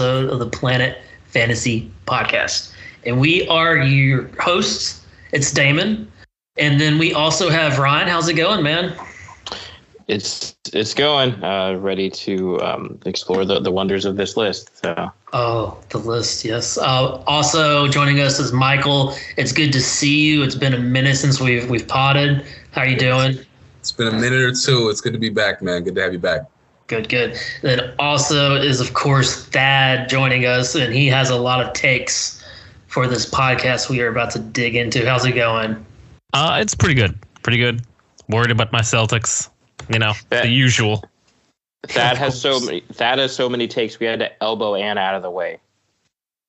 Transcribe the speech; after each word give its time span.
another 0.00 0.26
episode 0.26 0.32
of 0.32 0.38
the 0.38 0.58
Planet 0.58 0.98
Fantasy 1.26 1.90
Podcast. 2.06 2.72
And 3.04 3.20
we 3.20 3.46
are 3.48 3.78
your 3.78 4.28
hosts. 4.40 5.04
It's 5.32 5.52
Damon. 5.52 6.10
And 6.58 6.80
then 6.80 6.98
we 6.98 7.14
also 7.14 7.48
have 7.48 7.78
Ryan. 7.78 8.08
How's 8.08 8.28
it 8.28 8.34
going, 8.34 8.62
man? 8.62 8.94
It's 10.08 10.56
it's 10.72 10.92
going. 10.92 11.42
Uh, 11.42 11.74
ready 11.78 12.10
to 12.10 12.60
um, 12.60 12.98
explore 13.06 13.44
the, 13.44 13.60
the 13.60 13.70
wonders 13.70 14.04
of 14.04 14.16
this 14.16 14.36
list. 14.36 14.82
So. 14.82 15.10
Oh, 15.32 15.78
the 15.90 15.98
list, 15.98 16.44
yes. 16.44 16.76
Uh, 16.76 17.22
also 17.26 17.86
joining 17.86 18.18
us 18.20 18.40
is 18.40 18.52
Michael. 18.52 19.14
It's 19.36 19.52
good 19.52 19.72
to 19.72 19.80
see 19.80 20.26
you. 20.26 20.42
It's 20.42 20.56
been 20.56 20.74
a 20.74 20.78
minute 20.80 21.16
since 21.16 21.40
we've 21.40 21.70
we've 21.70 21.86
potted. 21.86 22.44
How 22.72 22.82
are 22.82 22.88
you 22.88 22.96
doing? 22.96 23.38
It's 23.78 23.92
been 23.92 24.08
a 24.08 24.12
minute 24.12 24.40
or 24.40 24.52
two. 24.52 24.88
It's 24.90 25.00
good 25.00 25.12
to 25.12 25.18
be 25.18 25.30
back, 25.30 25.62
man. 25.62 25.84
Good 25.84 25.94
to 25.94 26.02
have 26.02 26.12
you 26.12 26.18
back. 26.18 26.42
Good, 26.90 27.08
good. 27.08 27.38
Then 27.62 27.94
also 28.00 28.56
is 28.56 28.80
of 28.80 28.94
course 28.94 29.46
Thad 29.46 30.08
joining 30.08 30.44
us, 30.44 30.74
and 30.74 30.92
he 30.92 31.06
has 31.06 31.30
a 31.30 31.36
lot 31.36 31.64
of 31.64 31.72
takes 31.72 32.44
for 32.88 33.06
this 33.06 33.30
podcast 33.30 33.88
we 33.88 34.00
are 34.00 34.08
about 34.08 34.32
to 34.32 34.40
dig 34.40 34.74
into. 34.74 35.06
How's 35.06 35.24
it 35.24 35.36
going? 35.36 35.86
Uh, 36.32 36.58
it's 36.60 36.74
pretty 36.74 36.96
good. 36.96 37.16
Pretty 37.44 37.58
good. 37.58 37.82
Worried 38.28 38.50
about 38.50 38.72
my 38.72 38.80
Celtics. 38.80 39.50
You 39.88 40.00
know, 40.00 40.14
that, 40.30 40.42
the 40.42 40.48
usual. 40.48 41.04
Thad 41.86 42.16
has 42.18 42.40
so 42.40 42.58
many. 42.58 42.80
Thad 42.92 43.20
has 43.20 43.32
so 43.32 43.48
many 43.48 43.68
takes. 43.68 44.00
We 44.00 44.06
had 44.06 44.18
to 44.18 44.42
elbow 44.42 44.74
Anna 44.74 45.00
out 45.00 45.14
of 45.14 45.22
the 45.22 45.30
way. 45.30 45.60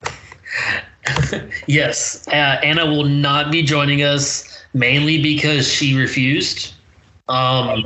yes, 1.67 2.27
uh, 2.29 2.31
Anna 2.63 2.87
will 2.87 3.05
not 3.05 3.51
be 3.51 3.61
joining 3.61 4.01
us 4.01 4.65
mainly 4.73 5.21
because 5.21 5.71
she 5.71 5.95
refused. 5.95 6.73
Um, 7.29 7.85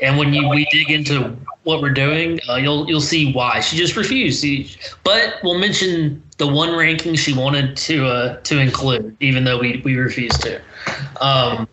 and 0.00 0.18
when 0.18 0.32
you 0.32 0.48
we 0.48 0.66
dig 0.70 0.90
into 0.90 1.36
what 1.62 1.80
we're 1.80 1.90
doing, 1.90 2.38
uh, 2.48 2.56
you'll 2.56 2.88
you'll 2.88 3.00
see 3.00 3.32
why 3.32 3.60
she 3.60 3.76
just 3.76 3.96
refused. 3.96 4.42
She, 4.42 4.70
but 5.04 5.36
we'll 5.42 5.58
mention 5.58 6.22
the 6.38 6.46
one 6.46 6.76
ranking 6.76 7.14
she 7.14 7.32
wanted 7.32 7.76
to 7.78 8.06
uh, 8.06 8.40
to 8.40 8.58
include, 8.58 9.16
even 9.20 9.44
though 9.44 9.58
we 9.58 9.80
we 9.84 9.96
refused 9.96 10.42
to. 10.42 10.60
Um, 11.20 11.68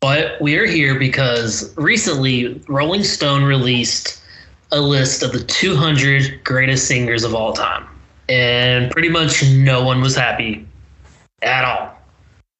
but 0.00 0.40
we 0.40 0.56
are 0.58 0.66
here 0.66 0.98
because 0.98 1.76
recently 1.76 2.62
Rolling 2.68 3.04
Stone 3.04 3.44
released 3.44 4.22
a 4.72 4.80
list 4.80 5.22
of 5.22 5.32
the 5.32 5.40
200 5.40 6.42
greatest 6.44 6.86
singers 6.86 7.22
of 7.22 7.34
all 7.34 7.52
time, 7.52 7.86
and 8.28 8.90
pretty 8.90 9.08
much 9.08 9.44
no 9.50 9.84
one 9.84 10.00
was 10.00 10.16
happy 10.16 10.66
at 11.42 11.64
all. 11.64 11.92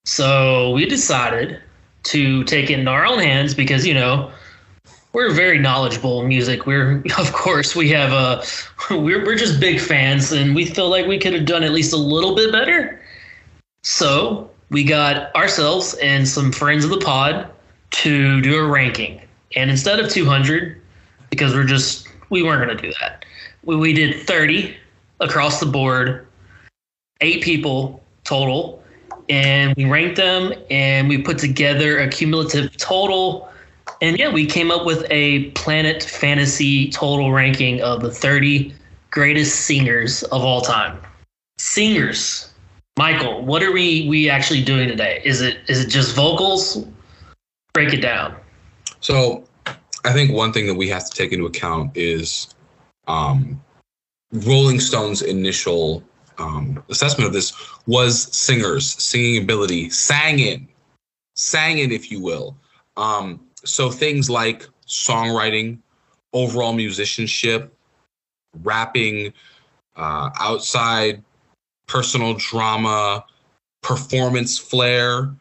So 0.04 0.70
we 0.72 0.86
decided 0.86 1.60
to 2.04 2.44
take 2.44 2.70
it 2.70 2.78
in 2.78 2.86
our 2.86 3.04
own 3.04 3.18
hands 3.18 3.54
because 3.54 3.84
you 3.84 3.94
know 3.94 4.30
we're 5.16 5.32
very 5.32 5.58
knowledgeable 5.58 6.20
in 6.20 6.28
music. 6.28 6.66
We're 6.66 7.02
of 7.18 7.32
course 7.32 7.74
we 7.74 7.88
have 7.88 8.12
uh, 8.12 8.44
a 8.90 8.98
we're 9.00 9.24
we're 9.24 9.34
just 9.34 9.58
big 9.58 9.80
fans 9.80 10.30
and 10.30 10.54
we 10.54 10.66
feel 10.66 10.90
like 10.90 11.06
we 11.06 11.18
could 11.18 11.32
have 11.32 11.46
done 11.46 11.64
at 11.64 11.72
least 11.72 11.94
a 11.94 11.96
little 11.96 12.34
bit 12.34 12.52
better. 12.52 13.00
So 13.82 14.50
we 14.68 14.84
got 14.84 15.34
ourselves 15.34 15.94
and 16.02 16.28
some 16.28 16.52
friends 16.52 16.84
of 16.84 16.90
the 16.90 16.98
pod 16.98 17.50
to 17.92 18.42
do 18.42 18.58
a 18.58 18.68
ranking. 18.68 19.22
And 19.56 19.70
instead 19.70 20.00
of 20.00 20.10
200, 20.10 20.82
because 21.30 21.54
we're 21.54 21.64
just 21.64 22.08
we 22.28 22.42
weren't 22.42 22.62
going 22.62 22.76
to 22.76 22.82
do 22.88 22.92
that. 23.00 23.24
We 23.64 23.74
we 23.74 23.94
did 23.94 24.26
30 24.26 24.76
across 25.20 25.60
the 25.60 25.66
board, 25.66 26.26
eight 27.22 27.42
people 27.42 28.04
total, 28.24 28.82
and 29.30 29.74
we 29.76 29.86
ranked 29.86 30.16
them 30.16 30.52
and 30.68 31.08
we 31.08 31.16
put 31.16 31.38
together 31.38 32.00
a 32.00 32.08
cumulative 32.10 32.76
total 32.76 33.48
and 34.00 34.18
yeah, 34.18 34.32
we 34.32 34.46
came 34.46 34.70
up 34.70 34.84
with 34.84 35.06
a 35.10 35.50
Planet 35.52 36.02
Fantasy 36.02 36.90
total 36.90 37.32
ranking 37.32 37.80
of 37.82 38.02
the 38.02 38.10
30 38.10 38.74
greatest 39.10 39.62
singers 39.62 40.22
of 40.24 40.42
all 40.42 40.60
time. 40.60 41.00
Singers. 41.58 42.52
Michael, 42.98 43.44
what 43.44 43.62
are 43.62 43.72
we 43.72 44.08
we 44.08 44.30
actually 44.30 44.62
doing 44.62 44.88
today? 44.88 45.20
Is 45.24 45.40
it 45.42 45.58
is 45.68 45.84
it 45.84 45.88
just 45.88 46.14
vocals? 46.14 46.86
Break 47.74 47.92
it 47.92 48.00
down. 48.00 48.34
So, 49.00 49.44
I 50.04 50.12
think 50.12 50.32
one 50.32 50.52
thing 50.52 50.66
that 50.66 50.74
we 50.74 50.88
have 50.88 51.04
to 51.04 51.10
take 51.10 51.32
into 51.32 51.44
account 51.44 51.94
is 51.94 52.54
um, 53.06 53.62
Rolling 54.32 54.80
Stone's 54.80 55.20
initial 55.20 56.02
um, 56.38 56.82
assessment 56.88 57.26
of 57.26 57.34
this 57.34 57.52
was 57.86 58.34
singers, 58.34 58.94
singing 59.02 59.42
ability, 59.42 59.90
sang 59.90 60.38
in, 60.38 60.68
sang 61.34 61.78
in, 61.78 61.92
if 61.92 62.10
you 62.10 62.20
will. 62.20 62.56
Um, 62.96 63.45
so 63.66 63.90
things 63.90 64.30
like 64.30 64.66
songwriting, 64.86 65.78
overall 66.32 66.72
musicianship, 66.72 67.74
rapping, 68.62 69.32
uh, 69.96 70.30
outside 70.38 71.22
personal 71.86 72.34
drama, 72.34 73.24
performance 73.82 74.58
flair, 74.58 75.34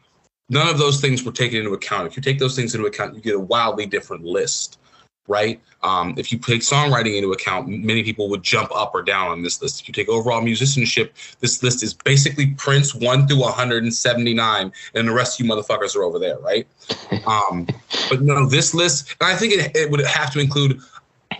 none 0.49 0.67
of 0.67 0.77
those 0.77 1.01
things 1.01 1.23
were 1.23 1.31
taken 1.31 1.59
into 1.59 1.73
account. 1.73 2.07
If 2.07 2.15
you 2.15 2.23
take 2.23 2.39
those 2.39 2.55
things 2.55 2.75
into 2.75 2.87
account, 2.87 3.15
you 3.15 3.21
get 3.21 3.35
a 3.35 3.39
wildly 3.39 3.85
different 3.85 4.23
list 4.23 4.79
right? 5.27 5.59
Um, 5.83 6.15
if 6.17 6.31
you 6.31 6.37
take 6.37 6.61
songwriting 6.61 7.15
into 7.15 7.31
account, 7.31 7.67
many 7.67 8.03
people 8.03 8.29
would 8.29 8.43
jump 8.43 8.71
up 8.75 8.93
or 8.93 9.01
down 9.01 9.29
on 9.29 9.43
this 9.43 9.61
list. 9.61 9.81
If 9.81 9.87
you 9.87 9.93
take 9.93 10.09
overall 10.09 10.41
musicianship, 10.41 11.15
this 11.39 11.61
list 11.61 11.83
is 11.83 11.93
basically 11.93 12.47
Prince 12.57 12.95
1 12.95 13.27
through 13.27 13.39
179, 13.39 14.71
and 14.93 15.07
the 15.07 15.13
rest 15.13 15.39
of 15.39 15.45
you 15.45 15.51
motherfuckers 15.51 15.95
are 15.95 16.03
over 16.03 16.19
there, 16.19 16.39
right? 16.39 16.67
Um, 17.25 17.67
but 18.09 18.21
no, 18.21 18.45
this 18.45 18.73
list, 18.73 19.15
and 19.19 19.31
I 19.31 19.35
think 19.35 19.53
it, 19.53 19.75
it 19.75 19.89
would 19.89 20.05
have 20.05 20.31
to 20.33 20.39
include 20.39 20.79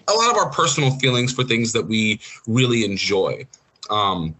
a 0.07 0.13
lot 0.13 0.31
of 0.31 0.37
our 0.37 0.49
personal 0.49 0.91
feelings 0.91 1.31
for 1.31 1.43
things 1.43 1.73
that 1.73 1.85
we 1.85 2.19
really 2.47 2.83
enjoy. 2.83 3.45
Um, 3.89 4.35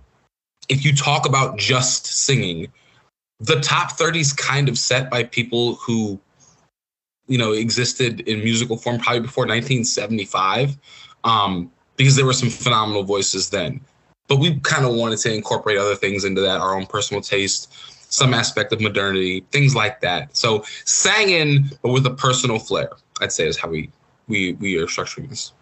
if 0.70 0.84
you 0.84 0.96
talk 0.96 1.28
about 1.28 1.58
just 1.58 2.06
singing, 2.08 2.72
the 3.40 3.60
top 3.60 3.92
30 3.92 4.20
is 4.20 4.34
kind 4.34 4.70
of 4.70 4.78
set 4.78 5.10
by 5.10 5.24
people 5.24 5.76
who 5.76 6.20
you 7.28 7.38
know 7.38 7.53
existed 7.53 8.22
in 8.22 8.40
musical 8.44 8.78
form 8.78 9.00
probably 9.00 9.22
before 9.22 9.44
1975 9.44 10.78
um, 11.24 11.72
because 11.97 12.16
there 12.16 12.25
were 12.25 12.34
some 12.34 12.50
phenomenal 12.50 13.03
voices 13.03 13.50
then. 13.50 13.81
But 14.28 14.38
we 14.38 14.59
kind 14.62 14.86
of 14.86 14.96
wanted 14.96 15.19
to 15.19 15.34
incorporate 15.34 15.78
other 15.78 15.96
things 15.96 16.25
into 16.25 16.41
that 16.41 16.59
our 16.59 16.75
own 16.75 16.85
personal 16.85 17.22
taste 17.22 17.74
some 18.12 18.34
aspect 18.34 18.72
of 18.72 18.80
modernity 18.80 19.44
things 19.52 19.75
like 19.75 20.00
that. 20.02 20.35
So 20.35 20.64
sang 20.85 21.30
in 21.30 21.69
but 21.81 21.91
with 21.91 22.06
a 22.06 22.14
personal 22.14 22.59
flair 22.59 22.90
i'd 23.22 23.31
say 23.31 23.47
is 23.47 23.58
how 23.58 23.69
we 23.69 23.90
we 24.28 24.53
we 24.53 24.78
are 24.78 24.85
structuring 24.85 25.30
this. 25.30 25.53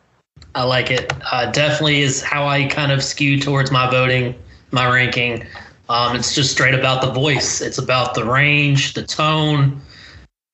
I 0.55 0.63
like 0.63 0.91
it. 0.91 1.13
Uh, 1.31 1.51
definitely 1.51 2.01
is 2.01 2.21
how 2.21 2.47
i 2.47 2.65
kind 2.65 2.91
of 2.91 3.03
skew 3.03 3.39
towards 3.39 3.71
my 3.71 3.89
voting 3.89 4.35
my 4.71 4.91
ranking. 4.91 5.45
Um, 5.89 6.15
it's 6.15 6.33
just 6.33 6.51
straight 6.51 6.73
about 6.73 7.01
the 7.01 7.11
voice. 7.11 7.61
It's 7.61 7.77
about 7.77 8.15
the 8.15 8.23
range 8.23 8.93
the 8.93 9.03
tone 9.03 9.81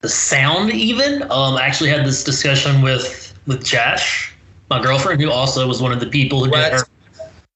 the 0.01 0.09
sound 0.09 0.71
even. 0.71 1.23
Um, 1.23 1.55
I 1.55 1.63
actually 1.63 1.89
had 1.89 2.05
this 2.05 2.23
discussion 2.23 2.81
with 2.81 3.37
with 3.47 3.65
Jash, 3.65 4.33
my 4.69 4.81
girlfriend, 4.81 5.21
who 5.21 5.31
also 5.31 5.67
was 5.67 5.81
one 5.81 5.91
of 5.91 5.99
the 5.99 6.07
people 6.07 6.43
who 6.43 6.51
did 6.51 6.73
her 6.73 6.85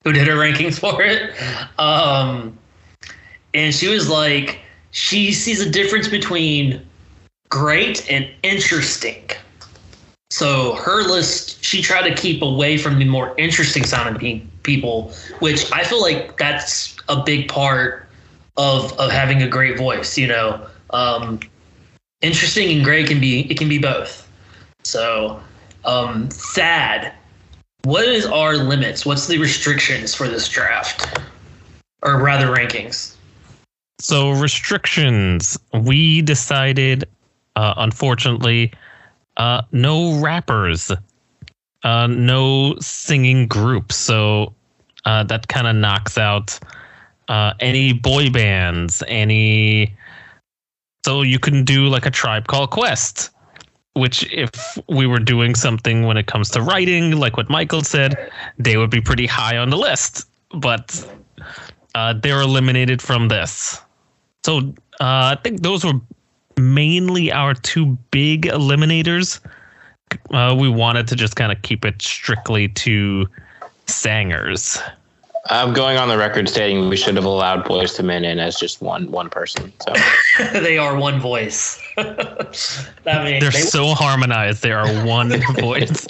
who 0.03 0.11
did 0.11 0.27
her 0.27 0.35
rankings 0.35 0.79
for 0.79 1.01
it. 1.01 1.33
Um, 1.79 2.57
and 3.53 3.73
she 3.73 3.87
was 3.87 4.09
like, 4.09 4.59
she 4.91 5.31
sees 5.31 5.61
a 5.61 5.69
difference 5.69 6.07
between 6.07 6.85
great 7.49 8.09
and 8.11 8.29
interesting. 8.41 9.29
So 10.31 10.73
her 10.75 11.03
list, 11.03 11.63
she 11.63 11.81
tried 11.81 12.09
to 12.09 12.15
keep 12.15 12.41
away 12.41 12.77
from 12.77 12.97
the 12.97 13.05
more 13.05 13.35
interesting 13.37 13.83
sounding 13.83 14.19
pe- 14.19 14.45
people, 14.63 15.13
which 15.39 15.71
I 15.71 15.83
feel 15.83 16.01
like 16.01 16.37
that's 16.37 16.95
a 17.07 17.21
big 17.23 17.47
part 17.47 18.09
of 18.57 18.97
of 18.99 19.11
having 19.11 19.43
a 19.43 19.47
great 19.47 19.77
voice. 19.77 20.17
You 20.17 20.27
know, 20.27 20.67
um, 20.89 21.39
interesting 22.23 22.75
and 22.75 22.83
great 22.83 23.07
can 23.07 23.19
be 23.19 23.41
it 23.51 23.57
can 23.57 23.69
be 23.69 23.77
both. 23.77 24.27
So, 24.83 25.39
um, 25.85 26.29
what 27.83 28.05
is 28.05 28.25
our 28.25 28.55
limits? 28.55 29.05
What's 29.05 29.27
the 29.27 29.37
restrictions 29.37 30.15
for 30.15 30.27
this 30.27 30.49
draft, 30.49 31.19
or 32.01 32.19
rather 32.19 32.47
rankings? 32.47 33.15
So 33.99 34.31
restrictions. 34.31 35.57
We 35.73 36.21
decided, 36.21 37.05
uh, 37.55 37.75
unfortunately, 37.77 38.73
uh, 39.37 39.61
no 39.71 40.19
rappers, 40.19 40.91
uh, 41.83 42.07
no 42.07 42.75
singing 42.79 43.47
groups. 43.47 43.95
So 43.95 44.53
uh, 45.05 45.23
that 45.25 45.47
kind 45.47 45.67
of 45.67 45.75
knocks 45.75 46.17
out 46.17 46.59
uh, 47.27 47.53
any 47.59 47.93
boy 47.93 48.29
bands, 48.29 49.03
any 49.07 49.93
so 51.05 51.21
you 51.21 51.39
can 51.39 51.63
do 51.63 51.87
like 51.87 52.05
a 52.05 52.11
tribe 52.11 52.47
call 52.47 52.67
Quest, 52.67 53.29
which 53.93 54.31
if 54.31 54.77
we 54.87 55.05
were 55.05 55.19
doing 55.19 55.55
something 55.55 56.03
when 56.03 56.17
it 56.17 56.27
comes 56.27 56.49
to 56.51 56.61
writing, 56.61 57.17
like 57.17 57.37
what 57.37 57.49
Michael 57.49 57.83
said, 57.83 58.31
they 58.57 58.77
would 58.77 58.89
be 58.89 59.01
pretty 59.01 59.27
high 59.27 59.57
on 59.57 59.69
the 59.69 59.77
list. 59.77 60.27
But 60.55 61.05
uh, 61.95 62.13
they're 62.13 62.41
eliminated 62.41 63.01
from 63.01 63.27
this. 63.27 63.81
So 64.45 64.73
uh, 64.99 65.35
I 65.35 65.37
think 65.43 65.61
those 65.61 65.83
were 65.83 65.99
mainly 66.57 67.31
our 67.31 67.53
two 67.53 67.97
big 68.11 68.43
eliminators. 68.43 69.39
Uh, 70.31 70.55
we 70.57 70.69
wanted 70.69 71.07
to 71.07 71.15
just 71.15 71.35
kind 71.35 71.51
of 71.51 71.61
keep 71.63 71.85
it 71.85 72.01
strictly 72.01 72.67
to 72.69 73.27
sangers. 73.87 74.79
I'm 75.49 75.73
going 75.73 75.97
on 75.97 76.07
the 76.07 76.17
record 76.17 76.47
stating 76.47 76.87
we 76.87 76.95
should 76.95 77.15
have 77.15 77.25
allowed 77.25 77.65
Boyz 77.65 77.99
II 77.99 78.05
Men 78.05 78.23
in 78.23 78.39
as 78.39 78.55
just 78.57 78.81
one 78.81 79.11
one 79.11 79.29
person. 79.29 79.73
So 79.81 79.93
they 80.59 80.77
are 80.77 80.95
one 80.97 81.19
voice. 81.19 81.81
I 81.97 83.23
mean, 83.23 83.39
They're 83.41 83.51
they- 83.51 83.59
so 83.59 83.87
harmonized. 83.87 84.63
They 84.63 84.71
are 84.71 84.87
one 85.05 85.29
voice. 85.59 86.07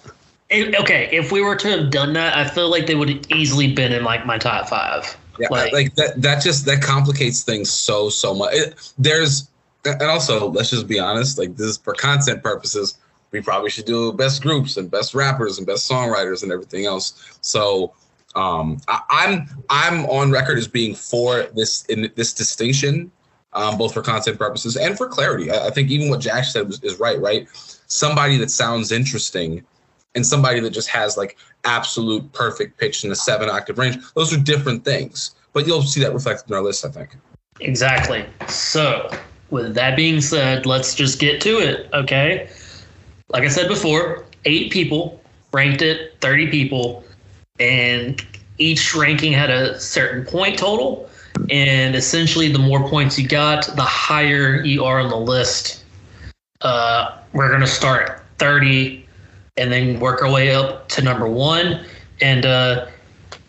it- 0.50 0.76
okay, 0.80 1.10
if 1.12 1.32
we 1.32 1.42
were 1.42 1.56
to 1.56 1.68
have 1.70 1.90
done 1.90 2.14
that, 2.14 2.38
I 2.38 2.48
feel 2.48 2.70
like 2.70 2.86
they 2.86 2.96
would 2.96 3.10
have 3.10 3.32
easily 3.32 3.74
been 3.74 3.92
in 3.92 4.04
like 4.04 4.26
my 4.26 4.38
top 4.38 4.70
five. 4.70 5.18
Yeah, 5.40 5.48
Like- 5.50 5.74
like, 5.74 5.96
that. 5.96 6.22
That 6.22 6.44
just 6.44 6.66
that 6.68 6.82
complicates 6.84 7.42
things 7.44 7.72
so 7.72 8.10
so 8.10 8.36
much. 8.36 8.54
It, 8.54 8.92
there's 9.00 9.50
and 9.86 10.02
also 10.04 10.50
let's 10.52 10.70
just 10.70 10.88
be 10.88 11.00
honest. 11.00 11.40
Like 11.40 11.56
this 11.58 11.68
is 11.68 11.78
for 11.78 11.94
content 11.96 12.44
purposes. 12.44 13.00
We 13.32 13.42
probably 13.42 13.72
should 13.72 13.86
do 13.86 14.14
best 14.14 14.44
groups 14.44 14.78
and 14.78 14.92
best 14.92 15.16
rappers 15.16 15.58
and 15.58 15.66
best 15.66 15.90
songwriters 15.90 16.44
and 16.44 16.52
everything 16.52 16.86
else. 16.86 17.36
So 17.42 17.92
um, 18.36 18.80
I, 18.88 19.02
I'm 19.10 19.48
I'm 19.70 20.06
on 20.06 20.32
record 20.32 20.58
as 20.58 20.68
being 20.68 20.96
for 20.96 21.44
this 21.56 21.86
in 21.86 22.12
this 22.16 22.34
distinction, 22.34 23.12
um, 23.54 23.78
both 23.78 23.94
for 23.94 24.02
content 24.02 24.38
purposes 24.38 24.78
and 24.78 24.98
for 24.98 25.08
clarity. 25.08 25.52
I, 25.52 25.68
I 25.68 25.70
think 25.70 25.90
even 25.90 26.10
what 26.10 26.20
Jack 26.20 26.46
said 26.46 26.68
was, 26.68 26.82
is 26.84 27.00
right. 27.00 27.20
Right, 27.20 27.48
somebody 27.88 28.38
that 28.38 28.52
sounds 28.52 28.92
interesting 28.92 29.64
and 30.16 30.26
somebody 30.26 30.60
that 30.60 30.72
just 30.72 30.90
has 30.90 31.18
like 31.18 31.38
absolute 31.64 32.32
perfect 32.34 32.78
pitch 32.78 33.04
in 33.04 33.12
a 33.12 33.16
seven 33.16 33.50
octave 33.50 33.78
range. 33.78 33.98
Those 34.16 34.34
are 34.34 34.40
different 34.40 34.86
things, 34.86 35.36
but 35.54 35.66
you'll 35.66 35.82
see 35.82 36.02
that 36.02 36.14
reflected 36.14 36.50
in 36.50 36.56
our 36.56 36.62
list, 36.62 36.86
I 36.86 36.90
think. 36.90 37.16
Exactly. 37.60 38.26
So, 38.48 39.10
with 39.50 39.76
that 39.76 39.96
being 39.96 40.22
said, 40.22 40.66
let's 40.66 40.96
just 40.96 41.20
get 41.20 41.42
to 41.42 41.60
it, 41.60 41.90
okay? 41.94 42.50
Like 43.30 43.44
I 43.44 43.48
said 43.48 43.68
before, 43.68 44.26
eight 44.46 44.72
people 44.72 45.22
ranked 45.52 45.82
it, 45.82 46.20
30 46.22 46.48
people, 46.48 47.04
and 47.60 48.26
each 48.58 48.96
ranking 48.96 49.32
had 49.32 49.50
a 49.50 49.80
certain 49.80 50.26
point 50.26 50.58
total. 50.58 51.10
And 51.50 51.96
essentially, 51.96 52.52
the 52.52 52.60
more 52.60 52.88
points 52.88 53.18
you 53.18 53.28
got, 53.28 53.66
the 53.76 53.82
higher 53.82 54.64
you 54.64 54.86
are 54.86 55.00
on 55.00 55.10
the 55.10 55.18
list. 55.18 55.84
Uh, 56.62 57.18
we're 57.34 57.50
going 57.50 57.62
to 57.62 57.68
start 57.68 58.24
30 58.38 59.06
and 59.58 59.72
then 59.72 60.00
work 60.00 60.22
our 60.22 60.32
way 60.32 60.54
up 60.54 60.88
to 60.90 61.02
number 61.02 61.28
one. 61.28 61.86
And 62.22 62.46
uh, 62.46 62.88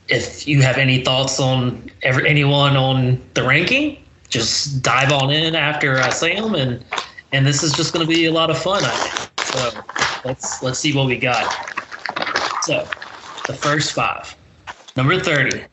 if 0.08 0.46
you 0.48 0.62
have 0.62 0.78
any 0.78 1.02
thoughts 1.04 1.38
on 1.38 1.90
every, 2.02 2.28
anyone 2.28 2.76
on 2.76 3.22
the 3.34 3.42
ranking, 3.42 4.02
just 4.28 4.82
dive 4.82 5.12
on 5.12 5.30
in 5.30 5.54
after 5.54 5.98
I 5.98 6.10
say 6.10 6.34
them, 6.34 6.54
and 6.54 6.84
and 7.32 7.46
this 7.46 7.62
is 7.62 7.72
just 7.72 7.92
going 7.92 8.06
to 8.06 8.12
be 8.12 8.26
a 8.26 8.32
lot 8.32 8.50
of 8.50 8.58
fun. 8.58 8.82
So 9.44 9.70
let's 10.24 10.62
let's 10.62 10.78
see 10.78 10.94
what 10.94 11.06
we 11.06 11.18
got. 11.18 11.54
So 12.62 12.88
the 13.46 13.54
first 13.54 13.92
five, 13.92 14.34
number 14.96 15.18
thirty, 15.18 15.64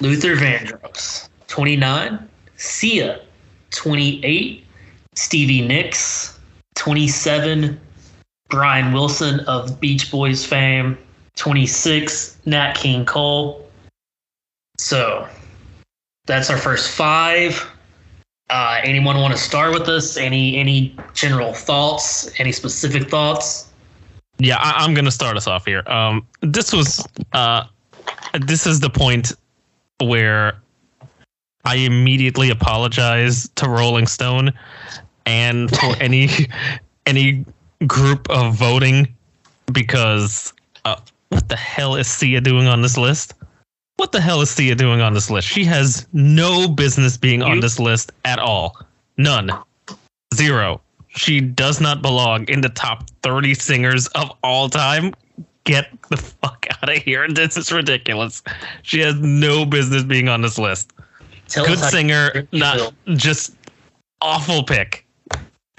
Luther 0.00 0.36
Vandross, 0.36 1.28
twenty 1.48 1.76
nine, 1.76 2.28
Sia, 2.56 3.20
twenty 3.70 4.24
eight, 4.24 4.66
Stevie 5.14 5.66
Nicks, 5.66 6.38
twenty 6.74 7.08
seven, 7.08 7.80
Brian 8.48 8.92
Wilson 8.92 9.40
of 9.40 9.80
Beach 9.80 10.10
Boys 10.10 10.44
fame, 10.44 10.98
twenty 11.36 11.66
six, 11.66 12.38
Nat 12.44 12.74
King 12.74 13.04
Cole. 13.04 13.68
So 14.78 15.28
that's 16.26 16.50
our 16.50 16.58
first 16.58 16.90
five. 16.90 17.68
Uh, 18.50 18.80
anyone 18.82 19.16
want 19.18 19.32
to 19.32 19.40
start 19.40 19.72
with 19.72 19.88
us? 19.88 20.16
Any 20.16 20.58
any 20.58 20.96
general 21.14 21.54
thoughts? 21.54 22.38
Any 22.38 22.52
specific 22.52 23.08
thoughts? 23.08 23.71
Yeah, 24.42 24.56
I, 24.58 24.84
I'm 24.84 24.92
gonna 24.92 25.12
start 25.12 25.36
us 25.36 25.46
off 25.46 25.64
here. 25.64 25.84
Um, 25.86 26.26
this 26.40 26.72
was 26.72 27.06
uh, 27.32 27.64
this 28.40 28.66
is 28.66 28.80
the 28.80 28.90
point 28.90 29.32
where 30.00 30.56
I 31.64 31.76
immediately 31.76 32.50
apologize 32.50 33.48
to 33.54 33.68
Rolling 33.68 34.08
Stone 34.08 34.52
and 35.26 35.70
for 35.70 35.94
any 36.00 36.28
any 37.06 37.44
group 37.86 38.28
of 38.30 38.54
voting 38.54 39.14
because 39.72 40.52
uh, 40.84 40.96
what 41.28 41.48
the 41.48 41.56
hell 41.56 41.94
is 41.94 42.08
Sia 42.08 42.40
doing 42.40 42.66
on 42.66 42.82
this 42.82 42.98
list? 42.98 43.34
What 43.96 44.10
the 44.10 44.20
hell 44.20 44.40
is 44.40 44.50
Sia 44.50 44.74
doing 44.74 45.00
on 45.00 45.14
this 45.14 45.30
list? 45.30 45.46
She 45.46 45.64
has 45.66 46.04
no 46.12 46.66
business 46.66 47.16
being 47.16 47.42
on 47.42 47.60
this 47.60 47.78
list 47.78 48.10
at 48.24 48.40
all. 48.40 48.76
None. 49.18 49.52
Zero. 50.34 50.80
She 51.14 51.40
does 51.40 51.80
not 51.80 52.02
belong 52.02 52.48
in 52.48 52.62
the 52.62 52.68
top 52.70 53.08
30 53.22 53.54
singers 53.54 54.06
of 54.08 54.32
all 54.42 54.68
time. 54.68 55.14
Get 55.64 55.88
the 56.08 56.16
fuck 56.16 56.66
out 56.70 56.96
of 56.96 57.02
here. 57.02 57.26
This 57.34 57.56
is 57.56 57.70
ridiculous. 57.70 58.42
She 58.82 59.00
has 59.00 59.14
no 59.20 59.64
business 59.64 60.02
being 60.02 60.28
on 60.28 60.42
this 60.42 60.58
list. 60.58 60.92
Tell 61.48 61.66
Good 61.66 61.78
singer, 61.78 62.48
not 62.52 62.94
just 63.14 63.54
awful 64.20 64.62
pick. 64.62 65.04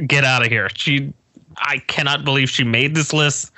Get 0.05 0.23
out 0.23 0.43
of 0.43 0.49
here. 0.49 0.69
She 0.75 1.11
I 1.57 1.79
cannot 1.87 2.23
believe 2.23 2.49
she 2.49 2.63
made 2.63 2.95
this 2.95 3.13
list. 3.13 3.51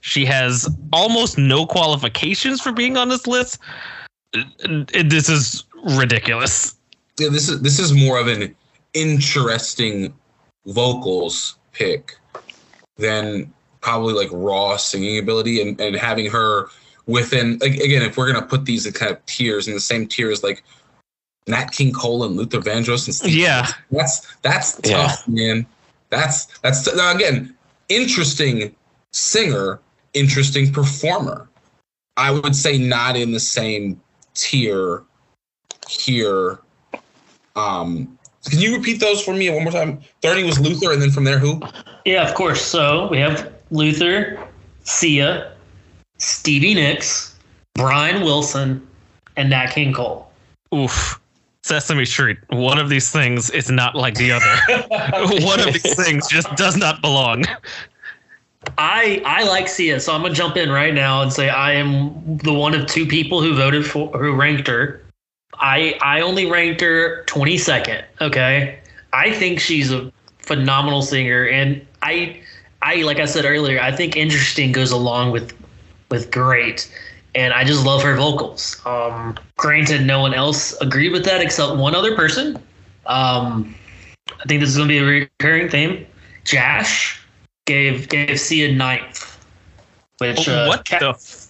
She 0.00 0.24
has 0.26 0.68
almost 0.92 1.38
no 1.38 1.66
qualifications 1.66 2.60
for 2.60 2.72
being 2.72 2.96
on 2.96 3.08
this 3.08 3.26
list. 3.26 3.58
This 4.32 5.28
is 5.28 5.64
ridiculous. 5.84 6.74
Yeah, 7.18 7.28
this 7.28 7.48
is 7.48 7.60
this 7.60 7.78
is 7.78 7.92
more 7.92 8.18
of 8.18 8.26
an 8.26 8.54
interesting 8.94 10.12
vocals 10.66 11.56
pick 11.72 12.16
than 12.96 13.52
probably 13.80 14.12
like 14.14 14.28
raw 14.32 14.76
singing 14.76 15.18
ability 15.18 15.60
and, 15.62 15.80
and 15.80 15.96
having 15.96 16.30
her 16.30 16.68
within 17.06 17.58
like, 17.60 17.74
again 17.76 18.02
if 18.02 18.16
we're 18.16 18.30
gonna 18.30 18.44
put 18.44 18.64
these 18.64 18.86
in 18.86 18.92
kind 18.92 19.10
of 19.10 19.24
tiers 19.26 19.68
in 19.68 19.74
the 19.74 19.80
same 19.80 20.06
tier 20.06 20.30
as 20.30 20.42
like 20.42 20.62
Nat 21.46 21.66
King 21.72 21.92
Cole 21.92 22.24
and 22.24 22.36
Luther 22.36 22.58
Vandross 22.60 23.06
and 23.06 23.14
Steve 23.14 23.34
Yeah. 23.34 23.66
that's 23.90 24.34
that's 24.42 24.78
Yeah. 24.84 25.06
tough 25.06 25.26
man 25.26 25.66
that's 26.10 26.46
that's 26.58 26.94
now 26.94 27.14
again 27.14 27.54
interesting 27.88 28.74
singer 29.12 29.80
interesting 30.12 30.72
performer 30.72 31.48
I 32.16 32.30
would 32.30 32.54
say 32.54 32.76
not 32.76 33.16
in 33.16 33.32
the 33.32 33.40
same 33.40 34.00
tier 34.34 35.02
here 35.88 36.60
um 37.56 38.18
can 38.48 38.58
you 38.58 38.76
repeat 38.76 39.00
those 39.00 39.22
for 39.22 39.34
me 39.34 39.50
one 39.50 39.64
more 39.64 39.72
time 39.72 40.00
30 40.22 40.44
was 40.44 40.58
Luther 40.58 40.92
and 40.92 41.02
then 41.02 41.10
from 41.10 41.24
there 41.24 41.38
who 41.38 41.60
Yeah, 42.04 42.26
of 42.26 42.34
course. 42.34 42.62
So 42.62 43.08
we 43.08 43.18
have 43.18 43.52
Luther, 43.70 44.46
Sia, 44.84 45.52
Stevie 46.18 46.74
Nicks, 46.74 47.36
Brian 47.74 48.22
Wilson, 48.24 48.86
and 49.36 49.50
Nat 49.50 49.68
King 49.68 49.92
Cole. 49.92 50.30
Oof. 50.74 51.20
Sesame 51.62 52.06
Street. 52.06 52.38
One 52.48 52.78
of 52.78 52.88
these 52.88 53.10
things 53.10 53.50
is 53.50 53.70
not 53.70 53.94
like 53.94 54.14
the 54.14 54.32
other. 54.32 55.44
One 55.44 55.60
of 55.60 55.66
these 55.66 55.94
things 55.94 56.26
just 56.26 56.52
does 56.56 56.76
not 56.76 57.02
belong. 57.02 57.44
I 58.78 59.22
I 59.26 59.44
like 59.44 59.68
Sia, 59.68 60.00
so 60.00 60.14
I'm 60.14 60.22
gonna 60.22 60.34
jump 60.34 60.56
in 60.56 60.70
right 60.70 60.94
now 60.94 61.22
and 61.22 61.32
say 61.32 61.50
I 61.50 61.72
am 61.72 62.38
the 62.38 62.52
one 62.52 62.74
of 62.74 62.86
two 62.86 63.06
people 63.06 63.42
who 63.42 63.54
voted 63.54 63.86
for 63.86 64.08
who 64.18 64.34
ranked 64.34 64.66
her. 64.68 65.02
I 65.54 65.98
I 66.02 66.20
only 66.20 66.46
ranked 66.46 66.80
her 66.80 67.24
22nd. 67.26 68.04
Okay, 68.20 68.78
I 69.12 69.32
think 69.32 69.60
she's 69.60 69.92
a 69.92 70.12
phenomenal 70.38 71.02
singer, 71.02 71.46
and 71.46 71.84
I 72.02 72.40
I 72.82 72.96
like 72.96 73.18
I 73.18 73.26
said 73.26 73.44
earlier, 73.44 73.80
I 73.80 73.92
think 73.92 74.16
interesting 74.16 74.72
goes 74.72 74.90
along 74.90 75.32
with 75.32 75.52
with 76.10 76.30
great, 76.30 76.92
and 77.34 77.52
I 77.52 77.64
just 77.64 77.84
love 77.84 78.02
her 78.02 78.16
vocals. 78.16 78.80
Um, 78.86 79.36
granted, 79.56 80.02
no 80.06 80.20
one 80.20 80.34
else 80.34 80.72
agreed 80.80 81.12
with 81.12 81.24
that 81.24 81.40
except 81.40 81.76
one 81.76 81.94
other 81.94 82.14
person. 82.16 82.62
Um, 83.06 83.74
I 84.40 84.44
think 84.46 84.60
this 84.60 84.70
is 84.70 84.76
gonna 84.76 84.88
be 84.88 84.98
a 84.98 85.04
recurring 85.04 85.68
theme. 85.68 86.06
Jash 86.44 87.20
gave 87.66 88.08
gave 88.08 88.40
Sia 88.40 88.72
ninth, 88.72 89.38
which 90.18 90.48
uh, 90.48 90.66
what 90.66 90.84
the? 90.86 91.10
F- 91.10 91.48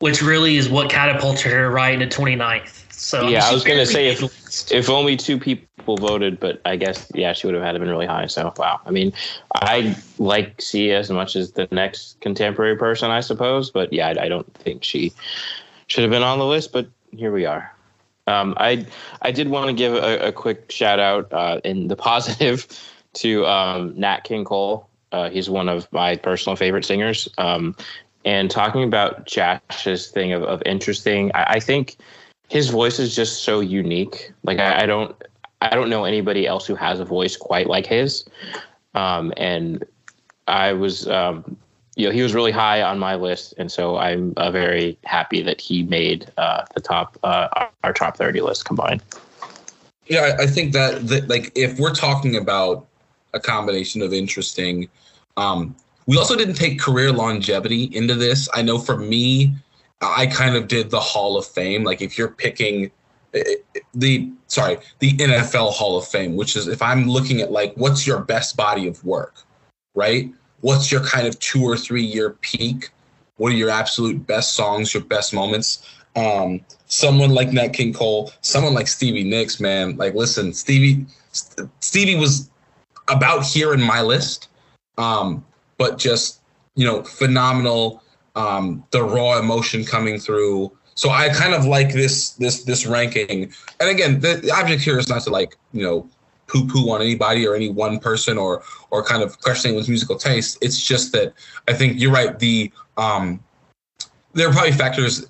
which 0.00 0.22
really 0.22 0.56
is 0.56 0.68
what 0.68 0.90
catapulted 0.90 1.52
her 1.52 1.70
right 1.70 2.00
into 2.00 2.18
29th. 2.18 2.79
So 3.00 3.28
Yeah, 3.28 3.46
I 3.46 3.52
was 3.52 3.64
gonna 3.64 3.86
say 3.86 4.08
if- 4.08 4.70
if 4.70 4.90
only 4.90 5.16
two 5.16 5.38
people 5.38 5.96
voted, 5.96 6.38
but 6.38 6.60
I 6.66 6.76
guess 6.76 7.10
yeah, 7.14 7.32
she 7.32 7.46
would 7.46 7.54
have 7.54 7.64
had 7.64 7.72
to 7.72 7.78
been 7.78 7.88
really 7.88 8.06
high. 8.06 8.26
So 8.26 8.52
wow. 8.58 8.78
I 8.84 8.90
mean, 8.90 9.12
I 9.54 9.96
like 10.18 10.60
Sia 10.60 10.98
as 10.98 11.10
much 11.10 11.34
as 11.34 11.52
the 11.52 11.66
next 11.72 12.20
contemporary 12.20 12.76
person, 12.76 13.10
I 13.10 13.20
suppose. 13.20 13.70
But 13.70 13.90
yeah, 13.90 14.08
I, 14.08 14.24
I 14.24 14.28
don't 14.28 14.52
think 14.54 14.84
she 14.84 15.14
should 15.86 16.02
have 16.02 16.10
been 16.10 16.22
on 16.22 16.38
the 16.38 16.44
list. 16.44 16.72
But 16.72 16.88
here 17.10 17.32
we 17.32 17.46
are. 17.46 17.74
Um, 18.26 18.54
I 18.58 18.84
I 19.22 19.32
did 19.32 19.48
want 19.48 19.68
to 19.68 19.72
give 19.72 19.94
a, 19.94 20.28
a 20.28 20.32
quick 20.32 20.70
shout 20.70 21.00
out 21.00 21.32
uh, 21.32 21.58
in 21.64 21.88
the 21.88 21.96
positive 22.10 22.66
to 23.14 23.46
um, 23.46 23.94
Nat 23.98 24.24
King 24.24 24.44
Cole. 24.44 24.86
Uh, 25.10 25.30
he's 25.30 25.48
one 25.48 25.70
of 25.70 25.90
my 25.90 26.16
personal 26.16 26.54
favorite 26.54 26.84
singers. 26.84 27.28
Um, 27.38 27.74
and 28.26 28.50
talking 28.50 28.84
about 28.84 29.26
Jash's 29.26 30.08
thing 30.08 30.32
of, 30.32 30.42
of 30.42 30.62
interesting, 30.66 31.32
I, 31.34 31.54
I 31.54 31.60
think 31.60 31.96
his 32.50 32.68
voice 32.68 32.98
is 32.98 33.14
just 33.14 33.44
so 33.44 33.60
unique. 33.60 34.32
Like 34.42 34.58
I, 34.58 34.82
I 34.82 34.86
don't 34.86 35.16
I 35.62 35.70
don't 35.70 35.88
know 35.88 36.04
anybody 36.04 36.46
else 36.46 36.66
who 36.66 36.74
has 36.74 37.00
a 37.00 37.04
voice 37.04 37.36
quite 37.36 37.68
like 37.68 37.86
his. 37.86 38.24
Um, 38.94 39.32
and 39.36 39.84
I 40.48 40.72
was 40.72 41.08
um, 41.08 41.56
you 41.94 42.06
know, 42.06 42.12
he 42.12 42.22
was 42.22 42.34
really 42.34 42.50
high 42.50 42.82
on 42.82 42.98
my 42.98 43.14
list, 43.14 43.54
and 43.56 43.70
so 43.70 43.98
I'm 43.98 44.34
uh, 44.36 44.50
very 44.50 44.98
happy 45.04 45.42
that 45.42 45.60
he 45.60 45.84
made 45.84 46.30
uh, 46.38 46.64
the 46.74 46.80
top 46.80 47.16
uh, 47.22 47.66
our 47.84 47.92
top 47.92 48.16
30 48.16 48.40
list 48.40 48.64
combined. 48.64 49.02
Yeah, 50.06 50.36
I, 50.38 50.42
I 50.42 50.46
think 50.46 50.72
that, 50.72 51.06
that 51.06 51.28
like 51.28 51.52
if 51.54 51.78
we're 51.78 51.94
talking 51.94 52.36
about 52.36 52.86
a 53.32 53.38
combination 53.38 54.02
of 54.02 54.12
interesting, 54.12 54.88
um, 55.36 55.76
we 56.06 56.16
also 56.16 56.34
didn't 56.34 56.54
take 56.54 56.80
career 56.80 57.12
longevity 57.12 57.84
into 57.94 58.16
this. 58.16 58.48
I 58.54 58.62
know 58.62 58.78
for 58.78 58.96
me, 58.96 59.54
I 60.00 60.26
kind 60.26 60.56
of 60.56 60.68
did 60.68 60.90
the 60.90 61.00
Hall 61.00 61.36
of 61.36 61.46
Fame. 61.46 61.84
Like 61.84 62.00
if 62.00 62.16
you're 62.16 62.28
picking 62.28 62.90
eh, 63.34 63.42
eh, 63.74 63.80
the 63.94 64.30
sorry 64.46 64.78
the 64.98 65.12
NFL 65.12 65.72
Hall 65.72 65.98
of 65.98 66.06
Fame, 66.06 66.36
which 66.36 66.56
is 66.56 66.68
if 66.68 66.82
I'm 66.82 67.08
looking 67.08 67.40
at 67.40 67.52
like 67.52 67.74
what's 67.74 68.06
your 68.06 68.20
best 68.20 68.56
body 68.56 68.86
of 68.86 69.02
work, 69.04 69.42
right? 69.94 70.32
What's 70.60 70.92
your 70.92 71.02
kind 71.02 71.26
of 71.26 71.38
two 71.38 71.62
or 71.62 71.76
three 71.76 72.02
year 72.02 72.30
peak? 72.40 72.90
What 73.36 73.52
are 73.52 73.56
your 73.56 73.70
absolute 73.70 74.26
best 74.26 74.52
songs, 74.52 74.92
your 74.92 75.04
best 75.04 75.32
moments? 75.32 75.88
Um, 76.16 76.60
someone 76.86 77.30
like 77.30 77.52
Nat 77.52 77.68
King 77.68 77.92
Cole, 77.92 78.32
someone 78.42 78.74
like 78.74 78.88
Stevie 78.88 79.24
Nicks, 79.24 79.60
man. 79.60 79.96
Like, 79.96 80.14
listen, 80.14 80.52
Stevie, 80.52 81.06
Stevie 81.32 82.16
was 82.16 82.50
about 83.08 83.46
here 83.46 83.72
in 83.72 83.80
my 83.80 84.02
list, 84.02 84.48
um, 84.98 85.44
but 85.78 85.96
just 85.96 86.40
you 86.74 86.86
know, 86.86 87.02
phenomenal. 87.02 88.02
Um, 88.40 88.84
the 88.90 89.02
raw 89.02 89.38
emotion 89.38 89.84
coming 89.84 90.18
through. 90.18 90.72
So 90.94 91.10
I 91.10 91.28
kind 91.28 91.54
of 91.54 91.64
like 91.66 91.92
this 91.92 92.30
this 92.42 92.64
this 92.64 92.86
ranking. 92.86 93.52
And 93.80 93.88
again, 93.90 94.20
the, 94.20 94.32
the 94.44 94.50
object 94.52 94.82
here 94.82 94.98
is 94.98 95.08
not 95.08 95.22
to 95.24 95.30
like 95.30 95.56
you 95.72 95.82
know 95.82 96.08
poo 96.46 96.66
poo 96.66 96.90
on 96.90 97.00
anybody 97.00 97.46
or 97.46 97.54
any 97.54 97.68
one 97.68 97.98
person 97.98 98.38
or 98.38 98.62
or 98.90 99.02
kind 99.04 99.22
of 99.22 99.40
questioning 99.40 99.74
one's 99.76 99.88
musical 99.88 100.16
taste. 100.16 100.58
It's 100.60 100.80
just 100.82 101.12
that 101.12 101.34
I 101.68 101.74
think 101.74 102.00
you're 102.00 102.12
right. 102.12 102.38
The 102.38 102.72
um, 102.96 103.40
there 104.34 104.48
are 104.48 104.52
probably 104.52 104.72
factors 104.72 105.26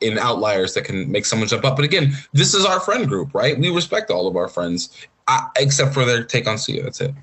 in 0.00 0.18
outliers 0.18 0.74
that 0.74 0.84
can 0.84 1.10
make 1.10 1.26
someone 1.26 1.48
jump 1.48 1.64
up. 1.64 1.76
But 1.76 1.84
again, 1.84 2.14
this 2.32 2.54
is 2.54 2.64
our 2.64 2.80
friend 2.80 3.08
group, 3.08 3.34
right? 3.34 3.58
We 3.58 3.70
respect 3.70 4.10
all 4.10 4.26
of 4.26 4.36
our 4.36 4.48
friends, 4.48 5.06
uh, 5.26 5.46
except 5.56 5.92
for 5.94 6.04
their 6.04 6.24
take 6.24 6.46
on 6.46 6.58
Sia. 6.58 6.82
That's 6.82 7.00
it. 7.00 7.14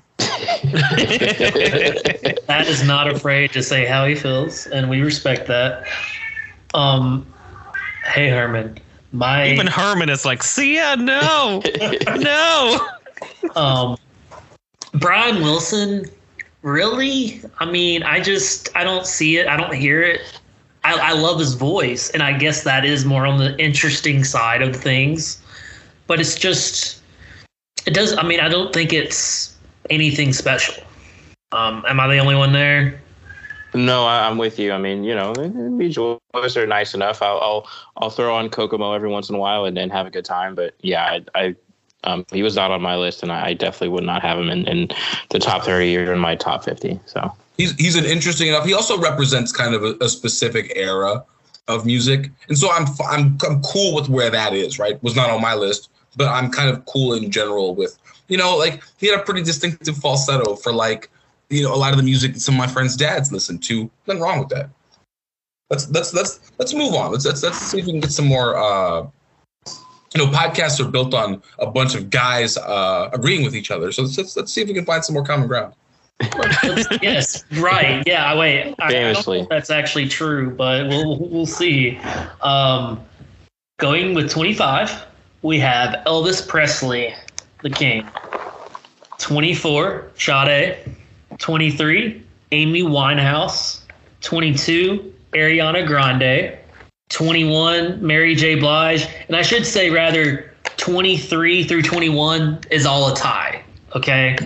That 2.48 2.64
is 2.66 2.82
not 2.84 3.08
afraid 3.08 3.52
to 3.52 3.62
say 3.62 3.84
how 3.84 4.06
he 4.06 4.14
feels, 4.14 4.66
and 4.68 4.88
we 4.88 5.00
respect 5.00 5.46
that. 5.46 5.84
Um, 6.74 7.26
hey 8.04 8.28
Herman, 8.28 8.78
my 9.12 9.48
even 9.48 9.66
Herman 9.66 10.08
is 10.08 10.24
like, 10.24 10.42
Sia, 10.42 10.96
no, 10.96 11.62
no. 12.16 12.88
Um, 13.54 13.96
Brian 14.94 15.42
Wilson, 15.42 16.06
really? 16.62 17.40
I 17.58 17.64
mean, 17.66 18.02
I 18.02 18.20
just 18.20 18.74
I 18.76 18.84
don't 18.84 19.06
see 19.06 19.36
it. 19.38 19.46
I 19.48 19.56
don't 19.56 19.74
hear 19.74 20.02
it. 20.02 20.20
I, 20.84 21.10
I 21.10 21.12
love 21.12 21.38
his 21.40 21.54
voice, 21.54 22.10
and 22.10 22.22
I 22.22 22.36
guess 22.38 22.62
that 22.62 22.84
is 22.84 23.04
more 23.04 23.26
on 23.26 23.38
the 23.38 23.56
interesting 23.58 24.22
side 24.24 24.62
of 24.62 24.76
things. 24.76 25.42
But 26.06 26.20
it's 26.20 26.36
just, 26.36 27.02
it 27.86 27.92
does. 27.92 28.16
I 28.16 28.22
mean, 28.22 28.38
I 28.38 28.48
don't 28.48 28.72
think 28.72 28.92
it's 28.92 29.55
anything 29.90 30.32
special. 30.32 30.82
Um, 31.52 31.84
am 31.88 32.00
I 32.00 32.08
the 32.08 32.18
only 32.18 32.34
one 32.34 32.52
there? 32.52 33.00
No, 33.74 34.06
I, 34.06 34.26
am 34.28 34.38
with 34.38 34.58
you. 34.58 34.72
I 34.72 34.78
mean, 34.78 35.04
you 35.04 35.14
know, 35.14 35.34
Beach 35.76 35.96
Boys 36.32 36.56
are 36.56 36.66
nice 36.66 36.94
enough. 36.94 37.20
I'll, 37.20 37.38
I'll, 37.40 37.68
I'll 37.98 38.10
throw 38.10 38.34
on 38.34 38.48
Kokomo 38.48 38.92
every 38.92 39.08
once 39.08 39.28
in 39.28 39.34
a 39.34 39.38
while 39.38 39.64
and 39.66 39.76
then 39.76 39.90
have 39.90 40.06
a 40.06 40.10
good 40.10 40.24
time. 40.24 40.54
But 40.54 40.74
yeah, 40.80 41.04
I, 41.04 41.24
I 41.34 41.54
um, 42.04 42.24
he 42.32 42.42
was 42.42 42.56
not 42.56 42.70
on 42.70 42.80
my 42.80 42.96
list, 42.96 43.22
and 43.22 43.32
I, 43.32 43.48
I 43.48 43.54
definitely 43.54 43.88
would 43.88 44.04
not 44.04 44.22
have 44.22 44.38
him 44.38 44.48
in, 44.48 44.66
in 44.66 44.88
the 45.30 45.38
top 45.38 45.64
30 45.64 45.96
or 45.98 46.12
in 46.12 46.18
my 46.18 46.36
top 46.36 46.64
50. 46.64 46.98
So 47.06 47.30
he's 47.58 47.74
he's 47.76 47.96
an 47.96 48.04
interesting 48.04 48.48
enough. 48.48 48.64
He 48.64 48.72
also 48.72 48.98
represents 48.98 49.52
kind 49.52 49.74
of 49.74 49.82
a, 49.84 49.96
a, 50.00 50.08
specific 50.08 50.72
era 50.76 51.24
of 51.68 51.84
music, 51.84 52.30
and 52.48 52.56
so 52.56 52.70
I'm 52.70 52.86
I'm 53.08 53.38
I'm 53.46 53.60
cool 53.62 53.94
with 53.94 54.08
where 54.08 54.30
that 54.30 54.54
is. 54.54 54.78
Right, 54.78 55.02
was 55.02 55.16
not 55.16 55.30
on 55.30 55.42
my 55.42 55.54
list, 55.54 55.90
but 56.16 56.28
I'm 56.28 56.50
kind 56.50 56.70
of 56.70 56.84
cool 56.86 57.12
in 57.12 57.30
general 57.30 57.74
with 57.74 57.98
you 58.28 58.36
know 58.36 58.56
like 58.56 58.82
he 58.98 59.08
had 59.08 59.20
a 59.20 59.22
pretty 59.22 59.42
distinctive 59.42 59.96
falsetto 59.96 60.56
for 60.56 60.72
like 60.72 61.10
you 61.50 61.62
know 61.62 61.74
a 61.74 61.76
lot 61.76 61.92
of 61.92 61.96
the 61.96 62.02
music 62.02 62.34
that 62.34 62.40
some 62.40 62.54
of 62.54 62.58
my 62.58 62.66
friends' 62.66 62.96
dads 62.96 63.32
listened 63.32 63.62
to. 63.64 63.90
Nothing 64.06 64.22
wrong 64.22 64.38
with 64.40 64.48
that. 64.50 64.70
Let's 65.70 65.90
let's 65.90 66.14
let's 66.14 66.52
let's 66.58 66.74
move 66.74 66.94
on. 66.94 67.12
Let's 67.12 67.24
let's 67.24 67.42
let's 67.42 67.58
see 67.58 67.78
if 67.78 67.86
we 67.86 67.92
can 67.92 68.00
get 68.00 68.12
some 68.12 68.26
more. 68.26 68.56
Uh, 68.56 69.08
you 70.14 70.24
know, 70.24 70.30
podcasts 70.30 70.80
are 70.80 70.88
built 70.88 71.12
on 71.12 71.42
a 71.58 71.66
bunch 71.66 71.94
of 71.94 72.08
guys 72.08 72.56
uh, 72.56 73.10
agreeing 73.12 73.44
with 73.44 73.54
each 73.54 73.70
other. 73.70 73.92
So 73.92 74.02
let's, 74.02 74.16
let's, 74.16 74.36
let's 74.36 74.52
see 74.52 74.62
if 74.62 74.68
we 74.68 74.72
can 74.72 74.86
find 74.86 75.04
some 75.04 75.14
more 75.14 75.24
common 75.24 75.46
ground 75.46 75.74
yes, 77.02 77.44
right. 77.58 78.02
Yeah, 78.06 78.36
wait. 78.38 78.74
Famously. 78.88 79.42
I 79.42 79.46
that's 79.50 79.70
actually 79.70 80.08
true, 80.08 80.50
but 80.50 80.88
we'll 80.88 81.18
we'll 81.18 81.46
see. 81.46 81.98
Um, 82.40 83.04
going 83.78 84.14
with 84.14 84.30
25, 84.30 85.04
we 85.42 85.58
have 85.58 86.02
Elvis 86.06 86.46
Presley, 86.46 87.14
the 87.62 87.70
king. 87.70 88.08
24, 89.18 90.10
Sade. 90.16 90.76
23, 91.38 92.22
Amy 92.52 92.82
Winehouse. 92.82 93.80
22, 94.20 95.12
Ariana 95.32 95.86
Grande. 95.86 96.58
21, 97.10 98.04
Mary 98.04 98.34
J. 98.34 98.56
Blige. 98.56 99.06
And 99.28 99.36
I 99.36 99.42
should 99.42 99.64
say, 99.66 99.90
rather, 99.90 100.52
23 100.76 101.64
through 101.64 101.82
21 101.82 102.60
is 102.70 102.84
all 102.84 103.12
a 103.12 103.16
tie. 103.16 103.62
Okay. 103.94 104.36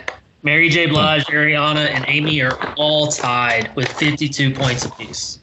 Mary 0.43 0.69
J. 0.69 0.87
Blige, 0.87 1.25
Ariana, 1.27 1.89
and 1.89 2.05
Amy 2.09 2.41
are 2.41 2.57
all 2.77 3.09
tied 3.09 3.75
with 3.77 3.89
52 3.93 4.55
points 4.55 4.85
apiece. 4.85 5.39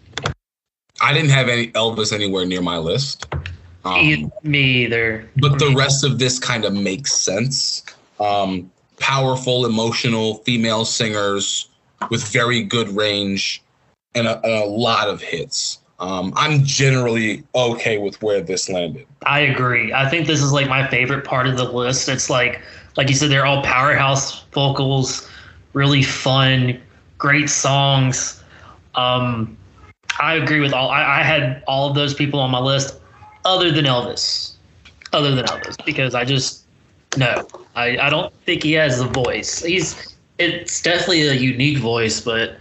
I 1.01 1.13
didn't 1.13 1.29
have 1.29 1.49
any 1.49 1.67
Elvis 1.71 2.11
anywhere 2.11 2.45
near 2.45 2.61
my 2.61 2.77
list. 2.77 3.27
Um, 3.85 4.31
Me 4.43 4.85
either. 4.85 5.29
But 5.37 5.59
the 5.59 5.73
rest 5.75 6.03
of 6.03 6.19
this 6.19 6.39
kind 6.39 6.65
of 6.65 6.73
makes 6.73 7.13
sense. 7.13 7.83
Um, 8.19 8.71
powerful, 8.99 9.65
emotional 9.65 10.35
female 10.39 10.85
singers 10.85 11.69
with 12.09 12.23
very 12.27 12.63
good 12.63 12.89
range 12.89 13.61
and 14.15 14.27
a, 14.27 14.41
and 14.41 14.53
a 14.53 14.65
lot 14.65 15.07
of 15.07 15.21
hits. 15.21 15.79
Um, 15.99 16.31
I'm 16.35 16.63
generally 16.63 17.43
okay 17.55 17.97
with 17.97 18.21
where 18.21 18.41
this 18.41 18.69
landed. 18.69 19.07
I 19.25 19.39
agree. 19.39 19.93
I 19.93 20.07
think 20.09 20.27
this 20.27 20.43
is 20.43 20.51
like 20.51 20.67
my 20.67 20.87
favorite 20.87 21.25
part 21.25 21.47
of 21.47 21.57
the 21.57 21.71
list. 21.71 22.07
It's 22.07 22.29
like 22.29 22.61
like 22.97 23.09
you 23.09 23.15
said, 23.15 23.29
they're 23.29 23.45
all 23.45 23.61
powerhouse 23.63 24.43
vocals, 24.51 25.29
really 25.73 26.03
fun, 26.03 26.79
great 27.17 27.49
songs. 27.49 28.43
Um, 28.95 29.57
I 30.19 30.35
agree 30.35 30.59
with 30.59 30.73
all. 30.73 30.89
I, 30.89 31.19
I 31.19 31.23
had 31.23 31.63
all 31.67 31.89
of 31.89 31.95
those 31.95 32.13
people 32.13 32.39
on 32.39 32.51
my 32.51 32.59
list, 32.59 32.99
other 33.47 33.71
than 33.71 33.85
Elvis, 33.85 34.53
other 35.13 35.33
than 35.33 35.45
Elvis, 35.45 35.83
because 35.85 36.13
I 36.13 36.25
just 36.25 36.65
no, 37.17 37.47
I, 37.75 37.97
I 37.97 38.09
don't 38.09 38.33
think 38.45 38.63
he 38.63 38.73
has 38.73 38.99
the 38.99 39.07
voice. 39.07 39.63
He's 39.63 40.15
it's 40.37 40.81
definitely 40.81 41.27
a 41.27 41.33
unique 41.33 41.79
voice, 41.79 42.19
but 42.21 42.57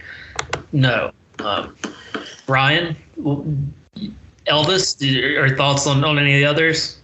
no. 0.71 1.11
Um, 1.39 1.75
Brian, 2.47 2.95
Elvis, 4.47 4.95
your 4.99 5.55
thoughts 5.55 5.85
on, 5.85 6.03
on 6.03 6.17
any 6.17 6.33
of 6.35 6.39
the 6.39 6.45
others? 6.45 6.97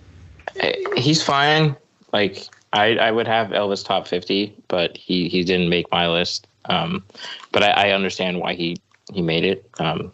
He's 0.95 1.21
fine. 1.21 1.75
Like 2.11 2.47
I, 2.71 2.95
I 2.95 3.11
would 3.11 3.27
have 3.27 3.49
Elvis 3.49 3.85
top 3.85 4.07
50, 4.07 4.55
but 4.67 4.97
he, 4.97 5.29
he 5.29 5.43
didn't 5.43 5.69
make 5.69 5.91
my 5.91 6.07
list. 6.07 6.47
Um, 6.65 7.03
but 7.51 7.63
I, 7.63 7.89
I 7.89 7.91
understand 7.91 8.39
why 8.39 8.53
he, 8.53 8.77
he 9.13 9.21
made 9.21 9.43
it. 9.43 9.69
Um, 9.79 10.11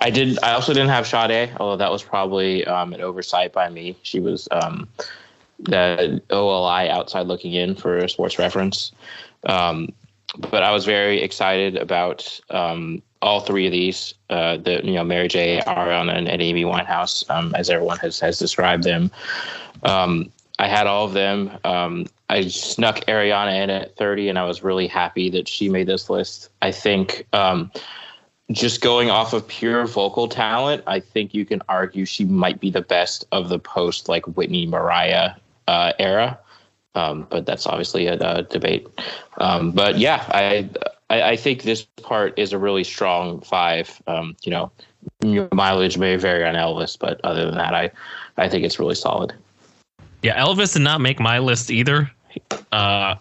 I 0.00 0.10
did. 0.10 0.38
I 0.42 0.52
also 0.52 0.72
didn't 0.72 0.88
have 0.88 1.06
Sade, 1.06 1.52
although 1.58 1.76
that 1.76 1.90
was 1.90 2.02
probably 2.02 2.64
um, 2.64 2.92
an 2.92 3.00
oversight 3.00 3.52
by 3.52 3.68
me. 3.68 3.96
She 4.02 4.18
was 4.18 4.48
um, 4.50 4.88
the 5.58 6.22
OLI 6.30 6.88
outside 6.88 7.26
looking 7.26 7.52
in 7.52 7.74
for 7.74 8.06
sports 8.08 8.38
reference. 8.38 8.92
Um, 9.44 9.92
but 10.38 10.62
I 10.62 10.70
was 10.70 10.84
very 10.84 11.20
excited 11.20 11.76
about 11.76 12.40
um, 12.50 13.02
all 13.20 13.40
three 13.40 13.66
of 13.66 13.72
these. 13.72 14.14
Uh, 14.30 14.56
the 14.56 14.80
you 14.84 14.94
know 14.94 15.04
Mary 15.04 15.28
J. 15.28 15.60
Ariana 15.66 16.16
and, 16.16 16.28
and 16.28 16.40
Amy 16.40 16.64
Winehouse, 16.64 17.28
um, 17.30 17.54
as 17.54 17.68
everyone 17.68 17.98
has 17.98 18.18
has 18.20 18.38
described 18.38 18.84
them. 18.84 19.10
Um, 19.82 20.30
I 20.58 20.68
had 20.68 20.86
all 20.86 21.06
of 21.06 21.14
them. 21.14 21.58
Um, 21.64 22.06
I 22.28 22.46
snuck 22.48 23.00
Ariana 23.06 23.62
in 23.62 23.70
at 23.70 23.96
30, 23.96 24.28
and 24.28 24.38
I 24.38 24.44
was 24.44 24.62
really 24.62 24.86
happy 24.86 25.30
that 25.30 25.48
she 25.48 25.68
made 25.68 25.86
this 25.86 26.10
list. 26.10 26.50
I 26.60 26.70
think 26.70 27.26
um, 27.32 27.72
just 28.52 28.80
going 28.80 29.10
off 29.10 29.32
of 29.32 29.46
pure 29.46 29.86
vocal 29.86 30.28
talent, 30.28 30.82
I 30.86 31.00
think 31.00 31.34
you 31.34 31.44
can 31.44 31.62
argue 31.68 32.04
she 32.04 32.24
might 32.24 32.60
be 32.60 32.70
the 32.70 32.80
best 32.80 33.24
of 33.32 33.48
the 33.48 33.58
post 33.58 34.08
like 34.08 34.26
Whitney 34.26 34.66
Mariah 34.66 35.34
uh, 35.68 35.92
era. 35.98 36.38
Um, 36.94 37.26
but 37.30 37.46
that's 37.46 37.66
obviously 37.66 38.06
a, 38.06 38.14
a 38.14 38.42
debate. 38.42 38.88
Um, 39.38 39.70
but 39.70 39.98
yeah, 39.98 40.24
I, 40.28 40.68
I, 41.08 41.22
I 41.22 41.36
think 41.36 41.62
this 41.62 41.82
part 42.02 42.36
is 42.36 42.52
a 42.52 42.58
really 42.58 42.82
strong 42.82 43.40
five. 43.42 44.02
Um, 44.08 44.36
you 44.42 44.50
know, 44.50 44.72
your 45.22 45.48
mileage 45.52 45.98
may 45.98 46.16
vary 46.16 46.44
on 46.44 46.54
Elvis, 46.54 46.98
but 46.98 47.20
other 47.22 47.44
than 47.46 47.54
that, 47.54 47.74
I 47.74 47.90
I 48.36 48.48
think 48.48 48.64
it's 48.64 48.80
really 48.80 48.96
solid. 48.96 49.32
Yeah, 50.22 50.42
Elvis 50.42 50.72
did 50.72 50.82
not 50.82 51.00
make 51.00 51.20
my 51.20 51.38
list 51.38 51.70
either. 51.70 52.10
Uh, 52.72 53.14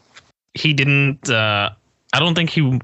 he 0.55 0.74
didn't. 0.74 1.29
Uh, 1.29 1.69
I 2.13 2.19
don't 2.19 2.33
think 2.33 2.50
he 2.50 2.79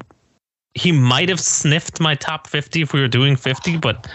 he 0.76 0.92
might 0.92 1.30
have 1.30 1.40
sniffed 1.40 2.00
my 2.00 2.16
top 2.16 2.48
50 2.48 2.82
if 2.82 2.94
we 2.94 3.02
were 3.02 3.08
doing 3.08 3.36
50, 3.36 3.78
but 3.78 4.08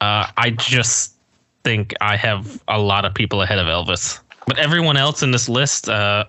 uh, 0.00 0.26
I 0.36 0.50
just 0.50 1.14
think 1.62 1.94
I 2.00 2.16
have 2.16 2.62
a 2.68 2.78
lot 2.78 3.04
of 3.04 3.14
people 3.14 3.42
ahead 3.42 3.58
of 3.58 3.66
Elvis. 3.66 4.20
But 4.46 4.58
everyone 4.58 4.96
else 4.96 5.22
in 5.22 5.30
this 5.30 5.48
list, 5.48 5.88
uh, 5.88 6.24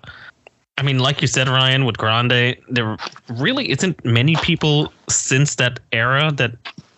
I 0.77 0.83
mean, 0.83 0.99
like 0.99 1.21
you 1.21 1.27
said, 1.27 1.49
Ryan, 1.49 1.85
with 1.85 1.97
Grande, 1.97 2.55
there 2.69 2.97
really 3.29 3.69
isn't 3.69 4.03
many 4.05 4.35
people 4.37 4.93
since 5.09 5.55
that 5.55 5.79
era 5.91 6.31
that 6.33 6.51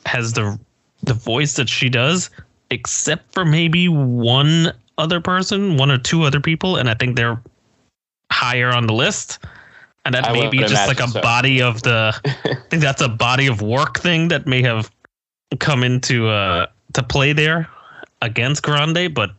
has 0.05 0.33
the 0.33 0.59
the 1.03 1.13
voice 1.13 1.53
that 1.53 1.69
she 1.69 1.89
does, 1.89 2.29
except 2.69 3.31
for 3.33 3.45
maybe 3.45 3.88
one 3.88 4.74
other 4.97 5.21
person, 5.21 5.77
one 5.77 5.91
or 5.91 5.97
two 5.97 6.24
other 6.24 6.39
people, 6.39 6.75
and 6.75 6.89
I 6.89 6.95
think 6.95 7.15
they're 7.15 7.39
higher 8.31 8.69
on 8.69 8.88
the 8.88 8.93
list. 8.93 9.39
And 10.07 10.15
that 10.15 10.29
I 10.29 10.31
may 10.31 10.49
be 10.49 10.59
just 10.59 10.87
like 10.87 11.01
a 11.01 11.07
so. 11.09 11.21
body 11.21 11.61
of 11.61 11.83
the. 11.83 12.17
I 12.25 12.55
think 12.69 12.81
that's 12.81 13.01
a 13.01 13.09
body 13.09 13.47
of 13.47 13.61
work 13.61 13.99
thing 13.99 14.29
that 14.29 14.47
may 14.47 14.61
have 14.61 14.89
come 15.59 15.83
into 15.83 16.29
uh 16.29 16.67
to 16.93 17.03
play 17.03 17.33
there 17.33 17.69
against 18.21 18.63
Grande, 18.63 19.13
but 19.13 19.31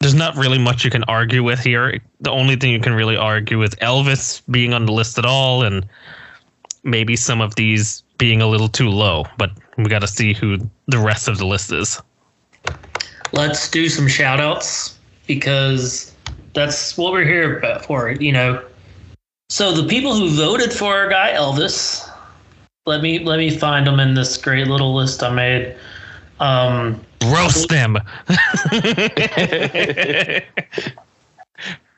there's 0.00 0.14
not 0.14 0.36
really 0.36 0.58
much 0.58 0.84
you 0.84 0.90
can 0.90 1.04
argue 1.04 1.42
with 1.42 1.58
here. 1.60 1.98
The 2.20 2.30
only 2.30 2.56
thing 2.56 2.70
you 2.70 2.80
can 2.80 2.92
really 2.92 3.16
argue 3.16 3.62
is 3.62 3.70
Elvis 3.76 4.42
being 4.50 4.74
on 4.74 4.84
the 4.84 4.92
list 4.92 5.18
at 5.18 5.24
all, 5.24 5.62
and 5.62 5.86
maybe 6.82 7.16
some 7.16 7.40
of 7.40 7.54
these 7.54 8.02
being 8.18 8.42
a 8.42 8.46
little 8.46 8.68
too 8.68 8.90
low. 8.90 9.24
But 9.38 9.52
we 9.78 9.84
got 9.84 10.00
to 10.00 10.06
see 10.06 10.34
who 10.34 10.58
the 10.86 10.98
rest 10.98 11.28
of 11.28 11.38
the 11.38 11.46
list 11.46 11.72
is. 11.72 11.98
Let's 13.32 13.70
do 13.70 13.88
some 13.88 14.06
shout 14.06 14.38
outs 14.38 14.98
because 15.26 16.14
that's 16.52 16.98
what 16.98 17.12
we're 17.12 17.24
here 17.24 17.80
for, 17.86 18.10
you 18.10 18.32
know. 18.32 18.62
So 19.48 19.72
the 19.72 19.86
people 19.86 20.14
who 20.14 20.30
voted 20.30 20.72
for 20.72 20.94
our 20.94 21.08
guy 21.08 21.32
Elvis, 21.32 22.10
let 22.86 23.02
me 23.02 23.18
let 23.20 23.38
me 23.38 23.50
find 23.50 23.86
them 23.86 24.00
in 24.00 24.14
this 24.14 24.36
great 24.36 24.66
little 24.66 24.94
list 24.94 25.22
I 25.22 25.30
made. 25.30 25.76
Um, 26.40 27.04
Roast 27.26 27.68
them. 27.68 27.98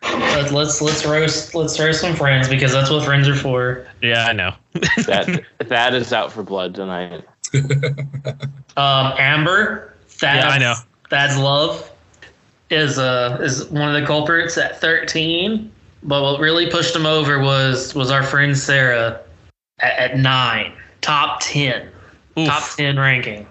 let, 0.02 0.52
let's 0.52 0.80
let's 0.80 1.04
roast 1.04 1.54
let's 1.54 1.78
roast 1.80 2.00
some 2.00 2.14
friends 2.14 2.48
because 2.48 2.72
that's 2.72 2.90
what 2.90 3.04
friends 3.04 3.28
are 3.28 3.34
for. 3.34 3.86
yeah, 4.02 4.26
I 4.26 4.32
know. 4.32 4.52
that 5.06 5.44
that 5.58 5.94
is 5.94 6.12
out 6.12 6.32
for 6.32 6.42
blood 6.42 6.74
tonight. 6.74 7.24
Um, 8.78 9.14
Amber, 9.16 9.94
Thad's, 10.06 10.44
Yeah, 10.44 10.50
I 10.50 10.58
know. 10.58 10.74
Thad's 11.08 11.38
love 11.38 11.90
is 12.68 12.98
uh 12.98 13.38
is 13.40 13.64
one 13.70 13.88
of 13.94 13.98
the 13.98 14.06
culprits 14.06 14.58
at 14.58 14.78
13. 14.82 15.72
But 16.06 16.22
what 16.22 16.40
really 16.40 16.70
pushed 16.70 16.94
him 16.94 17.04
over 17.04 17.40
was 17.40 17.94
was 17.94 18.12
our 18.12 18.22
friend 18.22 18.56
Sarah 18.56 19.20
at, 19.80 20.12
at 20.12 20.18
nine, 20.18 20.72
top 21.00 21.40
10, 21.40 21.88
Oof. 22.38 22.46
top 22.46 22.62
10 22.76 22.96
ranking, 22.96 23.44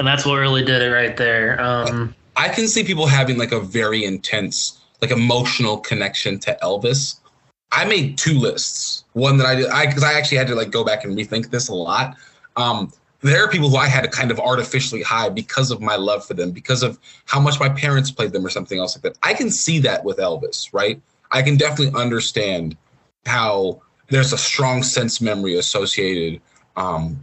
and 0.00 0.08
that's 0.08 0.26
what 0.26 0.34
really 0.34 0.64
did 0.64 0.82
it 0.82 0.92
right 0.92 1.16
there. 1.16 1.60
Um, 1.62 2.12
I 2.36 2.48
can 2.48 2.66
see 2.66 2.82
people 2.82 3.06
having 3.06 3.38
like 3.38 3.52
a 3.52 3.60
very 3.60 4.04
intense, 4.04 4.80
like 5.00 5.12
emotional 5.12 5.78
connection 5.78 6.40
to 6.40 6.58
Elvis. 6.60 7.20
I 7.70 7.84
made 7.84 8.18
two 8.18 8.36
lists. 8.36 9.04
One 9.12 9.36
that 9.38 9.46
I 9.46 9.54
did, 9.54 9.68
I 9.68 9.86
because 9.86 10.02
I 10.02 10.14
actually 10.14 10.38
had 10.38 10.48
to 10.48 10.56
like 10.56 10.72
go 10.72 10.82
back 10.82 11.04
and 11.04 11.16
rethink 11.16 11.50
this 11.50 11.68
a 11.68 11.74
lot. 11.74 12.16
Um, 12.56 12.92
there 13.20 13.44
are 13.44 13.48
people 13.48 13.70
who 13.70 13.76
I 13.76 13.86
had 13.86 14.02
to 14.02 14.10
kind 14.10 14.32
of 14.32 14.40
artificially 14.40 15.02
high 15.02 15.28
because 15.28 15.70
of 15.70 15.80
my 15.80 15.94
love 15.94 16.26
for 16.26 16.34
them, 16.34 16.50
because 16.50 16.82
of 16.82 16.98
how 17.26 17.38
much 17.38 17.60
my 17.60 17.68
parents 17.68 18.10
played 18.10 18.32
them 18.32 18.44
or 18.44 18.50
something 18.50 18.80
else 18.80 18.96
like 18.96 19.02
that. 19.04 19.18
I 19.22 19.34
can 19.34 19.50
see 19.50 19.78
that 19.80 20.04
with 20.04 20.18
Elvis, 20.18 20.68
right? 20.72 21.00
I 21.32 21.42
can 21.42 21.56
definitely 21.56 21.98
understand 22.00 22.76
how 23.26 23.80
there's 24.08 24.32
a 24.32 24.38
strong 24.38 24.82
sense 24.82 25.20
memory 25.20 25.56
associated 25.56 26.40
um, 26.76 27.18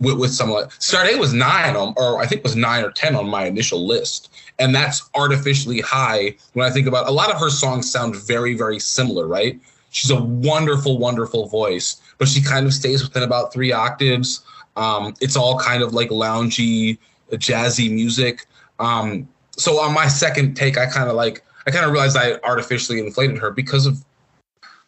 with, 0.00 0.18
with 0.18 0.32
someone 0.32 0.68
Sade 0.78 1.18
was 1.18 1.32
nine 1.32 1.76
on, 1.76 1.94
or 1.96 2.20
I 2.20 2.26
think 2.26 2.42
was 2.42 2.56
nine 2.56 2.84
or 2.84 2.90
ten 2.90 3.14
on 3.14 3.28
my 3.28 3.46
initial 3.46 3.86
list, 3.86 4.32
and 4.58 4.74
that's 4.74 5.08
artificially 5.14 5.80
high 5.80 6.36
when 6.52 6.66
I 6.66 6.70
think 6.70 6.86
about 6.86 7.08
a 7.08 7.12
lot 7.12 7.30
of 7.32 7.38
her 7.38 7.50
songs 7.50 7.90
sound 7.90 8.16
very 8.16 8.54
very 8.54 8.78
similar, 8.78 9.26
right? 9.26 9.58
She's 9.90 10.10
a 10.10 10.20
wonderful, 10.20 10.98
wonderful 10.98 11.46
voice, 11.46 12.00
but 12.18 12.26
she 12.26 12.42
kind 12.42 12.66
of 12.66 12.74
stays 12.74 13.02
within 13.02 13.22
about 13.22 13.52
three 13.52 13.70
octaves. 13.70 14.44
Um, 14.76 15.14
it's 15.20 15.36
all 15.36 15.56
kind 15.56 15.84
of 15.84 15.94
like 15.94 16.10
loungy, 16.10 16.98
jazzy 17.30 17.88
music. 17.92 18.46
Um, 18.80 19.28
so 19.56 19.80
on 19.80 19.94
my 19.94 20.08
second 20.08 20.56
take, 20.56 20.76
I 20.76 20.86
kind 20.86 21.08
of 21.08 21.14
like 21.14 21.44
I 21.66 21.70
kind 21.70 21.84
of 21.84 21.92
realized 21.92 22.16
I 22.16 22.34
artificially 22.44 22.98
inflated 23.00 23.38
her 23.38 23.50
because 23.50 23.86
of 23.86 24.04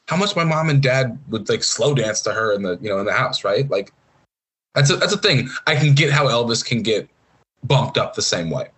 how 0.08 0.16
much 0.16 0.36
my 0.36 0.44
mom 0.44 0.68
and 0.68 0.82
dad 0.82 1.18
would 1.28 1.48
like 1.48 1.64
slow 1.64 1.94
dance 1.94 2.20
to 2.22 2.32
her 2.32 2.52
in 2.52 2.62
the 2.62 2.78
you 2.80 2.88
know 2.88 2.98
in 2.98 3.06
the 3.06 3.12
house, 3.12 3.44
right? 3.44 3.68
Like 3.70 3.92
that's 4.74 4.90
a 4.90 4.96
that's 4.96 5.12
a 5.12 5.18
thing. 5.18 5.48
I 5.66 5.76
can 5.76 5.94
get 5.94 6.10
how 6.12 6.26
Elvis 6.26 6.64
can 6.64 6.82
get 6.82 7.08
bumped 7.64 7.98
up 7.98 8.14
the 8.14 8.22
same 8.22 8.50
way. 8.50 8.68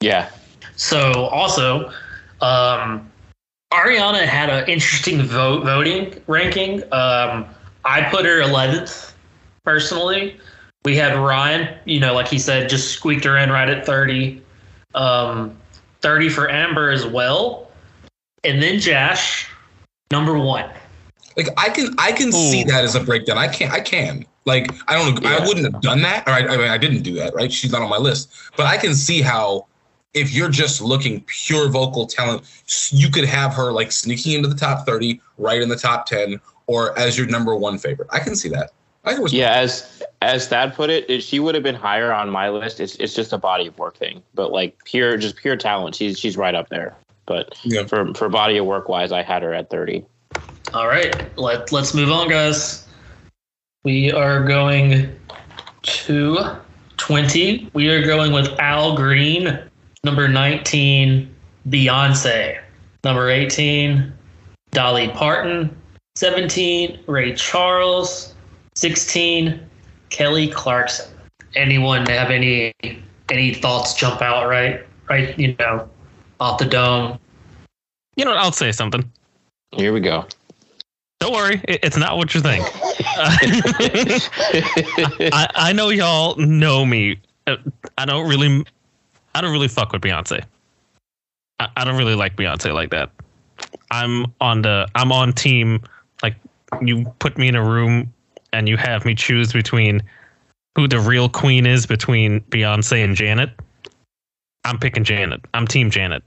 Yeah, 0.00 0.30
so 0.80 1.26
also, 1.26 1.92
um, 2.40 3.10
Ariana 3.70 4.24
had 4.24 4.48
an 4.48 4.66
interesting 4.66 5.22
vote 5.22 5.62
voting 5.62 6.22
ranking. 6.26 6.82
Um, 6.84 7.44
I 7.84 8.08
put 8.10 8.24
her 8.24 8.40
11th 8.40 9.12
personally. 9.62 10.40
We 10.86 10.96
had 10.96 11.18
Ryan, 11.18 11.76
you 11.84 12.00
know, 12.00 12.14
like 12.14 12.28
he 12.28 12.38
said, 12.38 12.70
just 12.70 12.92
squeaked 12.92 13.24
her 13.24 13.36
in 13.36 13.50
right 13.50 13.68
at 13.68 13.84
30. 13.84 14.42
Um, 14.94 15.59
30 16.00 16.28
for 16.28 16.50
Amber 16.50 16.90
as 16.90 17.06
well. 17.06 17.70
And 18.44 18.62
then 18.62 18.80
Jash, 18.80 19.48
number 20.10 20.38
one. 20.38 20.70
Like 21.36 21.48
I 21.56 21.68
can 21.68 21.94
I 21.98 22.12
can 22.12 22.32
see 22.32 22.64
that 22.64 22.84
as 22.84 22.94
a 22.94 23.00
breakdown. 23.00 23.38
I 23.38 23.48
can't 23.48 23.72
I 23.72 23.80
can 23.80 24.26
like 24.44 24.70
I 24.88 24.94
don't 24.94 25.24
I 25.24 25.46
wouldn't 25.46 25.72
have 25.72 25.80
done 25.80 26.02
that. 26.02 26.26
Or 26.26 26.32
I, 26.32 26.40
I 26.40 26.56
mean 26.56 26.68
I 26.68 26.78
didn't 26.78 27.02
do 27.02 27.14
that. 27.14 27.34
Right? 27.34 27.52
She's 27.52 27.70
not 27.70 27.82
on 27.82 27.88
my 27.88 27.98
list. 27.98 28.32
But 28.56 28.66
I 28.66 28.76
can 28.76 28.94
see 28.94 29.20
how 29.20 29.66
if 30.12 30.32
you're 30.32 30.48
just 30.48 30.80
looking 30.80 31.22
pure 31.22 31.68
vocal 31.68 32.06
talent, 32.06 32.42
you 32.90 33.10
could 33.10 33.24
have 33.24 33.54
her 33.54 33.70
like 33.70 33.92
sneaking 33.92 34.32
into 34.32 34.48
the 34.48 34.56
top 34.56 34.86
thirty, 34.86 35.20
right 35.38 35.62
in 35.62 35.68
the 35.68 35.76
top 35.76 36.06
ten, 36.06 36.40
or 36.66 36.98
as 36.98 37.16
your 37.16 37.26
number 37.26 37.54
one 37.54 37.78
favorite. 37.78 38.08
I 38.10 38.18
can 38.18 38.34
see 38.34 38.48
that. 38.50 38.72
I 39.04 39.14
can 39.14 39.22
respect 39.22 39.38
yeah. 39.38 39.52
As 39.54 40.02
as 40.22 40.48
Thad 40.48 40.74
put 40.74 40.90
it, 40.90 41.08
it, 41.08 41.22
she 41.22 41.40
would 41.40 41.54
have 41.54 41.64
been 41.64 41.74
higher 41.74 42.12
on 42.12 42.30
my 42.30 42.50
list. 42.50 42.80
It's 42.80 42.96
it's 42.96 43.14
just 43.14 43.32
a 43.32 43.38
body 43.38 43.66
of 43.66 43.78
work 43.78 43.96
thing, 43.96 44.22
but 44.34 44.52
like 44.52 44.84
pure 44.84 45.16
just 45.16 45.36
pure 45.36 45.56
talent, 45.56 45.94
she's 45.94 46.18
she's 46.18 46.36
right 46.36 46.54
up 46.54 46.68
there. 46.68 46.96
But 47.26 47.58
Yeah. 47.64 47.84
for 47.84 48.12
for 48.14 48.28
body 48.28 48.58
of 48.58 48.66
work 48.66 48.88
wise, 48.88 49.12
I 49.12 49.22
had 49.22 49.42
her 49.42 49.54
at 49.54 49.70
thirty. 49.70 50.04
All 50.74 50.86
right, 50.86 51.36
let, 51.36 51.72
let's 51.72 51.94
move 51.94 52.12
on, 52.12 52.28
guys. 52.28 52.86
We 53.82 54.12
are 54.12 54.44
going 54.44 55.16
to 55.82 56.56
20. 56.98 57.70
We 57.72 57.88
are 57.88 58.04
going 58.04 58.32
with 58.32 58.48
Al 58.60 58.94
Green. 58.94 59.58
Number 60.04 60.28
19, 60.28 61.34
Beyonce. 61.68 62.60
Number 63.02 63.30
18, 63.30 64.12
Dolly 64.70 65.08
Parton. 65.08 65.74
17, 66.14 67.00
Ray 67.06 67.34
Charles. 67.34 68.34
16, 68.74 69.60
Kelly 70.10 70.48
Clarkson. 70.48 71.14
Anyone 71.54 72.06
have 72.06 72.30
any 72.30 72.72
any 73.30 73.54
thoughts 73.54 73.94
jump 73.94 74.22
out 74.22 74.48
right 74.48 74.84
right 75.08 75.38
you 75.38 75.54
know 75.58 75.88
off 76.40 76.58
the 76.58 76.64
dome 76.64 77.18
You 78.16 78.24
know, 78.24 78.32
what, 78.32 78.40
I'll 78.40 78.52
say 78.52 78.72
something. 78.72 79.08
Here 79.72 79.92
we 79.92 80.00
go. 80.00 80.26
Don't 81.20 81.32
worry, 81.32 81.60
it's 81.68 81.98
not 81.98 82.16
what 82.16 82.34
you 82.34 82.40
think. 82.40 82.64
I, 85.32 85.48
I 85.54 85.72
know 85.72 85.90
y'all 85.90 86.34
know 86.36 86.86
me. 86.86 87.20
Uh, 87.46 87.56
I 87.98 88.06
don't 88.06 88.26
really, 88.26 88.64
I 89.34 89.42
don't 89.42 89.52
really 89.52 89.68
fuck 89.68 89.92
with 89.92 90.00
Beyonce. 90.00 90.42
I, 91.58 91.68
I 91.76 91.84
don't 91.84 91.98
really 91.98 92.14
like 92.14 92.36
Beyonce 92.36 92.72
like 92.72 92.90
that. 92.90 93.10
I'm 93.90 94.32
on 94.40 94.62
the, 94.62 94.88
I'm 94.94 95.12
on 95.12 95.34
team. 95.34 95.82
Like 96.22 96.36
you 96.80 97.04
put 97.18 97.36
me 97.36 97.48
in 97.48 97.54
a 97.54 97.62
room 97.62 98.10
and 98.52 98.68
you 98.68 98.76
have 98.76 99.04
me 99.04 99.14
choose 99.14 99.52
between 99.52 100.02
who 100.76 100.86
the 100.86 101.00
real 101.00 101.28
queen 101.28 101.66
is 101.66 101.86
between 101.86 102.40
Beyonce 102.42 103.02
and 103.04 103.16
Janet. 103.16 103.50
I'm 104.64 104.78
picking 104.78 105.04
Janet. 105.04 105.40
I'm 105.54 105.66
team 105.66 105.90
Janet. 105.90 106.22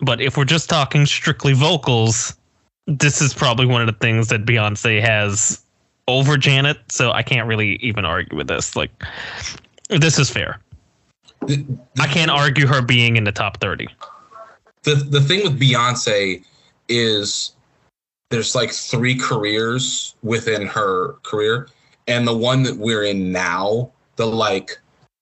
But 0.00 0.20
if 0.20 0.36
we're 0.36 0.44
just 0.44 0.68
talking 0.68 1.06
strictly 1.06 1.52
vocals, 1.52 2.36
this 2.86 3.22
is 3.22 3.32
probably 3.32 3.66
one 3.66 3.80
of 3.80 3.86
the 3.86 3.98
things 4.00 4.28
that 4.28 4.44
Beyonce 4.44 5.00
has 5.00 5.62
over 6.08 6.36
Janet, 6.36 6.78
so 6.88 7.12
I 7.12 7.22
can't 7.22 7.46
really 7.46 7.76
even 7.76 8.04
argue 8.04 8.36
with 8.36 8.48
this. 8.48 8.76
Like, 8.76 8.90
this 9.88 10.18
is 10.18 10.28
fair. 10.28 10.60
The, 11.46 11.64
I 11.98 12.06
can't 12.06 12.30
argue 12.30 12.66
her 12.66 12.82
being 12.82 13.16
in 13.16 13.24
the 13.24 13.32
top 13.32 13.60
30. 13.60 13.88
the 14.82 14.94
the 14.94 15.20
thing 15.20 15.42
with 15.42 15.58
Beyonce 15.58 16.42
is 16.88 17.53
there's 18.34 18.54
like 18.56 18.72
three 18.72 19.14
careers 19.14 20.16
within 20.22 20.66
her 20.66 21.12
career, 21.22 21.68
and 22.08 22.26
the 22.26 22.36
one 22.36 22.64
that 22.64 22.76
we're 22.76 23.04
in 23.04 23.30
now, 23.30 23.92
the 24.16 24.26
like 24.26 24.76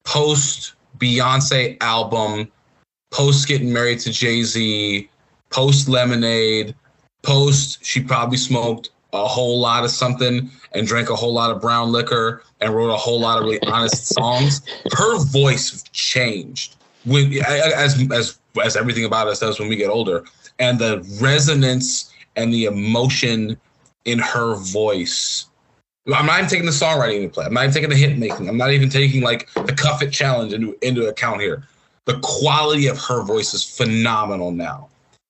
post 0.05 0.75
Beyonce 0.99 1.77
album, 1.83 2.51
post 3.11 3.47
getting 3.47 3.71
married 3.71 4.01
to 4.01 4.11
Jay 4.11 4.43
Z, 4.43 5.09
post 5.51 5.89
Lemonade, 5.89 6.75
post 7.23 7.85
she 7.85 8.03
probably 8.03 8.39
smoked 8.39 8.89
a 9.13 9.27
whole 9.27 9.61
lot 9.61 9.85
of 9.85 9.91
something 9.91 10.51
and 10.73 10.87
drank 10.87 11.11
a 11.11 11.15
whole 11.15 11.35
lot 11.35 11.51
of 11.51 11.61
brown 11.61 11.93
liquor 11.93 12.43
and 12.63 12.75
wrote 12.75 12.89
a 12.89 12.97
whole 12.97 13.21
lot 13.21 13.37
of 13.37 13.45
really 13.45 13.63
honest 13.65 14.07
songs, 14.07 14.63
her 14.93 15.19
voice 15.27 15.83
changed 15.93 16.77
when 17.05 17.31
as 17.47 18.11
as 18.11 18.39
as 18.63 18.77
everything 18.77 19.05
about 19.05 19.29
us 19.29 19.41
does 19.41 19.59
when 19.59 19.69
we 19.69 19.77
get 19.77 19.91
older, 19.91 20.25
and 20.59 20.79
the 20.79 21.05
resonance 21.21 22.12
and 22.37 22.53
the 22.53 22.65
emotion 22.65 23.57
in 24.05 24.19
her 24.19 24.57
voice. 24.57 25.47
I'm 26.13 26.27
not 26.27 26.39
even 26.39 26.51
taking 26.51 26.67
the 26.67 26.73
songwriting 26.73 27.23
into 27.23 27.29
play. 27.29 27.45
I'm 27.45 27.55
not 27.55 27.63
even 27.63 27.75
taking 27.75 27.91
the 27.91 27.97
hit 27.97 28.19
making. 28.19 28.49
I'm 28.49 28.57
not 28.57 28.73
even 28.73 28.89
taking 28.89 29.23
like 29.23 29.49
the 29.55 29.73
cuff 29.73 30.03
it 30.03 30.11
challenge 30.11 30.53
into 30.53 30.77
into 30.83 31.07
account 31.07 31.41
here. 31.41 31.65
The 32.07 32.19
quality 32.23 32.89
of 32.89 32.99
her 32.99 33.23
voice 33.23 33.55
is 33.55 33.65
phenomenal 33.65 34.51
now. 34.51 34.89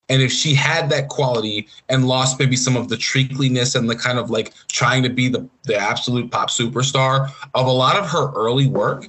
And 0.09 0.21
if 0.21 0.33
she 0.33 0.55
had 0.55 0.91
that 0.91 1.09
quality 1.09 1.69
and 1.88 2.07
lost 2.07 2.38
maybe 2.38 2.57
some 2.57 2.77
of 2.77 2.88
the 2.88 2.97
treacliness 2.97 3.77
and 3.77 3.88
the 3.88 3.97
kind 3.97 4.19
of 4.19 4.31
like 4.31 4.53
trying 4.69 5.03
to 5.05 5.09
be 5.09 5.29
the, 5.29 5.49
the 5.65 5.77
absolute 5.77 6.31
pop 6.31 6.51
superstar 6.51 7.31
of 7.55 7.67
a 7.67 7.71
lot 7.71 7.97
of 7.97 8.09
her 8.11 8.33
early 8.35 8.67
work, 8.67 9.07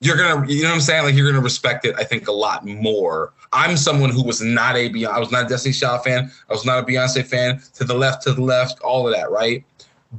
you're 0.00 0.16
gonna 0.16 0.46
you 0.48 0.62
know 0.62 0.70
what 0.70 0.74
I'm 0.74 0.80
saying? 0.80 1.04
Like 1.04 1.14
you're 1.14 1.30
gonna 1.30 1.42
respect 1.42 1.84
it, 1.84 1.94
I 1.98 2.04
think, 2.04 2.28
a 2.28 2.32
lot 2.32 2.66
more. 2.66 3.32
I'm 3.52 3.76
someone 3.76 4.10
who 4.10 4.22
was 4.22 4.40
not 4.40 4.76
a 4.76 4.90
Beyonce, 4.90 5.08
I 5.08 5.18
was 5.18 5.30
not 5.30 5.46
a 5.46 5.48
Destiny 5.48 5.72
Child 5.72 6.04
fan, 6.04 6.30
I 6.48 6.52
was 6.52 6.64
not 6.64 6.78
a 6.78 6.82
Beyonce 6.82 7.24
fan, 7.24 7.60
to 7.74 7.84
the 7.84 7.94
left, 7.94 8.22
to 8.24 8.32
the 8.32 8.42
left, 8.42 8.80
all 8.80 9.06
of 9.06 9.14
that, 9.14 9.30
right? 9.30 9.64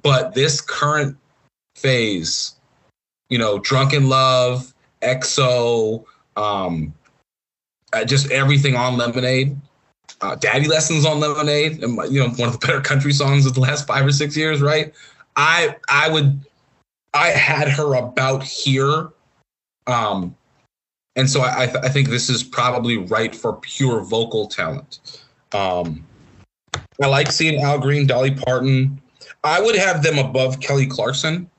But 0.02 0.34
this 0.34 0.62
current 0.62 1.18
phase, 1.76 2.56
you 3.30 3.38
know, 3.38 3.60
Drunk 3.60 3.94
in 3.94 4.10
Love, 4.10 4.74
XO, 5.02 6.06
um, 6.36 6.94
uh, 7.94 8.04
just 8.04 8.32
everything 8.32 8.76
on 8.76 8.98
Lemonade, 8.98 9.56
uh, 10.22 10.36
Daddy 10.36 10.68
Lessons 10.68 11.06
on 11.06 11.20
Lemonade, 11.20 11.84
and 11.84 11.98
you 12.12 12.20
know, 12.20 12.30
one 12.30 12.50
of 12.50 12.60
the 12.60 12.66
better 12.66 12.82
country 12.82 13.14
songs 13.14 13.46
of 13.46 13.54
the 13.54 13.60
last 13.60 13.88
five 13.88 14.06
or 14.06 14.12
six 14.12 14.36
years, 14.36 14.62
right? 14.62 14.94
I 15.36 15.76
I 15.90 16.10
would 16.10 16.40
I 17.14 17.28
had 17.30 17.70
her 17.70 17.96
about 17.96 18.44
here 18.44 19.10
um, 19.88 20.36
and 21.18 21.30
so 21.30 21.42
I, 21.42 21.64
I, 21.64 21.90
think 21.90 22.10
this 22.10 22.30
is 22.30 22.44
probably 22.44 22.98
right 22.98 23.36
for 23.36 23.54
pure 23.54 24.02
vocal 24.02 24.48
talent. 24.48 25.20
Um, 25.52 26.06
I 27.02 27.08
like 27.08 27.32
seeing 27.32 27.62
Al 27.62 27.80
Green, 27.80 28.06
Dolly 28.06 28.32
Parton. 28.32 29.02
I 29.44 29.60
would 29.60 29.76
have 29.76 30.04
them 30.04 30.20
above 30.20 30.60
Kelly 30.60 30.86
Clarkson, 30.86 31.50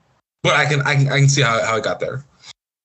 but 0.43 0.53
I 0.53 0.65
can 0.65 0.81
I 0.81 0.95
can, 0.95 1.09
I 1.09 1.19
can 1.19 1.29
see 1.29 1.41
how, 1.41 1.61
how 1.63 1.75
I 1.75 1.81
got 1.81 1.99
there. 1.99 2.23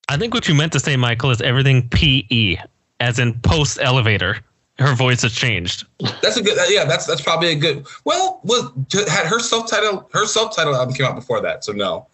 I 0.09 0.17
think 0.17 0.35
what 0.35 0.49
you 0.49 0.55
meant 0.55 0.73
to 0.73 0.81
say, 0.81 0.97
Michael, 0.97 1.31
is 1.31 1.41
everything 1.41 1.89
PE, 1.89 2.57
as 3.01 3.19
in 3.19 3.35
post 3.41 3.79
elevator. 3.81 4.39
Her 4.79 4.95
voice 4.97 5.23
has 5.23 5.33
changed. 5.33 5.87
That's 6.21 6.37
a 6.37 6.43
good. 6.43 6.59
Yeah, 6.69 6.85
that's 6.85 7.07
that's 7.07 7.21
probably 7.21 7.53
a 7.53 7.55
good. 7.55 7.87
Well, 8.05 8.41
was 8.43 8.73
had 9.09 9.27
her 9.27 9.39
subtitle 9.39 10.11
her 10.13 10.27
subtitle 10.27 10.75
album 10.75 10.95
came 10.95 11.07
out 11.07 11.15
before 11.15 11.41
that, 11.43 11.65
so 11.65 11.73
no. 11.73 12.09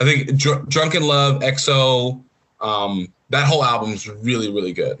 I 0.00 0.04
think 0.04 0.36
Dr- 0.36 0.68
Drunk 0.68 0.96
in 0.96 1.04
Love, 1.04 1.40
XO, 1.42 2.20
um, 2.64 3.12
that 3.30 3.46
whole 3.46 3.62
album's 3.62 4.08
really, 4.08 4.50
really 4.50 4.72
good. 4.72 4.98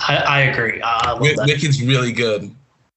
I, 0.00 0.16
I 0.16 0.40
agree. 0.40 0.82
I 0.82 1.12
love 1.12 1.20
Wicked's 1.20 1.82
really 1.82 2.12
good. 2.12 2.54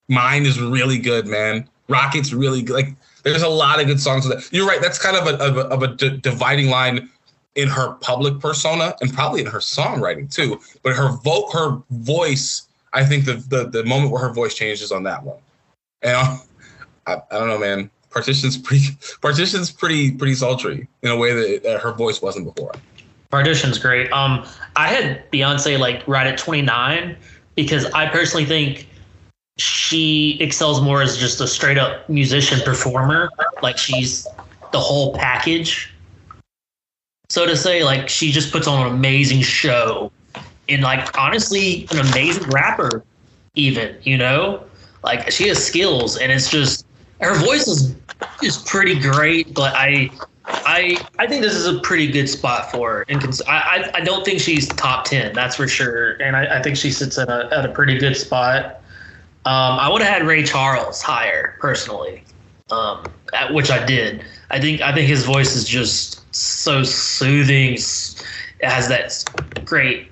Mine 0.09 0.45
is 0.45 0.59
really 0.59 0.97
good, 0.97 1.27
man. 1.27 1.69
Rocket's 1.87 2.33
really 2.33 2.61
good. 2.61 2.73
Like, 2.73 2.95
there's 3.23 3.43
a 3.43 3.47
lot 3.47 3.79
of 3.79 3.87
good 3.87 4.01
songs. 4.01 4.27
That. 4.27 4.49
You're 4.51 4.67
right. 4.67 4.81
That's 4.81 4.97
kind 4.97 5.15
of 5.15 5.27
a, 5.27 5.37
of 5.43 5.57
a, 5.57 5.61
of 5.67 5.83
a 5.83 5.87
d- 5.95 6.17
dividing 6.17 6.69
line 6.69 7.09
in 7.55 7.69
her 7.69 7.93
public 7.95 8.39
persona 8.39 8.95
and 9.01 9.13
probably 9.13 9.41
in 9.41 9.47
her 9.47 9.59
songwriting 9.59 10.33
too. 10.33 10.59
But 10.81 10.95
her 10.95 11.09
vote, 11.23 11.49
her 11.53 11.81
voice, 11.91 12.63
I 12.93 13.05
think 13.05 13.25
the, 13.25 13.35
the 13.35 13.69
the 13.69 13.83
moment 13.85 14.11
where 14.11 14.21
her 14.21 14.33
voice 14.33 14.55
changes 14.55 14.91
on 14.91 15.03
that 15.03 15.23
one. 15.23 15.37
And 16.01 16.17
I, 17.07 17.21
I 17.31 17.39
don't 17.39 17.47
know, 17.47 17.59
man. 17.59 17.89
Partition's 18.09 18.57
pretty. 18.57 18.87
Partition's 19.21 19.71
pretty 19.71 20.11
pretty 20.11 20.35
sultry 20.35 20.87
in 21.01 21.11
a 21.11 21.15
way 21.17 21.33
that, 21.33 21.63
that 21.63 21.81
her 21.81 21.93
voice 21.93 22.21
wasn't 22.21 22.53
before. 22.53 22.73
Partition's 23.33 23.79
great. 23.79 24.11
Um, 24.11 24.45
I 24.75 24.89
had 24.89 25.31
Beyonce 25.31 25.79
like 25.79 26.07
right 26.07 26.27
at 26.27 26.37
29 26.37 27.17
because 27.55 27.87
I 27.87 28.07
personally 28.07 28.45
think 28.45 28.87
she 29.57 30.37
excels 30.39 30.81
more 30.81 31.01
as 31.01 31.17
just 31.17 31.41
a 31.41 31.47
straight 31.47 31.79
up 31.79 32.07
musician 32.07 32.59
performer. 32.63 33.31
Like 33.63 33.79
she's 33.79 34.27
the 34.71 34.79
whole 34.79 35.15
package, 35.15 35.91
so 37.27 37.47
to 37.47 37.57
say. 37.57 37.83
Like 37.83 38.07
she 38.07 38.31
just 38.31 38.51
puts 38.51 38.67
on 38.67 38.85
an 38.85 38.93
amazing 38.93 39.41
show, 39.41 40.11
and 40.69 40.83
like 40.83 41.17
honestly, 41.17 41.87
an 41.89 42.05
amazing 42.11 42.47
rapper. 42.51 43.03
Even 43.55 43.97
you 44.03 44.15
know, 44.15 44.63
like 45.03 45.31
she 45.31 45.47
has 45.47 45.57
skills, 45.57 46.17
and 46.17 46.31
it's 46.31 46.51
just 46.51 46.85
her 47.19 47.33
voice 47.33 47.67
is 47.67 47.95
is 48.43 48.57
pretty 48.59 48.99
great. 48.99 49.55
But 49.55 49.73
I 49.75 50.11
I 50.65 50.97
I 51.19 51.27
think 51.27 51.41
this 51.41 51.53
is 51.53 51.65
a 51.65 51.79
pretty 51.79 52.07
good 52.07 52.27
spot 52.27 52.71
for. 52.71 53.05
And 53.09 53.23
I, 53.47 53.89
I 53.93 54.01
don't 54.01 54.23
think 54.23 54.39
she's 54.39 54.67
top 54.67 55.05
ten, 55.05 55.33
that's 55.33 55.55
for 55.55 55.67
sure. 55.67 56.13
And 56.21 56.35
I, 56.35 56.59
I 56.59 56.61
think 56.61 56.77
she 56.77 56.91
sits 56.91 57.17
at 57.17 57.29
a 57.29 57.49
at 57.51 57.65
a 57.65 57.69
pretty 57.69 57.97
good 57.97 58.15
spot. 58.15 58.81
Um, 59.45 59.79
I 59.79 59.89
would 59.89 60.01
have 60.01 60.13
had 60.13 60.27
Ray 60.27 60.43
Charles 60.43 61.01
higher 61.01 61.57
personally, 61.59 62.23
um, 62.71 63.03
at, 63.33 63.53
which 63.53 63.69
I 63.69 63.85
did. 63.85 64.23
I 64.51 64.59
think 64.59 64.81
I 64.81 64.93
think 64.93 65.07
his 65.07 65.25
voice 65.25 65.55
is 65.55 65.67
just 65.67 66.23
so 66.33 66.83
soothing. 66.83 67.73
It 67.73 68.69
has 68.69 68.87
that 68.87 69.23
great 69.65 70.09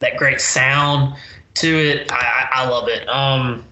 that 0.00 0.16
great 0.16 0.40
sound 0.40 1.16
to 1.54 1.68
it. 1.68 2.12
I, 2.12 2.48
I 2.52 2.68
love 2.68 2.88
it. 2.88 3.08
Um, 3.08 3.64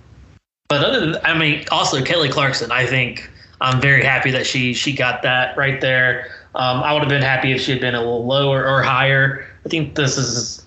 but 0.68 0.84
other 0.84 1.00
than 1.00 1.16
I 1.24 1.36
mean, 1.36 1.64
also 1.70 2.02
Kelly 2.02 2.28
Clarkson, 2.28 2.70
I 2.70 2.86
think 2.86 3.30
I'm 3.60 3.80
very 3.80 4.04
happy 4.04 4.30
that 4.30 4.46
she 4.46 4.72
she 4.72 4.92
got 4.92 5.22
that 5.22 5.56
right 5.56 5.80
there. 5.80 6.30
Um, 6.54 6.82
I 6.82 6.92
would 6.92 7.00
have 7.00 7.08
been 7.08 7.22
happy 7.22 7.52
if 7.52 7.60
she 7.60 7.72
had 7.72 7.80
been 7.80 7.94
a 7.94 8.00
little 8.00 8.26
lower 8.26 8.66
or 8.66 8.82
higher. 8.82 9.46
I 9.64 9.68
think 9.68 9.94
this 9.94 10.16
is 10.16 10.66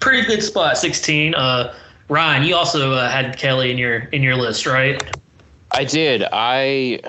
pretty 0.00 0.26
good 0.26 0.42
spot, 0.42 0.76
16. 0.76 1.34
Uh, 1.34 1.74
Ryan, 2.08 2.44
you 2.44 2.54
also 2.54 2.92
uh, 2.92 3.08
had 3.08 3.36
Kelly 3.36 3.70
in 3.70 3.78
your 3.78 4.00
in 4.12 4.22
your 4.22 4.36
list, 4.36 4.66
right? 4.66 5.02
I 5.70 5.84
did. 5.84 6.24
I 6.32 7.00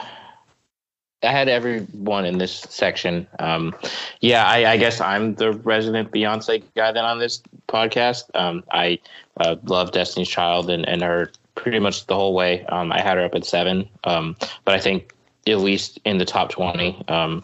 I 1.23 1.32
had 1.32 1.49
everyone 1.49 2.25
in 2.25 2.38
this 2.38 2.65
section. 2.69 3.28
Um, 3.39 3.75
yeah, 4.21 4.45
I, 4.45 4.73
I, 4.73 4.78
guess 4.78 5.01
I'm 5.01 5.34
the 5.36 5.54
resident 5.54 6.12
Beyonce 6.12 6.63
guy 6.75 6.91
then 6.91 7.04
on 7.04 7.19
this 7.19 7.41
podcast. 7.67 8.23
Um, 8.36 8.63
I 8.71 8.99
uh, 9.38 9.56
love 9.63 9.91
Destiny's 9.91 10.30
Child 10.30 10.69
and, 10.69 10.88
and 10.88 11.01
her 11.01 11.32
pretty 11.56 11.80
much 11.80 12.06
the 12.08 12.15
whole 12.15 12.34
way. 12.34 12.65
Um, 12.65 12.91
I 12.91 13.02
had 13.02 13.18
her 13.18 13.26
up 13.26 13.36
at 13.36 13.46
seven, 13.46 13.88
um, 14.04 14.36
but 14.63 14.76
I 14.76 14.80
think 14.80 15.13
at 15.48 15.60
least 15.60 16.00
in 16.06 16.18
the 16.18 16.26
top 16.26 16.50
20 16.50 17.04
um, 17.08 17.41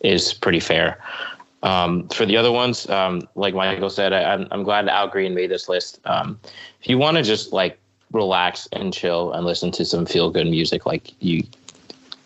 is 0.00 0.34
pretty 0.34 0.60
fair. 0.60 0.98
Um, 1.62 2.08
for 2.08 2.26
the 2.26 2.36
other 2.36 2.50
ones, 2.50 2.88
um, 2.90 3.22
like 3.36 3.54
Michael 3.54 3.90
said, 3.90 4.12
I, 4.12 4.34
am 4.34 4.40
I'm, 4.42 4.48
I'm 4.50 4.62
glad 4.64 4.88
Al 4.88 5.08
Green 5.08 5.34
made 5.34 5.50
this 5.50 5.68
list. 5.68 6.00
Um, 6.04 6.38
if 6.80 6.88
you 6.88 6.98
want 6.98 7.16
to 7.18 7.22
just 7.22 7.52
like 7.52 7.78
relax 8.10 8.68
and 8.72 8.92
chill 8.92 9.32
and 9.32 9.46
listen 9.46 9.70
to 9.72 9.84
some 9.84 10.04
feel 10.04 10.28
good 10.30 10.48
music, 10.48 10.86
like 10.86 11.12
you, 11.22 11.44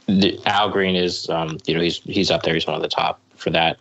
the, 0.07 0.40
Al 0.46 0.70
Green 0.70 0.96
is, 0.96 1.29
you 1.66 1.75
know, 1.75 1.81
he's 1.81 1.99
he's 1.99 2.31
up 2.31 2.44
there. 2.44 2.55
He's 2.55 2.66
one 2.66 2.77
of 2.77 2.83
the 2.83 2.88
top 2.88 3.20
for 3.37 3.51
that. 3.51 3.79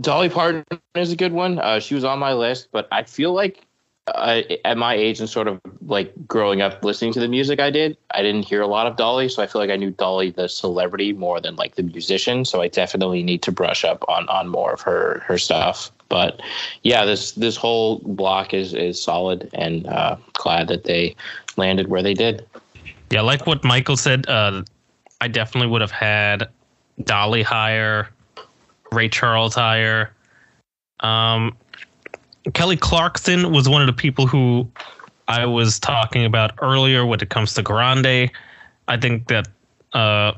Dolly 0.00 0.28
Parton 0.28 0.64
is 0.94 1.12
a 1.12 1.16
good 1.16 1.32
one. 1.32 1.58
Uh, 1.58 1.78
she 1.78 1.94
was 1.94 2.04
on 2.04 2.18
my 2.18 2.32
list, 2.32 2.68
but 2.72 2.88
I 2.90 3.02
feel 3.02 3.32
like 3.32 3.65
uh, 4.08 4.42
at 4.64 4.78
my 4.78 4.94
age 4.94 5.20
and 5.20 5.28
sort 5.28 5.48
of 5.48 5.60
like 5.86 6.12
growing 6.28 6.60
up 6.60 6.84
listening 6.84 7.12
to 7.12 7.20
the 7.20 7.28
music 7.28 7.58
I 7.58 7.70
did, 7.70 7.96
I 8.12 8.22
didn't 8.22 8.44
hear 8.44 8.62
a 8.62 8.66
lot 8.66 8.86
of 8.86 8.96
Dolly, 8.96 9.28
so 9.28 9.42
I 9.42 9.46
feel 9.46 9.60
like 9.60 9.70
I 9.70 9.76
knew 9.76 9.90
Dolly 9.90 10.30
the 10.30 10.48
celebrity 10.48 11.12
more 11.12 11.40
than 11.40 11.56
like 11.56 11.74
the 11.74 11.82
musician. 11.82 12.44
So 12.44 12.62
I 12.62 12.68
definitely 12.68 13.22
need 13.22 13.42
to 13.42 13.52
brush 13.52 13.84
up 13.84 14.04
on 14.08 14.28
on 14.28 14.48
more 14.48 14.72
of 14.72 14.80
her 14.82 15.22
her 15.26 15.38
stuff. 15.38 15.90
But 16.08 16.40
yeah, 16.82 17.04
this 17.04 17.32
this 17.32 17.56
whole 17.56 17.98
block 18.04 18.54
is 18.54 18.74
is 18.74 19.02
solid, 19.02 19.50
and 19.54 19.86
uh, 19.88 20.16
glad 20.34 20.68
that 20.68 20.84
they 20.84 21.16
landed 21.56 21.88
where 21.88 22.02
they 22.02 22.14
did. 22.14 22.46
Yeah, 23.10 23.22
like 23.22 23.46
what 23.46 23.64
Michael 23.64 23.96
said, 23.96 24.28
uh, 24.28 24.62
I 25.20 25.28
definitely 25.28 25.68
would 25.68 25.80
have 25.80 25.90
had 25.90 26.48
Dolly 27.04 27.42
higher, 27.42 28.08
Ray 28.92 29.08
Charles 29.08 29.54
higher. 29.54 30.12
Um, 31.00 31.56
Kelly 32.54 32.76
Clarkson 32.76 33.52
was 33.52 33.68
one 33.68 33.82
of 33.82 33.86
the 33.86 33.92
people 33.92 34.26
who 34.26 34.68
I 35.28 35.44
was 35.46 35.78
talking 35.78 36.24
about 36.24 36.52
earlier 36.62 37.04
when 37.04 37.20
it 37.20 37.30
comes 37.30 37.54
to 37.54 37.62
Grande. 37.62 38.30
I 38.88 38.96
think 38.96 39.26
that 39.28 39.48
uh, 39.92 40.32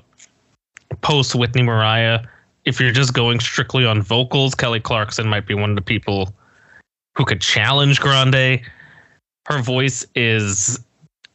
post 1.02 1.34
Whitney 1.34 1.62
Mariah, 1.62 2.20
if 2.64 2.80
you're 2.80 2.92
just 2.92 3.12
going 3.12 3.40
strictly 3.40 3.84
on 3.84 4.00
vocals, 4.00 4.54
Kelly 4.54 4.80
Clarkson 4.80 5.28
might 5.28 5.46
be 5.46 5.54
one 5.54 5.70
of 5.70 5.76
the 5.76 5.82
people 5.82 6.32
who 7.14 7.24
could 7.24 7.40
challenge 7.40 8.00
Grande. 8.00 8.60
Her 9.46 9.60
voice 9.60 10.06
is, 10.14 10.80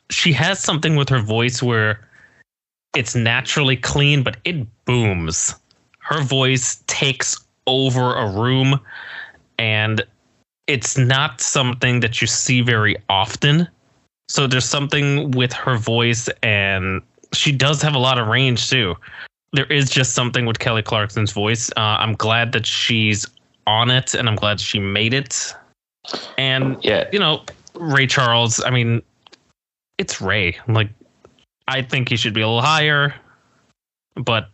she 0.10 0.34
has 0.34 0.60
something 0.60 0.96
with 0.96 1.10
her 1.10 1.20
voice 1.20 1.62
where 1.62 2.08
it's 2.96 3.16
naturally 3.16 3.76
clean, 3.76 4.24
but 4.24 4.38
it 4.46 4.66
booms. 4.86 5.56
Her 6.00 6.22
voice 6.22 6.84
takes 6.88 7.40
over 7.68 8.16
a 8.16 8.28
room 8.28 8.80
and 9.58 10.04
it's 10.68 10.98
not 10.98 11.42
something 11.42 12.00
that 12.00 12.22
you 12.22 12.28
see 12.28 12.62
very 12.62 12.96
often 13.10 13.68
So 14.30 14.48
there's 14.48 14.66
something 14.66 15.32
with 15.32 15.54
her 15.54 15.78
voice, 15.78 16.30
and 16.42 17.02
she 17.34 17.52
does 17.52 17.82
have 17.82 17.94
a 17.94 18.00
lot 18.00 18.18
of 18.18 18.28
range 18.28 18.70
too. 18.70 18.96
There 19.52 19.66
is 19.66 19.90
just 19.90 20.14
something 20.14 20.46
with 20.46 20.60
Kelly 20.60 20.82
Clarkson's 20.82 21.32
voice. 21.32 21.70
Uh, 21.78 21.98
I'm 22.00 22.14
glad 22.14 22.52
that 22.54 22.66
she's 22.66 23.28
on 23.68 23.92
it, 23.92 24.14
and 24.16 24.28
I'm 24.28 24.36
glad 24.36 24.60
she 24.60 24.80
made 24.80 25.14
it. 25.14 25.54
And 26.38 26.78
Yeah. 26.84 27.08
you 27.12 27.20
know, 27.20 27.44
Ray 27.76 28.08
Charles. 28.08 28.64
I 28.64 28.70
mean, 28.72 29.02
it's 29.98 30.22
Ray. 30.22 30.58
Like, 30.68 30.90
I 31.68 31.82
think 31.82 32.10
he 32.10 32.16
should 32.16 32.34
be 32.34 32.42
a 32.42 32.48
little 32.48 32.62
higher, 32.62 33.14
but 34.16 34.50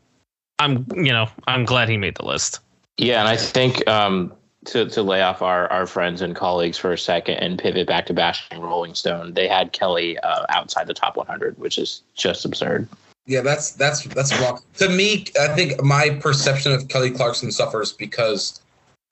I'm, 0.59 0.85
you 0.93 1.13
know, 1.13 1.29
I'm 1.47 1.63
glad 1.63 1.87
he 1.89 1.95
made 1.97 2.15
the 2.15 2.25
list. 2.25 2.59
Yeah, 2.97 3.19
and 3.21 3.29
I 3.29 3.37
think 3.37 3.87
um, 3.87 4.33
to 4.65 4.87
to 4.89 5.03
lay 5.03 5.21
off 5.21 5.41
our 5.41 5.71
our 5.71 5.85
friends 5.85 6.21
and 6.21 6.35
colleagues 6.35 6.77
for 6.77 6.91
a 6.91 6.97
second 6.97 7.35
and 7.35 7.57
pivot 7.57 7.87
back 7.87 8.05
to 8.07 8.13
bashing 8.13 8.59
Rolling 8.59 8.93
Stone, 8.93 9.33
they 9.33 9.47
had 9.47 9.71
Kelly 9.71 10.17
uh, 10.19 10.45
outside 10.49 10.87
the 10.87 10.93
top 10.93 11.15
100, 11.15 11.57
which 11.57 11.77
is 11.77 12.03
just 12.15 12.45
absurd. 12.45 12.87
Yeah, 13.25 13.41
that's 13.41 13.71
that's 13.71 14.03
that's 14.05 14.37
wrong. 14.39 14.59
To 14.77 14.89
me, 14.89 15.25
I 15.39 15.49
think 15.49 15.81
my 15.83 16.09
perception 16.09 16.71
of 16.71 16.87
Kelly 16.87 17.11
Clarkson 17.11 17.51
suffers 17.51 17.93
because 17.93 18.61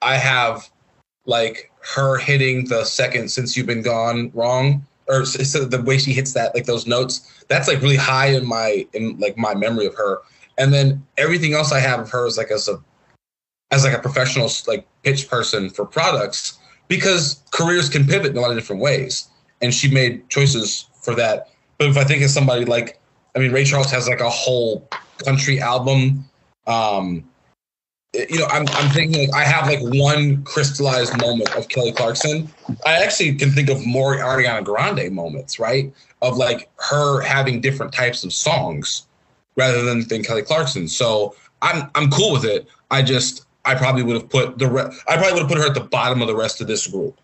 I 0.02 0.16
have 0.18 0.70
like 1.26 1.72
her 1.82 2.18
hitting 2.18 2.66
the 2.66 2.84
second 2.84 3.30
since 3.30 3.56
you've 3.56 3.68
been 3.68 3.84
gone 3.84 4.32
wrong, 4.34 4.86
or 5.08 5.26
so 5.26 5.66
the 5.66 5.82
way 5.82 5.98
she 5.98 6.14
hits 6.14 6.34
that 6.34 6.56
like 6.56 6.66
those 6.66 6.88
notes. 6.88 7.46
That's 7.48 7.68
like 7.68 7.82
really 7.82 7.96
high 7.96 8.28
in 8.28 8.46
my 8.46 8.88
in 8.94 9.18
like 9.20 9.38
my 9.38 9.54
memory 9.54 9.86
of 9.86 9.96
her, 9.96 10.20
and 10.58 10.74
then 10.74 11.06
everything 11.18 11.54
else 11.54 11.72
I 11.72 11.80
have 11.80 12.00
of 12.00 12.10
her 12.10 12.26
is 12.26 12.38
like 12.38 12.52
as 12.52 12.68
a 12.68 12.82
as 13.72 13.84
like 13.84 13.94
a 13.94 14.00
professional 14.00 14.50
like 14.68 14.88
pitch 15.04 15.30
person 15.30 15.70
for 15.70 15.86
products 15.86 16.60
because 16.88 17.44
careers 17.52 17.90
can 17.90 18.06
pivot 18.06 18.32
in 18.32 18.38
a 18.38 18.42
lot 18.42 18.52
of 18.52 18.58
different 18.58 18.82
ways, 18.82 19.28
and 19.62 19.74
she 19.74 19.90
made 19.92 20.30
choices 20.30 20.88
for 21.02 21.16
that. 21.16 21.50
But 21.78 21.90
if 21.90 21.98
I 21.98 22.04
think 22.04 22.24
of 22.24 22.30
somebody 22.30 22.66
like 22.66 23.00
I 23.36 23.40
mean, 23.40 23.52
Ray 23.52 23.66
Charles 23.66 23.92
has 23.92 24.08
like 24.08 24.22
a 24.22 24.30
whole 24.30 24.88
country 25.24 25.60
album. 25.60 26.26
Um, 26.66 27.24
you 28.14 28.40
know, 28.40 28.48
I'm, 28.50 28.66
I'm 28.70 28.90
thinking 28.90 29.30
like 29.30 29.36
I 29.36 29.48
have 29.48 29.68
like 29.68 29.80
one 29.82 30.44
crystallized 30.44 31.20
moment 31.22 31.56
of 31.56 31.68
Kelly 31.68 31.92
Clarkson. 31.92 32.50
I 32.86 33.04
actually 33.04 33.36
can 33.36 33.52
think 33.52 33.70
of 33.70 33.86
more 33.86 34.16
Ariana 34.16 34.64
Grande 34.64 35.12
moments, 35.12 35.60
right? 35.60 35.94
Of 36.22 36.38
like 36.38 36.70
her 36.78 37.22
having 37.22 37.62
different 37.62 37.94
types 37.94 38.24
of 38.24 38.34
songs 38.34 39.06
rather 39.56 39.84
than, 39.84 40.08
than 40.08 40.24
Kelly 40.24 40.42
Clarkson. 40.42 40.88
So 40.88 41.36
I'm 41.62 41.92
I'm 41.94 42.10
cool 42.10 42.32
with 42.32 42.46
it. 42.46 42.68
I 42.90 43.04
just 43.04 43.46
I 43.68 43.76
probably 43.76 44.02
would 44.02 44.16
have 44.16 44.30
put 44.30 44.58
the 44.58 44.68
re- 44.68 44.90
I 45.10 45.18
probably 45.18 45.34
would 45.34 45.42
have 45.42 45.50
put 45.50 45.58
her 45.58 45.68
at 45.68 45.74
the 45.74 45.82
bottom 45.82 46.22
of 46.22 46.30
the 46.30 46.36
rest 46.36 46.62
of 46.62 46.68
this 46.68 46.88
group. 46.88 47.20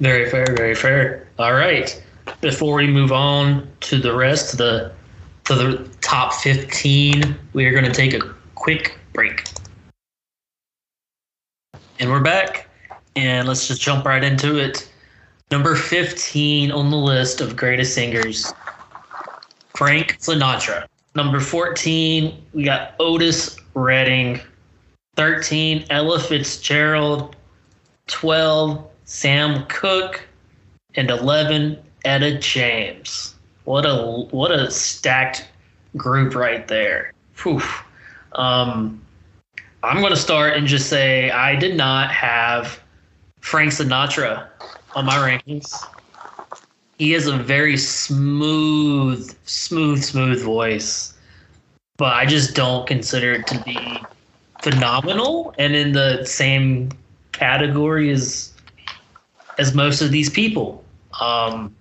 Very 0.00 0.28
fair, 0.28 0.44
very 0.54 0.74
fair. 0.74 1.26
All 1.38 1.54
right. 1.54 2.00
Before 2.42 2.76
we 2.76 2.86
move 2.86 3.10
on 3.10 3.70
to 3.80 3.98
the 3.98 4.14
rest, 4.14 4.50
to 4.50 4.56
the 4.56 4.92
to 5.44 5.54
the 5.54 5.88
top 6.02 6.34
fifteen, 6.34 7.36
we 7.54 7.64
are 7.64 7.72
going 7.72 7.86
to 7.86 7.92
take 7.92 8.12
a 8.12 8.20
quick 8.54 8.98
break. 9.14 9.44
And 11.98 12.10
we're 12.10 12.20
back, 12.20 12.68
and 13.16 13.48
let's 13.48 13.66
just 13.66 13.80
jump 13.80 14.04
right 14.04 14.22
into 14.22 14.58
it. 14.58 14.90
Number 15.50 15.74
fifteen 15.74 16.70
on 16.70 16.90
the 16.90 16.98
list 16.98 17.40
of 17.40 17.56
greatest 17.56 17.94
singers, 17.94 18.52
Frank 19.74 20.18
Sinatra. 20.20 20.86
Number 21.14 21.40
fourteen, 21.40 22.44
we 22.52 22.64
got 22.64 22.94
Otis 23.00 23.56
Redding. 23.74 24.38
Thirteen, 25.14 25.84
Ella 25.90 26.18
Fitzgerald. 26.18 27.36
12 28.12 28.84
Sam 29.04 29.64
Cooke 29.66 30.26
and 30.94 31.10
11 31.10 31.78
Etta 32.04 32.38
James. 32.38 33.34
What 33.64 33.86
a 33.86 34.26
what 34.30 34.50
a 34.50 34.70
stacked 34.70 35.48
group 35.96 36.34
right 36.34 36.66
there. 36.66 37.12
Um, 38.32 39.00
I'm 39.82 40.00
going 40.00 40.12
to 40.12 40.16
start 40.16 40.56
and 40.56 40.66
just 40.66 40.88
say 40.88 41.30
I 41.30 41.56
did 41.56 41.76
not 41.76 42.10
have 42.10 42.80
Frank 43.40 43.72
Sinatra 43.72 44.46
on 44.94 45.06
my 45.06 45.16
rankings. 45.16 45.74
He 46.98 47.12
has 47.12 47.26
a 47.26 47.36
very 47.36 47.76
smooth, 47.76 49.36
smooth, 49.44 50.02
smooth 50.02 50.42
voice, 50.42 51.14
but 51.96 52.14
I 52.14 52.26
just 52.26 52.54
don't 52.54 52.86
consider 52.86 53.32
it 53.32 53.46
to 53.48 53.58
be 53.64 54.02
phenomenal 54.62 55.54
and 55.58 55.74
in 55.74 55.92
the 55.92 56.24
same 56.24 56.90
category 57.32 58.10
as 58.10 58.52
as 59.58 59.74
most 59.74 60.00
of 60.00 60.10
these 60.10 60.30
people. 60.30 60.82
Um, 61.20 61.74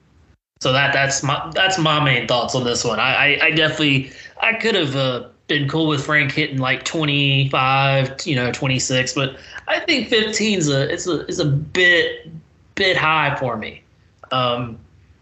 so 0.59 0.73
that 0.73 0.93
that's 0.93 1.23
my 1.23 1.51
that's 1.53 1.77
my 1.77 2.03
main 2.03 2.27
thoughts 2.27 2.55
on 2.55 2.63
this 2.63 2.83
one. 2.83 2.99
I 2.99 3.13
I, 3.13 3.45
I 3.45 3.51
definitely 3.51 4.11
I 4.41 4.53
could 4.53 4.75
have 4.75 4.95
uh, 4.95 5.27
been 5.47 5.67
cool 5.67 5.87
with 5.87 6.05
Frank 6.05 6.31
hitting 6.31 6.57
like 6.57 6.83
twenty 6.83 7.49
five, 7.49 8.15
you 8.25 8.35
know, 8.35 8.51
twenty 8.51 8.79
six, 8.79 9.13
but 9.13 9.37
I 9.67 9.79
think 9.79 10.09
15 10.09 10.57
is 10.59 10.69
a 10.69 10.91
it's 10.91 11.07
a 11.07 11.21
it's 11.21 11.39
a 11.39 11.45
bit 11.45 12.29
bit 12.75 12.97
high 12.97 13.35
for 13.39 13.57
me. 13.57 13.83
Um, 14.31 14.77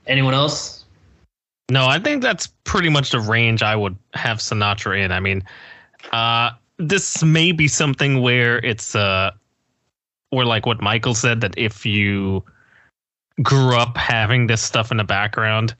anyone 0.07 0.33
else? 0.33 0.85
No, 1.71 1.85
I 1.87 1.99
think 1.99 2.23
that's 2.23 2.47
pretty 2.63 2.89
much 2.89 3.11
the 3.11 3.19
range 3.19 3.61
I 3.61 3.75
would 3.75 3.95
have 4.15 4.37
Sinatra 4.37 4.99
in. 4.99 5.11
I 5.11 5.19
mean, 5.19 5.43
uh, 6.11 6.51
this 6.79 7.21
may 7.23 7.51
be 7.51 7.67
something 7.67 8.21
where 8.21 8.57
it's 8.65 8.95
uh, 8.95 9.31
or 10.31 10.45
like 10.45 10.65
what 10.65 10.81
Michael 10.81 11.13
said 11.13 11.41
that 11.41 11.53
if 11.57 11.85
you 11.85 12.43
grew 13.43 13.75
up 13.75 13.97
having 13.97 14.47
this 14.47 14.61
stuff 14.61 14.89
in 14.89 14.97
the 14.97 15.03
background, 15.03 15.75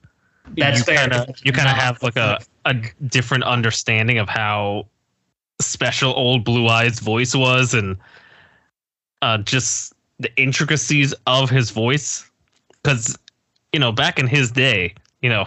That's 0.56 0.78
you 0.78 0.84
fair. 0.84 1.08
Kinda, 1.08 1.34
you 1.42 1.52
kind 1.52 1.68
of 1.68 1.76
have 1.76 2.02
like 2.02 2.16
a 2.16 2.38
a 2.66 2.74
different 3.06 3.44
understanding 3.44 4.18
of 4.18 4.28
how 4.28 4.86
special 5.60 6.12
old 6.14 6.44
Blue 6.44 6.68
Eyes 6.68 7.00
voice 7.00 7.34
was, 7.34 7.72
and 7.72 7.96
uh, 9.22 9.38
just 9.38 9.94
the 10.18 10.34
intricacies 10.36 11.14
of 11.26 11.48
his 11.48 11.70
voice. 11.70 12.30
Because 12.82 13.18
you 13.72 13.80
know, 13.80 13.92
back 13.92 14.18
in 14.18 14.26
his 14.26 14.50
day, 14.50 14.94
you 15.22 15.30
know, 15.30 15.46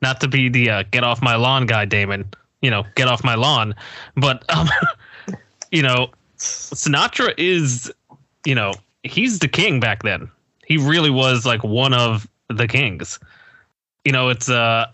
not 0.00 0.20
to 0.20 0.28
be 0.28 0.48
the 0.48 0.70
uh, 0.70 0.82
get 0.92 1.02
off 1.02 1.20
my 1.20 1.34
lawn 1.34 1.66
guy, 1.66 1.86
Damon. 1.86 2.24
You 2.62 2.70
know, 2.70 2.84
get 2.94 3.08
off 3.08 3.24
my 3.24 3.34
lawn, 3.34 3.74
but 4.16 4.44
um, 4.54 4.68
you 5.72 5.82
know, 5.82 6.10
Sinatra 6.38 7.34
is, 7.36 7.92
you 8.44 8.54
know, 8.54 8.72
he's 9.02 9.40
the 9.40 9.48
king 9.48 9.80
back 9.80 10.02
then. 10.02 10.30
He 10.66 10.76
really 10.76 11.10
was 11.10 11.44
like 11.44 11.62
one 11.64 11.92
of 11.92 12.28
the 12.48 12.68
kings. 12.68 13.18
You 14.04 14.12
know, 14.12 14.28
it's 14.28 14.48
uh, 14.48 14.86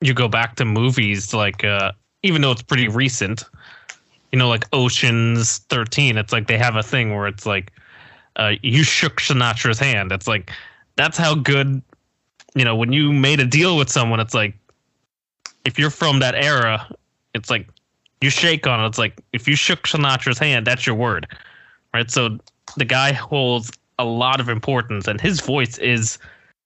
you 0.00 0.14
go 0.14 0.28
back 0.28 0.56
to 0.56 0.64
movies 0.64 1.34
like 1.34 1.64
uh, 1.64 1.92
even 2.22 2.42
though 2.42 2.52
it's 2.52 2.62
pretty 2.62 2.88
recent, 2.88 3.44
you 4.32 4.38
know, 4.38 4.48
like 4.48 4.64
Ocean's 4.72 5.58
Thirteen. 5.58 6.16
It's 6.16 6.32
like 6.32 6.46
they 6.46 6.58
have 6.58 6.76
a 6.76 6.82
thing 6.82 7.14
where 7.14 7.26
it's 7.26 7.46
like, 7.46 7.72
uh, 8.36 8.52
you 8.62 8.84
shook 8.84 9.20
Sinatra's 9.20 9.78
hand. 9.78 10.12
It's 10.12 10.28
like 10.28 10.50
that's 10.96 11.18
how 11.18 11.34
good 11.34 11.82
you 12.54 12.64
know 12.64 12.74
when 12.74 12.92
you 12.92 13.12
made 13.12 13.38
a 13.38 13.44
deal 13.44 13.76
with 13.76 13.88
someone 13.88 14.18
it's 14.18 14.34
like 14.34 14.54
if 15.66 15.78
you're 15.78 15.90
from 15.90 16.20
that 16.20 16.34
era 16.34 16.88
it's 17.34 17.50
like 17.50 17.68
you 18.22 18.30
shake 18.30 18.66
on 18.66 18.82
it. 18.82 18.86
It's 18.86 18.98
like 18.98 19.20
if 19.34 19.46
you 19.46 19.56
shook 19.56 19.82
sinatra's 19.82 20.38
hand 20.38 20.66
that's 20.66 20.86
your 20.86 20.94
word 20.94 21.26
right? 21.92 22.10
So 22.10 22.38
the 22.76 22.84
guy 22.84 23.12
holds 23.12 23.70
a 23.98 24.04
lot 24.04 24.40
of 24.40 24.48
importance 24.48 25.08
and 25.08 25.20
his 25.20 25.40
voice 25.40 25.78
is 25.78 26.18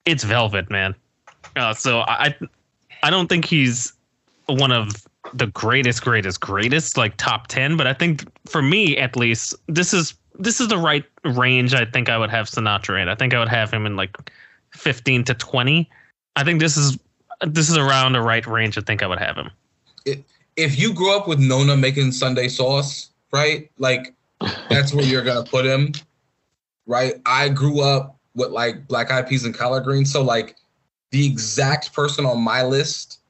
it's 0.04 0.24
velvet 0.24 0.70
man. 0.70 0.94
Uh, 1.56 1.74
so 1.74 2.00
i 2.00 2.34
i 3.02 3.10
don't 3.10 3.28
think 3.28 3.44
he's 3.44 3.92
one 4.46 4.70
of 4.70 5.06
the 5.34 5.46
greatest 5.46 6.02
greatest 6.02 6.40
greatest 6.40 6.96
like 6.96 7.16
top 7.16 7.46
10 7.48 7.76
but 7.76 7.86
i 7.86 7.92
think 7.92 8.24
for 8.48 8.62
me 8.62 8.96
at 8.96 9.16
least 9.16 9.54
this 9.66 9.92
is 9.92 10.14
this 10.38 10.60
is 10.60 10.68
the 10.68 10.78
right 10.78 11.04
range 11.24 11.74
i 11.74 11.84
think 11.84 12.08
i 12.08 12.16
would 12.16 12.30
have 12.30 12.46
sinatra 12.46 13.00
in. 13.02 13.08
I 13.08 13.14
think 13.14 13.34
i 13.34 13.38
would 13.38 13.48
have 13.48 13.70
him 13.70 13.84
in 13.84 13.96
like 13.96 14.16
15 14.74 15.24
to 15.24 15.34
20 15.34 15.90
i 16.36 16.44
think 16.44 16.60
this 16.60 16.76
is 16.76 16.98
this 17.46 17.68
is 17.68 17.76
around 17.76 18.12
the 18.12 18.20
right 18.20 18.46
range 18.46 18.76
i 18.76 18.81
think 18.81 19.03
i 19.03 19.07
would 19.07 19.18
have 19.18 19.37
him 19.37 19.50
If 20.57 20.79
you 20.79 20.92
grew 20.92 21.16
up 21.16 21.26
with 21.26 21.38
Nona 21.38 21.76
making 21.76 22.12
Sunday 22.12 22.48
sauce, 22.48 23.11
right? 23.33 23.70
Like 23.79 24.14
that's 24.68 24.92
where 24.92 25.05
you're 25.05 25.22
gonna 25.22 25.44
put 25.44 25.64
him, 25.64 25.92
right? 26.87 27.14
I 27.24 27.48
grew 27.48 27.81
up 27.81 28.18
with 28.35 28.50
like 28.50 28.87
black 28.87 29.11
eyed 29.11 29.29
peas 29.29 29.44
and 29.44 29.55
collard 29.55 29.85
greens, 29.85 30.12
so 30.12 30.22
like 30.22 30.57
the 31.11 31.26
exact 31.26 31.92
person 31.94 32.26
on 32.26 32.42
my 32.42 32.62
list 32.62 33.20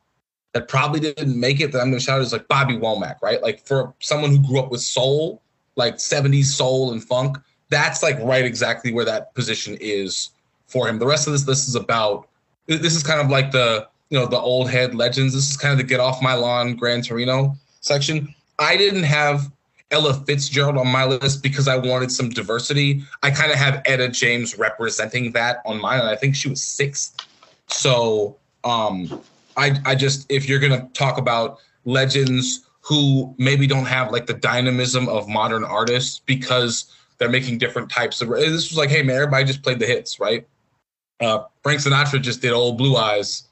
that 0.52 0.66
probably 0.66 1.00
didn't 1.00 1.38
make 1.38 1.60
it 1.60 1.72
that 1.72 1.80
I'm 1.80 1.90
gonna 1.90 2.00
shout 2.00 2.18
out 2.18 2.22
is 2.22 2.32
like 2.32 2.48
Bobby 2.48 2.76
Womack, 2.76 3.22
right? 3.22 3.40
Like 3.42 3.64
for 3.64 3.94
someone 4.00 4.30
who 4.30 4.44
grew 4.44 4.58
up 4.58 4.70
with 4.70 4.80
soul, 4.80 5.40
like 5.76 5.96
70s 5.96 6.46
soul 6.46 6.92
and 6.92 7.02
funk, 7.02 7.38
that's 7.68 8.02
like 8.02 8.18
right 8.20 8.44
exactly 8.44 8.92
where 8.92 9.04
that 9.04 9.34
position 9.34 9.76
is 9.80 10.30
for 10.66 10.88
him. 10.88 10.98
The 10.98 11.06
rest 11.06 11.26
of 11.28 11.32
this 11.32 11.46
list 11.46 11.68
is 11.68 11.76
about 11.76 12.28
this 12.66 12.96
is 12.96 13.02
kind 13.02 13.20
of 13.20 13.30
like 13.30 13.52
the 13.52 13.88
you 14.10 14.18
know 14.18 14.26
the 14.26 14.38
old 14.38 14.68
head 14.68 14.94
legends. 14.94 15.34
This 15.34 15.50
is 15.50 15.56
kind 15.56 15.72
of 15.72 15.78
the 15.78 15.84
get 15.84 16.00
off 16.00 16.20
my 16.20 16.34
lawn 16.34 16.74
Gran 16.74 17.02
Torino 17.02 17.56
section. 17.80 18.34
I 18.58 18.76
didn't 18.76 19.04
have 19.04 19.50
Ella 19.90 20.14
Fitzgerald 20.26 20.76
on 20.76 20.88
my 20.88 21.04
list 21.04 21.42
because 21.42 21.66
I 21.66 21.76
wanted 21.76 22.12
some 22.12 22.28
diversity. 22.28 23.02
I 23.22 23.30
kind 23.30 23.50
of 23.50 23.58
have 23.58 23.82
Etta 23.86 24.08
James 24.08 24.58
representing 24.58 25.32
that 25.32 25.62
on 25.64 25.80
mine, 25.80 26.00
I 26.00 26.16
think 26.16 26.36
she 26.36 26.48
was 26.48 26.62
sixth. 26.62 27.16
So 27.68 28.36
um, 28.64 29.22
I 29.56 29.76
I 29.84 29.94
just 29.94 30.30
if 30.30 30.48
you're 30.48 30.60
gonna 30.60 30.88
talk 30.92 31.18
about 31.18 31.58
legends 31.84 32.66
who 32.82 33.34
maybe 33.38 33.66
don't 33.66 33.86
have 33.86 34.10
like 34.10 34.26
the 34.26 34.34
dynamism 34.34 35.08
of 35.08 35.28
modern 35.28 35.64
artists 35.64 36.20
because 36.26 36.92
they're 37.18 37.28
making 37.28 37.58
different 37.58 37.90
types 37.90 38.20
of. 38.20 38.28
This 38.30 38.70
was 38.70 38.76
like, 38.76 38.90
hey 38.90 39.02
man, 39.02 39.16
everybody 39.16 39.44
just 39.44 39.62
played 39.62 39.78
the 39.78 39.86
hits, 39.86 40.18
right? 40.18 40.46
Uh, 41.20 41.44
Frank 41.62 41.80
Sinatra 41.80 42.20
just 42.20 42.40
did 42.40 42.52
Old 42.52 42.78
Blue 42.78 42.96
Eyes 42.96 43.49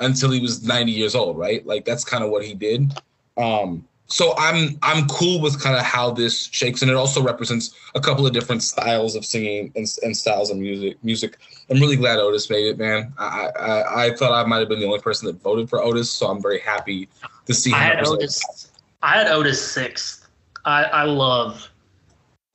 until 0.00 0.30
he 0.30 0.40
was 0.40 0.62
90 0.64 0.92
years 0.92 1.14
old, 1.14 1.36
right? 1.38 1.66
Like 1.66 1.84
that's 1.84 2.04
kind 2.04 2.24
of 2.24 2.30
what 2.30 2.44
he 2.44 2.54
did. 2.54 2.92
Um, 3.36 3.86
so 4.08 4.34
I'm 4.38 4.78
I'm 4.82 5.06
cool 5.06 5.40
with 5.40 5.62
kind 5.62 5.76
of 5.76 5.82
how 5.82 6.10
this 6.10 6.48
shakes, 6.50 6.80
and 6.80 6.90
it 6.90 6.94
also 6.94 7.22
represents 7.22 7.74
a 7.94 8.00
couple 8.00 8.26
of 8.26 8.32
different 8.32 8.62
styles 8.62 9.14
of 9.14 9.24
singing 9.24 9.70
and, 9.76 9.86
and 10.02 10.16
styles 10.16 10.50
of 10.50 10.56
music. 10.56 10.96
Music. 11.04 11.36
I'm 11.68 11.78
really 11.78 11.96
glad 11.96 12.18
Otis 12.18 12.48
made 12.48 12.66
it, 12.66 12.78
man. 12.78 13.12
I, 13.18 13.50
I 13.60 14.04
I 14.06 14.14
thought 14.16 14.32
I 14.32 14.48
might 14.48 14.60
have 14.60 14.68
been 14.68 14.80
the 14.80 14.86
only 14.86 15.00
person 15.00 15.26
that 15.26 15.42
voted 15.42 15.68
for 15.68 15.82
Otis, 15.82 16.10
so 16.10 16.26
I'm 16.26 16.40
very 16.40 16.58
happy 16.58 17.08
to 17.44 17.52
see. 17.52 17.72
I 17.74 17.80
had. 17.80 18.06
Otis. 18.06 18.70
I 19.02 19.18
had 19.18 19.28
Otis 19.28 19.64
sixth. 19.72 20.26
I, 20.64 20.84
I 20.84 21.02
love, 21.04 21.70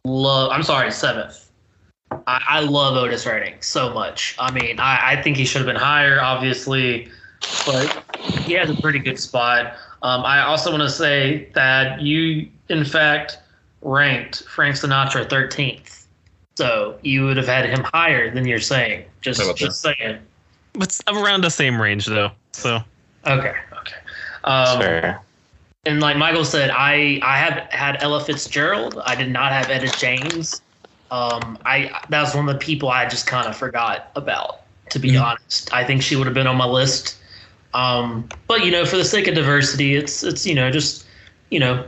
love. 0.05 0.51
I'm 0.51 0.63
sorry, 0.63 0.91
seventh. 0.91 1.51
I, 2.27 2.43
I 2.47 2.59
love 2.61 2.95
Otis 2.95 3.25
Redding 3.25 3.55
so 3.61 3.93
much. 3.93 4.35
I 4.39 4.51
mean, 4.51 4.79
I, 4.79 5.11
I 5.11 5.21
think 5.21 5.37
he 5.37 5.45
should 5.45 5.59
have 5.59 5.67
been 5.67 5.75
higher, 5.75 6.19
obviously, 6.21 7.09
but 7.65 8.05
he 8.43 8.53
has 8.53 8.69
a 8.69 8.75
pretty 8.75 8.99
good 8.99 9.19
spot. 9.19 9.73
Um, 10.01 10.23
I 10.25 10.41
also 10.43 10.69
want 10.71 10.83
to 10.83 10.89
say 10.89 11.49
that 11.55 12.01
you, 12.01 12.49
in 12.69 12.83
fact, 12.83 13.39
ranked 13.81 14.43
Frank 14.43 14.75
Sinatra 14.75 15.27
13th. 15.27 16.05
So 16.57 16.97
you 17.01 17.25
would 17.25 17.37
have 17.37 17.47
had 17.47 17.65
him 17.65 17.83
higher 17.93 18.29
than 18.33 18.45
you're 18.45 18.59
saying. 18.59 19.05
Just, 19.21 19.39
How 19.39 19.47
about 19.47 19.57
just 19.57 19.81
saying. 19.81 20.19
It's 20.75 21.01
around 21.07 21.41
the 21.41 21.49
same 21.49 21.81
range 21.81 22.05
though. 22.05 22.31
So 22.53 22.81
Okay, 23.25 23.53
okay. 23.71 23.95
Um, 24.43 24.81
Sure. 24.81 25.21
and 25.85 25.99
like 26.01 26.17
Michael 26.17 26.45
said, 26.45 26.69
I 26.71 27.19
I 27.23 27.37
have 27.37 27.53
had 27.71 27.97
Ella 28.03 28.23
Fitzgerald. 28.23 29.01
I 29.05 29.15
did 29.15 29.31
not 29.31 29.51
have 29.51 29.69
Etta 29.69 29.87
James. 29.97 30.61
Um, 31.11 31.57
I 31.65 31.91
that 32.09 32.21
was 32.21 32.35
one 32.35 32.47
of 32.49 32.53
the 32.53 32.59
people 32.59 32.89
I 32.89 33.07
just 33.07 33.27
kind 33.27 33.47
of 33.47 33.55
forgot 33.55 34.11
about. 34.15 34.59
To 34.89 34.99
be 34.99 35.11
Mhm. 35.11 35.23
honest, 35.23 35.73
I 35.73 35.83
think 35.83 36.01
she 36.01 36.15
would 36.15 36.27
have 36.27 36.33
been 36.33 36.47
on 36.47 36.57
my 36.57 36.65
list. 36.65 37.15
Um, 37.73 38.27
but 38.47 38.65
you 38.65 38.71
know, 38.71 38.85
for 38.85 38.97
the 38.97 39.05
sake 39.05 39.27
of 39.27 39.35
diversity, 39.35 39.95
it's 39.95 40.23
it's 40.23 40.45
you 40.45 40.55
know 40.55 40.69
just 40.71 41.05
you 41.49 41.59
know 41.59 41.85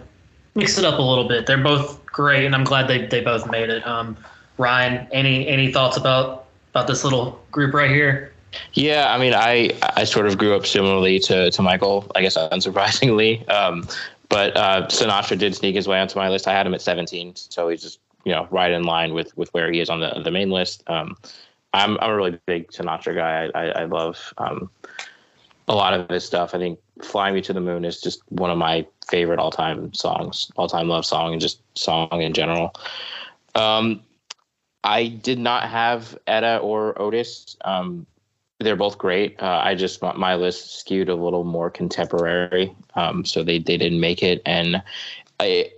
mix 0.56 0.78
it 0.78 0.86
up 0.86 1.00
a 1.00 1.02
little 1.02 1.28
bit. 1.28 1.46
They're 1.46 1.62
both 1.62 2.04
great, 2.06 2.46
and 2.46 2.56
I'm 2.56 2.64
glad 2.64 2.88
they 2.88 3.06
they 3.06 3.22
both 3.22 3.50
made 3.50 3.70
it. 3.70 3.86
Um, 3.86 4.18
Ryan, 4.58 5.08
any 5.12 5.48
any 5.48 5.72
thoughts 5.72 5.98
about 5.98 6.46
about 6.72 6.88
this 6.88 7.04
little 7.04 7.42
group 7.52 7.74
right 7.74 7.92
here? 7.92 8.32
Yeah, 8.74 9.14
I 9.14 9.18
mean, 9.18 9.34
I 9.34 9.72
I 9.96 10.06
sort 10.06 10.28
of 10.28 10.38
grew 10.38 10.56
up 10.56 10.66
similarly 10.66 11.20
to 11.20 11.52
to 11.52 11.62
Michael, 11.62 12.12
I 12.16 12.22
guess 12.22 12.38
unsurprisingly. 12.52 13.48
Um, 13.50 13.88
but 14.30 14.58
uh, 14.58 14.88
Sinatra 14.88 15.38
did 15.38 15.56
sneak 15.56 15.76
his 15.76 15.88
way 15.88 16.00
onto 16.00 16.18
my 16.18 16.30
list. 16.30 16.48
I 16.48 16.54
had 16.54 16.66
him 16.66 16.74
at 16.74 16.82
17, 16.82 17.36
so 17.36 17.70
he's 17.70 17.82
just 17.82 18.00
you 18.24 18.32
know 18.32 18.48
right 18.50 18.72
in 18.72 18.84
line 18.84 19.14
with 19.14 19.36
with 19.38 19.54
where 19.54 19.72
he 19.72 19.80
is 19.80 19.90
on 19.90 20.00
the 20.00 20.22
the 20.24 20.32
main 20.32 20.50
list. 20.50 20.84
Um, 20.88 21.16
I'm 21.74 21.98
I'm 22.00 22.12
a 22.12 22.16
really 22.16 22.40
big 22.46 22.72
Sinatra 22.72 23.16
guy. 23.16 23.52
I 23.54 23.62
I, 23.62 23.82
I 23.82 23.86
love 23.86 24.34
um, 24.38 24.70
a 25.68 25.76
lot 25.76 25.94
of 25.94 26.10
his 26.10 26.26
stuff. 26.26 26.54
I 26.54 26.58
think 26.58 26.80
"Fly 27.02 27.32
Me 27.32 27.42
to 27.42 27.54
the 27.54 27.62
Moon" 27.62 27.86
is 27.86 28.02
just 28.02 28.22
one 28.30 28.52
of 28.52 28.58
my 28.58 28.86
favorite 29.08 29.40
all 29.40 29.52
time 29.52 29.94
songs, 29.94 30.52
all 30.56 30.68
time 30.68 30.88
love 30.88 31.06
song, 31.06 31.34
and 31.34 31.42
just 31.42 31.60
song 31.78 32.22
in 32.22 32.34
general. 32.34 32.74
Um, 33.56 34.02
I 34.84 35.08
did 35.08 35.40
not 35.40 35.70
have 35.70 36.18
Etta 36.28 36.58
or 36.58 37.00
Otis. 37.02 37.58
Um, 37.66 38.06
they're 38.60 38.76
both 38.76 38.98
great. 38.98 39.42
Uh, 39.42 39.62
I 39.64 39.76
just 39.76 40.02
my 40.02 40.36
list 40.36 40.80
skewed 40.80 41.10
a 41.10 41.16
little 41.16 41.44
more 41.44 41.70
contemporary, 41.70 42.74
um, 42.96 43.26
so 43.26 43.44
they 43.44 43.60
they 43.60 43.78
didn't 43.78 44.00
make 44.00 44.24
it. 44.24 44.42
And 44.46 44.82
I, 45.40 45.72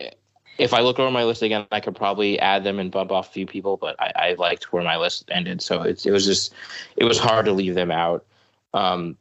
if 0.57 0.73
I 0.73 0.81
look 0.81 0.99
over 0.99 1.09
my 1.09 1.23
list 1.23 1.41
again, 1.41 1.65
I 1.71 1.79
could 1.79 1.95
probably 1.95 2.39
add 2.39 2.63
them 2.63 2.79
and 2.79 2.91
bump 2.91 3.11
off 3.11 3.29
a 3.29 3.31
few 3.31 3.47
people, 3.47 3.77
but 3.77 3.95
I, 3.99 4.11
I 4.15 4.33
liked 4.37 4.71
where 4.71 4.83
my 4.83 4.97
list 4.97 5.29
ended, 5.31 5.61
so 5.61 5.81
it's 5.81 6.05
it 6.05 6.11
was 6.11 6.25
just 6.25 6.53
it 6.97 7.05
was 7.05 7.17
hard 7.17 7.45
to 7.45 7.53
leave 7.53 7.75
them 7.75 7.91
out. 7.91 8.25
Um, 8.73 9.17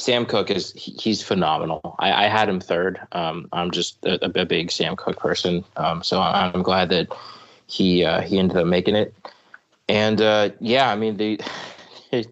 Sam 0.00 0.24
Cooke 0.24 0.50
is 0.50 0.72
he, 0.72 0.92
he's 0.92 1.22
phenomenal. 1.22 1.94
I, 1.98 2.24
I 2.24 2.28
had 2.28 2.48
him 2.48 2.58
third. 2.58 2.98
Um, 3.12 3.48
I'm 3.52 3.70
just 3.70 4.04
a, 4.06 4.40
a 4.40 4.46
big 4.46 4.72
Sam 4.72 4.96
Cooke 4.96 5.18
person, 5.18 5.62
um, 5.76 6.02
so 6.02 6.20
I'm 6.20 6.62
glad 6.62 6.88
that 6.88 7.08
he 7.66 8.04
uh, 8.04 8.22
he 8.22 8.38
ended 8.38 8.56
up 8.56 8.66
making 8.66 8.96
it. 8.96 9.14
And 9.88 10.20
uh, 10.22 10.50
yeah, 10.58 10.90
I 10.90 10.96
mean 10.96 11.18
the 11.18 11.38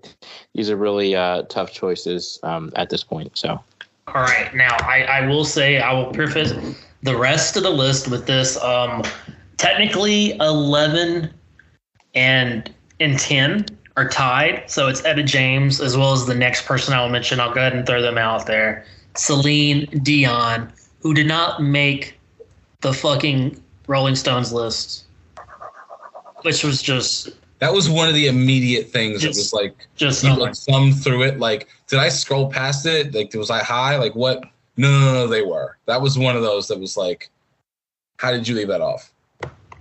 these 0.55 0.71
are 0.71 0.77
really 0.77 1.15
uh, 1.15 1.43
tough 1.43 1.73
choices 1.73 2.41
um, 2.43 2.73
at 2.75 2.89
this 2.89 3.05
point. 3.05 3.37
So 3.37 3.61
All 4.09 4.23
right. 4.23 4.53
Now, 4.55 4.75
I, 4.81 5.03
I 5.03 5.27
will 5.27 5.45
say, 5.45 5.79
I 5.79 5.93
will 5.93 6.11
preface 6.13 6.55
the 7.03 7.17
rest 7.17 7.57
of 7.57 7.63
the 7.63 7.71
list 7.71 8.11
with 8.11 8.27
this. 8.27 8.57
Um, 8.63 9.03
technically, 9.59 10.33
11 10.39 11.33
and, 12.15 12.75
and 12.99 13.19
10 13.19 13.67
are 13.99 14.09
tied. 14.09 14.63
So 14.71 14.87
it's 14.87 15.05
Etta 15.05 15.25
James, 15.25 15.81
as 15.81 15.97
well 15.97 16.13
as 16.13 16.25
the 16.25 16.35
next 16.35 16.67
person 16.67 16.95
I 16.95 17.03
will 17.03 17.09
mention. 17.09 17.41
I'll 17.41 17.53
go 17.53 17.61
ahead 17.61 17.73
and 17.75 17.85
throw 17.85 18.01
them 18.01 18.17
out 18.17 18.47
there 18.47 18.87
Celine 19.17 19.87
Dion, 20.05 20.73
who 21.01 21.13
did 21.13 21.27
not 21.27 21.61
make 21.61 22.17
the 22.81 22.93
fucking 22.95 23.61
Rolling 23.89 24.15
Stones 24.15 24.53
list, 24.53 25.07
which 26.43 26.63
was 26.63 26.81
just, 26.81 27.31
That 27.59 27.73
was 27.73 27.91
one 27.91 28.07
of 28.09 28.15
the 28.15 28.29
immediate 28.29 28.89
things 28.89 29.21
that 29.21 29.29
Just- 29.29 29.39
was 29.39 29.53
like 29.53 29.75
just 29.97 30.23
you 30.23 30.31
oh 30.31 30.35
like 30.35 30.55
thumbed 30.55 31.03
through 31.03 31.25
it. 31.25 31.41
Like, 31.41 31.67
did 31.89 31.99
I 31.99 32.09
scroll 32.09 32.49
past 32.49 32.87
it? 32.87 33.13
Like, 33.13 33.35
was 33.35 33.51
I 33.51 33.65
high? 33.65 33.97
Like, 33.97 34.15
what? 34.15 34.45
No, 34.77 34.89
no, 34.93 35.01
no, 35.01 35.13
no, 35.15 35.27
they 35.27 35.43
were. 35.43 35.77
That 35.87 36.01
was 36.01 36.17
one 36.17 36.37
of 36.37 36.43
those 36.43 36.69
that 36.69 36.79
was 36.79 36.97
like, 36.97 37.31
how 38.19 38.31
did 38.31 38.47
you 38.47 38.55
leave 38.55 38.69
that 38.69 38.81
off? 38.81 39.13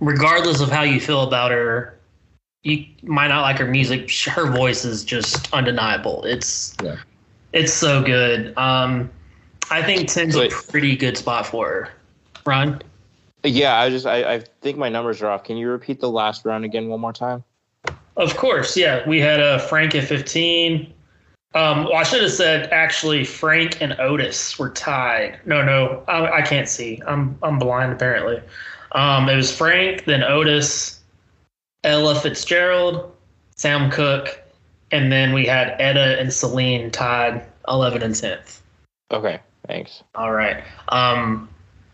regardless 0.00 0.60
of 0.60 0.70
how 0.70 0.82
you 0.82 1.00
feel 1.00 1.22
about 1.22 1.50
her, 1.50 1.97
you 2.62 2.84
might 3.02 3.28
not 3.28 3.42
like 3.42 3.58
her 3.58 3.66
music. 3.66 4.10
Her 4.26 4.50
voice 4.50 4.84
is 4.84 5.04
just 5.04 5.52
undeniable. 5.52 6.24
It's 6.24 6.76
Yeah. 6.82 6.96
it's 7.52 7.72
so 7.72 8.02
good. 8.02 8.56
Um, 8.58 9.10
I 9.70 9.82
think 9.82 10.08
10's 10.08 10.36
a 10.36 10.48
pretty 10.70 10.96
good 10.96 11.16
spot 11.16 11.46
for 11.46 11.68
her. 11.68 11.90
Ron, 12.46 12.80
yeah, 13.44 13.78
I 13.78 13.90
just 13.90 14.06
I, 14.06 14.34
I 14.34 14.40
think 14.62 14.78
my 14.78 14.88
numbers 14.88 15.22
are 15.22 15.28
off. 15.28 15.44
Can 15.44 15.56
you 15.56 15.68
repeat 15.68 16.00
the 16.00 16.10
last 16.10 16.44
round 16.44 16.64
again 16.64 16.88
one 16.88 17.00
more 17.00 17.12
time? 17.12 17.44
of 18.16 18.36
course, 18.36 18.76
yeah. 18.76 19.06
We 19.08 19.20
had 19.20 19.40
uh, 19.40 19.58
Frank 19.58 19.94
at 19.94 20.04
15. 20.04 20.92
Um, 21.54 21.84
well, 21.84 21.94
I 21.94 22.02
should 22.02 22.22
have 22.22 22.32
said 22.32 22.68
actually 22.72 23.24
Frank 23.24 23.80
and 23.80 23.98
Otis 24.00 24.58
were 24.58 24.70
tied. 24.70 25.38
No, 25.46 25.62
no, 25.64 26.02
I, 26.08 26.38
I 26.38 26.42
can't 26.42 26.68
see. 26.68 27.00
I'm 27.06 27.38
I'm 27.42 27.58
blind 27.58 27.92
apparently. 27.92 28.42
Um, 28.92 29.28
it 29.28 29.36
was 29.36 29.54
Frank, 29.54 30.04
then 30.04 30.22
Otis, 30.24 30.97
Ella 31.88 32.14
Fitzgerald, 32.14 33.16
Sam 33.56 33.90
Cooke, 33.90 34.42
and 34.90 35.10
then 35.10 35.32
we 35.32 35.46
had 35.46 35.74
Etta 35.78 36.20
and 36.20 36.30
Celine 36.30 36.90
tied 36.90 37.44
11 37.66 38.02
and 38.02 38.14
10th. 38.14 38.60
Okay, 39.10 39.40
thanks. 39.66 40.02
All 40.14 40.32
right. 40.32 40.62
Um, 40.88 41.48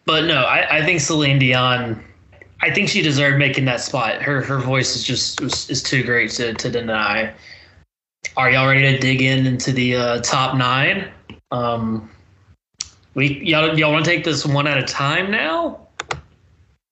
but 0.05 0.25
no, 0.25 0.43
I, 0.43 0.79
I 0.79 0.85
think 0.85 1.01
Celine 1.01 1.39
Dion. 1.39 2.03
I 2.61 2.71
think 2.73 2.89
she 2.89 3.03
deserved 3.03 3.39
making 3.39 3.67
that 3.67 3.81
spot. 3.81 4.21
Her 4.21 4.41
her 4.43 4.59
voice 4.59 4.97
is 4.97 5.05
just 5.05 5.41
is, 5.41 5.71
is 5.71 5.83
too 5.83 6.03
great 6.03 6.31
to, 6.33 6.55
to 6.55 6.71
deny. 6.71 7.33
Are 8.37 8.51
y'all 8.51 8.67
ready 8.67 8.83
to 8.83 8.99
dig 8.99 9.23
in 9.23 9.47
into 9.47 9.71
the 9.71 9.97
uh, 9.97 10.21
top 10.23 10.57
nine? 10.57 11.11
Um, 11.51 12.11
we 13.15 13.41
y'all 13.45 13.79
y'all 13.79 13.93
want 13.93 14.05
to 14.05 14.11
take 14.11 14.25
this 14.25 14.45
one 14.45 14.67
at 14.67 14.79
a 14.79 14.83
time 14.83 15.31
now? 15.31 15.87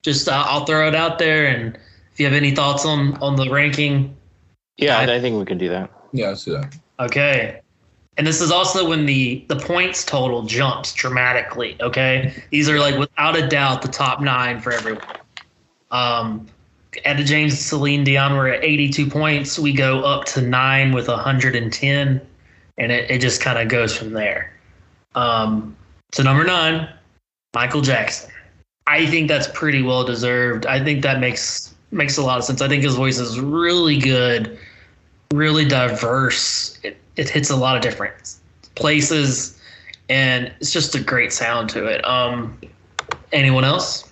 Just 0.05 0.29
uh, 0.29 0.45
I'll 0.47 0.67
throw 0.67 0.87
it 0.87 0.95
out 0.95 1.19
there, 1.19 1.47
and 1.47 1.79
if 2.13 2.21
you 2.21 2.27
have 2.27 2.35
any 2.35 2.51
thoughts 2.53 2.85
on 2.85 3.15
on 3.23 3.37
the 3.37 3.49
ranking, 3.51 4.15
Yeah, 4.77 4.99
I- 4.99 5.05
I, 5.07 5.15
I 5.17 5.21
think 5.21 5.39
we 5.39 5.45
can 5.45 5.59
do 5.59 5.69
that. 5.71 5.91
Yeah, 6.13 6.29
let's 6.29 6.45
do 6.45 6.53
that. 6.53 6.77
Okay. 7.01 7.61
And 8.19 8.27
this 8.27 8.43
is 8.43 8.51
also 8.51 8.87
when 8.89 9.07
the 9.07 9.45
the 9.49 9.57
points 9.57 10.05
total 10.05 10.43
jumps 10.43 10.93
dramatically. 10.93 11.77
Okay, 11.81 12.35
these 12.51 12.69
are 12.69 12.79
like 12.79 12.99
without 12.99 13.37
a 13.37 13.47
doubt 13.49 13.81
the 13.81 13.89
top 13.89 14.21
nine 14.21 14.61
for 14.61 14.71
everyone. 14.73 15.03
Um, 15.91 16.47
Etta 17.07 17.25
James 17.25 17.53
and 17.53 17.59
Celine 17.61 18.05
Dion 18.05 18.37
were 18.37 18.49
at 18.49 18.63
82 18.63 19.07
points. 19.09 19.59
We 19.59 19.73
go 19.73 20.03
up 20.03 20.27
to 20.27 20.43
nine 20.43 20.93
with 20.93 21.09
110, 21.09 22.21
and 22.77 22.93
it, 22.93 23.11
it 23.11 23.21
just 23.23 23.41
kind 23.41 23.59
of 23.59 23.69
goes 23.69 23.97
from 23.97 24.13
there. 24.13 24.53
Um, 25.15 25.75
so 26.13 26.23
number 26.23 26.45
nine, 26.45 26.89
Michael 27.55 27.81
Jackson. 27.81 28.31
I 28.87 29.07
think 29.07 29.29
that's 29.29 29.49
pretty 29.55 29.81
well 29.81 30.05
deserved. 30.05 30.67
I 30.67 30.85
think 30.85 31.03
that 31.03 31.19
makes 31.19 31.75
makes 31.93 32.17
a 32.17 32.23
lot 32.23 32.39
of 32.39 32.45
sense. 32.45 32.61
I 32.63 32.69
think 32.69 32.83
his 32.83 32.95
voice 32.95 33.19
is 33.19 33.39
really 33.39 33.99
good 33.99 34.59
really 35.33 35.65
diverse. 35.65 36.79
It, 36.83 36.99
it 37.17 37.29
hits 37.29 37.51
a 37.51 37.57
lot 37.57 37.77
of 37.77 37.83
different 37.83 38.35
places, 38.75 39.61
and 40.09 40.53
it's 40.61 40.73
just 40.73 40.95
a 40.95 41.01
great 41.01 41.33
sound 41.33 41.71
to 41.71 41.87
it. 41.87 42.07
Um, 42.07 42.59
anyone 43.33 43.65
else? 43.65 44.09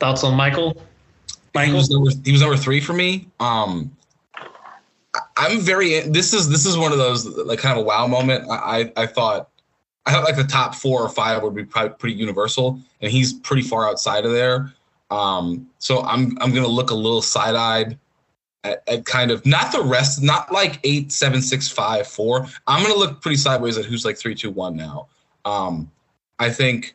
Thoughts 0.00 0.24
on 0.24 0.34
Michael? 0.34 0.72
He 0.72 1.42
Michael? 1.54 1.76
was 1.76 1.90
number 1.90 2.10
he 2.24 2.32
was 2.32 2.40
number 2.40 2.56
three 2.56 2.80
for 2.80 2.92
me. 2.92 3.28
Um, 3.40 3.94
I- 4.34 5.20
I'm 5.36 5.60
very. 5.60 6.00
This 6.00 6.32
is 6.32 6.48
this 6.48 6.66
is 6.66 6.76
one 6.76 6.92
of 6.92 6.98
those 6.98 7.26
like 7.26 7.58
kind 7.58 7.78
of 7.78 7.84
a 7.84 7.86
wow 7.86 8.06
moment. 8.06 8.48
I 8.50 8.92
I, 8.96 9.02
I 9.02 9.06
thought 9.06 9.48
I 10.06 10.12
thought 10.12 10.24
like 10.24 10.36
the 10.36 10.44
top 10.44 10.74
four 10.74 11.02
or 11.02 11.08
five 11.08 11.42
would 11.42 11.54
be 11.54 11.64
probably 11.64 11.90
pretty 11.98 12.16
universal, 12.16 12.80
and 13.00 13.10
he's 13.10 13.32
pretty 13.32 13.62
far 13.62 13.88
outside 13.88 14.24
of 14.24 14.32
there. 14.32 14.72
Um, 15.10 15.68
so 15.78 16.02
I'm 16.02 16.36
I'm 16.40 16.52
gonna 16.52 16.66
look 16.66 16.90
a 16.90 16.94
little 16.94 17.22
side 17.22 17.54
eyed 17.54 17.98
at, 18.64 18.82
at 18.86 19.04
kind 19.04 19.30
of 19.30 19.44
not 19.46 19.72
the 19.72 19.82
rest, 19.82 20.22
not 20.22 20.52
like 20.52 20.80
eight, 20.84 21.12
seven, 21.12 21.40
six, 21.40 21.68
five, 21.68 22.06
four. 22.06 22.46
I'm 22.66 22.82
gonna 22.82 22.98
look 22.98 23.20
pretty 23.20 23.36
sideways 23.36 23.78
at 23.78 23.84
who's 23.84 24.04
like 24.04 24.18
three, 24.18 24.34
two, 24.34 24.50
one 24.50 24.76
now. 24.76 25.08
Um, 25.44 25.90
I 26.38 26.50
think 26.50 26.94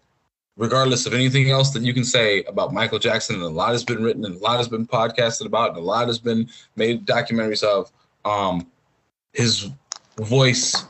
regardless 0.55 1.07
of 1.07 1.13
anything 1.13 1.49
else 1.49 1.71
that 1.71 1.81
you 1.81 1.93
can 1.93 2.03
say 2.03 2.43
about 2.43 2.73
Michael 2.73 2.99
Jackson, 2.99 3.35
and 3.35 3.43
a 3.43 3.49
lot 3.49 3.71
has 3.71 3.83
been 3.83 4.03
written 4.03 4.23
and 4.25 4.35
a 4.35 4.39
lot 4.39 4.57
has 4.57 4.67
been 4.67 4.85
podcasted 4.85 5.45
about, 5.45 5.69
and 5.69 5.77
a 5.77 5.81
lot 5.81 6.07
has 6.07 6.19
been 6.19 6.49
made 6.75 7.05
documentaries 7.05 7.63
of. 7.63 7.91
Um, 8.25 8.67
his 9.33 9.71
voice, 10.17 10.85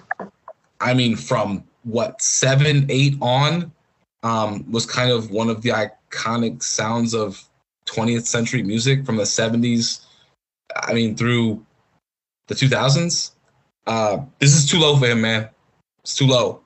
I 0.79 0.93
mean, 0.93 1.15
from 1.15 1.63
what 1.83 2.21
seven, 2.21 2.85
eight 2.89 3.15
on, 3.21 3.71
um, 4.21 4.69
was 4.71 4.85
kind 4.85 5.11
of 5.11 5.31
one 5.31 5.49
of 5.49 5.61
the 5.61 5.71
iconic 6.13 6.61
sounds 6.63 7.13
of 7.13 7.43
20th 7.85 8.25
century 8.25 8.63
music 8.63 9.05
from 9.05 9.17
the 9.17 9.23
70s. 9.23 10.05
I 10.75 10.93
mean, 10.93 11.15
through 11.15 11.63
the 12.47 12.55
2000s. 12.55 13.31
Uh, 13.85 14.19
this 14.39 14.55
is 14.55 14.69
too 14.69 14.79
low 14.79 14.95
for 14.97 15.07
him, 15.07 15.21
man. 15.21 15.49
It's 16.01 16.15
too 16.15 16.27
low. 16.27 16.61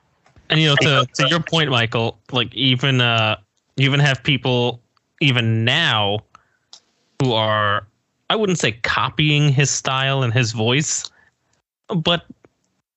And 0.50 0.60
you 0.60 0.68
know, 0.68 0.76
to 0.76 1.06
to 1.14 1.28
your 1.28 1.40
point, 1.40 1.70
Michael, 1.70 2.18
like 2.32 2.54
even 2.54 3.00
uh, 3.00 3.36
you 3.76 3.84
even 3.84 4.00
have 4.00 4.22
people 4.22 4.80
even 5.20 5.64
now 5.64 6.20
who 7.20 7.34
are 7.34 7.86
I 8.30 8.36
wouldn't 8.36 8.58
say 8.58 8.72
copying 8.72 9.52
his 9.52 9.70
style 9.70 10.22
and 10.22 10.32
his 10.32 10.52
voice, 10.52 11.10
but 11.88 12.24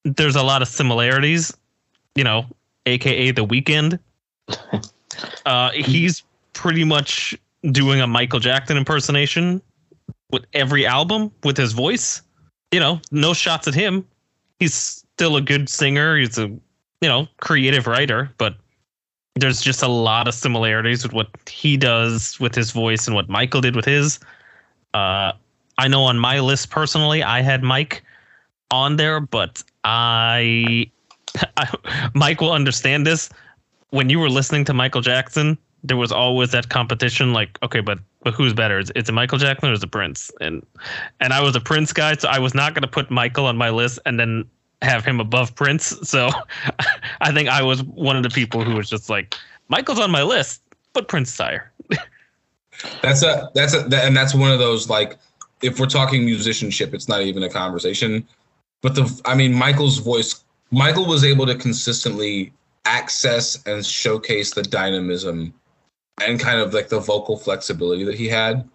there's 0.06 0.36
a 0.38 0.43
lot 0.43 0.62
of 0.62 0.70
similarities. 0.70 1.56
You 2.16 2.24
know, 2.24 2.45
aka 2.86 3.32
the 3.32 3.45
Weeknd. 3.45 3.99
Uh, 5.45 5.72
he's 5.72 6.24
pretty 6.54 6.84
much 6.84 7.38
doing 7.72 8.02
a 8.02 8.08
Michael 8.08 8.39
Jackson 8.39 8.78
impersonation 8.78 9.62
with 10.32 10.45
every 10.54 10.86
album 10.86 11.32
with 11.43 11.58
his 11.58 11.74
voice. 11.74 12.22
You 12.72 12.80
know, 12.80 13.02
no 13.12 13.34
shots 13.34 13.68
at 13.68 13.74
him. 13.74 14.06
He's 14.60 14.74
still 14.74 15.36
a 15.36 15.41
good 15.41 15.70
singer. 15.70 16.18
He's 16.18 16.38
a 16.38 16.47
you 16.47 17.10
know 17.10 17.28
creative 17.39 17.88
writer, 17.88 18.32
but 18.38 18.56
there's 19.36 19.62
just 19.62 19.82
a 19.82 19.88
lot 19.88 20.28
of 20.28 20.34
similarities 20.34 21.04
with 21.04 21.14
what 21.14 21.28
he 21.49 21.78
does 21.78 22.39
with 22.39 22.54
his 22.54 22.72
voice 22.72 23.08
and 23.08 23.16
what 23.16 23.30
Michael 23.30 23.62
did 23.62 23.76
with 23.76 23.86
his. 23.86 24.20
Uh, 24.93 25.32
I 25.78 25.88
know 25.88 26.04
on 26.04 26.20
my 26.20 26.39
list 26.39 26.70
personally, 26.70 27.24
I 27.24 27.41
had 27.41 27.64
Mike 27.64 28.04
on 28.72 28.97
there, 28.97 29.20
but 29.20 29.64
I, 29.84 30.89
I 31.58 31.74
Mike 32.14 32.41
will 32.41 32.52
understand 32.52 33.08
this. 33.08 33.30
When 33.89 34.10
you 34.10 34.20
were 34.20 34.30
listening 34.30 34.64
to 34.66 34.74
Michael 34.74 35.02
Jackson, 35.02 35.58
there 35.84 35.97
was 35.97 36.11
always 36.11 36.51
that 36.51 36.69
competition. 36.69 37.34
Like, 37.34 37.57
okay, 37.63 37.79
but 37.79 37.99
but 38.23 38.34
who's 38.34 38.53
better? 38.53 38.79
Is, 38.79 38.91
is 38.91 39.09
it 39.09 39.11
Michael 39.11 39.38
Jackson 39.38 39.69
or 39.69 39.73
is 39.73 39.84
it 39.84 39.91
Prince? 39.91 40.32
And 40.39 40.65
and 41.19 41.34
I 41.34 41.41
was 41.41 41.55
a 41.55 41.61
Prince 41.61 41.93
guy, 41.93 42.15
so 42.15 42.27
I 42.29 42.39
was 42.39 42.53
not 42.53 42.73
going 42.73 42.84
to 42.84 42.88
put 42.88 43.09
Michael 43.09 43.45
on 43.45 43.57
my 43.57 43.69
list 43.69 43.99
and 44.05 44.19
then 44.19 44.45
have 44.82 45.05
him 45.05 45.19
above 45.19 45.55
Prince. 45.55 45.93
So 46.03 46.29
I 47.21 47.32
think 47.32 47.49
I 47.49 47.61
was 47.61 47.84
one 47.84 48.17
of 48.17 48.23
the 48.23 48.29
people 48.29 48.63
who 48.63 48.75
was 48.75 48.89
just 48.89 49.09
like, 49.09 49.36
Michael's 49.69 49.99
on 49.99 50.11
my 50.11 50.23
list, 50.23 50.61
but 50.93 51.07
Prince 51.07 51.36
higher. 51.38 51.71
That's 53.01 53.21
a 53.21 53.51
that's 53.53 53.75
a 53.75 53.88
and 54.03 54.17
that's 54.17 54.34
one 54.34 54.49
of 54.49 54.57
those 54.57 54.89
like 54.89 55.17
if 55.61 55.79
we're 55.79 55.86
talking 55.86 56.25
musicianship, 56.25 56.95
it's 56.95 57.07
not 57.07 57.21
even 57.21 57.43
a 57.43 57.49
conversation. 57.49 58.27
But 58.82 58.95
the 58.95 59.21
I 59.23 59.36
mean, 59.36 59.53
Michael's 59.53 59.99
voice, 59.99 60.43
Michael 60.71 61.05
was 61.05 61.23
able 61.23 61.45
to 61.45 61.55
consistently 61.55 62.51
access 62.86 63.61
and 63.67 63.86
showcase 63.86 64.55
the 64.55 64.63
dynamism 64.63 65.53
and 66.28 66.39
kind 66.39 66.59
of 66.59 66.74
like 66.74 66.89
the 66.89 66.99
vocal 66.99 67.38
flexibility 67.38 68.03
that 68.03 68.15
he 68.15 68.28
had, 68.28 68.67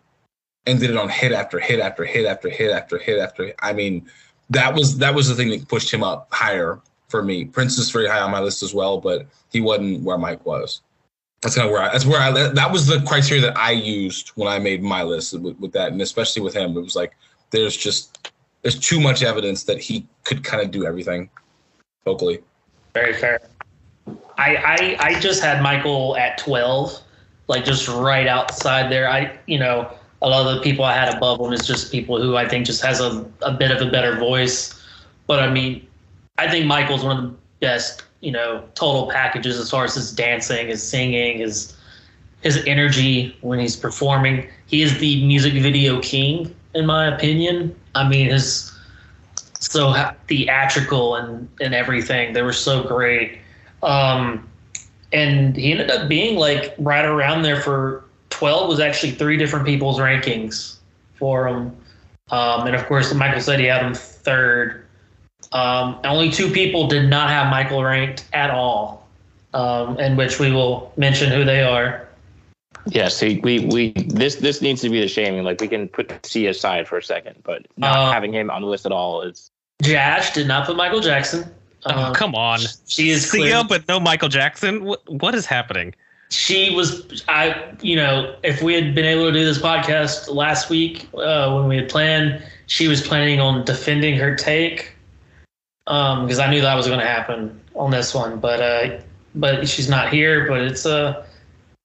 and 0.66 0.80
did 0.80 0.90
it 0.90 0.96
on 0.96 1.08
hit 1.08 1.32
after 1.32 1.58
hit 1.58 1.80
after 1.80 2.04
hit 2.04 2.26
after 2.26 2.48
hit 2.48 2.70
after 2.70 2.98
hit 2.98 3.18
after. 3.18 3.52
I 3.60 3.72
mean, 3.72 4.06
that 4.50 4.74
was 4.74 4.98
that 4.98 5.14
was 5.14 5.28
the 5.28 5.34
thing 5.34 5.50
that 5.50 5.68
pushed 5.68 5.92
him 5.92 6.02
up 6.02 6.28
higher 6.30 6.80
for 7.08 7.22
me. 7.22 7.44
Prince 7.44 7.78
is 7.78 7.90
very 7.90 8.08
high 8.08 8.20
on 8.20 8.30
my 8.30 8.40
list 8.40 8.62
as 8.62 8.74
well, 8.74 9.00
but 9.00 9.26
he 9.52 9.60
wasn't 9.60 10.02
where 10.02 10.18
Mike 10.18 10.44
was. 10.44 10.82
That's 11.42 11.54
kind 11.54 11.66
of 11.66 11.72
where 11.72 11.82
I, 11.82 11.92
that's 11.92 12.06
where 12.06 12.20
I 12.20 12.30
that 12.30 12.72
was 12.72 12.86
the 12.86 13.00
criteria 13.06 13.42
that 13.42 13.56
I 13.56 13.72
used 13.72 14.30
when 14.30 14.48
I 14.48 14.58
made 14.58 14.82
my 14.82 15.02
list 15.02 15.38
with, 15.38 15.58
with 15.58 15.72
that, 15.72 15.92
and 15.92 16.00
especially 16.00 16.42
with 16.42 16.54
him, 16.54 16.76
it 16.76 16.80
was 16.80 16.96
like 16.96 17.16
there's 17.50 17.76
just 17.76 18.32
there's 18.62 18.78
too 18.78 19.00
much 19.00 19.22
evidence 19.22 19.64
that 19.64 19.80
he 19.80 20.06
could 20.24 20.42
kind 20.42 20.62
of 20.62 20.70
do 20.70 20.84
everything 20.84 21.30
vocally. 22.04 22.40
Very 22.94 23.12
fair. 23.12 23.40
I, 24.38 24.56
I 24.56 24.96
I 24.98 25.20
just 25.20 25.42
had 25.42 25.62
Michael 25.62 26.16
at 26.16 26.38
twelve, 26.38 27.00
like 27.48 27.64
just 27.64 27.88
right 27.88 28.26
outside 28.26 28.90
there. 28.90 29.08
I 29.08 29.36
you 29.46 29.58
know 29.58 29.90
a 30.22 30.28
lot 30.28 30.46
of 30.46 30.54
the 30.56 30.62
people 30.62 30.84
I 30.84 30.94
had 30.94 31.14
above 31.14 31.40
him 31.40 31.52
is 31.52 31.66
just 31.66 31.92
people 31.92 32.20
who 32.20 32.36
I 32.36 32.48
think 32.48 32.66
just 32.66 32.82
has 32.82 33.00
a, 33.00 33.24
a 33.42 33.52
bit 33.52 33.70
of 33.70 33.86
a 33.86 33.90
better 33.90 34.16
voice. 34.16 34.82
But 35.26 35.40
I 35.40 35.50
mean, 35.50 35.86
I 36.38 36.48
think 36.48 36.66
Michael's 36.66 37.04
one 37.04 37.16
of 37.16 37.24
the 37.24 37.36
best 37.60 38.02
you 38.20 38.32
know 38.32 38.64
total 38.74 39.10
packages 39.10 39.58
as 39.58 39.70
far 39.70 39.84
as 39.84 39.94
his 39.94 40.12
dancing, 40.12 40.68
his 40.68 40.82
singing, 40.82 41.38
his 41.38 41.76
his 42.42 42.62
energy 42.66 43.36
when 43.40 43.58
he's 43.58 43.76
performing. 43.76 44.48
He 44.66 44.82
is 44.82 44.98
the 44.98 45.24
music 45.26 45.54
video 45.54 46.00
king, 46.00 46.54
in 46.74 46.86
my 46.86 47.06
opinion. 47.14 47.74
I 47.94 48.08
mean, 48.08 48.30
his 48.30 48.72
so 49.58 49.94
theatrical 50.28 51.16
and 51.16 51.48
and 51.60 51.74
everything. 51.74 52.32
They 52.32 52.42
were 52.42 52.52
so 52.52 52.82
great. 52.82 53.38
Um, 53.82 54.48
and 55.16 55.56
he 55.56 55.72
ended 55.72 55.90
up 55.90 56.08
being 56.08 56.36
like 56.36 56.74
right 56.78 57.04
around 57.04 57.42
there 57.42 57.60
for 57.60 58.04
12 58.30 58.68
was 58.68 58.80
actually 58.80 59.12
three 59.12 59.38
different 59.38 59.64
people's 59.64 59.98
rankings 59.98 60.76
for 61.14 61.48
him. 61.48 61.74
Um, 62.30 62.66
and 62.66 62.76
of 62.76 62.84
course, 62.86 63.14
Michael 63.14 63.40
said 63.40 63.58
he 63.58 63.66
had 63.66 63.82
him 63.82 63.94
third. 63.94 64.84
Um, 65.52 65.98
only 66.04 66.30
two 66.30 66.50
people 66.50 66.86
did 66.86 67.08
not 67.08 67.30
have 67.30 67.50
Michael 67.50 67.82
ranked 67.82 68.26
at 68.34 68.50
all, 68.50 69.08
um, 69.54 69.98
in 69.98 70.16
which 70.16 70.38
we 70.38 70.50
will 70.52 70.92
mention 70.96 71.30
who 71.30 71.44
they 71.44 71.62
are. 71.62 72.06
Yeah, 72.86 73.08
see, 73.08 73.40
we 73.42 73.60
we 73.66 73.92
this 73.92 74.36
this 74.36 74.60
needs 74.60 74.82
to 74.82 74.90
be 74.90 75.00
the 75.00 75.08
shaming. 75.08 75.44
Like 75.44 75.60
we 75.60 75.68
can 75.68 75.88
put 75.88 76.24
C 76.26 76.46
aside 76.46 76.86
for 76.86 76.98
a 76.98 77.02
second, 77.02 77.36
but 77.42 77.66
not 77.76 77.96
Uh, 77.96 78.12
having 78.12 78.32
him 78.32 78.50
on 78.50 78.62
the 78.62 78.68
list 78.68 78.86
at 78.86 78.92
all 78.92 79.22
is 79.22 79.50
Jash 79.82 80.32
did 80.34 80.46
not 80.46 80.66
put 80.66 80.76
Michael 80.76 81.00
Jackson. 81.00 81.50
Oh, 81.86 82.04
Um, 82.06 82.14
come 82.14 82.34
on. 82.34 82.60
She 82.86 83.10
is 83.10 83.30
clear. 83.30 83.62
but 83.64 83.86
no 83.88 83.98
Michael 84.00 84.28
Jackson. 84.28 84.84
What 84.84 85.02
what 85.08 85.34
is 85.34 85.46
happening? 85.46 85.94
She 86.28 86.74
was, 86.74 87.22
I, 87.28 87.54
you 87.80 87.94
know, 87.94 88.34
if 88.42 88.60
we 88.60 88.74
had 88.74 88.96
been 88.96 89.04
able 89.04 89.26
to 89.26 89.32
do 89.32 89.44
this 89.44 89.58
podcast 89.58 90.28
last 90.34 90.68
week 90.68 91.08
uh, 91.14 91.54
when 91.54 91.68
we 91.68 91.76
had 91.76 91.88
planned, 91.88 92.42
she 92.66 92.88
was 92.88 93.00
planning 93.06 93.38
on 93.38 93.64
defending 93.64 94.16
her 94.16 94.34
take 94.34 94.92
because 95.84 96.40
I 96.40 96.50
knew 96.50 96.60
that 96.62 96.74
was 96.74 96.88
going 96.88 96.98
to 96.98 97.06
happen 97.06 97.60
on 97.76 97.92
this 97.92 98.12
one. 98.12 98.40
But 98.40 98.60
uh, 98.60 99.00
but 99.36 99.68
she's 99.68 99.88
not 99.88 100.12
here. 100.12 100.48
But 100.48 100.62
it's 100.62 100.84
uh, 100.84 101.24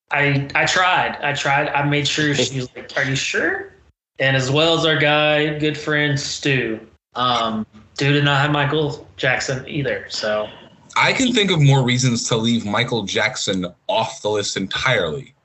I 0.10 0.50
I 0.56 0.66
tried. 0.66 1.18
I 1.22 1.34
tried. 1.34 1.70
I 1.70 1.84
made 1.88 2.08
sure 2.08 2.34
she 2.34 2.58
was 2.58 2.76
like, 2.76 2.92
"Are 2.98 3.04
you 3.04 3.16
sure?" 3.16 3.72
And 4.18 4.36
as 4.36 4.50
well 4.50 4.76
as 4.78 4.86
our 4.86 4.98
guy, 4.98 5.58
good 5.60 5.78
friend 5.78 6.20
Stu. 6.20 6.80
Um, 7.14 7.66
Stu 8.02 8.14
did 8.14 8.26
not 8.26 8.42
have 8.42 8.50
Michael 8.50 9.08
Jackson 9.16 9.64
either. 9.68 10.08
So 10.10 10.50
I 10.98 11.14
can 11.14 11.34
think 11.34 11.52
of 11.52 11.62
more 11.62 11.84
reasons 11.84 12.28
to 12.30 12.36
leave 12.36 12.66
Michael 12.66 13.04
Jackson 13.04 13.68
off 13.86 14.24
the 14.24 14.30
list 14.32 14.58
entirely 14.58 15.36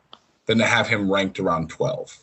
than 0.47 0.57
to 0.57 0.65
have 0.65 0.89
him 0.89 1.13
ranked 1.13 1.39
around 1.39 1.69
12. 1.69 2.17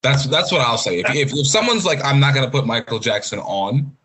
That's 0.00 0.26
that's 0.26 0.52
what 0.52 0.60
I'll 0.60 0.78
say. 0.78 1.00
If, 1.00 1.10
if, 1.12 1.34
if 1.34 1.44
someone's 1.48 1.84
like, 1.84 1.98
I'm 2.04 2.20
not 2.20 2.34
going 2.34 2.46
to 2.46 2.50
put 2.52 2.66
Michael 2.66 3.00
Jackson 3.00 3.40
on 3.40 3.96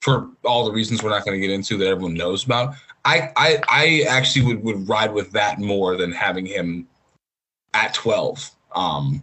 for 0.00 0.28
all 0.44 0.64
the 0.64 0.72
reasons 0.72 1.00
we're 1.00 1.10
not 1.10 1.24
going 1.24 1.40
to 1.40 1.46
get 1.46 1.54
into 1.54 1.76
that 1.76 1.86
everyone 1.86 2.14
knows 2.14 2.44
about, 2.44 2.74
I, 3.04 3.30
I 3.36 3.60
I 3.68 4.04
actually 4.08 4.46
would, 4.46 4.64
would 4.64 4.88
ride 4.88 5.12
with 5.12 5.30
that 5.30 5.60
more 5.60 5.96
than 5.96 6.10
having 6.10 6.44
him 6.44 6.88
at 7.72 7.94
12. 7.94 8.50
Um, 8.74 9.22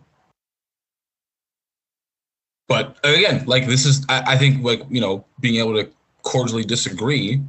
but 2.69 2.97
again, 3.03 3.45
like 3.45 3.67
this 3.67 3.85
is, 3.85 4.05
I, 4.07 4.23
I 4.33 4.37
think 4.37 4.63
like, 4.63 4.83
you 4.89 5.01
know, 5.01 5.25
being 5.41 5.59
able 5.59 5.73
to 5.73 5.89
cordially 6.23 6.63
disagree 6.63 7.41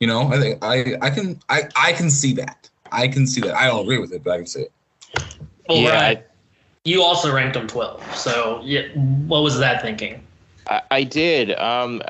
you 0.00 0.06
know, 0.06 0.28
I 0.28 0.38
think 0.38 0.58
I 0.62 0.96
I 1.00 1.08
can 1.08 1.40
I 1.48 1.62
I 1.76 1.92
can 1.92 2.10
see 2.10 2.34
that. 2.34 2.68
I 2.92 3.08
can 3.08 3.26
see 3.26 3.40
that. 3.40 3.54
I 3.54 3.68
don't 3.68 3.80
agree 3.80 3.96
with 3.96 4.12
it, 4.12 4.22
but 4.22 4.32
I 4.32 4.36
can 4.36 4.46
see 4.46 4.62
it. 4.62 4.72
well, 5.66 5.78
yeah. 5.78 5.90
Ryan, 5.90 6.22
you 6.84 7.02
also 7.02 7.34
ranked 7.34 7.56
him 7.56 7.66
12. 7.66 8.14
So 8.14 8.60
yeah, 8.62 8.82
what 9.26 9.42
was 9.42 9.58
that 9.58 9.80
thinking? 9.80 10.22
I, 10.68 10.82
I 10.90 11.04
did. 11.04 11.52
Um, 11.52 12.02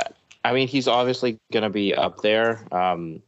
I 0.45 0.53
mean, 0.53 0.67
he's 0.67 0.89
obviously 0.89 1.39
going 1.53 1.63
to 1.63 1.71
be 1.71 1.95
up 1.95 2.21
there. 2.21 2.67
Um, 2.73 3.23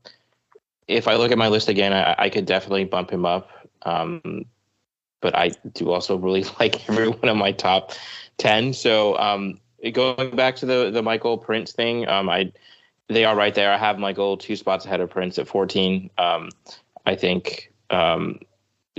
if 0.88 1.06
I 1.06 1.14
look 1.14 1.30
at 1.30 1.38
my 1.38 1.46
list 1.46 1.68
again, 1.68 1.92
I, 1.92 2.16
I 2.18 2.28
could 2.28 2.44
definitely 2.46 2.84
bump 2.84 3.12
him 3.12 3.24
up. 3.24 3.48
Um, 3.82 4.46
but 5.20 5.36
I 5.36 5.52
do 5.74 5.92
also 5.92 6.16
really 6.16 6.44
like 6.60 6.88
every 6.88 7.08
one 7.08 7.28
of 7.28 7.36
my 7.36 7.52
top 7.52 7.92
ten. 8.38 8.72
So 8.72 9.18
um, 9.18 9.60
going 9.92 10.34
back 10.36 10.56
to 10.56 10.66
the 10.66 10.90
the 10.90 11.02
Michael 11.02 11.38
Prince 11.38 11.72
thing, 11.72 12.08
um, 12.08 12.28
I 12.28 12.52
they 13.08 13.24
are 13.24 13.36
right 13.36 13.54
there. 13.54 13.72
I 13.72 13.78
have 13.78 13.98
Michael 13.98 14.36
two 14.36 14.56
spots 14.56 14.84
ahead 14.84 15.00
of 15.00 15.10
Prince 15.10 15.38
at 15.38 15.46
14. 15.46 16.10
Um, 16.18 16.50
I 17.04 17.14
think 17.14 17.72
um, 17.90 18.40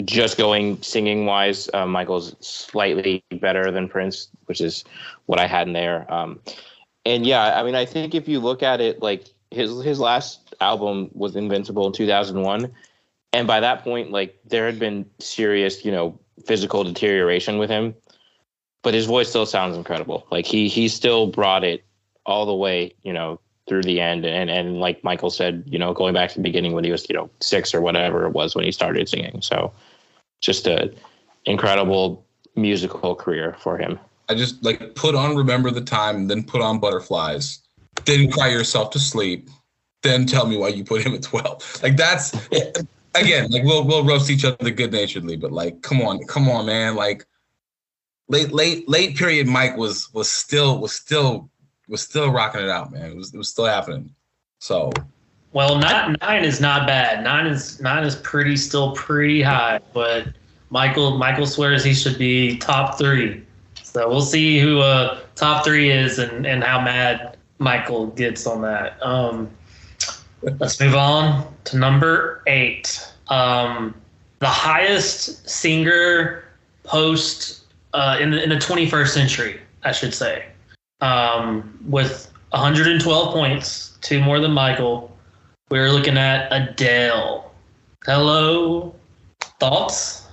just 0.06 0.38
going 0.38 0.82
singing 0.82 1.26
wise, 1.26 1.70
uh, 1.74 1.86
Michael's 1.86 2.36
slightly 2.40 3.24
better 3.42 3.72
than 3.72 3.90
Prince, 3.90 4.30
which 4.46 4.62
is 4.62 4.86
what 5.26 5.40
I 5.40 5.48
had 5.48 5.68
in 5.68 5.74
there. 5.74 6.12
Um, 6.12 6.40
and 7.06 7.26
yeah, 7.26 7.60
I 7.60 7.64
mean, 7.64 7.76
I 7.76 7.86
think 7.86 8.16
if 8.16 8.28
you 8.28 8.40
look 8.40 8.64
at 8.64 8.80
it, 8.80 9.02
like 9.02 9.28
his 9.52 9.82
his 9.84 10.00
last 10.00 10.54
album 10.62 11.10
was 11.14 11.36
Invincible 11.36 11.88
in 11.88 11.94
2001, 11.94 12.72
and 13.34 13.48
by 13.48 13.60
that 13.60 13.84
point, 13.84 14.12
like 14.12 14.40
there 14.46 14.66
had 14.66 14.80
been 14.80 15.06
serious, 15.20 15.84
you 15.84 15.92
know, 15.92 16.18
physical 16.46 16.84
deterioration 16.84 17.58
with 17.58 17.70
him, 17.70 17.96
but 18.88 18.94
his 18.94 19.06
voice 19.06 19.28
still 19.28 19.46
sounds 19.46 19.76
incredible. 19.76 20.26
Like 20.32 20.46
he 20.46 20.70
he 20.70 20.88
still 20.88 21.28
brought 21.28 21.66
it 21.66 21.84
all 22.26 22.46
the 22.46 22.56
way, 22.56 22.94
you 23.04 23.12
know, 23.12 23.38
through 23.68 23.84
the 23.84 24.00
end. 24.00 24.26
And 24.26 24.50
and 24.50 24.80
like 24.80 25.04
Michael 25.04 25.30
said, 25.30 25.66
you 25.66 25.78
know, 25.78 25.94
going 25.94 26.14
back 26.14 26.30
to 26.30 26.36
the 26.36 26.42
beginning 26.42 26.72
when 26.72 26.86
he 26.86 26.92
was, 26.92 27.06
you 27.10 27.14
know, 27.14 27.30
six 27.42 27.76
or 27.76 27.82
whatever 27.82 28.26
it 28.26 28.32
was 28.32 28.56
when 28.56 28.64
he 28.64 28.72
started 28.72 29.10
singing. 29.10 29.42
So 29.42 29.74
just 30.40 30.68
a 30.68 30.90
incredible 31.44 32.26
musical 32.56 33.14
career 33.14 33.58
for 33.60 33.78
him. 33.78 34.00
I 34.30 34.36
just 34.36 34.64
like 34.64 34.96
put 34.96 35.16
on 35.16 35.36
Remember 35.36 35.70
the 35.70 35.82
Time, 35.82 36.30
then 36.30 36.42
put 36.42 36.62
on 36.62 36.80
Butterflies, 36.80 37.60
then 38.06 38.32
cry 38.32 38.48
yourself 38.48 38.92
to 38.92 39.00
sleep, 39.00 39.50
then 40.02 40.26
tell 40.26 40.48
me 40.48 40.56
why 40.56 40.70
you 40.70 40.86
put 40.86 41.06
him 41.06 41.14
at 41.14 41.24
12. 41.24 41.80
Like 41.84 41.98
that's 41.98 42.34
again, 43.16 43.52
like 43.52 43.66
we'll 43.66 43.84
we'll 43.86 44.06
roast 44.06 44.30
each 44.30 44.46
other 44.46 44.72
good 44.72 44.94
naturedly, 44.94 45.36
but 45.36 45.52
like 45.52 45.82
come 45.82 46.00
on, 46.02 46.24
come 46.28 46.48
on, 46.48 46.68
man. 46.68 46.96
Like 46.96 47.26
late 48.28 48.52
late 48.52 48.88
late 48.90 49.16
period 49.16 49.48
Mike 49.48 49.78
was 49.78 50.12
was 50.14 50.30
still 50.30 50.80
was 50.80 50.94
still 50.94 51.50
was 51.88 52.02
still 52.02 52.32
rocking 52.32 52.62
it 52.62 52.70
out, 52.70 52.92
man. 52.92 53.12
It 53.12 53.16
was 53.16 53.34
it 53.34 53.38
was 53.38 53.50
still 53.50 53.66
happening. 53.66 54.14
So 54.60 54.92
well, 55.54 55.78
nine 55.78 56.16
nine 56.22 56.44
is 56.44 56.60
not 56.60 56.88
bad. 56.88 57.24
Nine 57.24 57.48
is 57.48 57.82
nine 57.82 58.04
is 58.04 58.16
pretty 58.18 58.58
still 58.58 58.94
pretty 58.94 59.42
high, 59.42 59.80
but 59.94 60.28
Michael 60.70 61.18
Michael 61.18 61.46
swears 61.46 61.84
he 61.84 61.94
should 61.94 62.18
be 62.18 62.58
top 62.58 62.98
three. 62.98 63.44
So 63.84 64.08
we'll 64.08 64.22
see 64.22 64.60
who 64.60 64.80
uh, 64.80 65.22
top 65.36 65.64
three 65.64 65.90
is 65.90 66.20
and, 66.20 66.46
and 66.46 66.64
how 66.64 66.82
mad 66.82 67.38
Michael 67.60 68.08
gets 68.08 68.46
on 68.46 68.62
that. 68.62 69.04
Um, 69.04 69.50
let's 70.42 70.80
move 70.80 70.96
on 70.96 71.52
to 71.66 71.78
number 71.78 72.44
eight. 72.48 73.04
Um, 73.30 73.96
the 74.40 74.48
highest 74.48 75.50
singer 75.50 76.44
post 76.84 77.57
uh, 77.94 78.18
in 78.20 78.32
the 78.32 78.44
in 78.44 78.50
the 78.50 78.56
21st 78.56 79.10
century, 79.10 79.62
I 79.84 79.92
should 79.92 80.14
say, 80.14 80.46
um, 81.02 81.78
with 81.88 82.32
112 82.52 83.34
points, 83.34 83.98
two 84.02 84.22
more 84.22 84.40
than 84.40 84.52
Michael. 84.52 85.16
We're 85.70 85.92
looking 85.92 86.18
at 86.18 86.48
Adele. 86.52 87.52
Hello, 88.06 88.96
thoughts? 89.60 90.28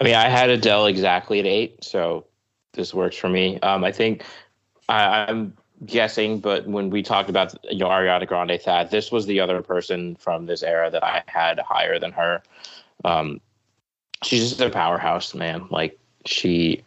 I 0.00 0.04
mean, 0.04 0.14
I 0.14 0.28
had 0.28 0.50
Adele 0.50 0.86
exactly 0.86 1.38
at 1.38 1.46
eight, 1.46 1.84
so 1.84 2.26
this 2.72 2.92
works 2.92 3.16
for 3.16 3.28
me. 3.28 3.60
Um, 3.60 3.84
I 3.84 3.92
think 3.92 4.24
I, 4.88 5.30
am 5.30 5.56
guessing, 5.86 6.40
but 6.40 6.66
when 6.66 6.90
we 6.90 7.02
talked 7.02 7.30
about 7.30 7.54
you 7.70 7.78
know, 7.78 7.88
Ariana 7.88 8.26
Grande, 8.26 8.60
Thad, 8.60 8.90
this 8.90 9.12
was 9.12 9.26
the 9.26 9.38
other 9.38 9.62
person 9.62 10.16
from 10.16 10.46
this 10.46 10.62
era 10.62 10.90
that 10.90 11.04
I 11.04 11.22
had 11.26 11.60
higher 11.60 11.98
than 12.00 12.10
her. 12.12 12.42
Um, 13.04 13.40
she's 14.24 14.48
just 14.48 14.60
a 14.60 14.70
powerhouse, 14.70 15.34
man. 15.34 15.66
Like 15.70 15.98
she, 16.24 16.82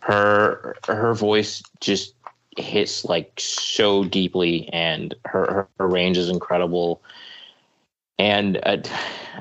her, 0.00 0.76
her 0.86 1.14
voice 1.14 1.62
just 1.80 2.14
hits 2.56 3.04
like 3.04 3.32
so 3.38 4.04
deeply, 4.04 4.68
and 4.72 5.14
her 5.24 5.68
her, 5.78 5.88
range 5.88 6.18
is 6.18 6.28
incredible. 6.28 7.02
And 8.18 8.58
uh, 8.64 8.78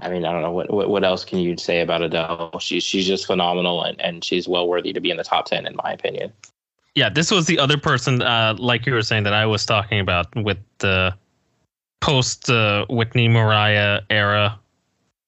I 0.02 0.10
mean, 0.10 0.26
I 0.26 0.32
don't 0.32 0.42
know 0.42 0.52
what, 0.52 0.72
what, 0.72 0.90
what 0.90 1.04
else 1.04 1.26
can 1.26 1.40
you 1.40 1.58
say 1.58 1.82
about 1.82 2.02
Adele? 2.02 2.60
She's 2.60 2.84
she's 2.84 3.08
just 3.08 3.26
phenomenal, 3.26 3.84
and, 3.84 4.00
and 4.00 4.24
she's 4.24 4.48
well 4.48 4.68
worthy 4.68 4.94
to 4.94 5.02
be 5.02 5.12
in 5.12 5.18
the 5.18 5.24
top 5.24 5.46
ten, 5.46 5.66
in 5.66 5.76
my 5.84 5.92
opinion. 5.92 6.32
Yeah, 6.96 7.10
this 7.10 7.32
was 7.32 7.46
the 7.46 7.60
other 7.60 7.78
person, 7.78 8.22
uh, 8.22 8.56
like 8.58 8.86
you 8.86 8.94
were 8.94 9.04
saying, 9.04 9.24
that 9.24 9.34
I 9.34 9.46
was 9.46 9.66
talking 9.66 10.00
about 10.00 10.28
with 10.36 10.58
the 10.80 11.16
post 12.02 12.50
uh, 12.50 12.86
Whitney 12.90 13.28
Mariah 13.28 14.02
era 14.10 14.60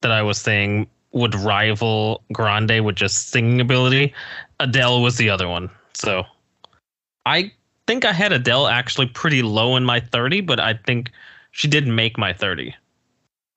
that 0.01 0.11
I 0.11 0.21
was 0.21 0.37
saying 0.37 0.87
would 1.13 1.35
rival 1.35 2.23
Grande 2.31 2.83
with 2.85 2.95
just 2.95 3.29
singing 3.29 3.59
ability. 3.59 4.13
Adele 4.59 5.01
was 5.01 5.17
the 5.17 5.29
other 5.29 5.47
one. 5.47 5.69
So 5.93 6.23
I 7.25 7.51
think 7.87 8.05
I 8.05 8.13
had 8.13 8.31
Adele 8.31 8.67
actually 8.67 9.07
pretty 9.07 9.41
low 9.41 9.75
in 9.75 9.83
my 9.83 9.99
30, 9.99 10.41
but 10.41 10.59
I 10.59 10.73
think 10.85 11.11
she 11.51 11.67
did 11.67 11.87
make 11.87 12.17
my 12.17 12.33
30. 12.33 12.73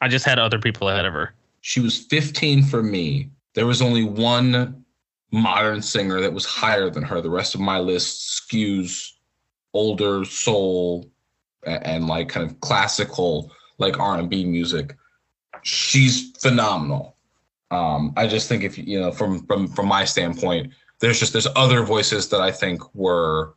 I 0.01 0.09
just 0.09 0.25
had 0.25 0.39
other 0.39 0.59
people 0.59 0.89
ahead 0.89 1.07
of 1.07 1.13
her. 1.13 1.33
She 1.61 1.81
was 1.81 1.99
15 1.99 2.65
for 2.65 2.83
me. 2.83 3.31
There 3.55 3.67
was 3.67 3.81
only 3.81 4.05
one 4.05 4.85
modern 5.31 5.83
singer 5.83 6.21
that 6.21 6.33
was 6.33 6.45
higher 6.45 6.91
than 6.91 7.03
her. 7.03 7.21
The 7.21 7.31
rest 7.31 7.55
of 7.55 7.61
my 7.61 7.79
list 7.79 8.49
skews 8.49 9.13
older 9.73 10.25
soul 10.25 11.11
and, 11.65 11.87
and 11.87 12.07
like 12.07 12.29
kind 12.29 12.49
of 12.49 12.61
classical 12.61 13.51
like 13.79 13.99
R&B 13.99 14.45
music. 14.45 14.97
She's 15.63 16.31
phenomenal. 16.39 17.14
Um, 17.75 18.13
I 18.17 18.27
just 18.27 18.49
think 18.49 18.63
if 18.63 18.79
you 18.79 19.01
know 19.01 19.11
from 19.11 19.45
from 19.47 19.67
from 19.67 19.87
my 19.89 20.05
standpoint, 20.05 20.73
there's 21.01 21.19
just 21.19 21.33
there's 21.33 21.49
other 21.57 21.83
voices 21.83 22.29
that 22.29 22.41
I 22.41 22.53
think 22.53 22.95
were 22.95 23.55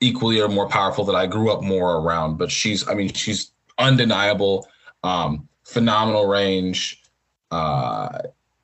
equally 0.00 0.40
or 0.40 0.48
more 0.48 0.68
powerful 0.68 1.04
that 1.04 1.14
I 1.14 1.26
grew 1.26 1.50
up 1.50 1.62
more 1.62 1.96
around. 1.96 2.38
But 2.38 2.50
she's, 2.50 2.88
I 2.88 2.94
mean, 2.94 3.12
she's 3.12 3.52
undeniable, 3.78 4.66
um, 5.02 5.48
phenomenal 5.64 6.26
range, 6.26 7.02
uh, 7.50 8.18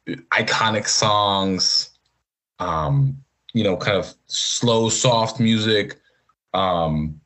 iconic 0.06 0.88
songs, 0.88 1.90
um, 2.58 3.16
you 3.52 3.64
know, 3.64 3.76
kind 3.76 3.96
of 3.96 4.14
slow, 4.26 4.88
soft 4.88 5.40
music. 5.40 6.00
Um, 6.54 7.20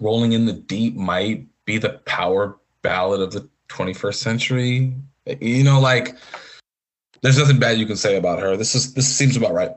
Rolling 0.00 0.32
in 0.32 0.46
the 0.46 0.52
Deep 0.52 0.94
might 0.94 1.46
be 1.64 1.78
the 1.78 2.00
power 2.06 2.58
ballad 2.82 3.20
of 3.20 3.32
the 3.32 3.48
21st 3.68 4.14
century. 4.14 4.94
You 5.40 5.64
know, 5.64 5.80
like 5.80 6.16
there's 7.22 7.38
nothing 7.38 7.58
bad 7.58 7.78
you 7.78 7.86
can 7.86 7.96
say 7.96 8.16
about 8.16 8.40
her. 8.40 8.56
This 8.56 8.74
is 8.74 8.94
this 8.94 9.06
seems 9.06 9.36
about 9.36 9.52
right. 9.52 9.70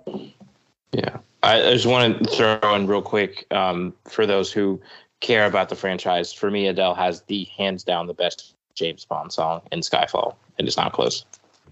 Yeah. 0.91 1.17
I 1.43 1.73
just 1.73 1.85
want 1.85 2.23
to 2.23 2.29
throw 2.29 2.75
in 2.75 2.87
real 2.87 3.01
quick 3.01 3.45
um, 3.51 3.93
for 4.05 4.25
those 4.25 4.51
who 4.51 4.79
care 5.19 5.45
about 5.45 5.67
the 5.67 5.75
franchise. 5.75 6.31
For 6.31 6.49
me, 6.49 6.67
Adele 6.67 6.95
has 6.95 7.21
the 7.23 7.43
hands 7.57 7.83
down 7.83 8.07
the 8.07 8.13
best 8.13 8.55
James 8.75 9.03
Bond 9.03 9.33
song 9.33 9.61
in 9.71 9.81
Skyfall, 9.81 10.35
and 10.57 10.67
it's 10.67 10.77
not 10.77 10.93
close. 10.93 11.25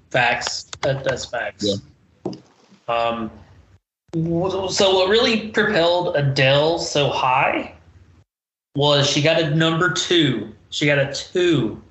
Facts. 0.09 0.63
That, 0.81 1.05
that's 1.05 1.23
facts. 1.23 1.65
Yeah. 1.65 2.33
Um, 2.89 3.31
so 4.13 4.95
what 4.95 5.09
really 5.09 5.49
propelled 5.49 6.17
Adele 6.17 6.77
so 6.77 7.09
high 7.09 7.73
was 8.75 9.09
she 9.09 9.21
got 9.21 9.41
a 9.41 9.55
number 9.55 9.93
two. 9.93 10.53
She 10.69 10.85
got 10.85 10.97
a 10.97 11.13
two 11.13 11.81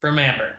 from 0.00 0.18
Amber. 0.18 0.58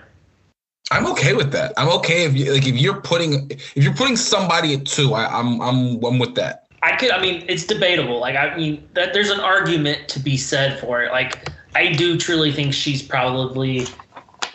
I'm 0.91 1.07
okay 1.07 1.33
with 1.33 1.51
that. 1.53 1.73
I'm 1.77 1.89
okay 1.99 2.25
if 2.25 2.35
you 2.35 2.53
like 2.53 2.67
if 2.67 2.75
you're 2.75 3.01
putting 3.01 3.49
if 3.51 3.77
you're 3.77 3.93
putting 3.93 4.17
somebody 4.17 4.73
at 4.73 4.85
two. 4.85 5.13
I, 5.13 5.25
I'm 5.25 5.61
I'm 5.61 6.03
I'm 6.03 6.19
with 6.19 6.35
that. 6.35 6.67
I 6.81 6.95
could. 6.97 7.11
I 7.11 7.21
mean, 7.21 7.45
it's 7.47 7.63
debatable. 7.63 8.19
Like 8.19 8.35
I 8.35 8.55
mean, 8.55 8.87
that 8.93 9.13
there's 9.13 9.29
an 9.29 9.39
argument 9.39 10.09
to 10.09 10.19
be 10.19 10.35
said 10.37 10.79
for 10.79 11.01
it. 11.01 11.11
Like 11.11 11.49
I 11.75 11.91
do 11.93 12.17
truly 12.17 12.51
think 12.51 12.73
she's 12.73 13.01
probably 13.01 13.87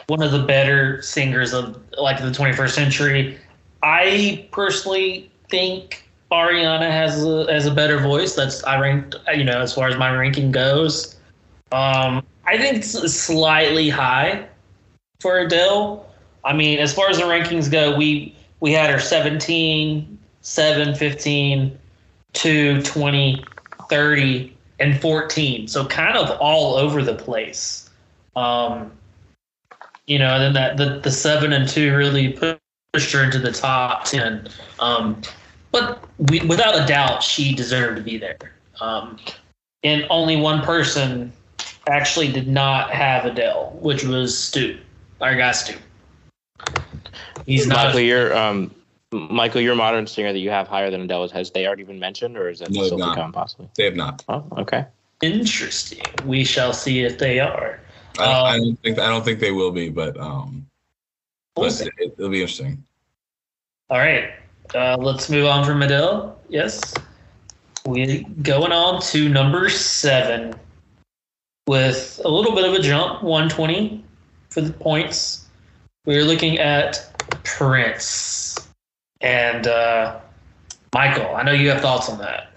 one 0.07 0.23
of 0.23 0.33
the 0.33 0.43
better 0.45 1.01
singers 1.03 1.53
of 1.53 1.83
like 1.99 2.19
the 2.19 2.31
21st 2.31 2.71
century. 2.71 3.39
I 3.83 4.49
personally 4.53 5.31
think 5.49 6.09
Ariana 6.31 6.91
has 6.91 7.25
a 7.25 7.51
has 7.51 7.67
a 7.67 7.75
better 7.75 7.99
voice. 7.99 8.35
That's 8.35 8.63
I 8.65 8.79
ranked. 8.79 9.17
You 9.35 9.45
know, 9.45 9.61
as 9.61 9.75
far 9.75 9.89
as 9.89 9.97
my 9.97 10.15
ranking 10.15 10.53
goes, 10.53 11.17
um, 11.73 12.23
I 12.45 12.59
think 12.59 12.77
it's 12.77 13.15
slightly 13.15 13.89
high 13.89 14.47
for 15.21 15.39
Adele. 15.39 16.08
I 16.49 16.55
mean, 16.55 16.79
as 16.79 16.95
far 16.95 17.11
as 17.11 17.19
the 17.19 17.25
rankings 17.25 17.71
go, 17.71 17.95
we 17.95 18.35
we 18.61 18.73
had 18.73 18.89
her 18.89 18.99
17, 18.99 20.19
7, 20.41 20.95
15, 20.95 21.79
2, 22.33 22.83
20, 22.83 23.45
30, 23.91 24.57
and 24.81 24.99
14. 24.99 25.69
So 25.69 25.85
kind 25.85 26.17
of 26.17 26.31
all 26.41 26.77
over 26.77 27.03
the 27.03 27.15
place. 27.15 27.91
Um, 28.35 28.91
you 30.07 30.19
know, 30.19 30.31
and 30.37 30.43
then 30.43 30.53
that 30.55 30.77
the, 30.79 31.01
the 31.01 31.11
7 31.11 31.53
and 31.53 31.69
2 31.69 31.95
really 31.95 32.33
pushed 32.33 33.13
her 33.13 33.23
into 33.23 33.39
the 33.39 33.53
top 33.53 34.05
10. 34.07 34.49
Um, 34.81 35.21
but 35.71 36.03
we, 36.31 36.41
without 36.41 36.83
a 36.83 36.87
doubt, 36.87 37.23
she 37.23 37.55
deserved 37.55 37.99
to 37.99 38.03
be 38.03 38.17
there. 38.17 38.55
Um, 38.81 39.19
and 39.85 40.07
only 40.09 40.37
one 40.37 40.63
person 40.63 41.31
actually 41.91 42.33
did 42.33 42.49
not 42.49 42.91
have 42.91 43.27
Adele, 43.27 43.77
which 43.83 44.03
was 44.03 44.37
Stu, 44.37 44.79
our 45.21 45.37
guy 45.37 45.53
Stu. 45.53 45.75
He's 47.49 47.67
not. 47.67 47.87
Michael, 47.87 48.01
you're 48.01 48.37
um, 48.37 48.75
Michael, 49.11 49.63
your 49.63 49.75
modern 49.75 50.07
singer 50.07 50.35
that 50.35 50.39
you 50.39 50.51
have 50.51 50.69
higher 50.69 50.91
than 50.91 51.01
Adele 51.01 51.29
has 51.29 51.51
they 51.51 51.67
already 51.67 51.83
been 51.83 51.99
mentioned, 51.99 52.37
or 52.37 52.51
is 52.51 52.59
that 52.59 52.71
No, 52.71 52.85
still 52.85 52.99
to 52.99 53.15
come 53.15 53.33
possibly? 53.33 53.69
They 53.75 53.85
have 53.85 53.97
not. 53.97 54.23
Oh, 54.29 54.45
okay. 54.59 54.85
Interesting. 55.23 56.05
We 56.27 56.45
shall 56.45 56.75
see 56.75 57.01
if 57.05 57.17
they 57.19 57.41
are. 57.41 57.81
I, 58.19 58.25
I 58.25 58.55
Um, 58.57 58.65
don't 58.65 58.83
think 58.83 58.99
I 58.99 59.09
don't 59.09 59.25
think 59.25 59.41
they 59.41 59.53
will 59.53 59.71
be, 59.71 59.89
but 59.89 60.19
um, 60.21 60.67
We'll 61.57 61.71
but 61.71 61.81
it, 61.81 62.15
it'll 62.19 62.29
be 62.29 62.43
interesting. 62.43 62.85
All 63.89 63.99
right. 63.99 64.31
Uh, 64.75 64.99
let's 64.99 65.31
move 65.31 65.47
on 65.47 65.65
from 65.65 65.81
Adele. 65.81 66.39
Yes. 66.51 66.93
We 67.87 68.25
going 68.43 68.73
on 68.73 69.01
to 69.01 69.29
number 69.31 69.71
seven 69.71 70.53
with 71.67 72.21
a 72.27 72.29
little 72.29 72.55
bit 72.55 72.67
of 72.67 72.75
a 72.75 72.81
jump, 72.81 73.23
120 73.23 74.05
for 74.51 74.61
the 74.61 74.73
points. 74.75 75.47
We're 76.05 76.25
looking 76.25 76.59
at 76.59 77.18
Prince. 77.57 78.57
And 79.21 79.67
uh, 79.67 80.21
Michael, 80.95 81.35
I 81.35 81.43
know 81.43 81.53
you 81.53 81.71
have 81.71 81.81
thoughts 81.81 82.09
on 82.09 82.19
that. 82.19 82.49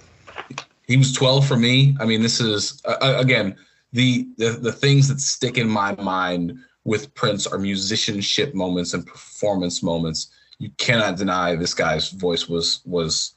He 0.88 0.98
was 0.98 1.14
12 1.14 1.48
for 1.48 1.58
me. 1.58 1.96
I 2.00 2.06
mean, 2.06 2.22
this 2.22 2.39
is 2.39 2.82
uh, 2.86 2.98
uh, 3.02 3.16
again 3.18 3.56
the, 3.94 4.28
the 4.38 4.52
the 4.52 4.72
things 4.72 5.08
that 5.08 5.20
stick 5.20 5.58
in 5.58 5.68
my 5.68 5.96
mind 5.96 6.58
with 6.84 7.14
Prince 7.14 7.48
are 7.48 7.58
musicianship 7.58 8.54
moments 8.54 8.94
and 8.94 9.06
performance 9.06 9.84
moments. 9.84 10.32
You 10.60 10.70
cannot 10.78 11.18
deny 11.18 11.56
this 11.56 11.74
guy's 11.74 12.10
voice 12.10 12.48
was 12.48 12.82
was 12.86 13.36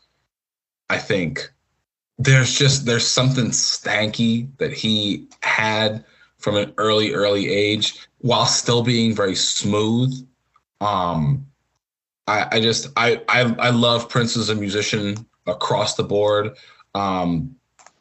I 0.91 0.99
think 0.99 1.51
there's 2.19 2.57
just 2.59 2.87
there's 2.87 3.07
something 3.07 3.47
stanky 3.47 4.49
that 4.59 4.73
he 4.73 5.29
had 5.41 6.05
from 6.39 6.57
an 6.57 6.73
early 6.79 7.13
early 7.13 7.49
age 7.49 8.07
while 8.19 8.47
still 8.47 8.83
being 8.83 9.15
very 9.15 9.35
smooth. 9.35 10.27
Um 10.85 11.47
I, 12.27 12.47
I 12.53 12.61
just 12.61 12.89
I, 12.97 13.21
I 13.29 13.41
I 13.59 13.71
love 13.71 14.09
Prince 14.09 14.37
as 14.37 14.49
a 14.49 14.55
musician 14.55 15.27
across 15.47 15.95
the 15.95 16.05
board. 16.05 16.57
Um, 16.95 17.55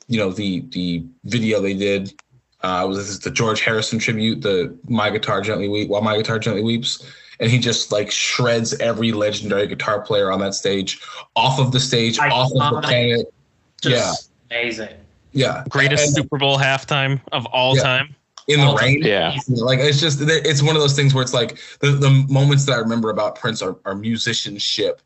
you 0.07 0.17
know 0.17 0.31
the 0.31 0.61
the 0.69 1.05
video 1.25 1.61
they 1.61 1.73
did 1.73 2.13
uh, 2.61 2.85
was 2.87 2.97
this 2.97 3.19
the 3.19 3.31
George 3.31 3.61
Harrison 3.61 3.99
tribute, 3.99 4.41
the 4.41 4.77
My 4.87 5.09
Guitar 5.09 5.41
Gently 5.41 5.67
Weep, 5.67 5.89
while 5.89 6.01
My 6.01 6.15
Guitar 6.17 6.39
Gently 6.39 6.63
Weeps, 6.63 7.05
and 7.39 7.51
he 7.51 7.59
just 7.59 7.91
like 7.91 8.11
shreds 8.11 8.73
every 8.75 9.11
legendary 9.11 9.67
guitar 9.67 10.01
player 10.01 10.31
on 10.31 10.39
that 10.39 10.53
stage 10.53 11.01
off 11.35 11.59
of 11.59 11.71
the 11.71 11.79
stage, 11.79 12.17
off 12.19 12.51
of 12.51 12.73
the 12.73 12.81
planet. 12.81 13.33
Just 13.81 14.31
amazing. 14.49 14.95
Yeah, 15.33 15.63
Greatest 15.69 16.05
And 16.05 16.15
Super 16.15 16.37
Bowl 16.37 16.57
halftime 16.57 17.19
of 17.31 17.45
all 17.47 17.75
Yeah. 17.75 17.83
time. 17.83 18.15
In 18.47 18.59
the 18.59 18.75
rain. 18.75 19.01
Yeah. 19.01 19.37
like 19.47 19.79
it's 19.79 19.99
just 19.99 20.19
it's 20.21 20.61
one 20.61 20.75
of 20.75 20.81
those 20.81 20.95
things 20.95 21.13
where 21.13 21.21
it's 21.21 21.33
like 21.33 21.59
the, 21.79 21.91
the 21.91 22.09
moments 22.29 22.65
that 22.65 22.73
i 22.73 22.77
remember 22.77 23.09
about 23.09 23.35
prince 23.35 23.61
are, 23.61 23.77
are 23.85 23.95
musicianship 23.95 25.01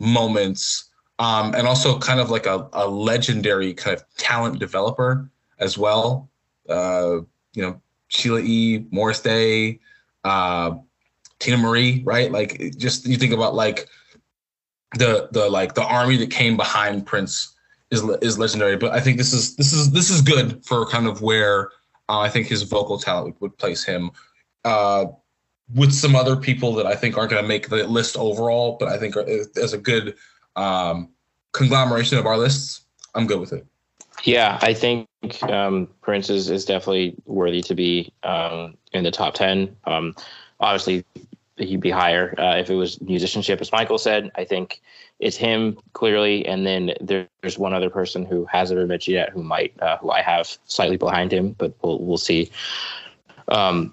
moments 0.00 0.90
um, 1.18 1.54
and 1.54 1.66
also 1.66 1.98
kind 1.98 2.18
of 2.18 2.30
like 2.30 2.46
a, 2.46 2.68
a 2.72 2.88
legendary 2.88 3.74
kind 3.74 3.96
of 3.96 4.04
talent 4.16 4.58
developer 4.58 5.30
as 5.58 5.78
well 5.78 6.28
uh, 6.68 7.18
you 7.54 7.62
know 7.62 7.80
sheila 8.08 8.40
e 8.40 8.84
morris 8.90 9.20
day 9.20 9.78
uh, 10.24 10.72
Teena 11.38 11.60
Marie 11.60 12.02
right 12.04 12.32
like 12.32 12.74
just 12.76 13.06
you 13.06 13.16
think 13.16 13.32
about 13.32 13.54
like 13.54 13.88
the 14.96 15.28
the 15.30 15.48
like 15.48 15.74
the 15.74 15.84
army 15.84 16.16
that 16.16 16.30
came 16.30 16.56
behind 16.56 17.06
prince 17.06 17.54
is 17.90 18.02
is 18.20 18.38
legendary 18.38 18.76
but 18.76 18.92
i 18.92 19.00
think 19.00 19.16
this 19.16 19.32
is 19.32 19.54
this 19.56 19.72
is 19.72 19.90
this 19.92 20.10
is 20.10 20.20
good 20.20 20.64
for 20.64 20.86
kind 20.86 21.06
of 21.06 21.22
where 21.22 21.70
uh, 22.10 22.18
I 22.18 22.28
think 22.28 22.48
his 22.48 22.62
vocal 22.64 22.98
talent 22.98 23.36
would, 23.40 23.56
place 23.56 23.84
him 23.84 24.10
uh, 24.64 25.06
with 25.72 25.92
some 25.92 26.16
other 26.16 26.34
people 26.34 26.74
that 26.74 26.86
I 26.86 26.96
think 26.96 27.16
aren't 27.16 27.30
going 27.30 27.42
to 27.42 27.48
make 27.48 27.68
the 27.68 27.86
list 27.86 28.16
overall, 28.16 28.76
but 28.80 28.88
I 28.88 28.98
think 28.98 29.16
are, 29.16 29.24
as 29.56 29.72
a 29.72 29.78
good 29.78 30.16
um, 30.56 31.10
conglomeration 31.52 32.18
of 32.18 32.26
our 32.26 32.36
lists, 32.36 32.82
I'm 33.14 33.28
good 33.28 33.38
with 33.38 33.52
it. 33.52 33.64
Yeah, 34.24 34.58
I 34.60 34.74
think 34.74 35.06
um, 35.44 35.88
Prince 36.02 36.30
is, 36.30 36.50
is 36.50 36.64
definitely 36.64 37.14
worthy 37.26 37.62
to 37.62 37.74
be 37.76 38.12
um, 38.24 38.76
in 38.92 39.04
the 39.04 39.12
top 39.12 39.34
10. 39.34 39.76
Um, 39.84 40.16
obviously, 40.58 41.04
he'd 41.68 41.80
be 41.80 41.90
higher 41.90 42.34
uh, 42.38 42.56
if 42.56 42.70
it 42.70 42.74
was 42.74 43.00
musicianship, 43.00 43.60
as 43.60 43.72
Michael 43.72 43.98
said. 43.98 44.30
I 44.36 44.44
think 44.44 44.80
it's 45.18 45.36
him 45.36 45.78
clearly, 45.92 46.46
and 46.46 46.66
then 46.66 46.92
there, 47.00 47.28
there's 47.42 47.58
one 47.58 47.74
other 47.74 47.90
person 47.90 48.24
who 48.24 48.46
hasn't 48.46 48.78
been 48.78 48.88
mentioned 48.88 49.14
yet, 49.14 49.30
who 49.30 49.42
might, 49.42 49.74
uh, 49.80 49.98
who 49.98 50.10
I 50.10 50.22
have 50.22 50.58
slightly 50.64 50.96
behind 50.96 51.32
him, 51.32 51.52
but 51.58 51.74
we'll 51.82 51.98
we'll 52.00 52.18
see. 52.18 52.50
Um, 53.48 53.92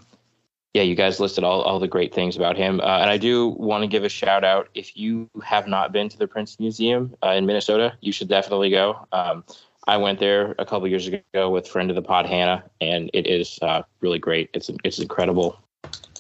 yeah, 0.74 0.84
you 0.84 0.94
guys 0.94 1.20
listed 1.20 1.44
all, 1.44 1.64
all 1.64 1.80
the 1.80 1.88
great 1.88 2.14
things 2.14 2.36
about 2.36 2.56
him, 2.56 2.80
uh, 2.82 3.00
and 3.00 3.10
I 3.10 3.18
do 3.18 3.50
want 3.50 3.84
to 3.84 3.88
give 3.88 4.04
a 4.04 4.10
shout 4.10 4.44
out. 4.44 4.70
If 4.76 4.96
you 4.96 5.30
have 5.44 5.68
not 5.68 5.92
been 5.92 6.08
to 6.10 6.18
the 6.18 6.28
Prince 6.28 6.60
Museum 6.60 7.16
uh, 7.24 7.30
in 7.30 7.46
Minnesota, 7.46 7.94
you 8.02 8.12
should 8.12 8.28
definitely 8.28 8.70
go. 8.70 9.08
Um, 9.12 9.44
I 9.88 9.98
went 9.98 10.20
there 10.20 10.54
a 10.60 10.66
couple 10.66 10.88
years 10.88 11.08
ago 11.08 11.50
with 11.50 11.68
friend 11.68 11.90
of 11.90 11.96
the 11.96 12.02
pod 12.02 12.26
Hannah, 12.26 12.64
and 12.82 13.10
it 13.14 13.26
is 13.26 13.58
uh, 13.62 13.84
really 14.02 14.20
great. 14.20 14.50
It's 14.54 14.70
it's 14.84 15.00
incredible. 15.00 15.58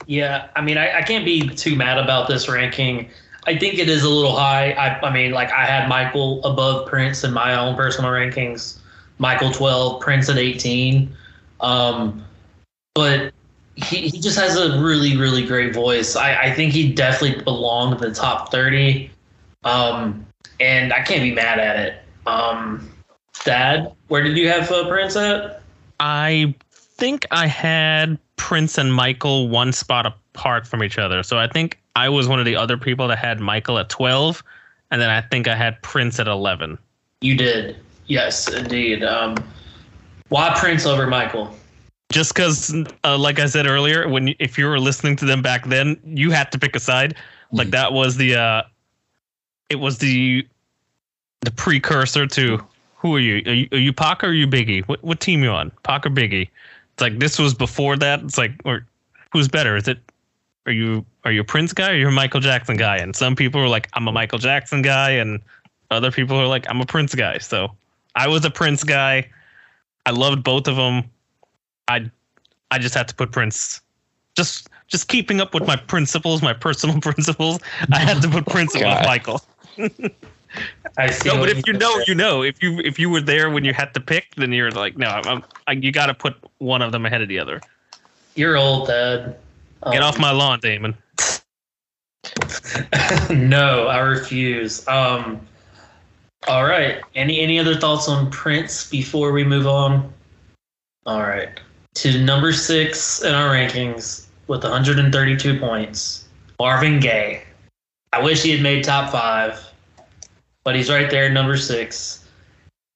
Yeah, 0.07 0.47
I 0.55 0.61
mean, 0.61 0.77
I, 0.77 0.99
I 0.99 1.01
can't 1.01 1.25
be 1.25 1.47
too 1.47 1.75
mad 1.75 1.97
about 1.97 2.27
this 2.27 2.47
ranking. 2.49 3.09
I 3.45 3.57
think 3.57 3.77
it 3.77 3.89
is 3.89 4.03
a 4.03 4.09
little 4.09 4.35
high. 4.35 4.71
I, 4.71 4.99
I 5.05 5.13
mean, 5.13 5.31
like 5.31 5.51
I 5.51 5.65
had 5.65 5.87
Michael 5.87 6.43
above 6.43 6.87
Prince 6.87 7.23
in 7.23 7.33
my 7.33 7.55
own 7.55 7.75
personal 7.75 8.11
rankings. 8.11 8.79
Michael 9.19 9.51
12, 9.51 10.01
Prince 10.01 10.29
at 10.29 10.37
18. 10.37 11.15
Um, 11.59 12.23
but 12.93 13.33
he, 13.75 14.09
he 14.09 14.19
just 14.19 14.37
has 14.37 14.57
a 14.57 14.81
really, 14.81 15.17
really 15.17 15.45
great 15.45 15.73
voice. 15.73 16.15
I, 16.15 16.35
I 16.35 16.53
think 16.53 16.73
he 16.73 16.91
definitely 16.91 17.43
belonged 17.43 17.95
in 17.95 18.09
the 18.09 18.13
top 18.13 18.51
30. 18.51 19.11
Um, 19.63 20.25
and 20.59 20.93
I 20.93 21.01
can't 21.01 21.21
be 21.21 21.33
mad 21.33 21.59
at 21.59 21.75
it. 21.77 22.01
Um, 22.25 22.91
Dad, 23.43 23.93
where 24.07 24.23
did 24.23 24.37
you 24.37 24.49
have 24.49 24.71
uh, 24.71 24.87
Prince 24.87 25.15
at? 25.15 25.61
I 25.99 26.55
think 26.97 27.25
I 27.31 27.47
had 27.47 28.17
Prince 28.35 28.77
and 28.77 28.93
Michael 28.93 29.49
one 29.49 29.71
spot 29.71 30.05
apart 30.05 30.67
from 30.67 30.83
each 30.83 30.97
other. 30.97 31.23
So 31.23 31.37
I 31.37 31.47
think 31.47 31.79
I 31.95 32.09
was 32.09 32.27
one 32.27 32.39
of 32.39 32.45
the 32.45 32.55
other 32.55 32.77
people 32.77 33.07
that 33.07 33.17
had 33.17 33.39
Michael 33.39 33.79
at 33.79 33.89
12. 33.89 34.43
And 34.91 35.01
then 35.01 35.09
I 35.09 35.21
think 35.21 35.47
I 35.47 35.55
had 35.55 35.81
Prince 35.81 36.19
at 36.19 36.27
11. 36.27 36.77
You 37.21 37.35
did. 37.35 37.77
Yes, 38.07 38.51
indeed. 38.51 39.03
Um, 39.03 39.35
why 40.29 40.53
Prince 40.57 40.85
over 40.85 41.07
Michael? 41.07 41.53
Just 42.09 42.33
because, 42.33 42.73
uh, 43.03 43.17
like 43.17 43.39
I 43.39 43.47
said 43.47 43.67
earlier, 43.67 44.07
when 44.07 44.33
if 44.39 44.57
you 44.57 44.65
were 44.65 44.79
listening 44.79 45.17
to 45.17 45.25
them 45.25 45.41
back 45.41 45.65
then, 45.65 45.99
you 46.05 46.31
had 46.31 46.51
to 46.53 46.59
pick 46.59 46.75
a 46.75 46.79
side. 46.79 47.15
Like 47.51 47.69
that 47.71 47.91
was 47.91 48.15
the, 48.15 48.35
uh, 48.35 48.63
it 49.69 49.77
was 49.77 49.97
the, 49.97 50.47
the 51.41 51.51
precursor 51.51 52.25
to 52.27 52.65
who 52.97 53.15
are 53.15 53.19
you? 53.19 53.43
Are 53.45 53.53
you, 53.53 53.67
are 53.71 53.77
you 53.77 53.93
Pac 53.93 54.23
or 54.23 54.27
are 54.27 54.33
you 54.33 54.47
Biggie? 54.47 54.85
What 54.87 55.03
what 55.03 55.19
team 55.19 55.43
you 55.43 55.51
on? 55.51 55.71
Pac 55.83 56.05
or 56.05 56.09
Biggie? 56.09 56.49
It's 56.97 57.01
like 57.03 57.19
this 57.19 57.37
was 57.37 57.53
before 57.53 57.95
that. 57.97 58.21
It's 58.21 58.39
like, 58.39 58.53
or 58.65 58.83
who's 59.31 59.47
better? 59.47 59.75
Is 59.75 59.87
it? 59.87 59.99
Are 60.65 60.71
you 60.71 61.05
are 61.25 61.31
you 61.31 61.41
a 61.41 61.43
Prince 61.43 61.71
guy 61.71 61.91
or 61.91 61.93
you're 61.93 62.09
a 62.09 62.11
Michael 62.11 62.39
Jackson 62.39 62.75
guy? 62.75 62.97
And 62.97 63.15
some 63.15 63.35
people 63.35 63.61
are 63.61 63.67
like, 63.67 63.87
I'm 63.93 64.07
a 64.07 64.11
Michael 64.11 64.39
Jackson 64.39 64.81
guy, 64.81 65.11
and 65.11 65.39
other 65.91 66.09
people 66.09 66.35
are 66.37 66.47
like, 66.47 66.65
I'm 66.67 66.81
a 66.81 66.87
Prince 66.87 67.13
guy. 67.13 67.37
So 67.37 67.71
I 68.15 68.27
was 68.27 68.43
a 68.45 68.49
Prince 68.49 68.83
guy. 68.83 69.29
I 70.07 70.09
loved 70.09 70.43
both 70.43 70.67
of 70.67 70.75
them. 70.75 71.03
I 71.87 72.09
I 72.71 72.79
just 72.79 72.95
had 72.95 73.07
to 73.09 73.13
put 73.13 73.31
Prince. 73.31 73.79
Just 74.35 74.67
just 74.87 75.07
keeping 75.07 75.39
up 75.39 75.53
with 75.53 75.67
my 75.67 75.75
principles, 75.75 76.41
my 76.41 76.53
personal 76.53 76.99
principles. 77.01 77.59
I 77.91 77.99
had 77.99 78.23
to 78.23 78.27
put 78.27 78.47
Prince 78.47 78.75
oh 78.75 78.79
above 78.79 79.05
Michael. 79.05 79.41
I 80.97 81.09
see. 81.11 81.29
No, 81.29 81.37
but 81.37 81.49
if 81.49 81.65
you 81.67 81.73
know, 81.73 81.95
there. 81.97 82.03
you 82.07 82.15
know. 82.15 82.41
If 82.43 82.61
you 82.63 82.79
if 82.79 82.97
you 82.97 83.09
were 83.09 83.21
there 83.21 83.49
when 83.49 83.63
you 83.65 83.73
had 83.73 83.93
to 83.93 83.99
pick, 83.99 84.33
then 84.35 84.51
you're 84.51 84.71
like, 84.71 84.97
no, 84.97 85.07
I'm, 85.07 85.43
I, 85.67 85.73
you 85.73 85.91
got 85.91 86.07
to 86.07 86.13
put 86.13 86.35
one 86.59 86.81
of 86.81 86.91
them 86.91 87.05
ahead 87.05 87.21
of 87.21 87.27
the 87.27 87.39
other. 87.39 87.61
you're 88.35 88.57
old, 88.57 88.87
Dad. 88.87 89.37
Get 89.91 90.01
Um, 90.01 90.03
off 90.09 90.17
my 90.19 90.31
lawn, 90.31 90.59
Damon. 90.59 90.95
no, 93.29 93.87
I 93.87 93.99
refuse. 93.99 94.87
Um, 94.87 95.39
all 96.47 96.65
right. 96.65 97.01
Any 97.15 97.39
any 97.41 97.59
other 97.59 97.75
thoughts 97.75 98.07
on 98.07 98.29
Prince 98.31 98.89
before 98.89 99.31
we 99.31 99.43
move 99.43 99.67
on? 99.67 100.11
All 101.05 101.21
right. 101.21 101.49
To 101.95 102.23
number 102.23 102.53
six 102.53 103.23
in 103.23 103.33
our 103.33 103.49
rankings 103.53 104.25
with 104.47 104.63
132 104.63 105.59
points, 105.59 106.27
Marvin 106.59 106.99
Gaye. 106.99 107.43
I 108.13 108.21
wish 108.21 108.41
he 108.43 108.51
had 108.51 108.61
made 108.61 108.83
top 108.83 109.11
five, 109.11 109.59
but 110.67 110.75
he's 110.75 110.89
right 110.89 111.09
there, 111.09 111.29
number 111.29 111.55
six. 111.55 112.25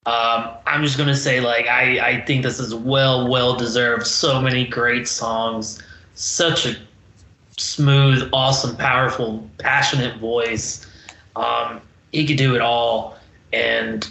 Um, 0.05 0.49
I'm 0.67 0.83
just 0.83 0.97
gonna 0.97 1.15
say, 1.15 1.39
like, 1.39 1.67
I, 1.67 2.05
I 2.05 2.21
think 2.25 2.43
this 2.43 2.59
is 2.59 2.75
well, 2.75 3.29
well 3.29 3.55
deserved. 3.55 4.05
So 4.05 4.41
many 4.41 4.67
great 4.67 5.07
songs, 5.07 5.81
such 6.13 6.65
a 6.65 6.75
smooth, 7.57 8.29
awesome, 8.33 8.75
powerful, 8.75 9.49
passionate 9.57 10.17
voice. 10.17 10.85
Um, 11.37 11.79
he 12.11 12.27
could 12.27 12.35
do 12.35 12.55
it 12.55 12.61
all, 12.61 13.17
and 13.53 14.05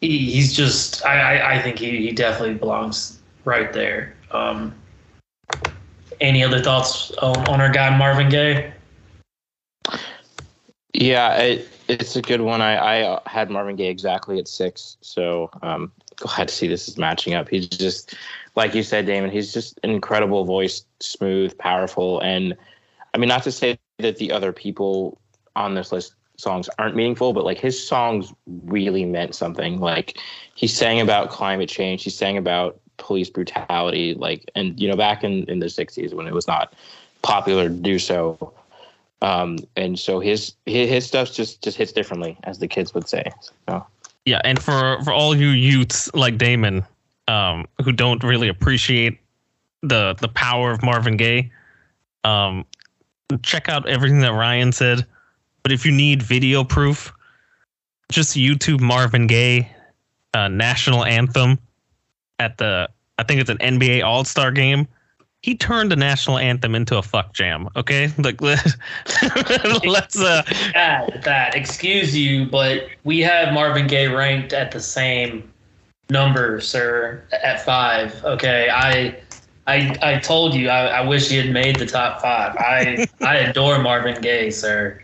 he, 0.00 0.18
he's 0.30 0.54
just. 0.54 1.04
I, 1.04 1.38
I, 1.38 1.54
I 1.54 1.60
think 1.60 1.80
he, 1.80 2.06
he 2.06 2.12
definitely 2.12 2.54
belongs 2.54 3.18
right 3.44 3.72
there. 3.72 4.14
Um, 4.30 4.72
any 6.20 6.44
other 6.44 6.62
thoughts 6.62 7.10
on, 7.20 7.36
on 7.48 7.60
our 7.60 7.72
guy 7.72 7.98
Marvin 7.98 8.28
Gaye? 8.28 8.72
Yeah, 10.92 11.36
it, 11.38 11.68
it's 11.88 12.16
a 12.16 12.22
good 12.22 12.40
one. 12.40 12.60
I, 12.60 12.74
I 12.74 13.02
uh, 13.02 13.20
had 13.26 13.50
Marvin 13.50 13.76
Gaye 13.76 13.88
exactly 13.88 14.38
at 14.38 14.48
six, 14.48 14.96
so 15.00 15.50
um, 15.62 15.92
glad 16.16 16.48
to 16.48 16.54
see 16.54 16.66
this 16.66 16.88
is 16.88 16.98
matching 16.98 17.34
up. 17.34 17.48
He's 17.48 17.68
just, 17.68 18.14
like 18.56 18.74
you 18.74 18.82
said, 18.82 19.06
Damon. 19.06 19.30
He's 19.30 19.52
just 19.52 19.78
an 19.82 19.90
incredible 19.90 20.44
voice, 20.44 20.84
smooth, 21.00 21.56
powerful, 21.58 22.20
and 22.20 22.56
I 23.12 23.18
mean, 23.18 23.28
not 23.28 23.44
to 23.44 23.52
say 23.52 23.78
that 23.98 24.16
the 24.16 24.32
other 24.32 24.52
people 24.52 25.20
on 25.54 25.74
this 25.74 25.92
list 25.92 26.14
songs 26.36 26.68
aren't 26.78 26.96
meaningful, 26.96 27.32
but 27.32 27.44
like 27.44 27.58
his 27.58 27.86
songs 27.86 28.32
really 28.64 29.04
meant 29.04 29.34
something. 29.34 29.78
Like 29.78 30.18
he 30.54 30.66
sang 30.66 31.00
about 31.00 31.30
climate 31.30 31.68
change, 31.68 32.02
he 32.02 32.10
sang 32.10 32.36
about 32.36 32.80
police 32.96 33.30
brutality, 33.30 34.14
like 34.14 34.50
and 34.54 34.78
you 34.80 34.88
know 34.88 34.96
back 34.96 35.24
in 35.24 35.44
in 35.44 35.60
the 35.60 35.66
'60s 35.66 36.12
when 36.12 36.26
it 36.26 36.34
was 36.34 36.46
not 36.46 36.74
popular 37.22 37.68
to 37.68 37.74
do 37.74 37.98
so. 37.98 38.52
Um, 39.24 39.58
and 39.74 39.98
so 39.98 40.20
his, 40.20 40.54
his 40.66 40.90
his 40.90 41.06
stuff 41.06 41.32
just 41.32 41.62
just 41.62 41.78
hits 41.78 41.92
differently, 41.92 42.36
as 42.44 42.58
the 42.58 42.68
kids 42.68 42.92
would 42.92 43.08
say. 43.08 43.24
So. 43.66 43.84
Yeah, 44.26 44.40
and 44.44 44.62
for 44.62 45.02
for 45.02 45.12
all 45.12 45.34
you 45.34 45.48
youths 45.48 46.12
like 46.14 46.36
Damon, 46.36 46.84
um, 47.26 47.66
who 47.82 47.90
don't 47.90 48.22
really 48.22 48.48
appreciate 48.48 49.18
the 49.82 50.14
the 50.20 50.28
power 50.28 50.70
of 50.70 50.82
Marvin 50.82 51.16
Gaye, 51.16 51.50
um, 52.24 52.66
check 53.42 53.70
out 53.70 53.88
everything 53.88 54.20
that 54.20 54.32
Ryan 54.32 54.72
said. 54.72 55.06
But 55.62 55.72
if 55.72 55.86
you 55.86 55.92
need 55.92 56.22
video 56.22 56.62
proof, 56.62 57.10
just 58.12 58.36
YouTube 58.36 58.80
Marvin 58.80 59.26
Gaye 59.26 59.70
uh, 60.34 60.48
national 60.48 61.02
anthem 61.02 61.58
at 62.38 62.58
the 62.58 62.90
I 63.18 63.22
think 63.22 63.40
it's 63.40 63.48
an 63.48 63.58
NBA 63.58 64.04
All 64.04 64.24
Star 64.24 64.50
game. 64.50 64.86
He 65.44 65.54
turned 65.54 65.92
the 65.92 65.96
national 65.96 66.38
anthem 66.38 66.74
into 66.74 66.96
a 66.96 67.02
fuck 67.02 67.34
jam. 67.34 67.68
Okay, 67.76 68.10
like 68.16 68.40
let's 68.40 70.18
uh. 70.18 70.42
That, 70.72 71.20
that 71.22 71.54
excuse 71.54 72.16
you, 72.16 72.46
but 72.46 72.86
we 73.04 73.20
have 73.20 73.52
Marvin 73.52 73.86
Gaye 73.86 74.06
ranked 74.06 74.54
at 74.54 74.70
the 74.70 74.80
same 74.80 75.52
number, 76.08 76.62
sir, 76.62 77.22
at 77.42 77.62
five. 77.62 78.24
Okay, 78.24 78.70
I 78.72 79.20
I 79.66 79.94
I 80.00 80.18
told 80.18 80.54
you 80.54 80.70
I, 80.70 80.86
I 80.86 81.00
wish 81.06 81.28
he 81.28 81.36
had 81.36 81.50
made 81.50 81.76
the 81.76 81.84
top 81.84 82.22
five. 82.22 82.56
I 82.56 83.06
I 83.20 83.36
adore 83.36 83.78
Marvin 83.80 84.18
Gaye, 84.22 84.48
sir. 84.48 84.98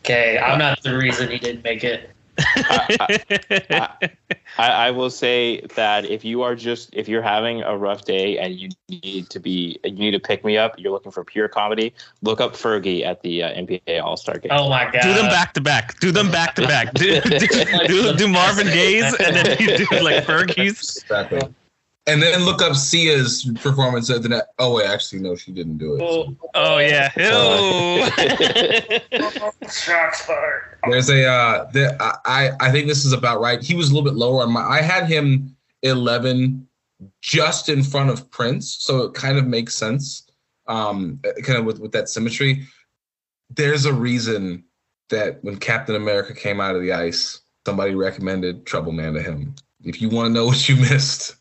Okay, 0.00 0.36
I'm 0.36 0.58
not 0.58 0.82
the 0.82 0.98
reason 0.98 1.30
he 1.30 1.38
didn't 1.38 1.62
make 1.62 1.84
it. 1.84 2.10
I, 2.38 3.20
I, 3.70 4.10
I, 4.58 4.68
I, 4.68 4.90
will 4.90 5.10
say 5.10 5.60
that 5.74 6.04
if 6.04 6.24
you 6.24 6.42
are 6.42 6.54
just 6.54 6.90
if 6.92 7.08
you're 7.08 7.22
having 7.22 7.62
a 7.62 7.76
rough 7.76 8.04
day 8.04 8.38
and 8.38 8.54
you 8.54 8.70
need 8.88 9.28
to 9.30 9.40
be 9.40 9.78
you 9.84 9.92
need 9.92 10.10
to 10.12 10.20
pick 10.20 10.44
me 10.44 10.56
up, 10.56 10.78
you're 10.78 10.92
looking 10.92 11.12
for 11.12 11.24
pure 11.24 11.48
comedy. 11.48 11.94
Look 12.22 12.40
up 12.40 12.54
Fergie 12.54 13.04
at 13.04 13.22
the 13.22 13.42
uh, 13.42 13.54
NBA 13.54 14.02
All 14.02 14.16
Star 14.16 14.38
game. 14.38 14.52
Oh 14.52 14.68
my 14.68 14.90
god! 14.90 15.02
Do 15.02 15.14
them 15.14 15.28
back 15.28 15.54
to 15.54 15.60
back. 15.60 15.98
Do 16.00 16.10
them 16.10 16.30
back 16.30 16.54
to 16.56 16.66
back. 16.66 16.94
Do, 16.94 17.20
do, 17.20 17.38
do, 17.86 18.16
do 18.16 18.28
Marvin 18.28 18.66
Gaye's 18.66 19.14
and 19.14 19.36
then 19.36 19.56
you 19.58 19.76
do 19.86 19.86
like 20.00 20.24
Fergie's. 20.24 20.98
Exactly 20.98 21.40
and 22.06 22.22
then 22.22 22.44
look 22.44 22.62
up 22.62 22.76
Sia's 22.76 23.50
performance 23.60 24.08
at 24.10 24.22
the 24.22 24.28
net. 24.28 24.48
Oh 24.58 24.74
wait, 24.74 24.86
actually 24.86 25.20
no, 25.20 25.34
she 25.34 25.50
didn't 25.50 25.78
do 25.78 25.96
it. 25.96 26.02
Oh, 26.02 26.36
oh 26.54 26.78
yeah. 26.78 27.10
Oh. 27.18 28.08
Shots. 29.70 30.30
There's 30.88 31.10
a 31.10 31.26
uh, 31.26 31.70
the, 31.72 31.96
I 32.24 32.50
I 32.60 32.70
think 32.70 32.86
this 32.86 33.04
is 33.04 33.12
about 33.12 33.40
right. 33.40 33.60
He 33.62 33.74
was 33.74 33.90
a 33.90 33.94
little 33.94 34.08
bit 34.08 34.16
lower 34.16 34.42
on 34.42 34.52
my. 34.52 34.62
I 34.62 34.80
had 34.82 35.06
him 35.06 35.56
eleven, 35.82 36.68
just 37.20 37.68
in 37.68 37.82
front 37.82 38.10
of 38.10 38.30
Prince, 38.30 38.76
so 38.78 39.02
it 39.02 39.14
kind 39.14 39.36
of 39.36 39.46
makes 39.46 39.74
sense. 39.74 40.22
Um, 40.68 41.20
kind 41.42 41.58
of 41.58 41.64
with 41.64 41.80
with 41.80 41.92
that 41.92 42.08
symmetry. 42.08 42.66
There's 43.50 43.84
a 43.84 43.92
reason 43.92 44.64
that 45.10 45.42
when 45.42 45.56
Captain 45.56 45.96
America 45.96 46.34
came 46.34 46.60
out 46.60 46.74
of 46.74 46.82
the 46.82 46.92
ice, 46.92 47.40
somebody 47.64 47.94
recommended 47.94 48.66
Trouble 48.66 48.92
Man 48.92 49.14
to 49.14 49.22
him. 49.22 49.54
If 49.84 50.00
you 50.00 50.08
want 50.08 50.26
to 50.26 50.32
know 50.32 50.46
what 50.46 50.68
you 50.68 50.76
missed 50.76 51.36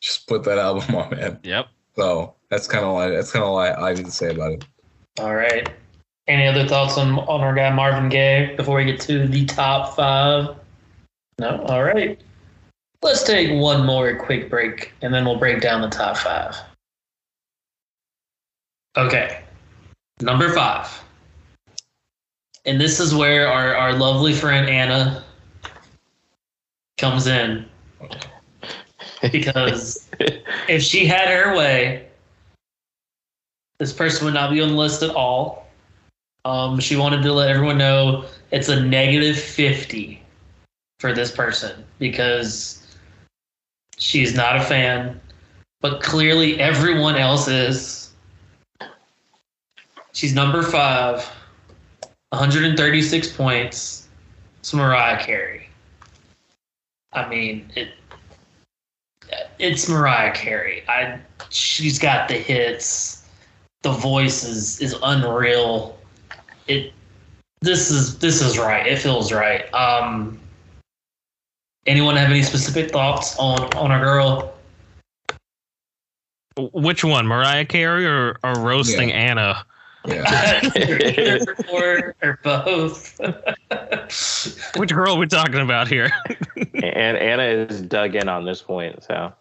just 0.00 0.26
put 0.26 0.44
that 0.44 0.58
album 0.66 0.94
on, 0.94 1.10
man. 1.10 1.38
Yep. 1.42 1.66
So 1.96 2.34
that's 2.48 2.66
kind 2.66 2.84
of 2.84 2.90
all 2.90 2.98
I, 2.98 3.10
that's 3.10 3.32
kind 3.32 3.42
of 3.42 3.50
all 3.50 3.58
I, 3.58 3.70
I 3.70 3.94
need 3.94 4.06
to 4.06 4.10
say 4.10 4.30
about 4.30 4.52
it. 4.52 4.64
All 5.18 5.34
right. 5.34 5.68
Any 6.28 6.46
other 6.46 6.66
thoughts 6.66 6.96
on 6.96 7.18
on 7.20 7.40
our 7.40 7.54
guy 7.54 7.70
Marvin 7.70 8.08
Gaye 8.08 8.54
before 8.56 8.76
we 8.76 8.84
get 8.84 9.00
to 9.02 9.26
the 9.26 9.44
top 9.46 9.96
five? 9.96 10.56
No. 11.38 11.62
All 11.64 11.82
right. 11.82 12.20
Let's 13.02 13.24
take 13.24 13.50
one 13.58 13.86
more 13.86 14.14
quick 14.16 14.50
break, 14.50 14.92
and 15.00 15.12
then 15.12 15.24
we'll 15.24 15.38
break 15.38 15.60
down 15.60 15.80
the 15.80 15.88
top 15.88 16.18
five. 16.18 16.54
Okay. 18.96 19.42
Number 20.20 20.52
five. 20.52 21.02
And 22.66 22.78
this 22.78 23.00
is 23.00 23.14
where 23.14 23.48
our, 23.48 23.74
our 23.74 23.94
lovely 23.94 24.34
friend 24.34 24.68
Anna 24.68 25.24
comes 26.98 27.26
in 27.26 27.64
because 29.32 30.08
if 30.68 30.82
she 30.82 31.06
had 31.06 31.28
her 31.28 31.56
way, 31.56 32.06
this 33.78 33.92
person 33.92 34.24
would 34.26 34.34
not 34.34 34.50
be 34.50 34.60
on 34.60 34.70
the 34.70 34.74
list 34.74 35.02
at 35.02 35.10
all. 35.10 35.66
Um, 36.44 36.80
she 36.80 36.96
wanted 36.96 37.22
to 37.22 37.32
let 37.32 37.48
everyone 37.48 37.78
know 37.78 38.24
it's 38.50 38.68
a 38.68 38.82
negative 38.82 39.38
50 39.38 40.22
for 40.98 41.12
this 41.12 41.30
person 41.30 41.84
because 41.98 42.86
she's 43.96 44.34
not 44.34 44.56
a 44.56 44.60
fan, 44.60 45.20
but 45.80 46.02
clearly 46.02 46.60
everyone 46.60 47.16
else 47.16 47.48
is. 47.48 48.12
She's 50.12 50.34
number 50.34 50.62
five, 50.62 51.24
136 52.30 53.32
points. 53.32 54.08
It's 54.58 54.74
Mariah 54.74 55.24
Carey. 55.24 55.68
I 57.12 57.28
mean, 57.28 57.70
it 57.76 57.90
it's 59.60 59.88
Mariah 59.88 60.32
Carey. 60.32 60.82
I 60.88 61.18
she's 61.50 61.98
got 61.98 62.28
the 62.28 62.34
hits. 62.34 63.28
The 63.82 63.92
voice 63.92 64.42
is 64.42 64.80
is 64.80 64.96
unreal. 65.02 65.98
It 66.66 66.92
this 67.60 67.90
is 67.90 68.18
this 68.18 68.40
is 68.40 68.58
right. 68.58 68.86
It 68.86 68.98
feels 68.98 69.32
right. 69.32 69.72
Um 69.74 70.38
anyone 71.86 72.16
have 72.16 72.30
any 72.30 72.42
specific 72.42 72.90
thoughts 72.90 73.36
on 73.38 73.72
on 73.74 73.92
our 73.92 74.00
girl? 74.00 74.54
Which 76.56 77.04
one, 77.04 77.26
Mariah 77.26 77.64
Carey 77.64 78.06
or, 78.06 78.36
or 78.42 78.54
roasting 78.54 79.10
yeah. 79.10 79.14
Anna? 79.14 79.66
Yeah. 80.06 80.60
or, 81.72 82.14
or 82.22 82.38
both. 82.42 83.18
Which 84.76 84.92
girl 84.92 85.14
are 85.14 85.18
we 85.18 85.26
talking 85.26 85.60
about 85.60 85.88
here? 85.88 86.10
and 86.56 87.16
Anna 87.16 87.44
is 87.44 87.80
dug 87.82 88.14
in 88.14 88.28
on 88.28 88.44
this 88.44 88.60
point, 88.60 89.02
so 89.04 89.32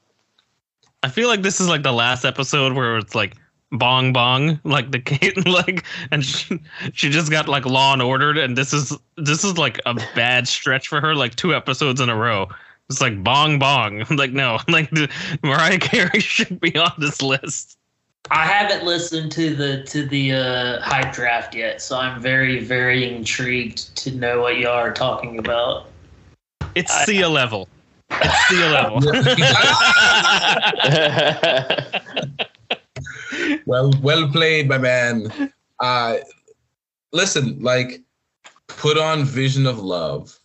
I 1.03 1.09
feel 1.09 1.29
like 1.29 1.41
this 1.41 1.61
is 1.61 1.69
like 1.69 1.83
the 1.83 1.93
last 1.93 2.25
episode 2.25 2.73
where 2.73 2.97
it's 2.97 3.15
like 3.15 3.37
bong 3.71 4.11
bong, 4.11 4.59
like 4.63 4.91
the 4.91 4.99
kid, 4.99 5.47
like, 5.47 5.85
and 6.11 6.25
she, 6.25 6.59
she 6.93 7.09
just 7.09 7.31
got 7.31 7.47
like 7.47 7.65
law 7.65 7.93
and 7.93 8.01
ordered, 8.01 8.37
and 8.37 8.57
this 8.57 8.73
is 8.73 8.97
this 9.17 9.43
is 9.43 9.57
like 9.57 9.79
a 9.85 9.93
bad 10.15 10.47
stretch 10.47 10.87
for 10.87 10.99
her, 10.99 11.15
like 11.15 11.35
two 11.35 11.55
episodes 11.55 12.01
in 12.01 12.09
a 12.09 12.15
row. 12.15 12.47
It's 12.89 13.01
like 13.01 13.23
bong 13.23 13.59
bong. 13.59 14.03
I'm 14.09 14.15
like, 14.17 14.31
no, 14.31 14.59
like 14.67 14.89
the, 14.89 15.09
Mariah 15.43 15.79
Carey 15.79 16.19
should 16.19 16.59
be 16.59 16.75
on 16.77 16.91
this 16.97 17.21
list. 17.21 17.77
I 18.31 18.45
haven't 18.45 18.85
listened 18.85 19.31
to 19.33 19.55
the 19.55 19.83
to 19.83 20.05
the 20.05 20.33
uh, 20.33 20.81
hype 20.81 21.13
draft 21.13 21.55
yet, 21.55 21.81
so 21.81 21.97
I'm 21.97 22.21
very 22.21 22.59
very 22.59 23.15
intrigued 23.15 23.95
to 23.97 24.11
know 24.11 24.41
what 24.41 24.59
y'all 24.59 24.73
are 24.73 24.93
talking 24.93 25.39
about. 25.39 25.87
It's 26.75 26.93
Sia 27.05 27.29
level. 27.29 27.69
It's 28.11 28.47
Sia 28.47 28.69
level. 28.69 28.99
well, 33.65 33.91
well 34.01 34.29
played, 34.29 34.67
my 34.67 34.77
man. 34.77 35.51
Uh, 35.79 36.17
listen, 37.11 37.59
like, 37.61 38.01
put 38.67 38.97
on 38.97 39.23
Vision 39.23 39.65
of 39.65 39.79
Love. 39.79 40.37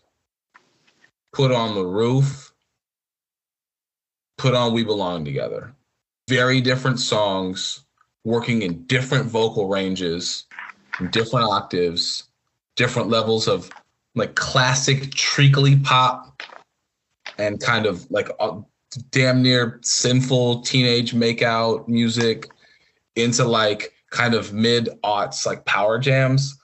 Put 1.33 1.53
on 1.53 1.75
the 1.75 1.85
roof. 1.85 2.53
Put 4.39 4.55
on 4.55 4.73
We 4.73 4.85
Belong 4.85 5.25
Together 5.25 5.75
very 6.29 6.61
different 6.61 6.99
songs 6.99 7.85
working 8.25 8.63
in 8.63 8.83
different 8.85 9.27
vocal 9.27 9.69
ranges, 9.69 10.47
different 11.11 11.47
octaves, 11.47 12.25
different 12.77 13.09
levels 13.09 13.47
of 13.47 13.71
like 14.15 14.35
classic 14.35 15.13
treacly 15.13 15.79
pop 15.81 16.43
and 17.39 17.61
kind 17.61 17.87
of 17.87 18.11
like 18.11 18.31
uh, 18.41 18.61
damn 19.11 19.43
near 19.43 19.81
sinful 19.83 20.63
teenage 20.63 21.13
makeout 21.13 21.89
music 21.89 22.49
into 23.17 23.45
like 23.45 23.93
kind 24.11 24.35
of 24.35 24.53
mid 24.53 24.89
aughts 25.03 25.47
like 25.47 25.65
power 25.65 25.99
jams. 25.99 26.59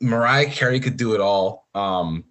Mariah 0.00 0.50
Carey 0.50 0.80
could 0.80 0.96
do 0.96 1.14
it 1.14 1.20
all. 1.20 1.68
Um, 1.74 2.24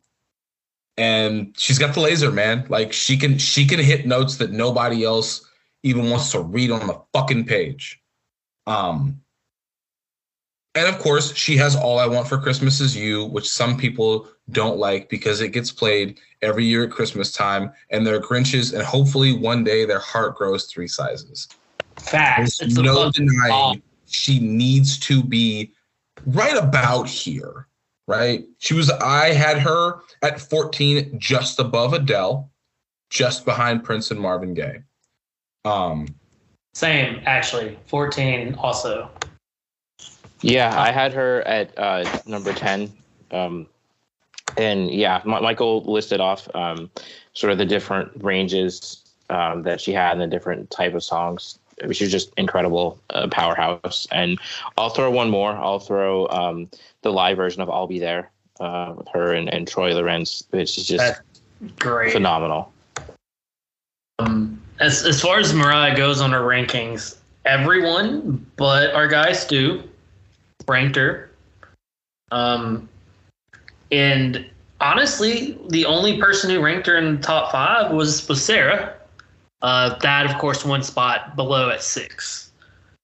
and 0.98 1.56
she's 1.58 1.80
got 1.80 1.94
the 1.94 2.02
laser, 2.02 2.32
man. 2.32 2.66
Like 2.70 2.94
she 2.94 3.18
can 3.18 3.38
she 3.38 3.66
can 3.66 3.80
hit 3.80 4.06
notes 4.06 4.38
that 4.38 4.52
nobody 4.52 5.04
else 5.04 5.48
even 5.84 6.10
wants 6.10 6.32
to 6.32 6.42
read 6.42 6.70
on 6.72 6.86
the 6.88 7.02
fucking 7.14 7.46
page. 7.46 8.00
Um, 8.68 9.22
and 10.76 10.88
of 10.88 11.00
course, 11.00 11.36
she 11.36 11.58
has 11.58 11.76
All 11.76 12.00
I 12.00 12.06
Want 12.06 12.28
for 12.28 12.38
Christmas 12.38 12.80
Is 12.80 12.96
You, 12.96 13.26
which 13.26 13.50
some 13.50 13.78
people 13.78 14.28
don't 14.52 14.78
like 14.78 15.10
because 15.10 15.42
it 15.42 15.50
gets 15.50 15.72
played 15.72 16.20
every 16.42 16.66
year 16.66 16.84
at 16.86 16.92
Christmas 16.92 17.32
time, 17.32 17.72
and 17.90 18.06
they're 18.06 18.20
Grinches, 18.22 18.74
and 18.74 18.84
hopefully 18.84 19.34
one 19.34 19.64
day 19.64 19.86
their 19.86 20.00
heart 20.00 20.36
grows 20.36 20.66
three 20.66 20.88
sizes. 20.88 21.48
Facts. 22.00 22.58
There's 22.58 22.72
It's 22.72 22.82
no 22.82 22.96
fucking 23.06 23.28
denying 23.28 23.50
bomb. 23.50 23.84
she 24.08 24.40
needs 24.40 24.98
to 25.00 25.24
be 25.24 25.72
right 26.26 26.58
about 26.58 27.08
here, 27.08 27.68
right? 28.08 28.46
She 28.58 28.74
was, 28.74 28.90
I 28.90 29.34
had 29.34 29.60
her 29.60 30.00
at 30.22 30.40
14, 30.42 31.20
just 31.20 31.60
above 31.60 31.94
Adele, 31.94 32.50
just 33.10 33.46
behind 33.46 33.84
Prince 33.84 34.12
and 34.12 34.20
Marvin 34.20 34.54
Gaye. 34.54 34.82
Um, 35.66 36.08
Same, 36.74 37.22
actually. 37.26 37.78
14 37.88 38.56
also. 38.56 39.10
Yeah, 40.42 40.80
I 40.80 40.92
had 40.92 41.14
her 41.14 41.42
at 41.42 41.78
uh, 41.78 42.04
number 42.26 42.52
10. 42.52 42.92
Um, 43.30 43.68
and 44.58 44.92
yeah, 44.92 45.22
M- 45.26 45.44
Michael 45.44 45.84
listed 45.84 46.20
off 46.20 46.54
um, 46.56 46.90
sort 47.34 47.52
of 47.52 47.58
the 47.58 47.66
different 47.66 48.12
ranges 48.24 49.04
um, 49.30 49.64
that 49.64 49.80
she 49.82 49.94
had 49.94 50.14
and 50.14 50.22
the 50.22 50.28
different 50.28 50.70
type 50.70 50.94
of 50.94 51.04
songs. 51.04 51.58
I 51.82 51.86
mean, 51.86 51.94
She 51.94 52.04
was 52.04 52.12
just 52.12 52.32
incredible 52.38 53.00
uh, 53.10 53.28
powerhouse. 53.30 54.08
And 54.12 54.40
I'll 54.78 54.90
throw 54.90 55.10
one 55.10 55.30
more. 55.30 55.52
I'll 55.52 55.80
throw 55.80 56.28
um, 56.28 56.70
the 57.02 57.12
live 57.12 57.38
version 57.38 57.62
of 57.62 57.70
"I'll 57.70 57.88
Be 57.88 58.00
There" 58.00 58.30
uh, 58.60 58.94
with 58.98 59.08
her 59.10 59.34
and, 59.34 59.52
and 59.52 59.68
Trey 59.68 59.94
Lorenz, 59.94 60.44
which 60.52 60.78
is 60.78 60.88
just 60.88 61.04
That's 61.04 61.22
great. 61.80 62.14
phenomenal. 62.14 62.72
Um, 64.20 64.62
as 64.80 65.06
as 65.06 65.22
far 65.22 65.40
as 65.40 65.54
Mariah 65.54 65.96
goes 65.96 66.22
on 66.22 66.32
her 66.32 66.42
rankings, 66.42 67.18
everyone 67.46 68.46
but 68.58 68.94
our 68.94 69.08
guy 69.08 69.34
Stu 69.34 69.84
ranked 70.68 70.96
her. 70.96 71.32
Um, 72.32 72.88
and 73.92 74.46
honestly, 74.80 75.58
the 75.70 75.86
only 75.86 76.18
person 76.20 76.50
who 76.50 76.62
ranked 76.62 76.88
her 76.88 76.98
in 76.98 77.16
the 77.16 77.22
top 77.22 77.52
five 77.52 77.92
was 77.92 78.28
was 78.28 78.44
Sarah. 78.44 78.96
Uh, 79.62 79.98
that 80.00 80.26
of 80.26 80.38
course 80.40 80.66
one 80.66 80.82
spot 80.82 81.36
below 81.36 81.70
at 81.70 81.84
six. 81.84 82.52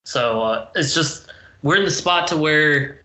So 0.06 0.42
uh, 0.42 0.68
it's 0.76 0.96
just 0.96 1.32
we're 1.62 1.76
in 1.78 1.86
the 1.86 1.92
spot 1.92 2.28
to 2.30 2.38
where 2.38 3.04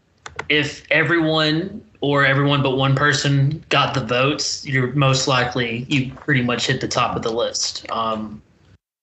if 0.48 0.84
everyone 0.90 1.84
or 2.00 2.24
everyone 2.24 2.62
but 2.62 2.76
one 2.76 2.96
person 2.96 3.62
got 3.68 3.94
the 3.94 4.00
votes, 4.00 4.66
you're 4.66 4.92
most 4.92 5.28
likely 5.28 5.86
you 5.88 6.12
pretty 6.14 6.42
much 6.42 6.66
hit 6.66 6.80
the 6.80 6.88
top 6.88 7.14
of 7.14 7.22
the 7.22 7.30
list, 7.30 7.86
um, 7.90 8.40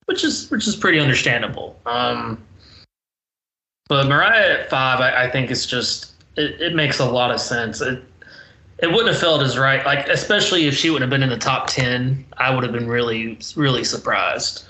which 0.05 0.23
is 0.23 0.49
which 0.49 0.67
is 0.67 0.75
pretty 0.75 0.99
understandable. 0.99 1.79
Um, 1.85 2.41
but 3.87 4.07
Mariah 4.07 4.61
at 4.61 4.69
five, 4.69 4.99
I, 4.99 5.25
I 5.25 5.29
think 5.29 5.51
it's 5.51 5.65
just 5.65 6.13
it, 6.37 6.59
it 6.59 6.75
makes 6.75 6.99
a 6.99 7.05
lot 7.05 7.31
of 7.31 7.39
sense. 7.39 7.81
It 7.81 8.03
it 8.81 8.87
wouldn't 8.87 9.07
have 9.09 9.19
felt 9.19 9.41
as 9.41 9.57
right, 9.57 9.85
like 9.85 10.07
especially 10.07 10.67
if 10.67 10.75
she 10.75 10.89
wouldn't 10.89 11.03
have 11.03 11.09
been 11.09 11.23
in 11.23 11.29
the 11.29 11.37
top 11.43 11.67
ten, 11.67 12.25
I 12.37 12.53
would 12.53 12.63
have 12.63 12.73
been 12.73 12.87
really 12.87 13.37
really 13.55 13.83
surprised. 13.83 14.65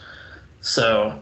So, 0.61 1.21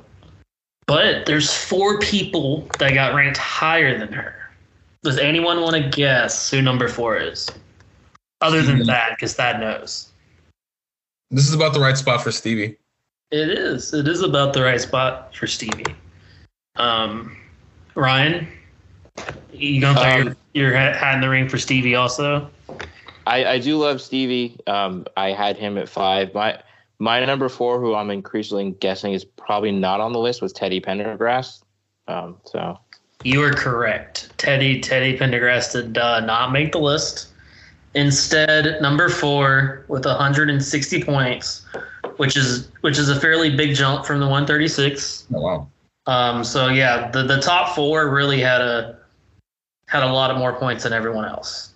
but 0.88 1.26
there's 1.26 1.54
four 1.54 2.00
people 2.00 2.68
that 2.80 2.94
got 2.94 3.14
ranked 3.14 3.38
higher 3.38 3.98
than 3.98 4.12
her. 4.14 4.34
Does 5.04 5.20
anyone 5.20 5.62
want 5.62 5.76
to 5.76 5.90
guess 5.90 6.50
who 6.50 6.62
number 6.62 6.88
four 6.88 7.18
is? 7.18 7.50
Other 8.42 8.62
than 8.62 8.80
Mhm. 8.80 8.86
that, 8.88 9.12
because 9.12 9.34
Thad 9.34 9.60
knows. 9.60 10.10
this 11.30 11.48
is 11.48 11.54
about 11.54 11.74
the 11.74 11.80
right 11.80 11.98
spot 11.98 12.24
for 12.24 12.32
Stevie. 12.32 12.78
It 13.32 13.50
is. 13.50 13.94
It 13.94 14.08
is 14.08 14.22
about 14.22 14.54
the 14.54 14.62
right 14.64 14.80
spot 14.80 15.36
for 15.36 15.46
Stevie. 15.46 15.94
Um, 16.78 17.36
Ryan, 17.96 18.48
you 19.52 19.82
gonna 19.82 20.00
throw 20.00 20.16
your, 20.16 20.28
Um, 20.28 20.38
your 20.54 20.74
hat 20.74 20.96
hat 20.96 21.16
in 21.16 21.22
the 21.22 21.28
ring 21.30 21.50
for 21.50 21.58
Stevie 21.58 21.96
also? 21.96 22.50
I, 23.28 23.54
I 23.54 23.60
do 23.60 23.78
love 23.78 24.02
Stevie. 24.02 24.58
Um, 24.68 25.06
I 25.18 25.32
had 25.32 25.58
him 25.58 25.78
at 25.78 25.90
five. 25.90 26.34
My 26.34 26.62
my 27.00 27.24
number 27.26 27.50
four, 27.50 27.80
who 27.80 27.94
I'm 27.94 28.10
increasingly 28.10 28.72
guessing 28.72 29.14
is 29.14 29.24
probably 29.24 29.72
not 29.72 30.00
on 30.00 30.14
the 30.14 30.20
list, 30.20 30.42
was 30.42 30.54
Teddy 30.54 30.82
Pendergrass. 30.82 31.62
Um, 32.08 32.38
so 32.46 32.80
You 33.24 33.44
are 33.44 33.52
correct. 33.52 34.32
Teddy 34.38 34.80
Teddy 34.80 35.18
Pendergrass 35.18 35.74
did 35.74 35.98
uh, 35.98 36.22
not 36.22 36.52
make 36.52 36.72
the 36.72 36.80
list. 36.80 37.28
Instead, 37.94 38.82
number 38.82 39.10
four 39.10 39.86
with 39.88 40.06
160 40.06 41.04
points, 41.04 41.66
which 42.18 42.38
is 42.38 42.70
which 42.82 42.98
is 42.98 43.10
a 43.10 43.20
fairly 43.20 43.56
big 43.56 43.76
jump 43.76 44.06
from 44.06 44.20
the 44.20 44.26
136. 44.26 45.26
Oh, 45.34 45.42
wow. 45.42 45.68
Um, 46.06 46.44
so 46.44 46.70
yeah, 46.70 47.12
the, 47.12 47.24
the 47.24 47.42
top 47.42 47.76
four 47.76 48.10
really 48.10 48.40
had 48.40 48.62
a 48.62 48.98
had 49.88 50.04
a 50.04 50.12
lot 50.12 50.32
of 50.32 50.38
more 50.38 50.54
points 50.54 50.84
than 50.84 50.94
everyone 50.94 51.26
else. 51.26 51.74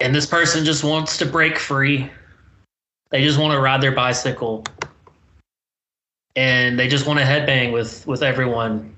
And 0.00 0.14
this 0.14 0.26
person 0.26 0.64
just 0.64 0.84
wants 0.84 1.16
to 1.18 1.26
break 1.26 1.58
free. 1.58 2.10
They 3.10 3.22
just 3.22 3.38
want 3.38 3.52
to 3.52 3.60
ride 3.60 3.80
their 3.80 3.92
bicycle. 3.92 4.64
And 6.34 6.78
they 6.78 6.88
just 6.88 7.06
want 7.06 7.18
to 7.18 7.24
headbang 7.24 7.72
with 7.72 8.06
with 8.06 8.22
everyone. 8.22 8.96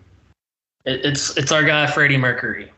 It, 0.85 1.05
it's 1.05 1.37
it's 1.37 1.51
our 1.51 1.65
guy 1.65 1.87
Freddie 1.89 2.17
Mercury. 2.17 2.71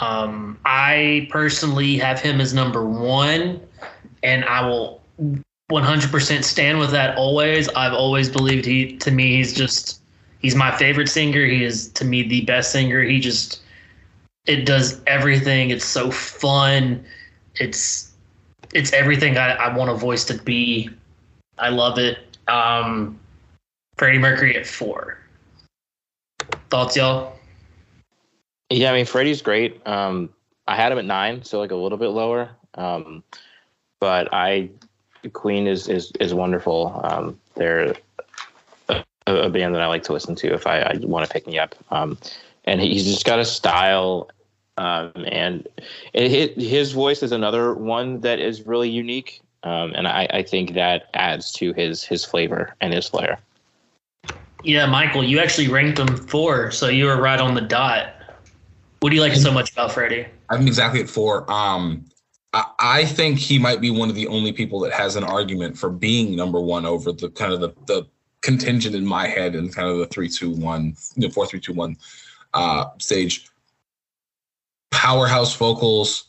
Um, 0.00 0.58
I 0.64 1.28
personally 1.30 1.98
have 1.98 2.20
him 2.20 2.40
as 2.40 2.54
number 2.54 2.84
one, 2.84 3.60
and 4.22 4.44
I 4.44 4.66
will 4.66 5.02
100% 5.70 6.44
stand 6.44 6.78
with 6.78 6.90
that 6.90 7.16
always. 7.16 7.68
I've 7.70 7.92
always 7.92 8.28
believed 8.28 8.64
he, 8.64 8.96
to 8.98 9.10
me, 9.10 9.36
he's 9.36 9.52
just, 9.52 10.00
he's 10.40 10.54
my 10.54 10.70
favorite 10.76 11.08
singer. 11.08 11.44
He 11.44 11.64
is, 11.64 11.88
to 11.92 12.04
me, 12.04 12.22
the 12.22 12.42
best 12.42 12.72
singer. 12.72 13.02
He 13.02 13.20
just, 13.20 13.60
it 14.46 14.64
does 14.66 15.00
everything. 15.06 15.70
It's 15.70 15.84
so 15.84 16.10
fun. 16.10 17.04
It's, 17.56 18.12
it's 18.74 18.92
everything 18.92 19.36
I, 19.36 19.52
I 19.52 19.76
want 19.76 19.90
a 19.90 19.94
voice 19.94 20.24
to 20.26 20.34
be. 20.34 20.90
I 21.58 21.68
love 21.68 21.98
it. 21.98 22.18
Um, 22.48 23.18
Freddie 23.96 24.18
Mercury 24.18 24.56
at 24.56 24.66
four. 24.66 25.18
Thoughts, 26.70 26.96
y'all? 26.96 27.36
yeah, 28.70 28.90
I 28.90 28.94
mean 28.94 29.06
Freddie's 29.06 29.42
great. 29.42 29.86
Um, 29.86 30.30
I 30.66 30.76
had 30.76 30.92
him 30.92 30.98
at 30.98 31.04
nine, 31.04 31.42
so 31.44 31.58
like 31.58 31.70
a 31.70 31.76
little 31.76 31.98
bit 31.98 32.08
lower. 32.08 32.50
Um, 32.74 33.22
but 34.00 34.32
I 34.32 34.70
Queen 35.32 35.66
is 35.66 35.88
is 35.88 36.12
is 36.20 36.34
wonderful. 36.34 37.00
Um, 37.04 37.38
they're 37.54 37.94
a, 38.88 39.04
a 39.26 39.50
band 39.50 39.74
that 39.74 39.82
I 39.82 39.86
like 39.86 40.02
to 40.04 40.12
listen 40.12 40.34
to 40.36 40.52
if 40.52 40.66
I, 40.66 40.80
I 40.80 40.96
want 41.02 41.26
to 41.26 41.32
pick 41.32 41.46
me 41.46 41.58
up. 41.58 41.74
Um, 41.90 42.18
and 42.64 42.80
he's 42.80 43.04
just 43.04 43.24
got 43.24 43.38
a 43.38 43.44
style, 43.44 44.30
um, 44.78 45.12
and 45.26 45.68
it, 46.12 46.56
his 46.58 46.92
voice 46.92 47.22
is 47.22 47.32
another 47.32 47.74
one 47.74 48.20
that 48.20 48.38
is 48.38 48.66
really 48.66 48.88
unique. 48.88 49.40
Um, 49.64 49.92
and 49.94 50.08
I, 50.08 50.26
I 50.30 50.42
think 50.42 50.74
that 50.74 51.08
adds 51.14 51.52
to 51.52 51.72
his 51.72 52.02
his 52.02 52.24
flavor 52.24 52.74
and 52.80 52.92
his 52.92 53.08
flair. 53.08 53.38
Yeah, 54.64 54.86
Michael, 54.86 55.24
you 55.24 55.40
actually 55.40 55.68
ranked 55.68 55.98
him 55.98 56.16
four, 56.16 56.70
so 56.70 56.88
you 56.88 57.06
were 57.06 57.20
right 57.20 57.40
on 57.40 57.54
the 57.54 57.60
dot. 57.60 58.14
What 59.00 59.10
do 59.10 59.16
you 59.16 59.22
like 59.22 59.34
so 59.34 59.52
much 59.52 59.72
about 59.72 59.92
Freddie? 59.92 60.26
I'm 60.48 60.66
exactly 60.66 61.00
at 61.00 61.08
four. 61.08 61.50
Um, 61.50 62.04
I, 62.52 62.64
I 62.78 63.04
think 63.04 63.38
he 63.38 63.58
might 63.58 63.80
be 63.80 63.90
one 63.90 64.08
of 64.08 64.14
the 64.14 64.28
only 64.28 64.52
people 64.52 64.78
that 64.80 64.92
has 64.92 65.16
an 65.16 65.24
argument 65.24 65.76
for 65.76 65.90
being 65.90 66.36
number 66.36 66.60
one 66.60 66.86
over 66.86 67.10
the 67.10 67.30
kind 67.30 67.52
of 67.52 67.60
the, 67.60 67.70
the 67.86 68.06
contingent 68.42 68.94
in 68.94 69.04
my 69.04 69.26
head 69.26 69.54
and 69.54 69.74
kind 69.74 69.88
of 69.88 69.98
the 69.98 70.06
three, 70.06 70.28
two, 70.28 70.50
one, 70.50 70.94
you 71.16 71.26
know, 71.26 71.32
four, 71.32 71.46
three, 71.46 71.60
two, 71.60 71.72
one 71.72 71.96
uh, 72.54 72.86
stage. 72.98 73.48
Powerhouse 74.90 75.56
vocals, 75.56 76.24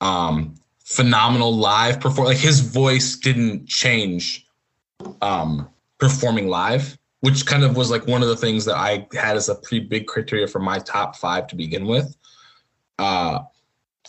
um, 0.00 0.54
phenomenal 0.84 1.54
live 1.54 2.00
perform. 2.00 2.28
Like 2.28 2.36
his 2.36 2.60
voice 2.60 3.16
didn't 3.16 3.66
change 3.66 4.46
um, 5.20 5.68
performing 5.98 6.48
live, 6.48 6.96
which 7.20 7.46
kind 7.46 7.64
of 7.64 7.76
was 7.76 7.90
like 7.90 8.06
one 8.06 8.22
of 8.22 8.28
the 8.28 8.36
things 8.36 8.64
that 8.64 8.76
I 8.76 9.06
had 9.12 9.36
as 9.36 9.48
a 9.48 9.54
pretty 9.56 9.86
big 9.86 10.06
criteria 10.06 10.46
for 10.46 10.60
my 10.60 10.78
top 10.78 11.16
five 11.16 11.46
to 11.48 11.56
begin 11.56 11.86
with. 11.86 12.16
Uh, 12.98 13.40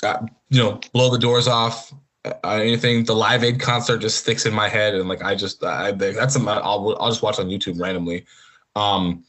uh, 0.03 0.25
you 0.49 0.61
know, 0.61 0.79
blow 0.93 1.09
the 1.09 1.17
doors 1.17 1.47
off. 1.47 1.93
Uh, 2.25 2.33
anything 2.43 3.03
the 3.05 3.15
Live 3.15 3.43
Aid 3.43 3.59
concert 3.59 3.99
just 3.99 4.17
sticks 4.17 4.45
in 4.45 4.53
my 4.53 4.67
head, 4.67 4.95
and 4.95 5.07
like 5.07 5.23
I 5.23 5.33
just 5.33 5.63
I, 5.63 5.91
that's 5.91 6.33
something 6.33 6.49
I'll 6.49 6.95
I'll 6.99 7.09
just 7.09 7.21
watch 7.21 7.39
on 7.39 7.47
YouTube 7.47 7.79
randomly. 7.79 8.25
Um, 8.75 9.23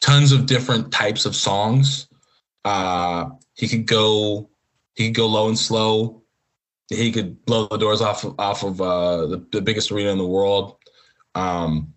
tons 0.00 0.32
of 0.32 0.46
different 0.46 0.92
types 0.92 1.26
of 1.26 1.34
songs. 1.36 2.08
Uh, 2.64 3.30
he 3.54 3.68
could 3.68 3.86
go 3.86 4.48
he 4.94 5.06
could 5.06 5.14
go 5.14 5.26
low 5.26 5.48
and 5.48 5.58
slow. 5.58 6.22
He 6.88 7.12
could 7.12 7.44
blow 7.46 7.66
the 7.68 7.76
doors 7.78 8.00
off 8.00 8.24
off 8.38 8.62
of 8.64 8.80
uh, 8.80 9.26
the, 9.26 9.46
the 9.52 9.60
biggest 9.60 9.90
arena 9.92 10.10
in 10.10 10.18
the 10.18 10.26
world. 10.26 10.76
Um, 11.34 11.92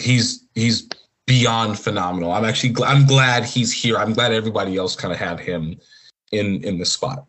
he's 0.00 0.44
he's 0.54 0.88
beyond 1.26 1.78
phenomenal. 1.78 2.32
I'm 2.32 2.44
actually 2.44 2.72
gl- 2.74 2.86
I'm 2.86 3.06
glad 3.06 3.44
he's 3.44 3.72
here. 3.72 3.96
I'm 3.96 4.12
glad 4.12 4.32
everybody 4.32 4.76
else 4.76 4.94
kind 4.94 5.12
of 5.12 5.18
had 5.18 5.40
him 5.40 5.80
in 6.32 6.62
in 6.64 6.78
this 6.78 6.92
spot. 6.92 7.24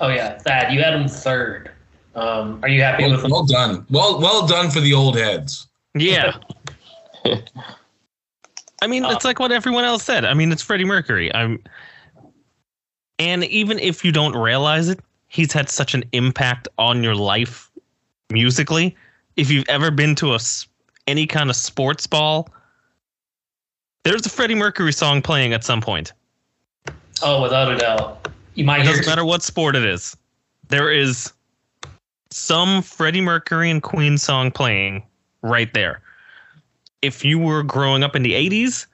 Oh 0.00 0.08
yeah, 0.08 0.38
Thad, 0.38 0.72
you 0.72 0.82
had 0.82 0.94
him 0.94 1.06
third. 1.08 1.70
Um, 2.14 2.60
are 2.62 2.68
you 2.68 2.82
happy 2.82 3.04
Well, 3.04 3.12
with 3.12 3.24
him? 3.24 3.30
well 3.30 3.44
done. 3.44 3.86
Well 3.90 4.20
well 4.20 4.46
done 4.46 4.70
for 4.70 4.80
the 4.80 4.94
old 4.94 5.16
heads. 5.16 5.68
Yeah. 5.94 6.32
I 8.82 8.88
mean, 8.88 9.04
Uh, 9.04 9.12
it's 9.12 9.24
like 9.24 9.38
what 9.38 9.52
everyone 9.52 9.84
else 9.84 10.02
said. 10.02 10.24
I 10.24 10.34
mean, 10.34 10.50
it's 10.50 10.60
Freddie 10.60 10.84
Mercury. 10.84 11.32
I'm 11.34 11.62
And 13.18 13.44
even 13.44 13.78
if 13.78 14.04
you 14.04 14.10
don't 14.10 14.34
realize 14.34 14.88
it, 14.88 14.98
he's 15.28 15.52
had 15.52 15.70
such 15.70 15.94
an 15.94 16.02
impact 16.12 16.66
on 16.78 17.04
your 17.04 17.14
life 17.14 17.70
musically. 18.30 18.96
If 19.36 19.50
you've 19.50 19.68
ever 19.68 19.90
been 19.92 20.14
to 20.16 20.34
a 20.34 20.40
any 21.06 21.26
kind 21.26 21.48
of 21.48 21.56
sports 21.56 22.06
ball, 22.06 22.48
there's 24.04 24.26
a 24.26 24.28
Freddie 24.28 24.56
Mercury 24.56 24.92
song 24.92 25.22
playing 25.22 25.52
at 25.52 25.62
some 25.62 25.80
point. 25.80 26.12
Oh, 27.22 27.40
without 27.40 27.70
a 27.70 27.76
doubt. 27.76 28.28
You 28.54 28.64
might 28.64 28.80
It 28.80 28.84
doesn't 28.84 29.06
matter 29.06 29.24
what 29.24 29.42
sport 29.42 29.76
it 29.76 29.84
is. 29.84 30.16
There 30.68 30.90
is 30.90 31.32
some 32.30 32.82
Freddie 32.82 33.20
Mercury 33.20 33.70
and 33.70 33.82
Queen 33.82 34.18
song 34.18 34.50
playing 34.50 35.04
right 35.42 35.72
there. 35.72 36.01
If 37.02 37.24
you 37.24 37.38
were 37.38 37.62
growing 37.62 38.02
up 38.02 38.16
in 38.16 38.22
the 38.22 38.32
80s, 38.32 38.86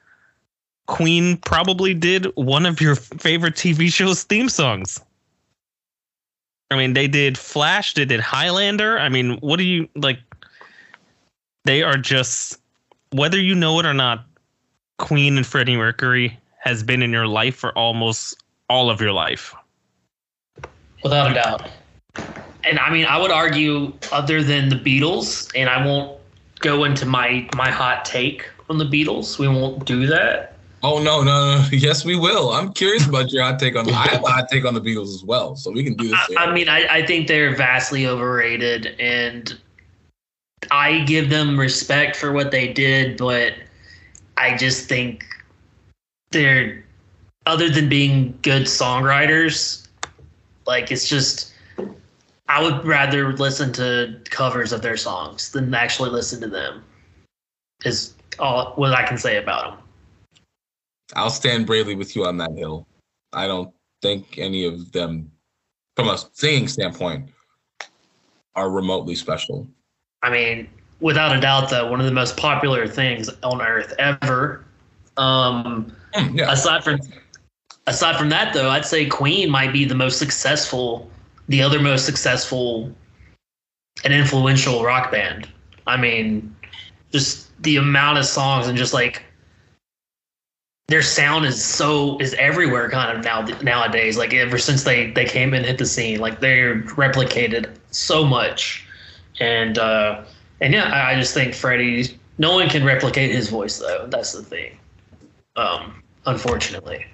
Queen 0.87 1.37
probably 1.37 1.93
did 1.93 2.25
one 2.35 2.65
of 2.65 2.81
your 2.81 2.95
favorite 2.95 3.55
TV 3.55 3.93
shows 3.93 4.23
theme 4.23 4.49
songs. 4.49 4.99
I 6.71 6.75
mean, 6.77 6.93
they 6.93 7.07
did 7.07 7.37
Flash, 7.37 7.93
they 7.93 8.05
did 8.05 8.19
Highlander. 8.19 8.99
I 8.99 9.09
mean, 9.09 9.37
what 9.37 9.57
do 9.57 9.63
you 9.63 9.87
like? 9.95 10.19
They 11.65 11.83
are 11.83 11.97
just, 11.97 12.59
whether 13.11 13.39
you 13.39 13.53
know 13.55 13.79
it 13.79 13.85
or 13.85 13.93
not, 13.93 14.25
Queen 14.97 15.37
and 15.37 15.45
Freddie 15.45 15.77
Mercury 15.77 16.37
has 16.59 16.83
been 16.83 17.01
in 17.01 17.11
your 17.11 17.27
life 17.27 17.55
for 17.55 17.71
almost 17.77 18.43
all 18.69 18.89
of 18.89 18.99
your 18.99 19.13
life. 19.13 19.55
without 21.03 21.31
a 21.31 21.33
doubt. 21.33 21.69
And 22.63 22.79
I 22.79 22.89
mean, 22.91 23.05
I 23.05 23.17
would 23.19 23.31
argue, 23.31 23.93
other 24.11 24.43
than 24.43 24.69
the 24.69 24.75
Beatles, 24.75 25.51
and 25.55 25.69
I 25.69 25.85
won't 25.85 26.18
go 26.59 26.83
into 26.83 27.05
my 27.05 27.47
my 27.55 27.69
hot 27.69 28.05
take 28.05 28.49
on 28.69 28.77
the 28.77 28.85
Beatles. 28.85 29.39
We 29.39 29.47
won't 29.47 29.85
do 29.85 30.05
that. 30.07 30.57
Oh 30.81 31.01
no, 31.01 31.23
no, 31.23 31.57
no! 31.57 31.65
Yes, 31.71 32.05
we 32.05 32.15
will. 32.15 32.51
I'm 32.51 32.71
curious 32.71 33.05
about 33.05 33.31
your 33.31 33.43
hot 33.43 33.59
take 33.59 33.75
on. 33.75 33.89
I 33.89 34.07
have 34.07 34.23
a 34.23 34.27
hot 34.27 34.49
take 34.49 34.65
on 34.65 34.73
the 34.73 34.81
Beatles 34.81 35.13
as 35.13 35.23
well, 35.23 35.55
so 35.55 35.71
we 35.71 35.83
can 35.83 35.95
do 35.95 36.09
this. 36.09 36.19
I, 36.37 36.45
I 36.45 36.53
mean, 36.53 36.69
I, 36.69 36.85
I 36.87 37.05
think 37.05 37.27
they're 37.27 37.55
vastly 37.55 38.07
overrated, 38.07 38.95
and 38.99 39.59
I 40.71 40.99
give 41.01 41.29
them 41.29 41.59
respect 41.59 42.15
for 42.15 42.31
what 42.31 42.51
they 42.51 42.71
did, 42.71 43.17
but 43.17 43.53
I 44.37 44.55
just 44.55 44.87
think 44.87 45.25
they're, 46.31 46.83
other 47.45 47.69
than 47.69 47.89
being 47.89 48.37
good 48.41 48.63
songwriters, 48.63 49.87
like 50.65 50.91
it's 50.91 51.07
just, 51.07 51.48
I 52.49 52.61
would 52.61 52.83
rather 52.83 53.31
listen 53.33 53.71
to 53.73 54.19
covers 54.25 54.73
of 54.73 54.81
their 54.81 54.97
songs 54.97 55.51
than 55.51 55.73
actually 55.73 56.09
listen 56.09 56.41
to 56.41 56.47
them. 56.47 56.83
Is 57.85 58.15
all 58.39 58.73
what 58.75 58.91
I 58.93 59.07
can 59.07 59.17
say 59.17 59.37
about 59.37 59.77
them. 59.77 59.85
I'll 61.15 61.29
stand 61.29 61.65
bravely 61.65 61.95
with 61.95 62.15
you 62.15 62.25
on 62.25 62.37
that 62.37 62.51
hill. 62.57 62.87
I 63.31 63.47
don't 63.47 63.73
think 64.01 64.37
any 64.37 64.65
of 64.65 64.91
them, 64.91 65.31
from 65.95 66.09
a 66.09 66.17
singing 66.33 66.67
standpoint, 66.67 67.29
are 68.55 68.69
remotely 68.69 69.15
special. 69.15 69.67
I 70.21 70.29
mean, 70.29 70.67
without 70.99 71.35
a 71.35 71.39
doubt, 71.39 71.69
though, 71.69 71.89
one 71.89 71.99
of 71.99 72.05
the 72.05 72.11
most 72.11 72.35
popular 72.35 72.87
things 72.87 73.29
on 73.43 73.61
earth 73.61 73.93
ever. 73.97 74.65
Um, 75.17 75.95
Hmm, 76.13 76.35
yeah, 76.35 76.51
aside 76.51 76.83
from 76.83 76.99
aside 77.87 78.17
from 78.17 78.29
that, 78.29 78.53
though, 78.53 78.69
I'd 78.69 78.85
say 78.85 79.05
Queen 79.05 79.49
might 79.49 79.71
be 79.71 79.85
the 79.85 79.95
most 79.95 80.17
successful, 80.17 81.09
the 81.49 81.61
other 81.61 81.79
most 81.79 82.05
successful 82.05 82.91
and 84.03 84.13
influential 84.13 84.83
rock 84.83 85.11
band. 85.11 85.49
I 85.85 85.97
mean, 85.97 86.55
just 87.11 87.49
the 87.63 87.75
amount 87.75 88.19
of 88.19 88.25
songs 88.25 88.67
and 88.67 88.77
just 88.77 88.93
like 88.93 89.23
their 90.87 91.01
sound 91.01 91.45
is 91.45 91.63
so 91.63 92.17
is 92.19 92.33
everywhere 92.35 92.89
kind 92.89 93.17
of 93.17 93.23
now 93.23 93.41
nowadays. 93.61 94.17
Like 94.17 94.33
ever 94.33 94.57
since 94.57 94.83
they 94.83 95.11
they 95.11 95.25
came 95.25 95.53
and 95.53 95.65
hit 95.65 95.77
the 95.77 95.85
scene, 95.85 96.19
like 96.19 96.39
they're 96.39 96.81
replicated 96.83 97.75
so 97.91 98.23
much, 98.23 98.87
and 99.39 99.77
uh, 99.77 100.23
and 100.61 100.73
yeah, 100.73 101.07
I 101.07 101.15
just 101.15 101.33
think 101.33 101.53
Freddie. 101.53 102.17
No 102.37 102.53
one 102.53 102.69
can 102.69 102.85
replicate 102.85 103.31
his 103.31 103.49
voice 103.49 103.79
though. 103.79 104.07
That's 104.07 104.31
the 104.31 104.41
thing. 104.41 104.77
Um, 105.55 106.01
unfortunately. 106.25 107.05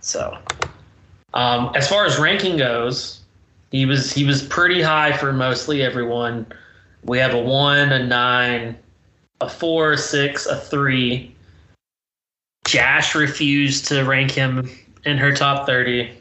So, 0.00 0.38
um, 1.34 1.72
as 1.74 1.88
far 1.88 2.04
as 2.04 2.18
ranking 2.18 2.56
goes, 2.56 3.17
he 3.70 3.86
was 3.86 4.12
he 4.12 4.24
was 4.24 4.42
pretty 4.42 4.80
high 4.80 5.12
for 5.12 5.32
mostly 5.32 5.82
everyone. 5.82 6.46
We 7.04 7.18
have 7.18 7.34
a 7.34 7.40
one, 7.40 7.92
a 7.92 8.04
nine, 8.04 8.76
a 9.40 9.48
four, 9.48 9.92
a 9.92 9.98
six, 9.98 10.46
a 10.46 10.56
three. 10.56 11.34
Jash 12.66 13.14
refused 13.14 13.86
to 13.86 14.04
rank 14.04 14.30
him 14.30 14.70
in 15.04 15.16
her 15.18 15.34
top 15.34 15.66
thirty. 15.66 16.12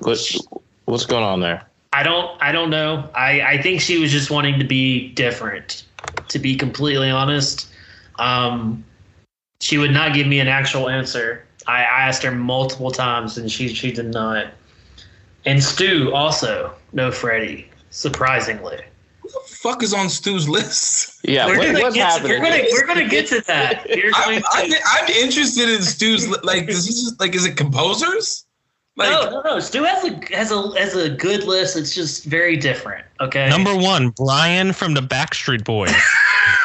What's 0.00 0.46
what's 0.84 1.06
going 1.06 1.24
on 1.24 1.40
there? 1.40 1.66
I 1.92 2.02
don't 2.02 2.40
I 2.42 2.52
don't 2.52 2.70
know. 2.70 3.08
I, 3.14 3.40
I 3.40 3.62
think 3.62 3.80
she 3.80 3.98
was 3.98 4.12
just 4.12 4.30
wanting 4.30 4.58
to 4.58 4.64
be 4.64 5.08
different, 5.12 5.84
to 6.28 6.38
be 6.38 6.54
completely 6.54 7.10
honest. 7.10 7.68
Um, 8.18 8.84
she 9.60 9.78
would 9.78 9.92
not 9.92 10.14
give 10.14 10.26
me 10.26 10.40
an 10.40 10.48
actual 10.48 10.88
answer. 10.90 11.46
I, 11.66 11.80
I 11.80 12.08
asked 12.08 12.22
her 12.22 12.30
multiple 12.30 12.90
times 12.90 13.38
and 13.38 13.50
she 13.50 13.68
she 13.68 13.92
did 13.92 14.12
not. 14.12 14.48
And 15.46 15.62
Stu 15.62 16.12
also 16.12 16.74
no 16.92 17.12
Freddie, 17.12 17.70
surprisingly. 17.90 18.80
Who 19.20 19.28
the 19.28 19.40
fuck 19.46 19.82
is 19.82 19.94
on 19.94 20.10
Stu's 20.10 20.48
list? 20.48 21.20
Yeah, 21.24 21.46
we're 21.46 21.58
what, 21.58 21.66
gonna 21.66 21.80
what's 21.80 21.94
get 21.94 22.04
to, 22.04 22.28
happening? 22.28 22.42
we're 22.42 22.50
gonna 22.50 22.64
we're 22.72 22.86
gonna 22.86 23.08
get 23.08 23.26
to 23.28 23.40
that. 23.42 23.88
You're 23.88 24.12
I'm, 24.14 24.24
going 24.28 24.42
I'm, 24.52 24.70
to, 24.70 24.76
I'm 24.86 25.08
interested 25.10 25.68
in 25.68 25.82
Stu's 25.82 26.28
like. 26.42 26.66
Does 26.66 26.86
he 26.86 26.92
just 26.92 27.18
like? 27.20 27.34
Is 27.34 27.44
it 27.44 27.56
composers? 27.56 28.44
Like, 28.96 29.10
no, 29.10 29.30
no, 29.30 29.42
no. 29.42 29.60
Stu 29.60 29.84
has 29.84 30.04
a 30.04 30.20
has 30.36 30.50
a 30.50 30.78
has 30.78 30.94
a 30.96 31.10
good 31.10 31.44
list. 31.44 31.76
It's 31.76 31.94
just 31.94 32.24
very 32.24 32.56
different. 32.56 33.04
Okay. 33.20 33.48
Number 33.48 33.74
one, 33.76 34.10
Brian 34.10 34.72
from 34.72 34.94
the 34.94 35.00
Backstreet 35.00 35.64
Boys. 35.64 35.94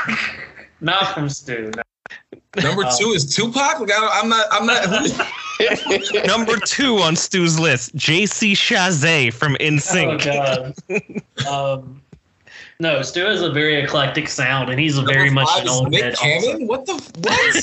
not 0.82 1.14
from 1.14 1.30
Stu. 1.30 1.72
no. 1.76 2.62
number 2.64 2.86
Um, 2.86 2.94
two 2.98 3.10
is 3.10 3.36
Tupac. 3.36 3.80
Like, 3.80 3.92
I'm 3.94 4.30
not. 4.30 4.48
I'm 4.52 4.66
not. 4.66 5.32
Who- 6.12 6.22
Number 6.28 6.58
two 6.58 6.98
on 6.98 7.16
Stu's 7.16 7.58
list, 7.60 7.96
JC 7.96 8.52
Chasez 8.54 9.32
from 9.34 9.56
NSYNC. 9.56 10.26
Oh 10.26 10.74
NSYNC. 10.90 11.24
god. 11.48 11.80
um, 11.80 12.02
no, 12.80 13.02
Stu 13.04 13.24
has 13.26 13.42
a 13.44 13.52
very 13.52 13.76
eclectic 13.76 14.28
sound, 14.28 14.72
and 14.72 14.80
he's 14.80 14.98
a 14.98 15.04
very 15.04 15.30
much 15.30 15.48
five 15.50 15.60
an 15.62 15.68
is 15.68 15.72
old 15.72 15.92
Nick 15.92 16.04
head. 16.04 16.16
Cannon. 16.18 16.50
also. 16.50 16.66
What 16.66 16.86
the 16.88 16.94
what? 17.20 17.56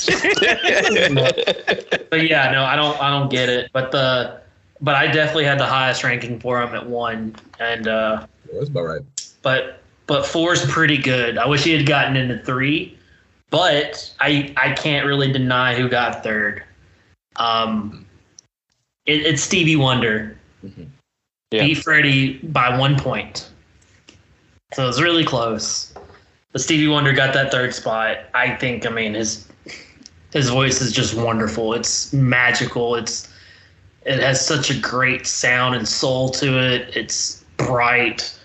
But 2.09 2.27
yeah, 2.27 2.51
no, 2.51 2.63
I 2.63 2.75
don't, 2.75 2.99
I 3.01 3.09
don't 3.11 3.29
get 3.29 3.49
it. 3.49 3.69
But 3.73 3.91
the, 3.91 4.39
but 4.81 4.95
I 4.95 5.07
definitely 5.07 5.43
had 5.45 5.59
the 5.59 5.65
highest 5.65 6.03
ranking 6.03 6.39
for 6.39 6.59
him 6.61 6.73
at 6.73 6.87
one, 6.87 7.35
and 7.59 7.87
uh, 7.87 8.25
That's 8.53 8.69
about 8.69 8.81
right. 8.83 9.01
but 9.41 9.81
but 10.07 10.25
four's 10.25 10.65
pretty 10.65 10.97
good. 10.97 11.37
I 11.37 11.45
wish 11.47 11.63
he 11.65 11.71
had 11.75 11.85
gotten 11.85 12.15
into 12.15 12.39
three, 12.43 12.97
but 13.51 14.11
I 14.21 14.53
I 14.57 14.71
can't 14.73 15.05
really 15.05 15.31
deny 15.31 15.75
who 15.75 15.87
got 15.89 16.23
third. 16.23 16.63
Um, 17.39 18.05
it, 19.05 19.25
it's 19.25 19.41
Stevie 19.41 19.75
Wonder. 19.75 20.37
Yeah. 21.51 21.65
Beat 21.65 21.79
Freddie 21.79 22.37
by 22.39 22.77
one 22.77 22.99
point. 22.99 23.49
So 24.73 24.83
it 24.83 24.87
was 24.87 25.01
really 25.01 25.25
close. 25.25 25.91
But 26.51 26.61
Stevie 26.61 26.87
Wonder 26.87 27.11
got 27.13 27.33
that 27.33 27.51
third 27.51 27.73
spot. 27.73 28.17
I 28.35 28.55
think. 28.55 28.85
I 28.85 28.89
mean, 28.89 29.15
his 29.15 29.47
his 30.31 30.49
voice 30.49 30.81
is 30.81 30.91
just 30.91 31.15
wonderful. 31.15 31.73
It's 31.73 32.13
magical. 32.13 32.95
It's 32.95 33.33
it 34.05 34.19
has 34.19 34.45
such 34.45 34.69
a 34.69 34.79
great 34.79 35.25
sound 35.25 35.75
and 35.75 35.87
soul 35.87 36.29
to 36.29 36.59
it. 36.59 36.95
It's 36.95 37.43
bright. 37.57 38.35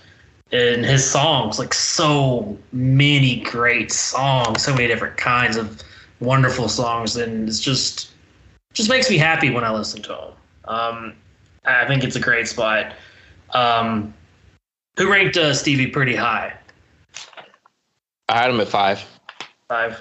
And 0.53 0.85
his 0.85 1.09
songs, 1.09 1.59
like 1.59 1.75
so 1.75 2.57
many 2.73 3.41
great 3.41 3.91
songs, 3.91 4.63
so 4.63 4.73
many 4.73 4.87
different 4.87 5.17
kinds 5.17 5.57
of 5.57 5.83
wonderful 6.21 6.69
songs, 6.69 7.17
and 7.17 7.49
it's 7.49 7.59
just 7.59 8.14
just 8.75 8.91
makes 8.91 9.09
me 9.09 9.17
happy 9.17 9.51
when 9.51 9.65
I 9.65 9.73
listen 9.73 10.03
to 10.03 10.13
him. 10.13 10.33
Um, 10.67 11.15
I 11.65 11.87
think 11.87 12.05
it's 12.05 12.17
a 12.17 12.21
great 12.21 12.49
spot. 12.49 12.95
Um, 13.55 14.13
who 14.97 15.11
ranked 15.11 15.37
uh, 15.37 15.55
Stevie 15.55 15.87
pretty 15.87 16.15
high? 16.15 16.55
I 18.29 18.39
had 18.39 18.51
him 18.51 18.61
at 18.61 18.69
five. 18.69 19.05
Five. 19.69 20.01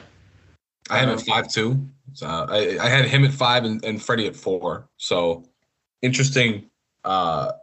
I 0.89 0.99
had 0.99 1.09
him 1.09 1.17
at 1.17 1.21
five 1.21 1.47
too. 1.47 1.87
So 2.13 2.27
I, 2.27 2.77
I 2.79 2.89
had 2.89 3.05
him 3.05 3.23
at 3.23 3.31
five 3.31 3.63
and, 3.63 3.83
and 3.83 4.01
Freddie 4.01 4.27
at 4.27 4.35
four. 4.35 4.87
So 4.97 5.45
interesting 6.01 6.69
uh 7.05 7.53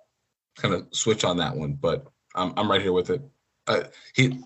kind 0.56 0.74
of 0.74 0.86
switch 0.92 1.24
on 1.24 1.36
that 1.38 1.56
one, 1.56 1.74
but 1.74 2.06
I'm 2.34 2.52
I'm 2.56 2.70
right 2.70 2.82
here 2.82 2.92
with 2.92 3.10
it. 3.10 3.22
Uh, 3.66 3.84
he 4.14 4.40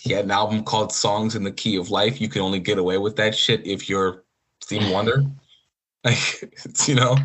he 0.00 0.12
had 0.12 0.24
an 0.24 0.30
album 0.30 0.64
called 0.64 0.92
Songs 0.92 1.34
in 1.34 1.42
the 1.42 1.52
Key 1.52 1.76
of 1.76 1.90
Life. 1.90 2.20
You 2.20 2.28
can 2.28 2.42
only 2.42 2.60
get 2.60 2.78
away 2.78 2.98
with 2.98 3.16
that 3.16 3.34
shit 3.34 3.66
if 3.66 3.88
you're 3.88 4.24
Stevie 4.60 4.92
Wonder. 4.92 5.24
Like 6.04 6.42
it's, 6.42 6.88
you 6.88 6.96
know. 6.96 7.16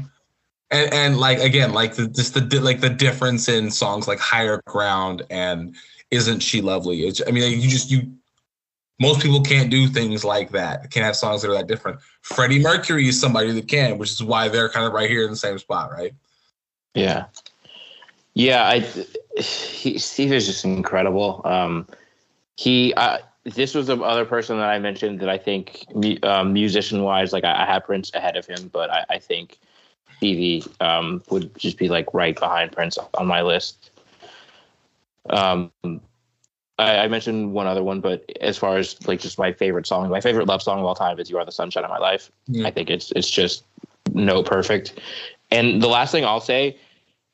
And 0.69 0.93
and 0.93 1.17
like 1.17 1.39
again, 1.39 1.73
like 1.73 1.95
the 1.95 2.07
just 2.07 2.33
the 2.33 2.59
like 2.59 2.79
the 2.79 2.89
difference 2.89 3.49
in 3.49 3.71
songs 3.71 4.07
like 4.07 4.19
Higher 4.19 4.61
Ground 4.67 5.23
and 5.29 5.75
Isn't 6.11 6.41
She 6.41 6.61
Lovely? 6.61 7.07
It's 7.07 7.21
I 7.27 7.31
mean 7.31 7.59
you 7.59 7.69
just 7.69 7.89
you 7.89 8.11
Most 8.99 9.21
people 9.21 9.41
can't 9.41 9.71
do 9.71 9.87
things 9.87 10.23
like 10.23 10.51
that. 10.51 10.91
Can't 10.91 11.05
have 11.05 11.15
songs 11.15 11.41
that 11.41 11.49
are 11.49 11.55
that 11.55 11.67
different. 11.67 11.99
Freddie 12.21 12.59
Mercury 12.59 13.07
is 13.07 13.19
somebody 13.19 13.51
that 13.51 13.67
can, 13.67 13.97
which 13.97 14.11
is 14.11 14.23
why 14.23 14.49
they're 14.49 14.69
kind 14.69 14.85
of 14.85 14.93
right 14.93 15.09
here 15.09 15.23
in 15.23 15.31
the 15.31 15.37
same 15.37 15.57
spot, 15.57 15.91
right? 15.91 16.13
Yeah, 16.93 17.25
yeah. 18.33 18.67
I 18.67 18.79
he, 19.41 19.97
Steve 19.97 20.33
is 20.33 20.45
just 20.45 20.65
incredible. 20.65 21.41
Um, 21.45 21.87
he 22.57 22.93
this 23.55 23.73
was 23.73 23.87
the 23.87 23.97
other 23.97 24.25
person 24.25 24.57
that 24.57 24.69
I 24.69 24.77
mentioned 24.79 25.19
that 25.21 25.29
I 25.29 25.37
think 25.37 25.85
um, 26.23 26.53
musician 26.53 27.03
wise, 27.03 27.31
like 27.31 27.45
I, 27.45 27.63
I 27.63 27.65
had 27.65 27.85
Prince 27.85 28.11
ahead 28.13 28.35
of 28.35 28.45
him, 28.45 28.69
but 28.73 28.89
I, 28.89 29.05
I 29.09 29.19
think 29.19 29.57
Stevie 30.17 30.63
um, 30.81 31.23
would 31.29 31.57
just 31.57 31.77
be 31.77 31.87
like 31.87 32.13
right 32.13 32.37
behind 32.37 32.71
Prince 32.73 32.97
on 33.13 33.27
my 33.27 33.41
list. 33.41 33.91
Um, 35.29 35.71
I, 36.77 36.99
I, 36.99 37.07
mentioned 37.07 37.53
one 37.53 37.67
other 37.67 37.83
one, 37.83 38.01
but 38.01 38.29
as 38.41 38.57
far 38.57 38.77
as 38.77 39.05
like 39.07 39.19
just 39.19 39.37
my 39.37 39.51
favorite 39.53 39.87
song, 39.87 40.09
my 40.09 40.21
favorite 40.21 40.47
love 40.47 40.61
song 40.61 40.79
of 40.79 40.85
all 40.85 40.95
time 40.95 41.19
is 41.19 41.29
"You 41.29 41.37
Are 41.37 41.45
the 41.45 41.51
Sunshine 41.51 41.83
of 41.83 41.89
My 41.89 41.97
Life." 41.97 42.31
I 42.63 42.71
think 42.71 42.89
it's 42.89 43.11
it's 43.11 43.29
just 43.29 43.63
no 44.13 44.43
perfect. 44.43 44.99
And 45.51 45.81
the 45.81 45.87
last 45.87 46.11
thing 46.11 46.23
I'll 46.23 46.39
say 46.39 46.77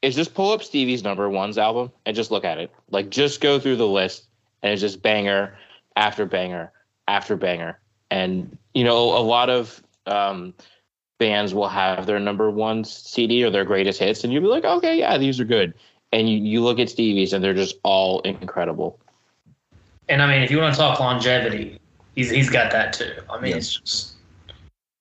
is 0.02 0.16
just 0.16 0.34
pull 0.34 0.52
up 0.52 0.64
Stevie's 0.64 1.04
number 1.04 1.30
ones 1.30 1.58
album 1.58 1.92
and 2.06 2.16
just 2.16 2.32
look 2.32 2.46
at 2.46 2.58
it. 2.58 2.72
Like 2.90 3.10
just 3.10 3.42
go 3.42 3.60
through 3.60 3.76
the 3.76 3.88
list 3.88 4.26
and 4.64 4.72
it's 4.72 4.82
just 4.82 5.02
banger 5.02 5.56
after 5.96 6.26
banger 6.26 6.72
after 7.08 7.36
banger. 7.36 7.80
And 8.12 8.58
you 8.74 8.84
know, 8.84 9.18
a 9.18 9.22
lot 9.22 9.50
of 9.50 9.82
um, 10.06 10.54
bands 11.20 11.54
will 11.54 11.68
have 11.68 12.06
their 12.06 12.20
number 12.20 12.50
one 12.50 12.84
CD 12.84 13.44
or 13.44 13.50
their 13.50 13.66
greatest 13.66 14.00
hits, 14.00 14.24
and 14.24 14.32
you'll 14.32 14.42
be 14.42 14.48
like, 14.48 14.66
okay, 14.66 14.98
yeah, 14.98 15.18
these 15.18 15.40
are 15.40 15.46
good. 15.46 15.74
And 16.12 16.30
you, 16.30 16.38
you 16.38 16.64
look 16.64 16.80
at 16.80 16.90
Stevie's 16.90 17.34
and 17.34 17.44
they're 17.44 17.56
just 17.56 17.78
all 17.84 18.20
incredible. 18.22 19.00
And 20.10 20.22
I 20.22 20.28
mean, 20.28 20.44
if 20.44 20.52
you 20.52 20.60
want 20.60 20.76
to 20.76 20.80
talk 20.80 21.00
longevity, 21.00 21.80
he's 22.16 22.30
he's 22.30 22.50
got 22.50 22.72
that 22.72 22.94
too. 22.94 23.14
I 23.30 23.40
mean, 23.40 23.58
it's 23.58 23.78
just 23.78 24.14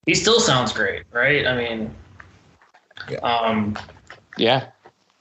he 0.07 0.15
still 0.15 0.41
sounds 0.41 0.73
great, 0.73 1.05
right? 1.13 1.47
I 1.47 1.57
mean, 1.57 1.95
yeah. 3.11 3.19
um, 3.19 3.77
yeah. 4.39 4.69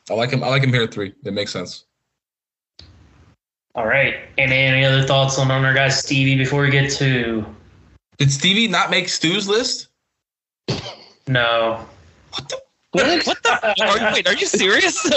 I 0.09 0.13
like 0.13 0.32
him. 0.32 0.43
I 0.43 0.47
like 0.47 0.63
him 0.63 0.72
here 0.72 0.84
at 0.84 0.93
three. 0.93 1.13
It 1.24 1.34
makes 1.34 1.51
sense. 1.51 1.86
All 3.76 3.88
right. 3.88 4.15
And 4.38 4.51
any 4.51 4.84
other 4.84 5.03
thoughts 5.03 5.39
on 5.39 5.49
our 5.49 5.74
guy 5.74 5.89
Stevie 5.89 6.36
before 6.36 6.61
we 6.63 6.69
get 6.69 6.91
to? 6.93 7.45
Did 8.17 8.32
Stevie 8.32 8.67
not 8.67 8.89
make 8.89 9.07
Stu's 9.07 9.47
list? 9.47 9.88
No. 11.28 11.86
What 12.34 12.49
the? 12.49 12.61
What, 12.91 13.26
what 13.26 13.43
the? 13.43 13.84
Are 13.84 13.97
you, 13.97 14.13
wait, 14.13 14.28
are 14.28 14.34
you 14.34 14.45
serious? 14.45 15.01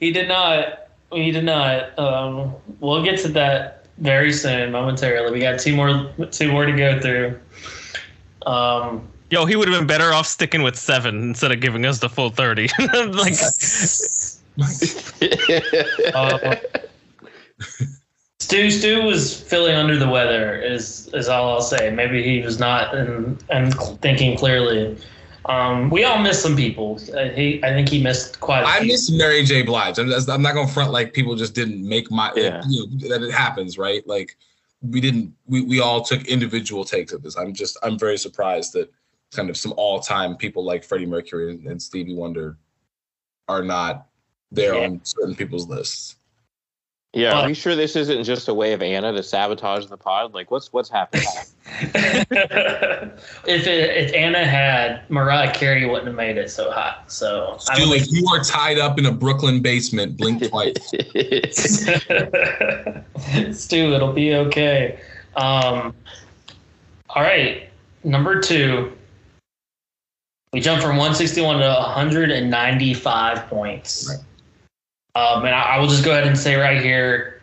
he 0.00 0.10
did 0.10 0.28
not. 0.28 0.88
He 1.12 1.30
did 1.30 1.44
not. 1.44 1.96
Um, 1.98 2.54
we'll 2.80 3.04
get 3.04 3.20
to 3.20 3.28
that 3.28 3.86
very 3.98 4.32
soon, 4.32 4.72
momentarily. 4.72 5.30
We 5.32 5.38
got 5.40 5.60
two 5.60 5.76
more, 5.76 6.10
two 6.32 6.50
more 6.50 6.66
to 6.66 6.72
go 6.72 7.00
through. 7.00 7.40
Um, 8.44 9.08
Yo, 9.30 9.44
he 9.44 9.56
would 9.56 9.68
have 9.68 9.78
been 9.78 9.86
better 9.86 10.12
off 10.12 10.26
sticking 10.26 10.62
with 10.62 10.76
seven 10.76 11.22
instead 11.22 11.50
of 11.50 11.60
giving 11.60 11.84
us 11.84 11.98
the 11.98 12.08
full 12.08 12.30
thirty. 12.30 12.68
like, 12.94 13.34
uh, 16.14 16.56
Stu 18.40 18.70
Stu 18.70 19.02
was 19.02 19.40
feeling 19.40 19.74
under 19.74 19.98
the 19.98 20.08
weather. 20.08 20.60
Is 20.60 21.08
is 21.14 21.28
all 21.28 21.54
I'll 21.54 21.60
say. 21.60 21.90
Maybe 21.90 22.22
he 22.22 22.40
was 22.42 22.58
not 22.58 22.94
and 22.94 23.42
and 23.50 23.74
thinking 24.00 24.36
clearly. 24.36 24.96
Um, 25.46 25.90
we 25.90 26.04
all 26.04 26.18
miss 26.18 26.42
some 26.42 26.56
people. 26.56 27.00
Uh, 27.16 27.28
he, 27.28 27.62
I 27.62 27.70
think 27.70 27.88
he 27.88 28.02
missed 28.02 28.40
quite. 28.40 28.64
I 28.64 28.84
miss 28.84 29.10
Mary 29.10 29.44
J. 29.44 29.62
Blige. 29.62 29.98
I'm, 29.98 30.10
I'm 30.28 30.42
not 30.42 30.54
gonna 30.54 30.66
front 30.68 30.90
like 30.90 31.12
people 31.12 31.36
just 31.36 31.54
didn't 31.54 31.86
make 31.86 32.10
my. 32.10 32.32
Yeah. 32.34 32.62
You 32.68 32.86
know, 32.88 33.08
that 33.08 33.22
it 33.22 33.32
happens, 33.32 33.78
right? 33.78 34.06
Like 34.06 34.36
we 34.80 35.00
didn't. 35.00 35.32
We, 35.46 35.62
we 35.62 35.80
all 35.80 36.02
took 36.02 36.26
individual 36.26 36.84
takes 36.84 37.12
of 37.12 37.22
this. 37.22 37.36
I'm 37.36 37.54
just. 37.54 37.76
I'm 37.82 37.98
very 37.98 38.18
surprised 38.18 38.72
that 38.72 38.92
kind 39.32 39.48
of 39.50 39.56
some 39.56 39.72
all 39.76 40.00
time 40.00 40.36
people 40.36 40.64
like 40.64 40.84
Freddie 40.84 41.06
Mercury 41.06 41.50
and, 41.52 41.66
and 41.66 41.80
Stevie 41.80 42.14
Wonder 42.14 42.58
are 43.48 43.62
not 43.62 44.06
there 44.50 44.74
yeah. 44.74 44.86
on 44.86 45.00
certain 45.04 45.34
people's 45.34 45.68
lists. 45.68 46.16
Yeah, 47.16 47.40
are 47.40 47.48
you 47.48 47.54
sure 47.54 47.74
this 47.74 47.96
isn't 47.96 48.24
just 48.24 48.46
a 48.48 48.52
way 48.52 48.74
of 48.74 48.82
Anna 48.82 49.10
to 49.10 49.22
sabotage 49.22 49.86
the 49.86 49.96
pod? 49.96 50.34
Like, 50.34 50.50
what's 50.50 50.70
what's 50.70 50.90
happening? 50.90 51.24
if 51.80 53.46
it, 53.46 53.66
if 53.66 54.12
Anna 54.12 54.44
had 54.44 55.00
Mariah 55.08 55.50
Carey, 55.54 55.86
wouldn't 55.86 56.08
have 56.08 56.14
made 56.14 56.36
it 56.36 56.50
so 56.50 56.70
hot. 56.70 57.10
So, 57.10 57.56
Stu, 57.58 57.94
if 57.94 58.12
you 58.12 58.28
are 58.28 58.44
tied 58.44 58.78
up 58.78 58.98
in 58.98 59.06
a 59.06 59.12
Brooklyn 59.12 59.62
basement, 59.62 60.18
blink 60.18 60.42
twice. 60.50 60.76
Stu, 63.52 63.94
it'll 63.94 64.12
be 64.12 64.34
okay. 64.34 65.00
Um, 65.36 65.94
all 67.08 67.22
right, 67.22 67.70
number 68.04 68.42
two. 68.42 68.92
We 70.52 70.60
jump 70.60 70.82
from 70.82 70.98
161 70.98 71.60
to 71.60 71.66
195 71.66 73.48
points. 73.48 74.10
Right. 74.10 74.18
Um, 75.16 75.46
and 75.46 75.54
I, 75.54 75.62
I, 75.62 75.78
will 75.78 75.88
just 75.88 76.04
go 76.04 76.10
ahead 76.10 76.26
and 76.26 76.36
say 76.36 76.56
right 76.56 76.82
here, 76.82 77.40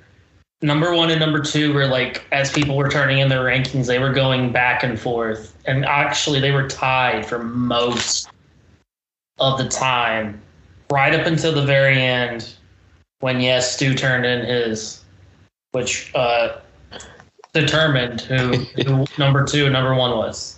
number 0.62 0.94
one 0.94 1.10
and 1.10 1.20
number 1.20 1.42
two 1.42 1.74
were 1.74 1.88
like 1.88 2.24
as 2.32 2.52
people 2.52 2.78
were 2.78 2.88
turning 2.88 3.18
in 3.18 3.30
their 3.30 3.44
rankings, 3.44 3.88
they 3.88 3.98
were 3.98 4.14
going 4.14 4.52
back 4.52 4.84
and 4.84 5.00
forth, 5.00 5.58
and 5.66 5.84
actually 5.84 6.40
they 6.40 6.52
were 6.52 6.68
tied 6.68 7.26
for 7.26 7.40
most 7.40 8.30
of 9.40 9.58
the 9.58 9.68
time, 9.68 10.40
right 10.92 11.20
up 11.20 11.26
until 11.26 11.52
the 11.52 11.66
very 11.66 12.00
end, 12.00 12.54
when 13.22 13.42
yes, 13.42 13.74
Stu 13.74 13.96
turned 13.96 14.24
in 14.24 14.46
his, 14.46 15.04
which 15.72 16.14
uh, 16.14 16.60
determined 17.54 18.22
who, 18.22 18.50
who 18.84 19.08
number 19.18 19.44
two 19.44 19.64
and 19.64 19.74
number 19.74 19.96
one 19.96 20.16
was. 20.16 20.53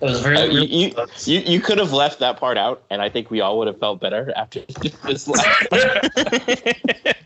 It 0.00 0.04
was 0.04 0.20
very. 0.20 0.36
Uh, 0.36 0.44
you, 0.44 0.94
you, 1.24 1.40
you 1.40 1.60
could 1.60 1.78
have 1.78 1.92
left 1.92 2.20
that 2.20 2.38
part 2.38 2.56
out, 2.56 2.84
and 2.88 3.02
I 3.02 3.08
think 3.08 3.32
we 3.32 3.40
all 3.40 3.58
would 3.58 3.66
have 3.66 3.80
felt 3.80 4.00
better 4.00 4.32
after 4.36 4.60
this. 5.04 5.24
but 5.26 5.46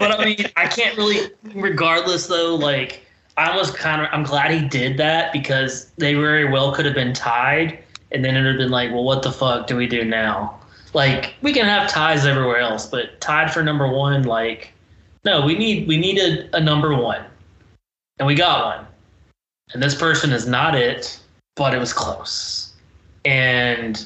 I 0.00 0.24
mean, 0.24 0.46
I 0.56 0.66
can't 0.68 0.96
really. 0.96 1.30
Regardless, 1.54 2.28
though, 2.28 2.54
like 2.54 3.04
I 3.36 3.54
was 3.54 3.70
kind 3.70 4.00
of. 4.00 4.08
I'm 4.10 4.22
glad 4.22 4.52
he 4.52 4.66
did 4.66 4.96
that 4.96 5.34
because 5.34 5.90
they 5.98 6.14
very 6.14 6.50
well 6.50 6.72
could 6.72 6.86
have 6.86 6.94
been 6.94 7.12
tied, 7.12 7.78
and 8.10 8.24
then 8.24 8.36
it 8.36 8.40
would 8.40 8.52
have 8.52 8.58
been 8.58 8.70
like, 8.70 8.90
well, 8.90 9.04
what 9.04 9.22
the 9.22 9.32
fuck 9.32 9.66
do 9.66 9.76
we 9.76 9.86
do 9.86 10.02
now? 10.02 10.58
Like 10.94 11.34
we 11.42 11.52
can 11.52 11.66
have 11.66 11.90
ties 11.90 12.24
everywhere 12.24 12.60
else, 12.60 12.86
but 12.86 13.20
tied 13.20 13.52
for 13.52 13.62
number 13.62 13.86
one, 13.86 14.22
like, 14.22 14.72
no, 15.26 15.44
we 15.44 15.58
need 15.58 15.86
we 15.86 15.98
needed 15.98 16.48
a 16.54 16.60
number 16.60 16.96
one, 16.96 17.22
and 18.18 18.26
we 18.26 18.34
got 18.34 18.78
one, 18.78 18.86
and 19.74 19.82
this 19.82 19.94
person 19.94 20.32
is 20.32 20.46
not 20.46 20.74
it, 20.74 21.20
but 21.56 21.74
it 21.74 21.78
was 21.78 21.92
close. 21.92 22.72
And 23.24 24.04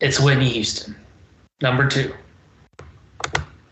it's 0.00 0.20
Whitney 0.20 0.48
Houston, 0.50 0.96
number 1.60 1.88
two. 1.88 2.12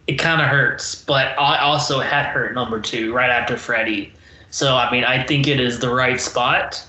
It 0.06 0.14
kind 0.14 0.40
of 0.40 0.48
hurts, 0.48 1.04
but 1.04 1.38
I 1.38 1.58
also 1.58 2.00
had 2.00 2.26
her 2.26 2.52
number 2.52 2.80
two 2.80 3.12
right 3.14 3.30
after 3.30 3.56
Freddie. 3.56 4.12
So, 4.50 4.76
I 4.76 4.90
mean, 4.90 5.04
I 5.04 5.22
think 5.22 5.46
it 5.46 5.60
is 5.60 5.78
the 5.78 5.92
right 5.92 6.20
spot. 6.20 6.84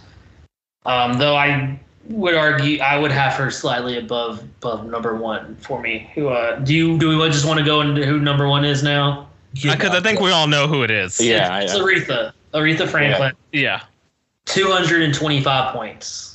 Um, 0.85 1.13
though 1.13 1.35
I 1.35 1.79
would 2.09 2.35
argue 2.35 2.79
I 2.79 2.97
would 2.97 3.11
have 3.11 3.33
her 3.33 3.49
slightly 3.49 3.97
above 3.97 4.41
above 4.41 4.85
number 4.85 5.15
one 5.15 5.55
for 5.57 5.81
me. 5.81 6.11
Who 6.15 6.27
uh, 6.27 6.57
do 6.59 6.73
you 6.73 6.97
do 6.97 7.17
we 7.17 7.29
just 7.29 7.45
want 7.45 7.59
to 7.59 7.65
go 7.65 7.81
into 7.81 8.05
who 8.05 8.19
number 8.19 8.47
one 8.47 8.65
is 8.65 8.83
now? 8.83 9.29
Because 9.53 9.91
I, 9.91 9.97
I 9.97 10.01
think 10.01 10.19
we 10.19 10.31
all 10.31 10.47
know 10.47 10.67
who 10.67 10.83
it 10.83 10.91
is. 10.91 11.19
Yeah, 11.21 11.59
it's, 11.59 11.73
it's 11.73 11.81
Aretha, 11.81 12.33
Aretha 12.53 12.87
Franklin. 12.89 13.33
Yeah. 13.51 13.61
yeah. 13.61 13.81
225 14.45 15.73
points 15.73 16.33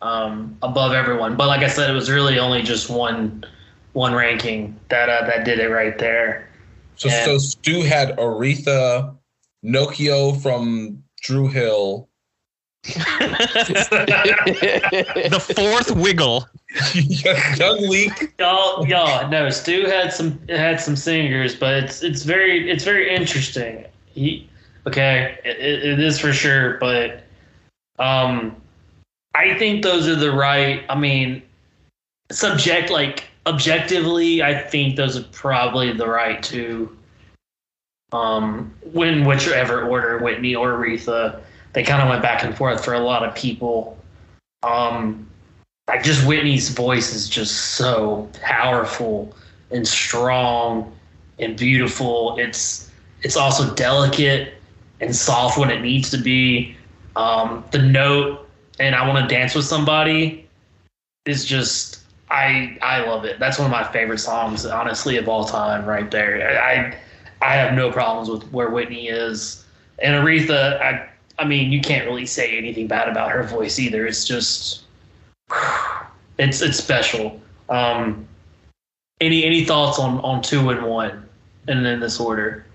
um, 0.00 0.56
above 0.62 0.92
everyone. 0.92 1.36
But 1.36 1.48
like 1.48 1.62
I 1.62 1.68
said, 1.68 1.90
it 1.90 1.94
was 1.94 2.10
really 2.10 2.38
only 2.38 2.62
just 2.62 2.88
one 2.90 3.44
one 3.92 4.14
ranking 4.14 4.78
that 4.88 5.08
uh, 5.08 5.26
that 5.26 5.44
did 5.44 5.58
it 5.58 5.70
right 5.70 5.98
there. 5.98 6.48
So 6.96 7.08
and, 7.08 7.24
so 7.24 7.38
Stu 7.38 7.82
had 7.82 8.16
Aretha, 8.16 9.16
Nokio 9.64 10.40
from 10.40 11.02
Dru 11.22 11.48
Hill. 11.48 12.08
the 12.84 12.94
fourth 15.56 15.90
wiggle. 15.96 16.46
Young 16.94 17.88
Leak. 17.88 18.34
Y'all, 18.38 18.86
y'all, 18.86 19.28
no. 19.28 19.50
Stu 19.50 19.86
had 19.86 20.12
some 20.12 20.38
had 20.48 20.80
some 20.80 20.96
singers, 20.96 21.54
but 21.56 21.74
it's 21.82 22.02
it's 22.02 22.22
very 22.22 22.70
it's 22.70 22.84
very 22.84 23.14
interesting. 23.14 23.84
He 24.06 24.48
okay, 24.86 25.38
it, 25.44 25.58
it 25.58 26.00
is 26.00 26.18
for 26.18 26.32
sure, 26.32 26.78
but 26.78 27.24
um, 27.98 28.56
I 29.34 29.54
think 29.58 29.82
those 29.82 30.08
are 30.08 30.16
the 30.16 30.32
right. 30.32 30.84
I 30.88 30.98
mean, 30.98 31.42
subject 32.30 32.90
like 32.90 33.24
objectively, 33.46 34.42
I 34.42 34.58
think 34.58 34.96
those 34.96 35.16
are 35.16 35.24
probably 35.32 35.92
the 35.92 36.08
right 36.08 36.42
two. 36.42 36.96
Um, 38.12 38.74
when 38.92 39.24
whichever 39.24 39.86
order, 39.86 40.18
Whitney 40.18 40.54
or 40.54 40.72
Aretha, 40.72 41.42
they 41.74 41.82
kind 41.82 42.02
of 42.02 42.08
went 42.08 42.22
back 42.22 42.42
and 42.42 42.56
forth 42.56 42.84
for 42.84 42.94
a 42.94 43.00
lot 43.00 43.22
of 43.22 43.34
people. 43.34 43.98
Um, 44.62 45.28
like 45.88 46.02
just 46.02 46.26
Whitney's 46.26 46.70
voice 46.70 47.14
is 47.14 47.28
just 47.28 47.74
so 47.76 48.28
powerful 48.42 49.34
and 49.70 49.86
strong 49.86 50.94
and 51.38 51.56
beautiful. 51.56 52.36
It's 52.38 52.90
it's 53.22 53.36
also 53.36 53.74
delicate 53.74 54.54
and 55.00 55.14
soft 55.14 55.58
when 55.58 55.70
it 55.70 55.80
needs 55.80 56.10
to 56.10 56.18
be. 56.18 56.76
Um, 57.16 57.64
the 57.72 57.78
note 57.78 58.48
and 58.78 58.94
I 58.94 59.06
want 59.08 59.28
to 59.28 59.34
dance 59.34 59.54
with 59.54 59.64
somebody 59.64 60.46
is 61.26 61.44
just 61.44 62.00
I 62.30 62.78
I 62.82 63.04
love 63.04 63.24
it. 63.24 63.38
That's 63.38 63.58
one 63.58 63.66
of 63.66 63.72
my 63.72 63.84
favorite 63.92 64.18
songs, 64.18 64.66
honestly, 64.66 65.16
of 65.16 65.28
all 65.28 65.44
time, 65.44 65.84
right 65.84 66.10
there. 66.10 66.60
I 66.62 66.96
I 67.40 67.54
have 67.54 67.74
no 67.74 67.90
problems 67.90 68.28
with 68.28 68.50
where 68.52 68.70
Whitney 68.70 69.08
is, 69.08 69.64
and 70.00 70.14
Aretha. 70.14 70.80
I 70.80 71.08
I 71.38 71.44
mean, 71.44 71.70
you 71.70 71.80
can't 71.80 72.06
really 72.06 72.26
say 72.26 72.56
anything 72.58 72.86
bad 72.86 73.08
about 73.08 73.30
her 73.30 73.42
voice 73.44 73.78
either. 73.78 74.06
It's 74.06 74.24
just 74.24 74.82
it's 76.38 76.60
it's 76.60 76.78
special. 76.78 77.40
Um, 77.68 78.26
any 79.20 79.44
any 79.44 79.64
thoughts 79.64 79.98
on 79.98 80.20
on 80.20 80.42
two 80.42 80.70
and 80.70 80.84
one, 80.84 81.28
and 81.66 81.86
in 81.86 82.00
this 82.00 82.20
order? 82.20 82.66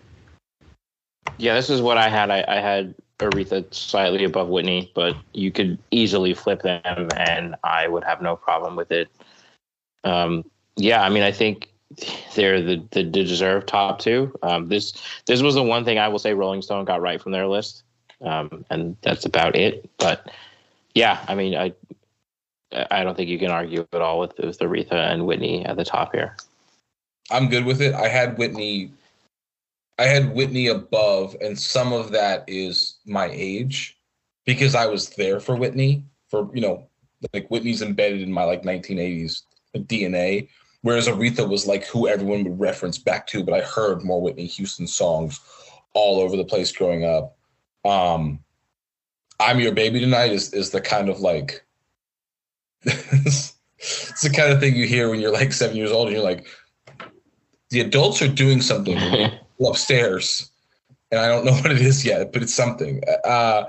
Yeah, 1.37 1.55
this 1.55 1.69
is 1.69 1.81
what 1.81 1.97
I 1.97 2.09
had. 2.09 2.29
I, 2.29 2.43
I 2.47 2.59
had 2.59 2.95
Aretha 3.19 3.73
slightly 3.73 4.23
above 4.23 4.49
Whitney, 4.49 4.91
but 4.93 5.15
you 5.33 5.51
could 5.51 5.77
easily 5.91 6.33
flip 6.33 6.61
them, 6.61 7.09
and 7.15 7.55
I 7.63 7.87
would 7.87 8.03
have 8.03 8.21
no 8.21 8.35
problem 8.35 8.75
with 8.75 8.91
it. 8.91 9.09
Um, 10.03 10.43
yeah, 10.75 11.03
I 11.03 11.09
mean, 11.09 11.23
I 11.23 11.31
think 11.31 11.69
they're 12.35 12.61
the 12.61 12.83
the 12.91 13.03
deserved 13.03 13.67
top 13.67 13.99
two. 13.99 14.33
Um, 14.41 14.67
this 14.67 14.93
this 15.25 15.41
was 15.41 15.55
the 15.55 15.63
one 15.63 15.85
thing 15.85 15.97
I 15.97 16.07
will 16.07 16.19
say 16.19 16.33
Rolling 16.33 16.61
Stone 16.61 16.85
got 16.85 17.01
right 17.01 17.21
from 17.21 17.31
their 17.31 17.47
list, 17.47 17.83
um, 18.21 18.65
and 18.69 18.97
that's 19.01 19.25
about 19.25 19.55
it. 19.55 19.89
But 19.97 20.31
yeah, 20.95 21.23
I 21.27 21.35
mean, 21.35 21.55
I 21.55 21.73
I 22.91 23.03
don't 23.03 23.15
think 23.15 23.29
you 23.29 23.39
can 23.39 23.51
argue 23.51 23.87
at 23.93 24.01
all 24.01 24.19
with 24.19 24.37
with 24.39 24.59
Aretha 24.59 25.11
and 25.11 25.25
Whitney 25.25 25.65
at 25.65 25.77
the 25.77 25.85
top 25.85 26.13
here. 26.13 26.35
I'm 27.31 27.47
good 27.47 27.65
with 27.65 27.81
it. 27.81 27.93
I 27.93 28.07
had 28.07 28.37
Whitney 28.37 28.91
I 29.99 30.05
had 30.05 30.33
Whitney 30.33 30.67
above, 30.67 31.35
and 31.41 31.59
some 31.59 31.93
of 31.93 32.11
that 32.11 32.43
is 32.47 32.97
my 33.05 33.29
age 33.31 33.97
because 34.45 34.75
I 34.75 34.87
was 34.87 35.09
there 35.09 35.39
for 35.39 35.55
Whitney 35.55 36.03
for 36.29 36.49
you 36.53 36.61
know 36.61 36.87
like 37.33 37.47
Whitney's 37.49 37.81
embedded 37.81 38.21
in 38.21 38.31
my 38.31 38.43
like 38.43 38.63
1980s 38.63 39.43
DNA, 39.75 40.49
whereas 40.81 41.07
Aretha 41.07 41.47
was 41.47 41.67
like 41.67 41.85
who 41.85 42.07
everyone 42.07 42.43
would 42.43 42.59
reference 42.59 42.97
back 42.97 43.27
to. 43.27 43.43
But 43.43 43.53
I 43.53 43.61
heard 43.61 44.03
more 44.03 44.21
Whitney 44.21 44.47
Houston 44.47 44.87
songs 44.87 45.39
all 45.93 46.19
over 46.19 46.35
the 46.35 46.45
place 46.45 46.71
growing 46.71 47.05
up. 47.05 47.37
Um, 47.85 48.39
I'm 49.39 49.59
Your 49.59 49.73
Baby 49.73 49.99
Tonight 49.99 50.31
is 50.31 50.53
is 50.53 50.71
the 50.71 50.81
kind 50.81 51.09
of 51.09 51.19
like 51.19 51.65
it's 52.83 53.53
the 54.21 54.29
kind 54.29 54.51
of 54.51 54.59
thing 54.59 54.75
you 54.75 54.87
hear 54.87 55.09
when 55.09 55.19
you're 55.19 55.33
like 55.33 55.53
seven 55.53 55.77
years 55.77 55.91
old 55.91 56.07
and 56.07 56.15
you're 56.15 56.25
like 56.25 56.47
the 57.69 57.81
adults 57.81 58.21
are 58.21 58.27
doing 58.27 58.61
something 58.61 58.97
upstairs, 59.69 60.51
and 61.11 61.19
I 61.19 61.27
don't 61.27 61.45
know 61.45 61.53
what 61.61 61.71
it 61.71 61.81
is 61.81 62.05
yet, 62.05 62.33
but 62.33 62.41
it's 62.41 62.53
something. 62.53 63.01
Uh, 63.23 63.65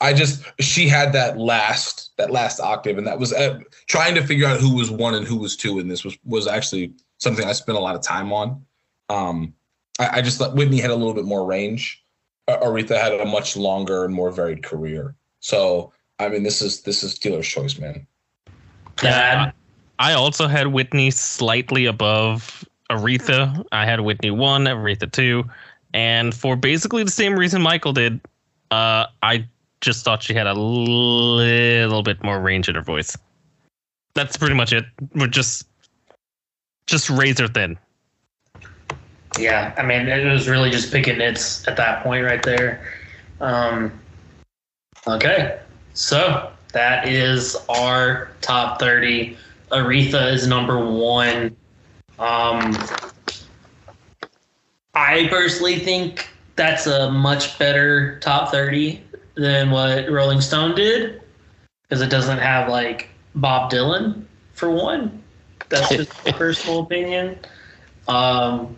I 0.00 0.12
just 0.12 0.44
she 0.60 0.88
had 0.88 1.12
that 1.12 1.38
last 1.38 2.10
that 2.18 2.30
last 2.30 2.60
octave, 2.60 2.98
and 2.98 3.06
that 3.06 3.18
was 3.18 3.32
uh, 3.32 3.58
trying 3.86 4.14
to 4.14 4.24
figure 4.24 4.46
out 4.46 4.60
who 4.60 4.74
was 4.74 4.90
one 4.90 5.14
and 5.14 5.26
who 5.26 5.36
was 5.36 5.56
two. 5.56 5.78
And 5.78 5.90
this 5.90 6.04
was 6.04 6.16
was 6.24 6.46
actually 6.46 6.92
something 7.18 7.46
I 7.46 7.52
spent 7.52 7.78
a 7.78 7.80
lot 7.80 7.96
of 7.96 8.02
time 8.02 8.32
on. 8.32 8.64
Um, 9.08 9.54
I, 9.98 10.18
I 10.18 10.22
just 10.22 10.38
thought 10.38 10.54
Whitney 10.54 10.78
had 10.78 10.90
a 10.90 10.96
little 10.96 11.14
bit 11.14 11.24
more 11.24 11.44
range. 11.44 12.02
Uh, 12.46 12.58
Aretha 12.58 13.00
had 13.00 13.12
a 13.12 13.26
much 13.26 13.56
longer 13.56 14.04
and 14.04 14.14
more 14.14 14.30
varied 14.30 14.62
career. 14.62 15.14
So 15.40 15.92
I 16.18 16.28
mean, 16.28 16.42
this 16.42 16.62
is 16.62 16.82
this 16.82 17.02
is 17.02 17.18
dealer's 17.18 17.48
choice, 17.48 17.78
man. 17.78 18.06
Dad. 18.96 19.52
I 20.00 20.12
also 20.12 20.46
had 20.46 20.68
Whitney 20.68 21.10
slightly 21.10 21.86
above 21.86 22.64
Aretha. 22.90 23.64
I 23.72 23.84
had 23.84 24.00
Whitney 24.00 24.30
one, 24.30 24.64
Aretha 24.64 25.10
two, 25.10 25.44
and 25.94 26.34
for 26.34 26.56
basically 26.56 27.02
the 27.02 27.10
same 27.10 27.38
reason 27.38 27.62
Michael 27.62 27.92
did, 27.92 28.20
uh, 28.70 29.06
I 29.22 29.46
just 29.80 30.04
thought 30.04 30.22
she 30.22 30.34
had 30.34 30.46
a 30.46 30.54
little 30.54 32.02
bit 32.02 32.22
more 32.22 32.40
range 32.40 32.68
in 32.68 32.74
her 32.74 32.82
voice. 32.82 33.16
That's 34.14 34.36
pretty 34.36 34.54
much 34.54 34.72
it. 34.72 34.84
We're 35.14 35.28
just 35.28 35.66
just 36.86 37.10
razor 37.10 37.48
thin. 37.48 37.78
Yeah, 39.38 39.74
I 39.76 39.82
mean, 39.82 40.08
it 40.08 40.24
was 40.24 40.48
really 40.48 40.70
just 40.70 40.90
picking 40.90 41.18
nits 41.18 41.66
at 41.68 41.76
that 41.76 42.02
point 42.02 42.24
right 42.24 42.42
there. 42.42 42.80
Um, 43.40 43.92
okay, 45.06 45.60
so 45.94 46.50
that 46.72 47.06
is 47.06 47.56
our 47.68 48.30
top 48.40 48.80
30. 48.80 49.36
Aretha 49.70 50.32
is 50.32 50.46
number 50.46 50.84
one. 50.90 51.54
Um, 52.18 52.76
I 54.94 55.28
personally 55.30 55.78
think 55.78 56.28
that's 56.56 56.86
a 56.86 57.10
much 57.10 57.58
better 57.58 58.18
top 58.18 58.50
30 58.50 59.02
than 59.36 59.70
what 59.70 60.10
Rolling 60.10 60.40
Stone 60.40 60.74
did 60.74 61.22
because 61.82 62.02
it 62.02 62.10
doesn't 62.10 62.38
have 62.38 62.68
like 62.68 63.08
Bob 63.36 63.70
Dylan 63.70 64.24
for 64.54 64.70
one. 64.70 65.22
That's 65.68 65.88
just 65.88 66.24
my 66.24 66.32
personal 66.36 66.80
opinion. 66.80 67.38
Um, 68.08 68.76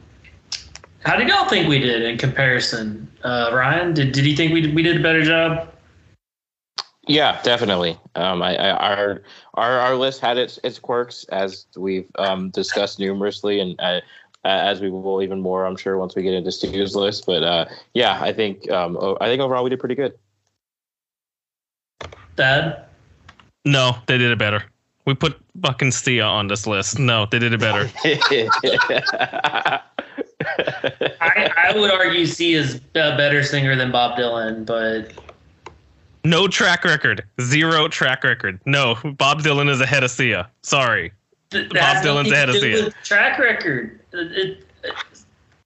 how 1.02 1.16
did 1.16 1.28
y'all 1.28 1.48
think 1.48 1.68
we 1.68 1.78
did 1.78 2.02
in 2.02 2.18
comparison? 2.18 3.10
Uh, 3.24 3.50
Ryan, 3.54 3.94
did, 3.94 4.12
did 4.12 4.26
you 4.26 4.36
think 4.36 4.52
we 4.52 4.60
did, 4.60 4.74
we 4.74 4.82
did 4.82 4.98
a 4.98 5.02
better 5.02 5.22
job? 5.22 5.72
Yeah, 7.10 7.42
definitely. 7.42 7.98
Um, 8.14 8.40
I, 8.40 8.54
I, 8.54 8.70
our 8.70 9.22
our 9.54 9.80
our 9.80 9.96
list 9.96 10.20
had 10.20 10.38
its 10.38 10.60
its 10.62 10.78
quirks 10.78 11.24
as 11.24 11.66
we've 11.76 12.06
um, 12.20 12.50
discussed 12.50 13.00
numerously, 13.00 13.58
and 13.58 13.74
uh, 13.80 13.98
as 14.44 14.80
we 14.80 14.90
will 14.90 15.20
even 15.20 15.40
more, 15.40 15.66
I'm 15.66 15.74
sure, 15.74 15.98
once 15.98 16.14
we 16.14 16.22
get 16.22 16.34
into 16.34 16.52
Stu's 16.52 16.94
list. 16.94 17.26
But 17.26 17.42
uh, 17.42 17.64
yeah, 17.94 18.20
I 18.22 18.32
think 18.32 18.70
um, 18.70 18.96
I 19.20 19.26
think 19.26 19.42
overall 19.42 19.64
we 19.64 19.70
did 19.70 19.80
pretty 19.80 19.96
good. 19.96 20.16
Dad? 22.36 22.84
No, 23.64 23.96
they 24.06 24.16
did 24.16 24.30
it 24.30 24.38
better. 24.38 24.62
We 25.04 25.14
put 25.14 25.36
fucking 25.60 25.90
Sia 25.90 26.22
on 26.22 26.46
this 26.46 26.64
list. 26.64 27.00
No, 27.00 27.26
they 27.26 27.40
did 27.40 27.52
it 27.52 27.58
better. 27.58 27.90
I, 31.20 31.50
I 31.56 31.72
would 31.74 31.90
argue 31.90 32.24
Sia 32.24 32.60
is 32.60 32.76
a 32.76 33.16
better 33.16 33.42
singer 33.42 33.74
than 33.74 33.90
Bob 33.90 34.16
Dylan, 34.16 34.64
but 34.64 35.12
No 36.24 36.48
track 36.48 36.84
record. 36.84 37.24
Zero 37.40 37.88
track 37.88 38.24
record. 38.24 38.60
No, 38.66 38.96
Bob 39.16 39.42
Dylan 39.42 39.70
is 39.70 39.80
ahead 39.80 40.04
of 40.04 40.10
Sia. 40.10 40.48
Sorry. 40.62 41.12
th- 41.50 41.70
Bob 41.70 42.04
Dylan's 42.04 42.30
ahead 42.30 42.50
of 42.50 42.56
Sia. 42.56 42.90
Track 43.04 43.38
record. 43.38 44.00
It, 44.12 44.64
it, 44.84 44.94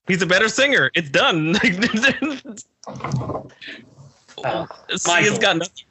He's 0.07 0.23
a 0.23 0.27
better 0.27 0.49
singer. 0.49 0.91
It's 0.95 1.09
done. 1.09 1.57
oh, 2.87 4.69
Sia's 4.97 5.39
got 5.39 5.57
nothing. 5.57 5.85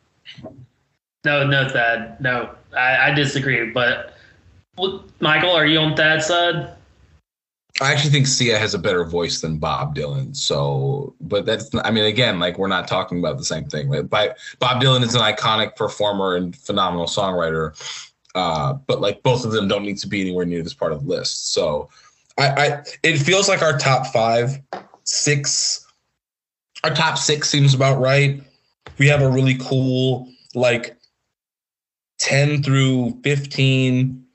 no, 1.26 1.48
no, 1.48 1.68
Thad. 1.68 2.22
No, 2.22 2.54
I, 2.78 3.10
I 3.10 3.14
disagree. 3.14 3.72
But 3.72 4.16
Michael, 5.20 5.52
are 5.52 5.66
you 5.66 5.80
on 5.80 5.96
Thad's 5.96 6.28
side? 6.28 6.76
I 7.82 7.92
actually 7.92 8.12
think 8.12 8.28
Sia 8.28 8.60
has 8.60 8.74
a 8.74 8.80
better 8.80 9.04
voice 9.04 9.42
than 9.42 9.58
Bob 9.58 9.96
Dylan. 9.96 10.36
So, 10.36 11.16
but 11.20 11.46
that's, 11.46 11.70
I 11.84 11.90
mean, 11.92 12.06
again, 12.06 12.40
like 12.40 12.58
we're 12.60 12.68
not 12.68 12.88
talking 12.88 13.20
about 13.20 13.38
the 13.38 13.46
same 13.46 13.66
thing. 13.66 13.90
Like, 13.90 14.10
Bob 14.60 14.82
Dylan 14.82 15.02
is 15.04 15.16
an 15.16 15.22
iconic 15.22 15.76
performer 15.76 16.36
and 16.36 16.56
phenomenal 16.56 17.08
songwriter. 17.08 17.74
Uh, 18.36 18.74
but 18.74 19.02
like 19.02 19.24
both 19.24 19.46
of 19.46 19.52
them 19.52 19.68
don't 19.68 19.84
need 19.84 19.98
to 20.00 20.08
be 20.08 20.22
anywhere 20.22 20.46
near 20.46 20.62
this 20.62 20.74
part 20.74 20.92
of 20.92 21.04
the 21.04 21.10
list. 21.10 21.54
So, 21.54 21.90
I, 22.38 22.50
I 22.50 22.84
it 23.04 23.18
feels 23.18 23.48
like 23.48 23.62
our 23.62 23.78
top 23.78 24.08
five, 24.08 24.60
six, 25.04 25.86
our 26.84 26.90
top 26.90 27.18
six 27.18 27.50
seems 27.50 27.74
about 27.74 28.00
right. 28.00 28.42
We 28.98 29.08
have 29.08 29.22
a 29.22 29.30
really 29.30 29.56
cool 29.60 30.28
like 30.56 30.96
ten 32.18 32.64
through 32.64 33.20
fifteen. 33.24 34.26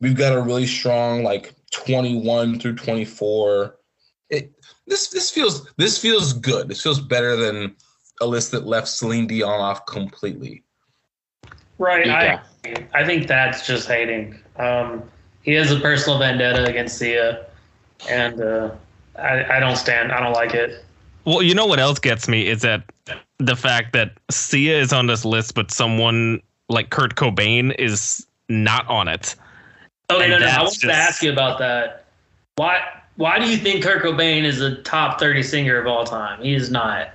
We've 0.00 0.16
got 0.16 0.36
a 0.36 0.40
really 0.40 0.66
strong 0.66 1.24
like 1.24 1.52
21 1.72 2.58
through 2.58 2.76
24. 2.76 3.76
It 4.30 4.52
this 4.86 5.08
this 5.08 5.30
feels 5.30 5.70
this 5.76 5.98
feels 5.98 6.32
good. 6.32 6.68
This 6.68 6.82
feels 6.82 7.00
better 7.00 7.36
than 7.36 7.74
a 8.20 8.26
list 8.26 8.50
that 8.52 8.66
left 8.66 8.88
Celine 8.88 9.26
Dion 9.26 9.60
off 9.60 9.86
completely. 9.86 10.64
Right. 11.78 12.06
Yeah. 12.06 12.40
I 12.64 12.86
I 12.94 13.04
think 13.04 13.28
that's 13.28 13.66
just 13.66 13.86
hating. 13.88 14.38
Um, 14.56 15.02
he 15.42 15.52
has 15.52 15.70
a 15.70 15.78
personal 15.78 16.18
vendetta 16.18 16.64
against 16.64 16.98
Sia, 16.98 17.46
and 18.10 18.40
uh, 18.40 18.70
I, 19.16 19.56
I 19.56 19.60
don't 19.60 19.76
stand. 19.76 20.10
I 20.12 20.20
don't 20.20 20.32
like 20.32 20.54
it. 20.54 20.84
Well, 21.24 21.42
you 21.42 21.54
know 21.54 21.66
what 21.66 21.78
else 21.78 21.98
gets 21.98 22.28
me 22.28 22.46
is 22.46 22.62
that 22.62 22.84
the 23.38 23.56
fact 23.56 23.92
that 23.92 24.18
Sia 24.30 24.78
is 24.78 24.92
on 24.92 25.06
this 25.06 25.24
list, 25.24 25.54
but 25.54 25.70
someone 25.70 26.40
like 26.68 26.90
Kurt 26.90 27.16
Cobain 27.16 27.74
is 27.78 28.26
not 28.48 28.86
on 28.88 29.08
it. 29.08 29.36
Okay, 30.10 30.24
And 30.24 30.30
no, 30.30 30.38
no. 30.38 30.46
I 30.46 30.62
wanted 30.62 30.80
to 30.80 30.92
ask 30.92 31.22
you 31.22 31.32
about 31.32 31.58
that. 31.58 32.04
Why? 32.56 32.80
Why 33.16 33.38
do 33.38 33.48
you 33.48 33.56
think 33.56 33.82
Kurt 33.82 34.02
Cobain 34.02 34.44
is 34.44 34.60
a 34.60 34.76
top 34.82 35.18
thirty 35.18 35.42
singer 35.42 35.78
of 35.78 35.86
all 35.86 36.04
time? 36.04 36.42
He 36.42 36.54
is 36.54 36.70
not. 36.70 37.10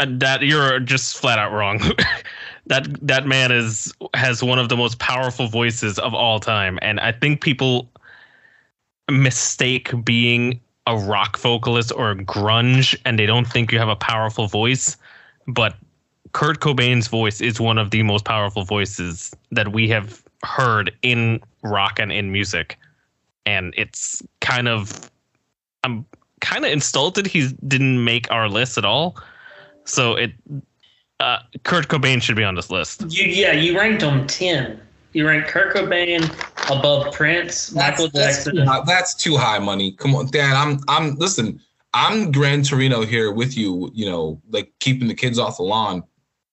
Uh, 0.00 0.06
That 0.08 0.42
you're 0.42 0.78
just 0.80 1.18
flat 1.18 1.38
out 1.38 1.52
wrong. 1.52 1.80
that 2.66 2.86
that 3.06 3.26
man 3.26 3.52
is 3.52 3.92
has 4.14 4.42
one 4.42 4.58
of 4.58 4.68
the 4.68 4.76
most 4.76 4.98
powerful 4.98 5.48
voices 5.48 5.98
of 5.98 6.14
all 6.14 6.40
time, 6.40 6.78
and 6.82 7.00
I 7.00 7.12
think 7.12 7.40
people 7.40 7.88
mistake 9.10 9.92
being 10.04 10.60
a 10.86 10.96
rock 10.96 11.38
vocalist 11.38 11.92
or 11.94 12.12
a 12.12 12.16
grunge 12.16 12.96
and 13.04 13.18
they 13.18 13.26
don't 13.26 13.46
think 13.46 13.72
you 13.72 13.78
have 13.78 13.88
a 13.88 13.96
powerful 13.96 14.46
voice, 14.46 14.96
but 15.46 15.76
Kurt 16.32 16.60
Cobain's 16.60 17.08
voice 17.08 17.40
is 17.40 17.60
one 17.60 17.78
of 17.78 17.90
the 17.90 18.02
most 18.02 18.24
powerful 18.24 18.64
voices 18.64 19.34
that 19.50 19.72
we 19.72 19.88
have 19.88 20.22
heard 20.46 20.94
in 21.02 21.40
rock 21.62 21.98
and 21.98 22.12
in 22.12 22.32
music. 22.32 22.78
And 23.44 23.74
it's 23.76 24.22
kind 24.40 24.68
of 24.68 25.10
I'm 25.84 26.04
kind 26.40 26.64
of 26.64 26.72
insulted 26.72 27.26
he 27.26 27.48
didn't 27.66 28.04
make 28.04 28.30
our 28.30 28.48
list 28.48 28.78
at 28.78 28.84
all. 28.84 29.16
So 29.84 30.14
it 30.14 30.32
uh, 31.20 31.38
Kurt 31.64 31.88
Cobain 31.88 32.22
should 32.22 32.36
be 32.36 32.44
on 32.44 32.54
this 32.54 32.70
list. 32.70 33.04
You, 33.08 33.24
yeah, 33.24 33.52
you 33.52 33.78
ranked 33.78 34.02
him 34.02 34.26
ten. 34.26 34.80
You 35.12 35.26
ranked 35.26 35.48
Kurt 35.48 35.74
Cobain 35.74 36.24
above 36.70 37.14
Prince, 37.14 37.72
Michael 37.72 38.08
that's, 38.10 38.44
Jackson. 38.44 38.56
That's 38.56 38.66
too, 38.66 38.72
high, 38.72 38.84
that's 38.84 39.14
too 39.14 39.36
high 39.36 39.58
money. 39.58 39.92
Come 39.92 40.14
on, 40.14 40.26
Dad. 40.26 40.54
I'm 40.54 40.80
I'm 40.88 41.16
listen. 41.16 41.60
I'm 41.94 42.30
Gran 42.30 42.62
Torino 42.62 43.02
here 43.02 43.32
with 43.32 43.56
you. 43.56 43.90
You 43.94 44.06
know, 44.06 44.42
like 44.50 44.72
keeping 44.80 45.08
the 45.08 45.14
kids 45.14 45.38
off 45.38 45.56
the 45.56 45.62
lawn, 45.62 46.02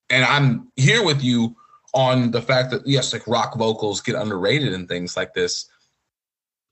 and 0.08 0.24
I'm 0.24 0.68
here 0.76 1.04
with 1.04 1.22
you 1.22 1.54
on 1.94 2.32
the 2.32 2.42
fact 2.42 2.70
that 2.72 2.86
yes, 2.86 3.12
like 3.12 3.26
rock 3.26 3.56
vocals 3.56 4.00
get 4.00 4.16
underrated 4.16 4.72
and 4.72 4.88
things 4.88 5.16
like 5.16 5.32
this. 5.34 5.66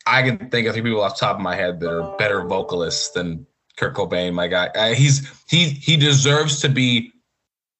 I 0.04 0.22
can 0.22 0.50
think 0.50 0.66
of 0.66 0.74
three 0.74 0.82
people 0.82 1.00
off 1.00 1.14
the 1.18 1.26
top 1.26 1.36
of 1.36 1.42
my 1.42 1.54
head 1.54 1.78
that 1.80 1.88
are 1.88 2.16
better 2.16 2.42
vocalists 2.42 3.10
than 3.10 3.46
Kurt 3.76 3.94
Cobain. 3.94 4.34
My 4.34 4.48
guy, 4.48 4.66
uh, 4.74 4.94
he's 4.94 5.30
he 5.48 5.68
he 5.68 5.96
deserves 5.96 6.60
to 6.62 6.68
be 6.68 7.12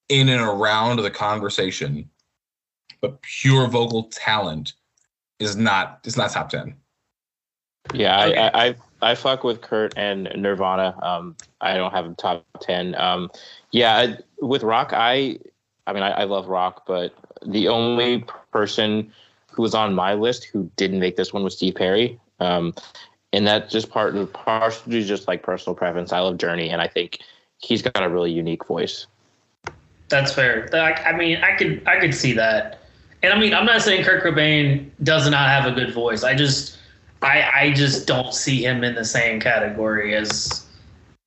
in 0.09 0.29
and 0.29 0.41
around 0.41 0.99
the 1.03 1.11
conversation, 1.11 2.09
but 3.01 3.21
pure 3.23 3.67
vocal 3.67 4.05
talent 4.05 4.75
is 5.41 5.57
not 5.57 6.01
is 6.05 6.17
not 6.17 6.31
top 6.31 6.49
ten. 6.51 6.77
Yeah, 7.93 8.27
Okay. 8.27 8.37
I, 8.39 8.47
I 8.47 8.67
I 8.69 8.75
I 9.03 9.15
fuck 9.17 9.43
with 9.43 9.61
Kurt 9.61 9.95
and 9.97 10.31
Nirvana. 10.37 10.97
Um, 11.03 11.37
I 11.61 11.77
don't 11.77 11.91
have 11.93 12.07
a 12.07 12.15
top 12.15 12.47
ten. 12.61 12.95
Um, 12.95 13.31
yeah, 13.73 13.97
I- 13.97 14.19
with 14.41 14.63
rock, 14.63 14.93
I 14.93 15.39
I 15.89 15.93
mean 15.93 16.05
I, 16.05 16.11
I 16.11 16.25
love 16.25 16.47
rock, 16.47 16.85
but 16.87 17.13
the 17.47 17.69
only 17.69 18.25
person 18.53 19.13
who 19.51 19.63
was 19.63 19.75
on 19.75 19.95
my 19.95 20.15
list 20.15 20.45
who 20.45 20.71
didn't 20.77 21.01
make 21.01 21.17
this 21.17 21.33
one 21.33 21.45
was 21.45 21.57
Steve 21.57 21.75
Perry. 21.75 22.19
Um, 22.41 22.75
and 23.33 23.47
that 23.47 23.71
just 23.71 23.91
part 23.91 24.15
partially 24.33 25.03
just 25.05 25.29
like 25.29 25.43
personal 25.43 25.75
preference. 25.75 26.13
I 26.13 26.21
love 26.21 26.39
Journey, 26.39 26.69
and 26.69 26.83
I 26.83 26.89
think 26.89 27.21
he's 27.59 27.83
got 27.83 28.03
a 28.03 28.09
really 28.09 28.31
unique 28.31 28.67
voice. 28.67 29.07
That's 30.09 30.33
fair. 30.33 30.69
That- 30.71 31.07
I 31.07 31.13
mean, 31.17 31.39
I 31.39 31.57
could 31.57 31.83
I 31.87 31.99
could 31.99 32.15
see 32.15 32.33
that. 32.35 32.81
And 33.23 33.33
I 33.33 33.39
mean, 33.39 33.55
I'm 33.55 33.65
not 33.65 33.83
saying 33.83 34.05
Kurt 34.05 34.23
Cobain 34.23 34.91
does 35.03 35.31
not 35.31 35.49
have 35.49 35.65
a 35.65 35.75
good 35.75 35.95
voice. 35.95 36.25
I 36.25 36.35
just 36.35 36.77
I 37.23 37.51
I 37.55 37.73
just 37.73 38.07
don't 38.07 38.35
see 38.35 38.65
him 38.65 38.85
in 38.85 38.95
the 38.95 39.05
same 39.05 39.41
category 39.41 40.15
as 40.15 40.67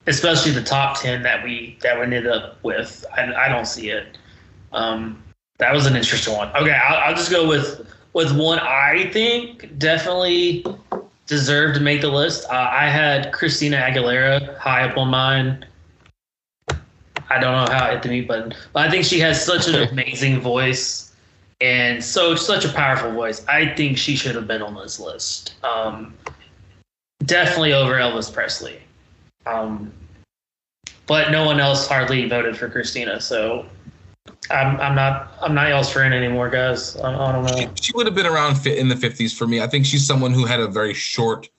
especially 0.08 0.52
the 0.52 0.62
top 0.62 1.00
10 1.00 1.24
that 1.24 1.44
we 1.44 1.78
that 1.82 1.98
we 1.98 2.04
ended 2.04 2.28
up 2.28 2.62
with. 2.64 3.06
I, 3.16 3.34
I 3.34 3.50
don't 3.50 3.66
see 3.66 3.90
it. 3.90 4.18
Um 4.72 5.24
that 5.58 5.74
was 5.74 5.86
an 5.86 5.96
interesting 5.96 6.36
one. 6.36 6.50
Okay, 6.56 6.72
I'll, 6.72 7.10
I'll 7.10 7.16
just 7.16 7.32
go 7.32 7.48
with 7.48 7.88
with 8.14 8.36
one 8.38 8.60
I 8.60 9.10
think 9.12 9.78
definitely 9.78 10.66
deserved 11.28 11.76
to 11.76 11.82
make 11.82 12.02
the 12.02 12.10
list. 12.10 12.46
Uh, 12.50 12.70
I 12.72 12.88
had 12.88 13.32
Christina 13.34 13.78
Aguilera 13.78 14.58
high 14.58 14.88
up 14.88 14.98
on 14.98 15.10
mine. 15.10 15.66
I 17.30 17.40
don't 17.40 17.52
know 17.54 17.74
how 17.74 17.88
it 17.88 17.94
hit 17.94 18.04
the 18.04 18.10
mute 18.10 18.28
button, 18.28 18.54
but 18.72 18.88
I 18.88 18.92
think 18.92 19.04
she 19.04 19.20
has 19.20 19.44
such 19.44 19.68
an 19.68 19.76
amazing 19.90 20.40
voice 20.40 21.14
and 21.62 22.04
so 22.04 22.36
such 22.36 22.66
a 22.66 22.70
powerful 22.70 23.12
voice. 23.12 23.46
I 23.48 23.74
think 23.76 23.98
she 23.98 24.16
should 24.16 24.36
have 24.36 24.48
been 24.48 24.62
on 24.62 24.76
this 24.76 25.00
list. 25.00 25.56
Um, 25.64 26.14
definitely 27.24 27.74
over 27.74 27.96
Elvis 27.96 28.32
Presley. 28.32 28.80
Um, 29.46 29.92
but 31.08 31.32
no 31.32 31.46
one 31.46 31.60
else 31.60 31.88
hardly 31.88 32.28
voted 32.28 32.58
for 32.58 32.70
Christina, 32.70 33.22
so 33.22 33.66
I'm 34.50 34.80
I'm 34.80 34.96
not 34.96 35.34
I'm 35.42 35.54
not 35.54 35.70
y'all's 35.70 35.92
friend 35.92 36.14
anymore, 36.14 36.50
guys. 36.50 36.96
I, 36.98 37.14
I 37.14 37.32
don't 37.32 37.48
She, 37.48 37.66
know. 37.66 37.72
she 37.76 37.92
would 37.96 38.06
have 38.06 38.16
been 38.16 38.26
around 38.26 38.56
fit 38.56 38.78
in 38.78 38.88
the 38.88 38.96
50s 38.96 39.36
for 39.36 39.48
me. 39.48 39.62
I 39.62 39.68
think 39.68 39.86
she's 39.86 40.06
someone 40.06 40.34
who 40.34 40.46
had 40.46 40.60
a 40.60 40.68
very 40.68 40.94
short 40.94 41.50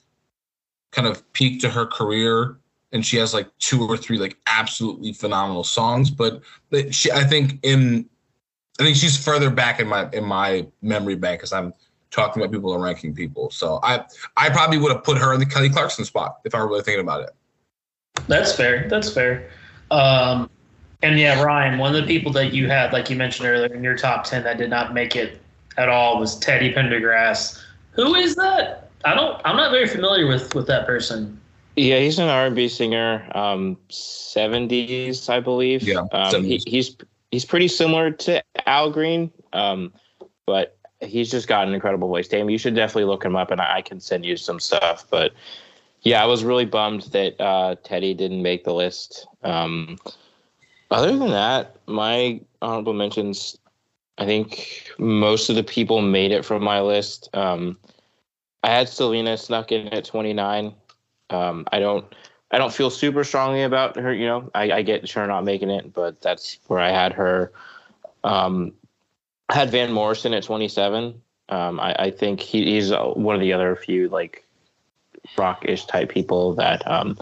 kind 0.91 1.07
of 1.07 1.31
peak 1.33 1.61
to 1.61 1.69
her 1.69 1.85
career 1.85 2.57
and 2.91 3.05
she 3.05 3.17
has 3.17 3.33
like 3.33 3.49
two 3.59 3.87
or 3.87 3.97
three 3.97 4.17
like 4.17 4.37
absolutely 4.47 5.11
phenomenal 5.11 5.63
songs 5.63 6.09
but 6.09 6.41
but 6.69 6.95
she 6.95 7.11
I 7.11 7.25
think 7.25 7.59
in 7.63 8.09
I 8.79 8.83
think 8.83 8.95
she's 8.95 9.17
further 9.17 9.49
back 9.49 9.79
in 9.79 9.87
my 9.87 10.09
in 10.11 10.23
my 10.23 10.65
memory 10.81 11.15
bank 11.15 11.41
cuz 11.41 11.51
I'm 11.51 11.73
talking 12.09 12.41
about 12.41 12.53
people 12.53 12.73
and 12.73 12.81
ranking 12.81 13.13
people. 13.13 13.49
So 13.51 13.79
I 13.83 14.05
I 14.37 14.49
probably 14.49 14.77
would 14.77 14.91
have 14.93 15.03
put 15.03 15.17
her 15.17 15.33
in 15.33 15.39
the 15.39 15.45
Kelly 15.45 15.69
Clarkson 15.69 16.05
spot 16.05 16.37
if 16.45 16.55
I 16.55 16.59
were 16.59 16.67
really 16.67 16.83
thinking 16.83 17.01
about 17.01 17.21
it. 17.23 17.31
That's 18.27 18.53
fair. 18.55 18.87
That's 18.89 19.11
fair. 19.11 19.49
Um, 19.91 20.49
and 21.01 21.19
yeah, 21.19 21.41
Ryan, 21.41 21.77
one 21.77 21.95
of 21.95 22.01
the 22.01 22.07
people 22.07 22.31
that 22.33 22.53
you 22.53 22.67
had, 22.67 22.91
like 22.93 23.09
you 23.09 23.15
mentioned 23.15 23.47
earlier, 23.47 23.73
in 23.73 23.83
your 23.83 23.97
top 23.97 24.23
ten 24.23 24.43
that 24.43 24.57
did 24.57 24.69
not 24.69 24.93
make 24.93 25.15
it 25.15 25.39
at 25.77 25.89
all 25.89 26.19
was 26.19 26.37
Teddy 26.39 26.73
Pendergrass. 26.73 27.61
Who 27.91 28.15
is 28.15 28.35
that? 28.35 28.89
I 29.05 29.13
don't. 29.13 29.39
I'm 29.45 29.55
not 29.55 29.71
very 29.71 29.87
familiar 29.87 30.27
with 30.27 30.55
with 30.55 30.67
that 30.67 30.85
person. 30.85 31.39
Yeah, 31.75 31.99
he's 31.99 32.17
an 32.17 32.27
R&B 32.27 32.69
singer, 32.69 33.29
um, 33.35 33.77
70s, 33.91 35.29
I 35.29 35.39
believe. 35.39 35.83
Yeah, 35.83 36.07
um, 36.11 36.43
he, 36.43 36.59
he's 36.65 36.97
he's 37.29 37.45
pretty 37.45 37.67
similar 37.67 38.09
to 38.09 38.43
Al 38.65 38.89
Green, 38.89 39.31
um, 39.53 39.93
but 40.47 40.75
he's 41.01 41.29
just 41.29 41.47
got 41.47 41.67
an 41.67 41.75
incredible 41.75 42.07
voice. 42.07 42.27
Damn, 42.27 42.49
you 42.49 42.57
should 42.57 42.73
definitely 42.73 43.05
look 43.05 43.23
him 43.23 43.35
up, 43.35 43.51
and 43.51 43.61
I, 43.61 43.77
I 43.77 43.81
can 43.83 43.99
send 43.99 44.25
you 44.25 44.37
some 44.37 44.59
stuff. 44.59 45.05
But 45.11 45.33
yeah, 46.01 46.23
I 46.23 46.25
was 46.25 46.43
really 46.43 46.65
bummed 46.65 47.03
that 47.11 47.39
uh, 47.39 47.75
Teddy 47.83 48.15
didn't 48.15 48.41
make 48.41 48.63
the 48.63 48.73
list. 48.73 49.27
Um, 49.43 49.99
other 50.91 51.15
than 51.17 51.29
that, 51.29 51.75
my 51.87 52.39
honorable 52.61 52.93
mentions, 52.93 53.57
I 54.17 54.25
think 54.25 54.91
most 54.97 55.49
of 55.49 55.55
the 55.55 55.63
people 55.63 56.01
made 56.01 56.31
it 56.31 56.45
from 56.45 56.63
my 56.63 56.81
list. 56.81 57.29
Um, 57.33 57.77
I 58.63 58.69
had 58.69 58.89
Selena 58.89 59.37
snuck 59.37 59.71
in 59.71 59.87
at 59.89 60.05
29. 60.05 60.73
Um, 61.29 61.65
I 61.71 61.79
don't 61.79 62.05
I 62.51 62.57
don't 62.57 62.73
feel 62.73 62.89
super 62.89 63.23
strongly 63.23 63.63
about 63.63 63.97
her. 63.97 64.13
You 64.13 64.25
know, 64.25 64.51
I, 64.55 64.71
I 64.71 64.81
get 64.81 65.09
her 65.11 65.27
not 65.27 65.43
making 65.43 65.69
it, 65.69 65.93
but 65.93 66.21
that's 66.21 66.59
where 66.67 66.79
I 66.79 66.91
had 66.91 67.11
her. 67.13 67.51
Um, 68.23 68.73
I 69.49 69.55
had 69.55 69.69
Van 69.69 69.91
Morrison 69.91 70.33
at 70.33 70.43
27. 70.43 71.21
Um, 71.49 71.79
I, 71.79 71.95
I 71.99 72.11
think 72.11 72.39
he, 72.39 72.65
he's 72.65 72.91
uh, 72.91 73.05
one 73.05 73.35
of 73.35 73.41
the 73.41 73.53
other 73.53 73.75
few 73.75 74.09
like 74.09 74.45
rock-ish 75.37 75.85
type 75.85 76.09
people 76.09 76.53
that 76.55 76.85
um, 76.89 77.17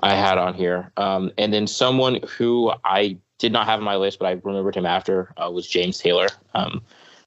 I 0.00 0.14
had 0.14 0.38
on 0.38 0.54
here. 0.54 0.92
Um, 0.96 1.32
and 1.38 1.52
then 1.52 1.66
someone 1.66 2.20
who 2.28 2.72
I 2.84 3.18
did 3.38 3.52
not 3.52 3.66
have 3.66 3.78
on 3.78 3.84
my 3.84 3.96
list, 3.96 4.18
but 4.18 4.26
I 4.26 4.32
remembered 4.42 4.76
him 4.76 4.86
after 4.86 5.32
uh, 5.36 5.50
was 5.50 5.66
James 5.66 5.98
Taylor. 5.98 6.28
Um, 6.54 6.82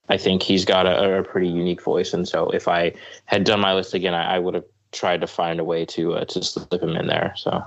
I 0.10 0.18
think 0.18 0.44
he's 0.44 0.66
got 0.66 0.86
a, 0.86 1.20
a 1.20 1.24
pretty 1.24 1.48
unique 1.48 1.82
voice, 1.82 2.14
and 2.14 2.28
so 2.28 2.50
if 2.50 2.68
I 2.68 2.94
had 3.26 3.46
done 3.46 3.62
my 3.62 3.74
list 3.74 3.94
again, 3.94 4.14
I, 4.14 4.36
I 4.36 4.40
would 4.40 4.56
have 4.56 4.66
tried 4.92 5.22
to 5.22 5.28
find 5.28 5.60
a 5.60 5.64
way 5.64 5.86
to 5.86 6.16
uh, 6.16 6.26
to 6.26 6.44
slip 6.44 6.84
him 6.84 6.98
in 6.98 7.08
there. 7.08 7.34
So 7.38 7.64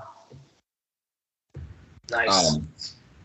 Nice. 2.11 2.55
Um, 2.55 2.67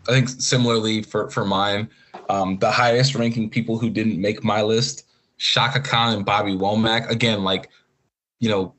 I 0.08 0.12
think 0.12 0.28
similarly 0.28 1.02
for 1.02 1.28
for 1.30 1.44
mine, 1.44 1.88
um, 2.28 2.58
the 2.58 2.70
highest 2.70 3.14
ranking 3.14 3.50
people 3.50 3.78
who 3.78 3.90
didn't 3.90 4.20
make 4.20 4.42
my 4.42 4.62
list, 4.62 5.04
Chaka 5.38 5.80
Khan 5.80 6.14
and 6.14 6.24
Bobby 6.24 6.52
Womack. 6.52 7.08
Again, 7.10 7.44
like 7.44 7.70
you 8.38 8.48
know, 8.48 8.74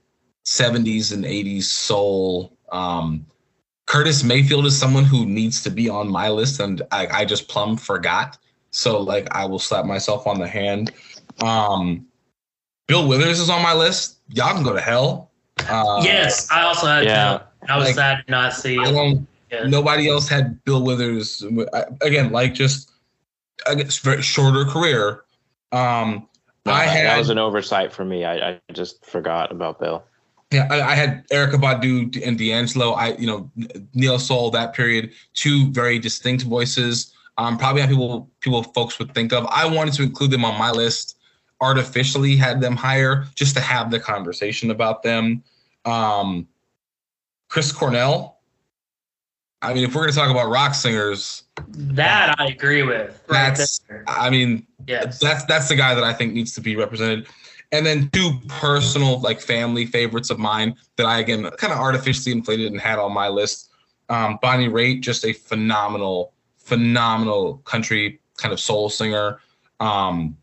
70s 0.46 1.14
and 1.14 1.24
80s 1.24 1.64
soul. 1.64 2.58
Um, 2.72 3.26
Curtis 3.88 4.24
Mayfield 4.24 4.66
is 4.66 4.78
someone 4.78 5.04
who 5.04 5.26
needs 5.26 5.62
to 5.64 5.70
be 5.70 5.90
on 5.90 6.10
my 6.10 6.30
list, 6.30 6.60
and 6.60 6.82
I, 6.92 7.08
I 7.08 7.26
just 7.26 7.48
plumb 7.50 7.76
forgot. 7.78 8.38
So 8.72 9.02
like, 9.02 9.28
I 9.36 9.46
will 9.46 9.60
slap 9.60 9.86
myself 9.86 10.28
on 10.28 10.40
the 10.40 10.48
hand. 10.48 10.92
Um, 11.44 12.06
Bill 12.88 13.08
Withers 13.08 13.40
is 13.40 13.50
on 13.50 13.62
my 13.62 13.74
list. 13.74 14.20
Y'all 14.30 14.54
can 14.54 14.64
go 14.64 14.74
to 14.74 14.80
hell. 14.82 15.32
Uh, 15.70 16.02
yes, 16.06 16.50
I 16.52 16.62
also 16.62 16.88
had. 16.88 17.04
yeah. 17.06 17.42
I 17.70 17.78
was 17.78 17.88
Like, 17.88 17.96
sad 17.96 18.24
to 18.26 18.32
not 18.32 18.54
see 18.54 18.80
I 18.80 18.92
don't 18.92 19.28
Yeah. 19.52 19.68
nobody 19.68 20.10
else 20.10 20.28
had 20.28 20.64
Bill 20.64 20.84
Withers 20.84 21.44
again, 22.02 22.32
like 22.32 22.54
just 22.54 22.92
I 23.68 23.76
guess 23.76 23.98
very 24.00 24.22
shorter 24.24 24.66
career. 24.66 25.24
Um, 25.72 26.28
no, 26.66 26.72
I 26.72 26.86
that- 26.86 26.90
had 26.92 27.06
that 27.06 27.18
was 27.20 27.30
an 27.30 27.38
oversight 27.38 27.92
for 27.94 28.04
me. 28.06 28.26
I, 28.26 28.52
I 28.52 28.60
just 28.74 29.06
forgot 29.06 29.52
about 29.52 29.80
Bill. 29.80 30.04
Yeah, 30.52 30.68
I, 30.70 30.82
I 30.82 30.96
had 30.96 31.28
Erykah 31.30 31.54
Badu 31.54 32.26
and 32.26 32.38
D'Angelo. 32.38 32.92
I 32.92 33.16
you 33.16 33.26
know 33.28 33.50
neo 33.94 34.18
soul 34.18 34.52
that 34.52 34.74
period, 34.74 35.12
two 35.34 35.72
very 35.72 35.98
distinct 35.98 36.44
voices. 36.44 37.14
Um, 37.38 37.58
probably 37.58 37.82
not 37.82 37.90
people 37.90 38.30
people 38.42 38.62
folks 38.64 39.00
would 39.00 39.14
think 39.14 39.32
of. 39.34 39.46
I 39.50 39.66
wanted 39.66 39.94
to 39.96 40.04
include 40.04 40.32
them 40.32 40.44
on 40.46 40.60
my 40.60 40.72
list. 40.72 41.18
Artificially 41.62 42.36
had 42.36 42.60
them 42.60 42.76
higher 42.76 43.26
just 43.36 43.56
to 43.56 43.62
have 43.62 43.92
the 43.92 44.00
conversation 44.00 44.72
about 44.72 45.04
them. 45.04 45.44
Um, 45.86 46.48
Chris 47.50 47.72
Cornell. 47.72 48.40
I 49.62 49.74
mean, 49.76 49.84
if 49.84 49.94
we're 49.94 50.02
gonna 50.02 50.14
talk 50.14 50.32
about 50.32 50.50
rock 50.50 50.74
singers, 50.74 51.44
That 51.68 52.36
I 52.40 52.48
agree 52.48 52.82
with. 52.84 53.22
Right 53.28 53.50
That's- 53.50 53.80
there. 53.88 54.04
I 54.08 54.30
mean, 54.32 54.66
Yes. 54.88 55.20
that's 55.20 55.46
that's 55.46 55.70
the 55.70 55.76
guy 55.76 55.94
that 55.94 56.04
I 56.04 56.14
think 56.14 56.34
needs 56.34 56.54
to 56.54 56.62
be 56.62 56.76
represented. 56.76 57.28
And 57.72 57.86
then 57.86 58.10
two 58.12 58.34
personal, 58.48 59.20
like 59.22 59.40
family 59.40 59.86
favorites 59.86 60.30
of 60.30 60.40
mine 60.40 60.76
that 60.98 61.06
I 61.06 61.20
again 61.20 61.50
kind 61.58 61.72
of 61.72 61.80
artificially 61.80 62.34
inflated 62.34 62.72
and 62.72 62.82
had 62.82 63.00
on 63.00 63.14
my 63.14 63.30
list. 63.30 63.70
Um, 64.10 64.40
Bonnie 64.42 64.68
Raitt, 64.68 65.02
just 65.02 65.24
a 65.26 65.32
phenomenal, 65.32 66.34
phenomenal 66.58 67.58
country 67.60 68.20
kind 68.38 68.54
of 68.54 68.60
soul 68.60 68.90
singer. 68.90 69.40
Um, 69.80 70.38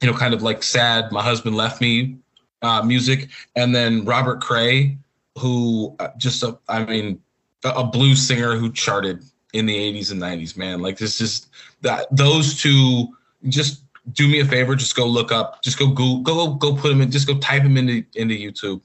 you 0.00 0.10
know, 0.10 0.16
kind 0.16 0.34
of 0.34 0.42
like 0.42 0.64
sad. 0.64 1.12
My 1.12 1.22
husband 1.22 1.56
left 1.56 1.80
me 1.80 2.16
uh, 2.60 2.82
music, 2.82 3.28
and 3.54 3.74
then 3.74 4.04
Robert 4.04 4.40
Cray, 4.40 4.98
who 5.38 5.94
uh, 6.00 6.08
just 6.16 6.42
a, 6.42 6.58
I 6.68 6.84
mean, 6.84 7.20
a, 7.64 7.70
a 7.70 7.84
blues 7.84 8.26
singer 8.26 8.56
who 8.56 8.72
charted 8.72 9.22
in 9.52 9.66
the 9.66 9.74
80s 9.74 10.10
and 10.10 10.20
90s. 10.20 10.56
Man, 10.56 10.80
like 10.80 10.98
this 10.98 11.20
is 11.20 11.46
that 11.82 12.06
those 12.10 12.60
two. 12.60 13.16
Just 13.48 13.81
do 14.10 14.26
me 14.26 14.40
a 14.40 14.44
favor, 14.44 14.74
just 14.74 14.96
go 14.96 15.06
look 15.06 15.30
up, 15.30 15.62
just 15.62 15.78
go 15.78 15.88
go 15.88 16.18
go 16.18 16.54
go 16.54 16.74
put 16.74 16.88
them 16.88 17.00
in, 17.00 17.10
just 17.10 17.26
go 17.26 17.38
type 17.38 17.62
them 17.62 17.76
into 17.76 18.04
into 18.14 18.34
YouTube, 18.34 18.80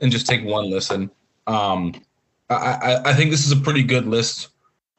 and 0.00 0.10
just 0.10 0.26
take 0.26 0.44
one 0.44 0.70
listen. 0.70 1.10
Um, 1.46 1.94
I, 2.50 2.54
I 2.54 3.10
I 3.10 3.14
think 3.14 3.30
this 3.30 3.46
is 3.46 3.52
a 3.52 3.56
pretty 3.56 3.82
good 3.82 4.06
list 4.06 4.48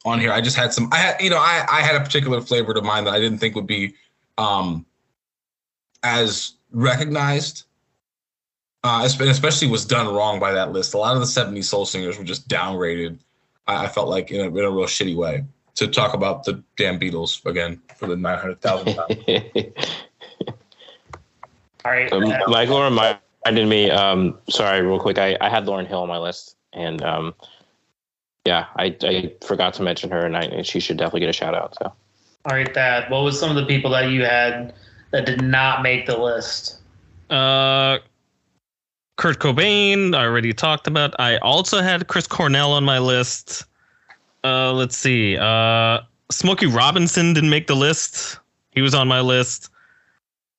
on 0.05 0.19
here. 0.19 0.31
I 0.31 0.41
just 0.41 0.55
had 0.55 0.73
some. 0.73 0.89
I 0.93 0.97
had 0.97 1.21
you 1.21 1.29
know 1.29 1.37
I 1.37 1.65
I 1.69 1.81
had 1.81 1.95
a 1.95 1.99
particular 1.99 2.39
flavor 2.39 2.73
to 2.73 2.81
mine 2.81 3.03
that 3.05 3.13
I 3.13 3.19
didn't 3.19 3.39
think 3.39 3.55
would 3.55 3.67
be 3.67 3.93
um 4.37 4.85
as 6.03 6.53
recognized. 6.71 7.63
Uh, 8.83 9.01
especially 9.03 9.67
was 9.67 9.83
done 9.83 10.07
wrong 10.13 10.39
by 10.39 10.53
that 10.53 10.71
list. 10.71 10.93
A 10.93 10.97
lot 10.97 11.13
of 11.13 11.19
the 11.19 11.25
70s 11.25 11.65
soul 11.65 11.85
singers 11.85 12.17
were 12.17 12.23
just 12.23 12.47
downgraded. 12.47 13.17
I, 13.65 13.85
I 13.85 13.87
felt 13.89 14.07
like 14.07 14.31
in 14.31 14.39
a, 14.39 14.47
in 14.47 14.63
a 14.63 14.71
real 14.71 14.85
shitty 14.85 15.15
way 15.15 15.43
to 15.77 15.87
talk 15.87 16.13
about 16.13 16.43
the 16.43 16.61
damn 16.75 16.99
Beatles 16.99 17.45
again 17.45 17.81
for 17.95 18.07
the 18.07 18.15
900,000 18.15 18.95
times. 18.95 19.15
All 21.85 21.91
right. 21.91 22.11
Um, 22.11 22.25
uh, 22.25 22.37
Michael 22.47 22.83
reminded 22.83 23.67
me. 23.67 23.89
Um, 23.89 24.37
sorry, 24.49 24.81
real 24.81 24.99
quick. 24.99 25.17
I, 25.17 25.37
I 25.39 25.49
had 25.49 25.65
Lauryn 25.65 25.87
Hill 25.87 26.01
on 26.01 26.09
my 26.09 26.17
list, 26.17 26.57
and 26.73 27.01
um, 27.03 27.33
yeah, 28.45 28.65
I, 28.75 28.95
I 29.03 29.33
forgot 29.45 29.73
to 29.75 29.83
mention 29.83 30.11
her, 30.11 30.25
and 30.25 30.35
I, 30.35 30.43
and 30.43 30.65
she 30.65 30.79
should 30.79 30.97
definitely 30.97 31.21
get 31.21 31.29
a 31.29 31.33
shout 31.33 31.55
out. 31.55 31.75
So 31.79 31.93
all 32.47 32.55
right, 32.55 32.73
Thad. 32.73 33.09
What 33.11 33.23
was 33.23 33.37
some 33.37 33.49
of 33.49 33.57
the 33.57 33.65
people 33.65 33.91
that 33.91 34.09
you 34.09 34.23
had 34.23 34.73
that 35.11 35.25
did 35.25 35.41
not 35.43 35.81
make 35.81 36.05
the 36.05 36.17
list? 36.17 36.77
Uh, 37.29 37.99
Kurt 39.17 39.39
Cobain, 39.39 40.15
I 40.15 40.23
already 40.23 40.53
talked 40.53 40.87
about. 40.87 41.13
I 41.19 41.37
also 41.37 41.81
had 41.81 42.07
Chris 42.07 42.25
Cornell 42.25 42.71
on 42.71 42.85
my 42.85 42.99
list. 42.99 43.65
Uh, 44.47 44.71
let's 44.71 44.95
see. 44.95 45.37
Uh, 45.37 45.99
Smokey 46.31 46.67
Robinson 46.67 47.33
didn't 47.33 47.49
make 47.49 47.67
the 47.67 47.75
list. 47.75 48.39
He 48.71 48.81
was 48.81 48.93
on 48.95 49.07
my 49.07 49.19
list. 49.19 49.69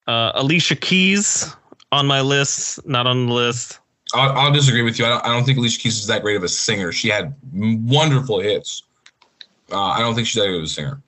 Uh, 0.05 0.31
Alicia 0.35 0.75
Keys 0.75 1.55
on 1.91 2.05
my 2.05 2.21
list, 2.21 2.85
not 2.85 3.07
on 3.07 3.27
the 3.27 3.33
list. 3.33 3.79
I'll, 4.13 4.31
I'll 4.37 4.51
disagree 4.51 4.83
with 4.83 4.99
you. 4.99 5.05
I 5.05 5.09
don't, 5.09 5.25
I 5.25 5.29
don't 5.29 5.43
think 5.43 5.57
Alicia 5.57 5.79
Keys 5.79 5.97
is 5.97 6.07
that 6.07 6.21
great 6.21 6.35
of 6.35 6.43
a 6.43 6.47
singer. 6.47 6.91
She 6.91 7.09
had 7.09 7.33
wonderful 7.51 8.39
hits. 8.39 8.83
Uh, 9.71 9.81
I 9.81 9.99
don't 9.99 10.13
think 10.13 10.27
she's 10.27 10.41
that 10.41 10.47
good 10.47 10.57
of 10.57 10.63
a 10.63 10.67
singer. 10.67 11.01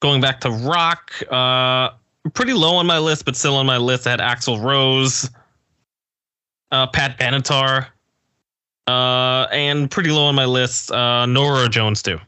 Going 0.00 0.20
back 0.20 0.40
to 0.40 0.50
rock, 0.50 1.12
uh, 1.30 1.90
pretty 2.34 2.54
low 2.54 2.74
on 2.76 2.86
my 2.86 2.98
list, 2.98 3.24
but 3.24 3.36
still 3.36 3.56
on 3.56 3.66
my 3.66 3.78
list. 3.78 4.06
I 4.06 4.10
had 4.10 4.20
Axl 4.20 4.62
Rose, 4.62 5.30
uh, 6.72 6.86
Pat 6.88 7.18
Benatar, 7.18 7.88
uh, 8.88 9.46
and 9.52 9.90
pretty 9.90 10.10
low 10.10 10.24
on 10.24 10.34
my 10.34 10.44
list, 10.46 10.90
uh, 10.90 11.26
Norah 11.26 11.68
Jones 11.68 12.02
too. 12.02 12.18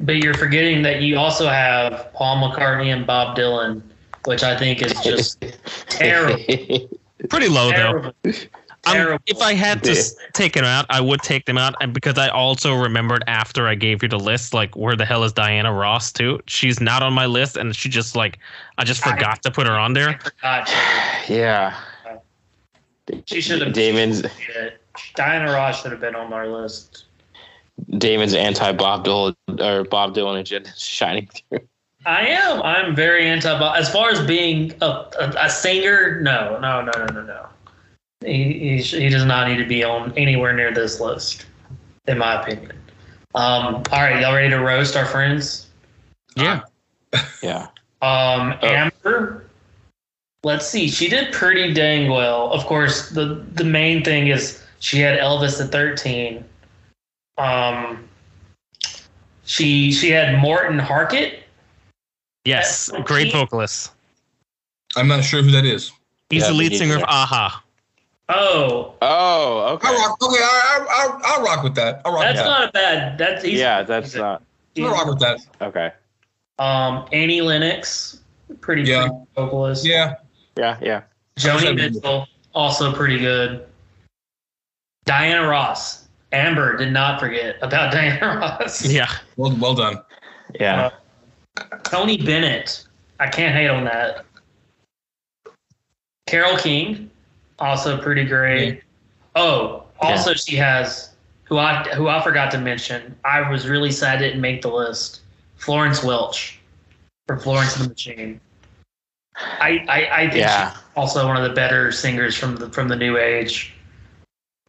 But 0.00 0.16
you're 0.16 0.34
forgetting 0.34 0.82
that 0.82 1.02
you 1.02 1.16
also 1.18 1.48
have 1.48 2.12
Paul 2.12 2.36
McCartney 2.50 2.92
and 2.94 3.06
Bob 3.06 3.36
Dylan, 3.36 3.82
which 4.24 4.42
I 4.42 4.56
think 4.56 4.80
is 4.82 4.94
just 5.02 5.40
terrible. 5.88 6.42
Pretty 7.28 7.48
low 7.48 7.70
though. 7.70 7.74
Terrible. 7.76 8.12
I'm- 8.86 9.18
if 9.26 9.42
I 9.42 9.52
had 9.52 9.82
to 9.84 9.90
s- 9.90 10.14
take 10.32 10.54
them 10.54 10.64
out, 10.64 10.86
I 10.88 11.00
would 11.00 11.20
take 11.20 11.44
them 11.44 11.58
out, 11.58 11.74
and 11.82 11.92
because 11.92 12.16
I 12.16 12.28
also 12.28 12.74
remembered 12.74 13.22
after 13.26 13.66
I 13.68 13.74
gave 13.74 14.02
you 14.02 14.08
the 14.08 14.18
list, 14.20 14.54
like 14.54 14.74
where 14.76 14.96
the 14.96 15.04
hell 15.04 15.24
is 15.24 15.32
Diana 15.32 15.72
Ross 15.74 16.10
too? 16.10 16.40
She's 16.46 16.80
not 16.80 17.02
on 17.02 17.12
my 17.12 17.26
list, 17.26 17.56
and 17.58 17.74
she 17.76 17.88
just 17.90 18.16
like 18.16 18.38
I 18.78 18.84
just 18.84 19.06
I- 19.06 19.10
forgot 19.10 19.42
to 19.42 19.50
put 19.50 19.66
her 19.66 19.74
on 19.74 19.92
there. 19.92 20.18
God, 20.40 20.66
yeah. 21.28 21.76
she 23.26 23.40
should 23.42 23.60
have. 23.60 23.74
Damon's 23.74 24.22
Shit. 24.40 24.77
Diana 25.14 25.52
Ross 25.52 25.82
should 25.82 25.92
have 25.92 26.00
been 26.00 26.14
on 26.14 26.32
our 26.32 26.48
list. 26.48 27.04
Damon's 27.98 28.34
anti 28.34 28.72
Bob 28.72 29.04
Dylan 29.04 29.34
or 29.60 29.84
Bob 29.84 30.14
Dylan 30.14 30.40
agenda 30.40 30.70
is 30.70 30.80
shining 30.80 31.28
through. 31.28 31.60
I 32.06 32.26
am. 32.26 32.62
I'm 32.62 32.94
very 32.94 33.26
anti. 33.26 33.56
Bob. 33.58 33.76
As 33.76 33.90
far 33.90 34.10
as 34.10 34.24
being 34.26 34.72
a, 34.80 34.86
a, 34.86 35.34
a 35.38 35.50
singer, 35.50 36.20
no, 36.20 36.58
no, 36.60 36.82
no, 36.82 36.92
no, 36.92 37.06
no, 37.06 37.22
no. 37.22 37.46
He, 38.24 38.78
he 38.78 38.78
he 38.78 39.08
does 39.08 39.24
not 39.24 39.48
need 39.48 39.58
to 39.58 39.66
be 39.66 39.84
on 39.84 40.12
anywhere 40.16 40.52
near 40.52 40.72
this 40.72 41.00
list, 41.00 41.46
in 42.06 42.18
my 42.18 42.42
opinion. 42.42 42.72
Um, 43.34 43.82
all 43.92 44.00
right, 44.00 44.20
y'all 44.20 44.34
ready 44.34 44.50
to 44.50 44.58
roast 44.58 44.96
our 44.96 45.06
friends? 45.06 45.66
Yeah, 46.34 46.62
Yeah. 47.42 47.68
Um, 48.02 48.54
Oh. 48.62 48.66
Amber, 48.66 49.44
let's 50.42 50.66
see. 50.66 50.88
She 50.88 51.08
did 51.08 51.32
pretty 51.32 51.72
dang 51.74 52.10
well. 52.10 52.50
Of 52.52 52.64
course, 52.66 53.10
the 53.10 53.44
the 53.54 53.64
main 53.64 54.02
thing 54.02 54.28
is 54.28 54.62
she 54.80 55.00
had 55.00 55.18
Elvis 55.18 55.62
at 55.64 55.70
13. 55.72 56.44
Um, 57.38 58.08
she 59.44 59.92
she 59.92 60.10
had 60.10 60.38
Morten 60.38 60.78
Harket. 60.78 61.40
yes, 62.44 62.90
great 63.04 63.32
vocalist. 63.32 63.92
I'm 64.96 65.08
not 65.08 65.22
sure 65.24 65.42
who 65.42 65.50
that 65.52 65.64
is. 65.64 65.92
He's 66.30 66.42
Yeah, 66.42 66.48
the 66.48 66.54
lead 66.54 66.72
he- 66.72 66.78
singer 66.78 66.96
of. 66.96 67.02
A-ha. 67.02 67.62
Oh, 68.30 68.94
Oh, 69.00 69.74
okay. 69.74 69.88
I 69.88 69.92
rock. 69.92 70.22
Okay, 70.22 70.36
I, 70.42 70.44
I, 70.44 70.86
I'll, 70.90 71.20
I'll 71.24 71.42
rock 71.44 71.64
with 71.64 71.74
that. 71.76 72.02
I'll 72.04 72.12
rock 72.12 72.22
that's 72.24 72.38
with 72.38 72.44
that. 72.44 72.48
That's 72.48 72.58
not 72.60 72.68
a 72.68 72.72
bad. 72.72 73.18
That's 73.18 73.44
he's, 73.44 73.58
yeah, 73.58 73.82
that's 73.82 74.14
not 74.14 74.42
I'll 74.78 74.90
rock 74.90 75.06
with 75.06 75.18
that. 75.20 75.40
okay. 75.62 75.92
Um, 76.58 77.06
Annie 77.12 77.40
Lennox, 77.40 78.20
pretty 78.60 78.82
Yeah. 78.82 79.08
vocalist. 79.34 79.86
Yeah. 79.86 80.16
Yeah, 80.58 80.76
yeah. 80.82 81.02
Joni 81.36 81.74
Mitchell, 81.74 82.26
also 82.54 82.92
pretty 82.92 83.18
good. 83.18 83.66
Diana 85.08 85.48
Ross. 85.48 86.06
Amber 86.32 86.76
did 86.76 86.92
not 86.92 87.18
forget 87.18 87.56
about 87.62 87.90
Diana 87.94 88.38
Ross. 88.38 88.84
Yeah, 88.84 89.10
Well, 89.38 89.56
well 89.58 89.74
done. 89.74 90.02
Yeah. 90.60 90.90
Uh, 91.56 91.62
Tony 91.84 92.18
Bennett. 92.18 92.84
I 93.18 93.26
can't 93.28 93.54
hate 93.56 93.68
on 93.68 93.84
that. 93.84 94.26
Carole 96.26 96.58
King, 96.58 97.10
also 97.58 97.96
pretty 97.96 98.24
great. 98.24 98.82
Oh, 99.34 99.84
also 100.00 100.34
she 100.34 100.56
has 100.56 101.14
who 101.44 101.56
I 101.56 101.82
who 101.94 102.08
I 102.08 102.22
forgot 102.22 102.50
to 102.52 102.58
mention. 102.58 103.16
I 103.24 103.48
was 103.50 103.66
really 103.66 103.90
sad 103.90 104.18
I 104.18 104.20
didn't 104.20 104.42
make 104.42 104.60
the 104.60 104.68
list. 104.68 105.22
Florence 105.56 106.04
Welch 106.04 106.60
from 107.26 107.40
Florence 107.40 107.76
and 107.76 107.86
the 107.86 107.88
Machine. 107.88 108.40
I 109.36 109.84
I, 109.88 110.08
I 110.24 110.30
think 110.30 110.40
Yeah. 110.42 110.70
she's 110.72 110.80
also 110.96 111.26
one 111.26 111.36
of 111.38 111.42
the 111.48 111.54
better 111.54 111.90
singers 111.92 112.36
from 112.36 112.56
the 112.56 112.68
from 112.70 112.88
the 112.88 112.96
new 112.96 113.16
age. 113.16 113.72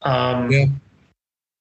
Um, 0.02 0.52
Yeah. 0.52 0.66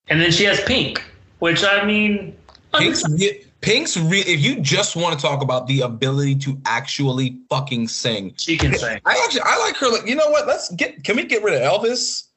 and 0.09 0.20
then 0.20 0.31
she 0.31 0.44
has 0.44 0.60
Pink, 0.62 1.02
which 1.40 1.65
I 1.65 1.85
mean, 1.85 2.36
Pink's 2.74 3.02
re- 3.09 3.44
Pink's 3.60 3.97
re- 3.97 4.20
if 4.20 4.40
you 4.40 4.60
just 4.60 4.94
want 4.94 5.19
to 5.19 5.24
talk 5.24 5.43
about 5.43 5.66
the 5.66 5.81
ability 5.81 6.36
to 6.36 6.60
actually 6.65 7.39
fucking 7.51 7.89
sing, 7.89 8.32
she 8.36 8.56
can 8.56 8.74
sing. 8.78 9.01
I 9.05 9.20
actually 9.24 9.40
I 9.44 9.59
like 9.59 9.77
her. 9.78 9.89
Like, 9.89 10.06
you 10.06 10.15
know 10.15 10.31
what? 10.31 10.47
Let's 10.47 10.70
get. 10.73 11.02
Can 11.02 11.16
we 11.16 11.24
get 11.24 11.43
rid 11.43 11.60
of 11.60 11.62
Elvis? 11.82 12.28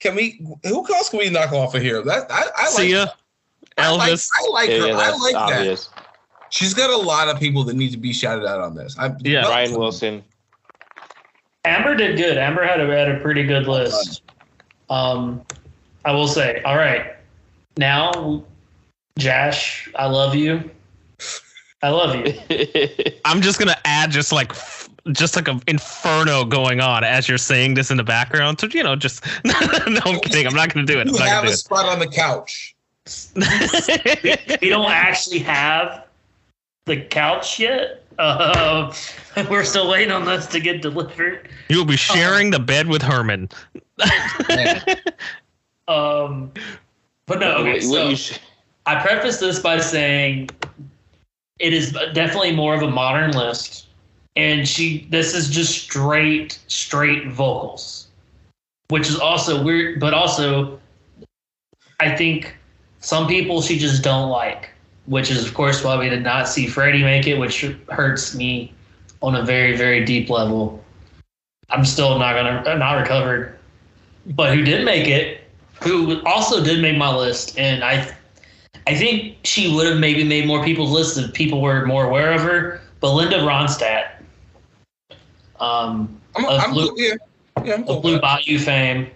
Can 0.00 0.14
we? 0.14 0.40
Who 0.64 0.94
else 0.94 1.08
can 1.08 1.18
we 1.18 1.30
knock 1.30 1.52
off 1.52 1.74
of 1.74 1.82
here? 1.82 2.02
That 2.02 2.30
I, 2.30 2.44
I 2.56 2.64
like. 2.66 2.72
Sia, 2.88 3.12
I 3.78 3.90
like, 3.90 4.12
Elvis. 4.12 4.28
I 4.38 4.48
like 4.50 4.68
Yeah, 4.70 4.78
her. 4.78 4.86
yeah, 4.88 4.94
I 4.96 5.06
that's 5.10 5.22
like 5.22 5.32
that. 5.34 5.88
She's 6.50 6.72
got 6.74 6.90
a 6.90 6.96
lot 6.96 7.28
of 7.28 7.40
people 7.40 7.64
that 7.64 7.74
need 7.74 7.90
to 7.90 7.96
be 7.96 8.12
shouted 8.12 8.46
out 8.46 8.60
on 8.60 8.76
this. 8.76 8.96
I, 8.96 9.10
Yeah. 9.22 9.42
well- 9.42 9.50
Ryan 9.50 9.78
Wilson. 9.78 10.24
Amber 11.64 11.94
did 11.96 12.16
good. 12.16 12.36
Amber 12.36 12.64
had 12.64 12.78
a, 12.80 12.86
had 12.86 13.08
a 13.10 13.18
pretty 13.20 13.42
good 13.44 13.66
list. 13.66 14.22
Um, 14.90 15.42
I 16.04 16.12
will 16.12 16.28
say, 16.28 16.62
all 16.62 16.76
right, 16.76 17.14
now, 17.76 18.44
Jash, 19.18 19.88
I 19.96 20.06
love 20.06 20.34
you. 20.34 20.70
I 21.82 21.88
love 21.90 22.14
you. 22.16 22.34
I'm 23.24 23.40
just 23.42 23.58
gonna 23.58 23.76
add 23.84 24.10
just 24.10 24.32
like 24.32 24.52
just 25.12 25.36
like 25.36 25.48
an 25.48 25.60
inferno 25.66 26.44
going 26.44 26.80
on 26.80 27.04
as 27.04 27.28
you're 27.28 27.36
saying 27.36 27.74
this 27.74 27.90
in 27.90 27.96
the 27.98 28.04
background. 28.04 28.58
So 28.60 28.66
you 28.68 28.82
know, 28.82 28.96
just 28.96 29.24
no, 29.44 29.52
I'm 29.60 30.20
kidding. 30.20 30.46
I'm 30.46 30.54
not 30.54 30.72
gonna 30.72 30.86
do 30.86 30.98
it. 30.98 31.08
I'm 31.08 31.14
You 31.14 31.18
not 31.20 31.28
have 31.28 31.42
gonna 31.42 31.48
a 31.48 31.50
do 31.52 31.56
spot 31.56 31.86
on 31.86 31.98
the 31.98 32.06
couch. 32.06 32.74
it. 33.06 34.60
we 34.62 34.68
don't 34.70 34.90
actually 34.90 35.40
have 35.40 36.04
the 36.86 37.00
couch 37.02 37.58
yet. 37.60 38.02
Uh, 38.18 38.94
we're 39.50 39.64
still 39.64 39.90
waiting 39.90 40.12
on 40.12 40.24
this 40.24 40.46
to 40.46 40.60
get 40.60 40.80
delivered. 40.80 41.48
you 41.68 41.76
will 41.78 41.84
be 41.84 41.96
sharing 41.96 42.50
the 42.50 42.60
bed 42.60 42.86
with 42.86 43.02
Herman. 43.02 43.48
Um, 45.86 46.50
but 47.26 47.40
no, 47.40 47.56
okay. 47.58 47.80
So 47.80 48.14
I 48.86 49.00
preface 49.00 49.38
this 49.38 49.60
by 49.60 49.78
saying 49.80 50.48
it 51.58 51.72
is 51.74 51.92
definitely 52.14 52.56
more 52.56 52.74
of 52.74 52.82
a 52.82 52.90
modern 52.90 53.32
list. 53.32 53.88
and 54.36 54.66
she 54.66 55.06
this 55.10 55.34
is 55.34 55.48
just 55.48 55.72
straight 55.74 56.58
straight 56.66 57.28
vocals, 57.28 58.08
which 58.88 59.08
is 59.08 59.18
also 59.18 59.62
weird, 59.62 60.00
but 60.00 60.14
also 60.14 60.80
I 62.00 62.14
think 62.14 62.56
some 63.00 63.28
people 63.28 63.62
she 63.62 63.78
just 63.78 64.02
don't 64.02 64.30
like, 64.30 64.70
which 65.06 65.30
is 65.30 65.46
of 65.46 65.54
course 65.54 65.84
why 65.84 65.98
we 65.98 66.08
did 66.08 66.22
not 66.22 66.48
see 66.48 66.66
Freddie 66.66 67.02
make 67.02 67.26
it, 67.26 67.38
which 67.38 67.60
hurts 67.90 68.34
me 68.34 68.72
on 69.22 69.36
a 69.36 69.42
very 69.42 69.76
very 69.76 70.04
deep 70.04 70.30
level. 70.30 70.82
I'm 71.70 71.84
still 71.84 72.18
not 72.18 72.34
gonna 72.34 72.78
not 72.78 72.94
recovered, 72.94 73.58
but 74.26 74.54
who 74.54 74.62
did 74.62 74.84
make 74.84 75.08
it, 75.08 75.42
who 75.82 76.22
also 76.24 76.62
did 76.62 76.80
make 76.80 76.96
my 76.96 77.14
list, 77.14 77.58
and 77.58 77.84
I 77.84 78.14
I 78.86 78.94
think 78.94 79.36
she 79.44 79.74
would 79.74 79.86
have 79.86 79.98
maybe 79.98 80.24
made 80.24 80.46
more 80.46 80.62
people's 80.64 80.90
lists 80.90 81.16
if 81.16 81.32
people 81.32 81.60
were 81.60 81.86
more 81.86 82.04
aware 82.06 82.32
of 82.32 82.40
her. 82.42 82.80
Belinda 83.00 83.38
Ronstadt, 83.38 84.12
um, 85.60 86.20
I'm, 86.36 86.44
of 86.46 86.60
I'm 86.60 86.72
Blue, 86.72 86.94
yeah, 86.96 87.14
yeah, 87.64 87.74
I'm 87.74 87.84
cool 87.84 87.96
of 87.96 88.02
Blue. 88.02 88.20
Bayou 88.20 88.58
fame, 88.58 89.10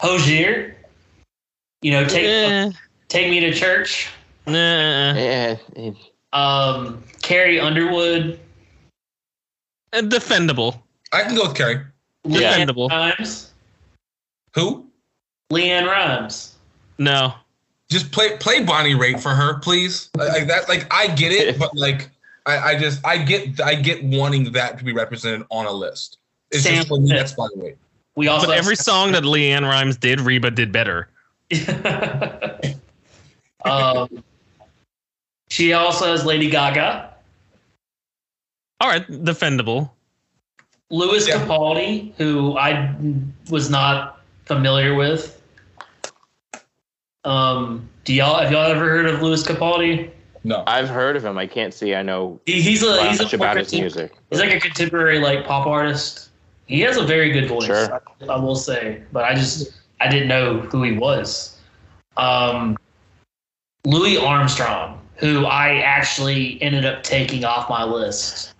Hozier, 0.00 0.76
you 1.82 1.90
know, 1.92 2.04
take 2.06 2.24
Eh, 2.24 2.70
take 3.08 3.30
me 3.30 3.40
to 3.40 3.52
church. 3.52 4.08
nah. 4.46 5.12
Yeah, 5.14 5.56
Um, 6.32 7.02
Carrie 7.22 7.60
Underwood, 7.60 8.38
Eh, 9.92 10.02
defendable. 10.02 10.80
I 11.12 11.22
can 11.22 11.34
go 11.34 11.48
with 11.48 11.56
Carrie. 11.56 11.80
Yeah. 12.24 12.58
LeAnn 12.58 12.66
Defendable. 12.68 12.88
Rimes, 12.90 13.52
Who? 14.58 14.86
LeAnn 15.52 15.86
Rimes. 15.86 16.56
No. 16.98 17.32
Just 17.90 18.10
play 18.12 18.36
play 18.38 18.62
Bonnie 18.64 18.94
Raitt 18.94 19.20
for 19.20 19.30
her, 19.30 19.60
please. 19.60 20.10
Like, 20.16 20.30
like 20.32 20.46
that, 20.48 20.68
like 20.68 20.92
I 20.92 21.06
get 21.14 21.30
it, 21.32 21.58
but 21.58 21.74
like 21.76 22.10
I, 22.44 22.58
I 22.72 22.78
just 22.78 23.06
I 23.06 23.18
get 23.18 23.60
I 23.60 23.74
get 23.76 24.02
wanting 24.04 24.50
that 24.52 24.76
to 24.78 24.84
be 24.84 24.92
represented 24.92 25.46
on 25.50 25.64
a 25.66 25.70
list. 25.72 26.18
It's 26.50 26.64
Sam 26.64 26.74
just 26.76 26.88
for 26.88 26.98
me 26.98 27.06
Smith. 27.06 27.18
that's 27.18 27.32
Bonnie 27.34 27.54
Raitt. 27.56 27.76
We 28.16 28.26
also 28.28 28.46
But 28.48 28.56
have- 28.56 28.64
every 28.64 28.74
song 28.76 29.12
that 29.12 29.22
LeAnn 29.22 29.62
Rimes 29.62 29.96
did, 29.96 30.20
Reba 30.20 30.50
did 30.50 30.72
better. 30.72 31.08
um, 33.64 34.22
she 35.48 35.72
also 35.72 36.06
has 36.06 36.24
Lady 36.24 36.50
Gaga, 36.50 37.14
All 38.80 38.88
right, 38.88 39.06
defendable. 39.08 39.90
Lewis 40.90 41.28
Yeah. 41.28 41.44
Capaldi, 41.46 42.12
who 42.16 42.56
I 42.58 42.94
was 43.50 43.70
not 43.70 44.17
familiar 44.48 44.94
with. 44.94 45.40
Um, 47.24 47.88
do 48.04 48.14
y'all 48.14 48.40
have 48.40 48.50
y'all 48.50 48.70
ever 48.70 48.88
heard 48.88 49.06
of 49.06 49.22
Lewis 49.22 49.46
Capaldi? 49.46 50.10
No. 50.44 50.64
I've 50.66 50.88
heard 50.88 51.14
of 51.14 51.24
him. 51.24 51.36
I 51.36 51.46
can't 51.46 51.74
see. 51.74 51.94
I 51.94 52.02
know 52.02 52.40
He, 52.46 52.62
he's 52.62 52.82
a 52.82 53.08
he's 53.08 53.18
much 53.20 53.34
a 53.34 53.36
about 53.36 53.58
his 53.58 53.72
music. 53.72 54.16
He's 54.30 54.40
like 54.40 54.54
a 54.54 54.58
contemporary 54.58 55.18
like 55.18 55.44
pop 55.44 55.66
artist. 55.66 56.30
He 56.66 56.80
has 56.80 56.96
a 56.96 57.04
very 57.04 57.30
good 57.32 57.46
voice, 57.46 57.66
Sure. 57.66 58.00
I, 58.20 58.24
I 58.26 58.36
will 58.36 58.56
say, 58.56 59.02
but 59.12 59.24
I 59.24 59.34
just 59.34 59.72
I 60.00 60.08
didn't 60.08 60.28
know 60.28 60.60
who 60.60 60.82
he 60.82 60.92
was. 60.92 61.58
Um, 62.16 62.76
Louis 63.84 64.16
Armstrong, 64.16 65.00
who 65.16 65.44
I 65.44 65.78
actually 65.80 66.60
ended 66.62 66.84
up 66.84 67.02
taking 67.02 67.44
off 67.44 67.68
my 67.68 67.84
list 67.84 68.54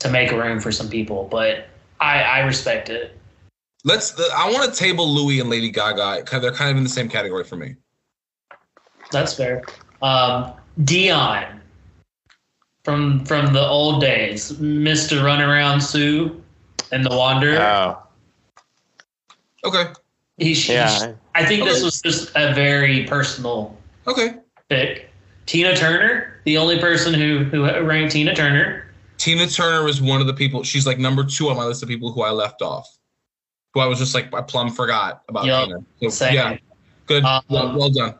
to 0.00 0.10
make 0.10 0.30
room 0.30 0.60
for 0.60 0.72
some 0.72 0.90
people, 0.90 1.28
but 1.30 1.68
I 2.00 2.22
I 2.22 2.40
respect 2.40 2.90
it. 2.90 3.16
Let's. 3.84 4.18
I 4.32 4.50
want 4.50 4.72
to 4.72 4.78
table 4.78 5.08
Louis 5.08 5.40
and 5.40 5.48
Lady 5.48 5.70
Gaga. 5.70 6.22
'cause 6.24 6.42
They're 6.42 6.52
kind 6.52 6.70
of 6.70 6.76
in 6.76 6.82
the 6.82 6.90
same 6.90 7.08
category 7.08 7.44
for 7.44 7.56
me. 7.56 7.76
That's 9.10 9.34
fair. 9.34 9.62
Um, 10.02 10.52
Dion 10.84 11.60
from 12.84 13.24
from 13.24 13.52
the 13.52 13.66
old 13.66 14.00
days, 14.00 14.58
Mister 14.58 15.16
Runaround 15.16 15.82
Sue 15.82 16.42
and 16.92 17.04
the 17.04 17.14
Wanderer. 17.14 17.58
Oh, 17.58 18.02
Okay. 19.64 19.92
he, 20.38 20.54
she, 20.54 20.72
yeah. 20.72 21.12
I 21.34 21.44
think 21.44 21.64
this 21.64 21.82
was 21.82 22.00
just 22.00 22.30
a 22.34 22.54
very 22.54 23.04
personal 23.04 23.76
Okay. 24.06 24.34
pick. 24.68 25.10
Tina 25.46 25.76
Turner, 25.76 26.40
the 26.44 26.56
only 26.56 26.78
person 26.78 27.12
who 27.14 27.44
who 27.44 27.64
ranked 27.82 28.12
Tina 28.12 28.34
Turner. 28.34 28.92
Tina 29.18 29.46
Turner 29.46 29.86
is 29.88 30.00
one 30.00 30.20
of 30.20 30.26
the 30.26 30.32
people. 30.34 30.62
She's 30.64 30.86
like 30.86 30.98
number 30.98 31.24
two 31.24 31.50
on 31.50 31.56
my 31.56 31.64
list 31.64 31.82
of 31.82 31.88
people 31.88 32.12
who 32.12 32.22
I 32.22 32.30
left 32.30 32.62
off. 32.62 32.86
Who 33.74 33.80
I 33.80 33.86
was 33.86 33.98
just 33.98 34.14
like 34.14 34.32
I 34.34 34.42
plumb 34.42 34.70
forgot 34.70 35.22
about. 35.28 35.44
Tina. 35.44 36.10
So, 36.10 36.28
yeah. 36.28 36.58
Good. 37.06 37.24
Um, 37.24 37.42
well, 37.48 37.76
well 37.76 37.90
done. 37.90 38.14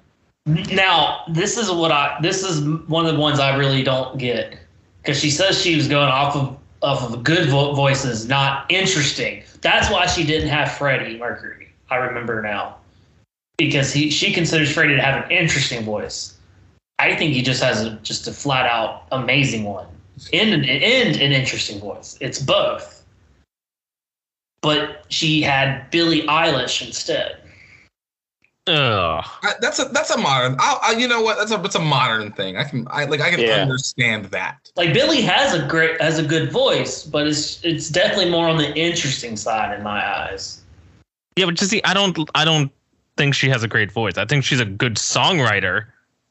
Now, 0.47 1.23
this 1.29 1.59
is 1.59 1.71
what 1.71 1.93
I 1.93 2.19
this 2.23 2.43
is 2.43 2.63
one 2.89 3.07
of 3.07 3.15
the 3.15 3.21
ones 3.21 3.39
I 3.39 3.57
really 3.57 3.83
don't 3.83 4.19
get 4.19 4.59
because 5.03 5.19
she 5.19 5.31
says 5.31 5.61
she 5.61 5.77
was 5.77 5.89
going 5.89 6.09
off 6.09 6.35
of 6.37 6.57
off 6.83 7.03
of 7.03 7.23
good 7.23 7.49
vo- 7.49 7.75
voices, 7.75 8.27
not 8.27 8.71
interesting. 8.71 9.43
That's 9.61 9.91
why 9.91 10.07
she 10.07 10.25
didn't 10.25 10.49
have 10.49 10.73
Freddie 10.73 11.19
Mercury. 11.19 11.73
I 11.91 11.97
remember 11.97 12.41
now 12.41 12.77
because 13.59 13.93
he 13.93 14.11
she 14.11 14.33
considers 14.33 14.73
Freddie 14.73 14.97
to 14.97 15.03
have 15.03 15.25
an 15.25 15.31
interesting 15.31 15.85
voice. 15.85 16.39
I 16.99 17.15
think 17.15 17.33
he 17.33 17.43
just 17.43 17.63
has 17.63 17.83
a, 17.83 17.91
just 18.03 18.27
a 18.27 18.33
flat 18.33 18.67
out 18.67 19.05
amazing 19.13 19.65
one 19.65 19.87
and 20.33 20.53
an, 20.53 20.65
and 20.65 21.17
an 21.17 21.33
interesting 21.33 21.79
voice. 21.79 22.17
It's 22.21 22.41
both. 22.41 23.00
But 24.63 25.05
she 25.09 25.41
had 25.43 25.91
Billie 25.91 26.23
Eilish 26.23 26.87
instead. 26.87 27.39
Ugh. 28.67 29.25
I, 29.43 29.55
that's 29.61 29.79
a 29.79 29.87
that's 29.87 30.11
a 30.11 30.19
modern. 30.19 30.57
I, 30.61 30.79
I, 30.83 30.93
you 30.93 31.09
know 31.09 31.23
what? 31.23 31.39
That's 31.39 31.51
a 31.51 31.57
that's 31.57 31.75
a 31.75 31.81
modern 31.81 32.31
thing. 32.33 32.57
I 32.57 32.65
can 32.65 32.87
I 32.91 33.05
like 33.07 33.21
I 33.21 33.31
can 33.31 33.41
Yeah. 33.41 33.57
understand 33.57 34.27
that. 34.27 34.71
like 34.77 34.93
Billie 34.93 35.23
has 35.23 35.55
a 35.55 35.67
great 35.67 36.01
has 36.01 36.19
a 36.19 36.23
good 36.23 36.53
voice, 36.53 37.03
but 37.05 37.27
it's 37.27 37.65
it's 37.65 37.89
definitely 37.89 38.31
more 38.31 38.49
on 38.49 38.59
the 38.59 38.73
interesting 38.77 39.37
side 39.37 39.77
in 39.77 39.83
my 39.83 40.07
eyes. 40.07 40.63
Yeah, 41.37 41.47
but 41.47 41.55
just 41.55 41.71
see, 41.71 41.81
I 41.85 41.95
don't, 41.95 42.29
I 42.35 42.45
don't 42.45 42.71
think 43.17 43.35
she 43.35 43.49
has 43.49 43.63
a 43.63 43.69
great 43.69 43.91
voice. 43.91 44.19
I 44.19 44.27
think 44.27 44.45
she's 44.45 44.61
a 44.61 44.65
good 44.65 44.97
songwriter. 44.97 45.87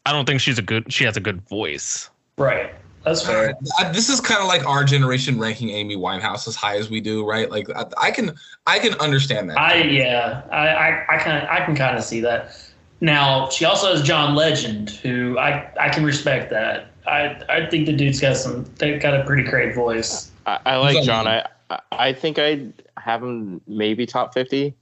I 0.05 0.11
don't 0.11 0.25
think 0.25 0.39
she's 0.39 0.59
a 0.59 0.61
good. 0.61 0.91
She 0.93 1.03
has 1.05 1.17
a 1.17 1.19
good 1.19 1.41
voice. 1.47 2.09
Right. 2.37 2.73
That's 3.03 3.25
fair. 3.25 3.53
I, 3.79 3.91
this 3.91 4.09
is 4.09 4.19
kind 4.21 4.41
of 4.41 4.47
like 4.47 4.65
our 4.65 4.83
generation 4.83 5.39
ranking 5.39 5.69
Amy 5.69 5.95
Winehouse 5.95 6.47
as 6.47 6.55
high 6.55 6.77
as 6.77 6.89
we 6.89 6.99
do, 7.01 7.25
right? 7.25 7.49
Like 7.49 7.69
I, 7.75 7.85
I 7.97 8.11
can 8.11 8.35
I 8.67 8.79
can 8.79 8.93
understand 8.95 9.49
that. 9.49 9.57
I 9.57 9.75
yeah, 9.83 10.41
I 10.51 10.67
I, 10.69 11.05
I 11.15 11.17
can 11.17 11.47
I 11.47 11.65
can 11.65 11.75
kind 11.75 11.97
of 11.97 12.03
see 12.03 12.19
that. 12.21 12.55
Now 13.01 13.49
she 13.49 13.63
also 13.65 13.91
has 13.91 14.01
John 14.03 14.35
Legend, 14.35 14.89
who 14.89 15.37
I 15.39 15.69
I 15.79 15.89
can 15.89 16.03
respect 16.03 16.49
that. 16.51 16.91
I 17.07 17.41
I 17.49 17.65
think 17.69 17.85
the 17.85 17.93
dude's 17.93 18.19
got 18.19 18.35
some 18.37 18.65
they 18.77 18.99
got 18.99 19.13
a 19.19 19.23
pretty 19.23 19.43
great 19.49 19.73
voice. 19.73 20.31
I, 20.45 20.59
I 20.65 20.75
like 20.77 21.03
John. 21.03 21.27
I 21.27 21.39
I- 21.41 21.45
I 21.91 22.13
think 22.13 22.39
I'd 22.39 22.73
have 22.97 23.21
him 23.21 23.61
maybe 23.67 24.05
top 24.07 24.33
fifty. 24.33 24.73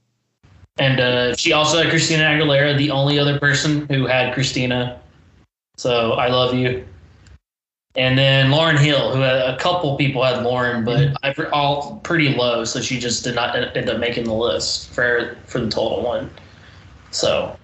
And 0.78 1.00
uh, 1.00 1.36
she 1.36 1.52
also 1.52 1.78
had 1.82 1.90
Christina 1.90 2.22
Aguilera, 2.24 2.78
the 2.78 2.90
only 2.92 3.18
other 3.18 3.38
person 3.38 3.86
who 3.88 4.06
had 4.06 4.32
Christina. 4.32 4.98
So 5.76 6.12
I 6.12 6.28
love 6.28 6.54
you. 6.54 6.86
And 7.98 8.16
then 8.16 8.52
Lauryn 8.52 8.78
Hill, 8.78 9.12
who 9.12 9.20
had 9.22 9.34
a 9.34 9.56
couple 9.58 9.96
people 9.96 10.22
had 10.22 10.44
Lauren, 10.44 10.84
but 10.84 11.16
I 11.24 11.34
all 11.52 11.98
pretty 12.04 12.32
low, 12.32 12.64
so 12.64 12.80
she 12.80 13.00
just 13.00 13.24
did 13.24 13.34
not 13.34 13.56
end 13.76 13.90
up 13.90 13.98
making 13.98 14.22
the 14.22 14.32
list 14.32 14.90
for 14.90 15.36
for 15.46 15.58
the 15.58 15.68
total 15.68 16.04
one. 16.04 16.30
So 17.10 17.58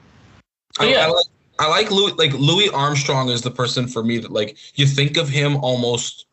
I, 0.80 0.86
yeah. 0.86 1.06
I 1.06 1.06
like 1.06 1.26
I 1.60 1.68
like 1.68 1.90
Louis 1.92 2.14
like 2.14 2.32
Louis 2.32 2.68
Armstrong 2.70 3.28
is 3.28 3.42
the 3.42 3.50
person 3.52 3.86
for 3.86 4.02
me 4.02 4.18
that 4.18 4.32
like 4.32 4.58
you 4.74 4.86
think 4.86 5.16
of 5.16 5.28
him 5.28 5.56
almost 5.58 6.26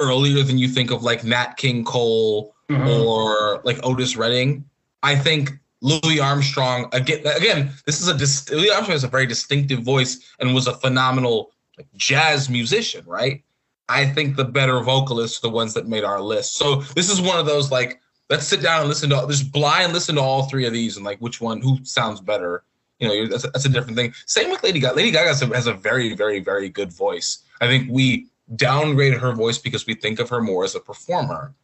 earlier 0.00 0.42
than 0.42 0.56
you 0.56 0.66
think 0.66 0.90
of 0.90 1.02
like 1.02 1.22
Nat 1.22 1.58
King 1.58 1.84
Cole 1.84 2.54
mhm. 2.70 3.04
or 3.04 3.60
like 3.62 3.78
Otis 3.82 4.16
Redding. 4.16 4.64
I 5.02 5.14
think 5.14 5.50
Louis 5.82 6.18
Armstrong 6.18 6.88
again 6.94 7.20
again 7.26 7.72
this 7.84 8.00
is 8.00 8.08
a 8.08 8.16
dis- 8.16 8.50
Louis 8.50 8.70
Armstrong 8.70 8.94
has 8.94 9.04
a 9.04 9.08
very 9.08 9.26
distinctive 9.26 9.80
voice 9.82 10.34
and 10.40 10.54
was 10.54 10.66
a 10.66 10.72
phenomenal 10.72 11.52
like, 11.78 11.86
jazz 11.96 12.50
musician, 12.50 13.04
right? 13.06 13.42
I 13.88 14.04
think 14.06 14.36
the 14.36 14.44
better 14.44 14.80
vocalists 14.80 15.38
are 15.38 15.48
the 15.48 15.54
ones 15.54 15.72
that 15.74 15.88
made 15.88 16.04
our 16.04 16.20
list. 16.20 16.56
So 16.56 16.76
this 16.94 17.08
is 17.10 17.22
one 17.22 17.38
of 17.38 17.46
those 17.46 17.70
like 17.70 18.00
let's 18.28 18.46
sit 18.46 18.60
down 18.60 18.80
and 18.80 18.88
listen 18.88 19.08
to 19.10 19.24
just 19.28 19.50
blind 19.50 19.94
listen 19.94 20.16
to 20.16 20.20
all 20.20 20.42
three 20.44 20.66
of 20.66 20.72
these 20.72 20.96
and 20.96 21.06
like 21.06 21.18
which 21.20 21.40
one 21.40 21.60
who 21.62 21.78
sounds 21.84 22.20
better. 22.20 22.64
You 22.98 23.08
know, 23.08 23.26
that's 23.28 23.44
a, 23.44 23.48
that's 23.48 23.64
a 23.64 23.68
different 23.70 23.96
thing. 23.96 24.12
Same 24.26 24.50
with 24.50 24.62
Lady 24.62 24.80
Gaga. 24.80 24.96
Lady 24.96 25.10
Gaga 25.10 25.28
has 25.28 25.42
a, 25.42 25.46
has 25.46 25.66
a 25.66 25.72
very 25.72 26.14
very 26.14 26.40
very 26.40 26.68
good 26.68 26.92
voice. 26.92 27.44
I 27.60 27.66
think 27.66 27.88
we 27.90 28.26
downgrade 28.56 29.14
her 29.14 29.32
voice 29.32 29.58
because 29.58 29.86
we 29.86 29.94
think 29.94 30.20
of 30.20 30.28
her 30.30 30.40
more 30.42 30.64
as 30.64 30.74
a 30.74 30.80
performer, 30.80 31.54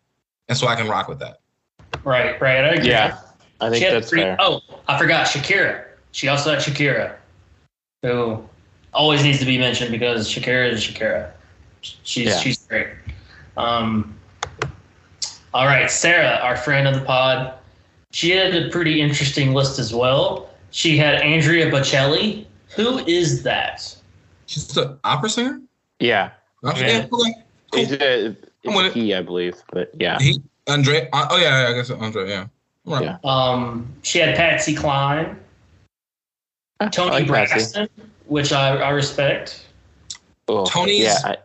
and 0.48 0.56
so 0.56 0.66
I 0.66 0.76
can 0.76 0.88
rock 0.88 1.08
with 1.08 1.18
that. 1.18 1.40
right, 2.04 2.40
right. 2.40 2.64
I 2.64 2.68
agree. 2.74 2.88
Yeah, 2.88 3.18
I 3.60 3.70
think 3.70 3.84
that's 3.84 4.08
pretty- 4.08 4.22
fair. 4.22 4.36
Oh, 4.38 4.60
I 4.88 4.98
forgot 4.98 5.26
Shakira. 5.26 5.84
She 6.12 6.28
also 6.28 6.50
had 6.50 6.60
Shakira, 6.60 7.16
who 8.02 8.48
always 8.94 9.22
needs 9.22 9.38
to 9.40 9.44
be 9.44 9.58
mentioned 9.58 9.90
because 9.90 10.28
Shakira 10.30 10.70
is 10.70 10.80
Shakira. 10.80 11.30
She's 11.82 12.26
Yeah. 12.28 12.38
she's 12.38 12.58
great. 12.66 12.88
Um, 13.56 14.16
all 15.52 15.66
right, 15.66 15.90
Sarah, 15.90 16.40
our 16.42 16.56
friend 16.56 16.88
of 16.88 16.94
the 16.94 17.02
pod, 17.02 17.54
she 18.10 18.30
had 18.30 18.54
a 18.54 18.68
pretty 18.70 19.00
interesting 19.00 19.52
list 19.54 19.78
as 19.78 19.92
well. 19.94 20.48
She 20.70 20.96
had 20.96 21.16
Andrea 21.22 21.70
Bocelli. 21.70 22.46
Who 22.76 22.98
is 23.06 23.42
that? 23.44 23.94
She's 24.46 24.66
the 24.68 24.98
opera 25.04 25.28
singer. 25.30 25.60
Yeah, 26.00 26.30
Opera- 26.64 26.80
Yeah. 26.80 26.98
yeah, 26.98 27.06
cool. 27.06 27.24
a 27.74 28.36
I'm 28.66 28.74
with 28.74 28.86
it. 28.86 28.92
he, 28.94 29.14
I 29.14 29.20
believe, 29.22 29.56
but 29.72 29.90
yeah. 29.98 30.18
He 30.18 30.40
Andre. 30.66 31.08
uh, 31.12 31.28
Oh 31.30 31.36
yeah, 31.36 31.62
yeah, 31.62 31.68
I 31.68 31.72
guess 31.74 31.90
Andre. 31.90 32.28
Yeah. 32.28 32.46
Right. 32.86 33.04
Yeah. 33.04 33.16
Um, 33.24 33.86
she 34.02 34.18
had 34.18 34.34
Patsy 34.36 34.74
Cline, 34.74 35.38
Tony 36.90 37.10
like 37.26 37.48
Patsy. 37.48 37.88
Braxton, 38.28 38.32
which 38.34 38.52
I, 38.52 38.76
I 38.76 38.90
respect. 38.90 39.66
Oh, 40.48 40.64
Toni's- 40.64 41.00
Yeah, 41.00 41.18
I, 41.24 41.36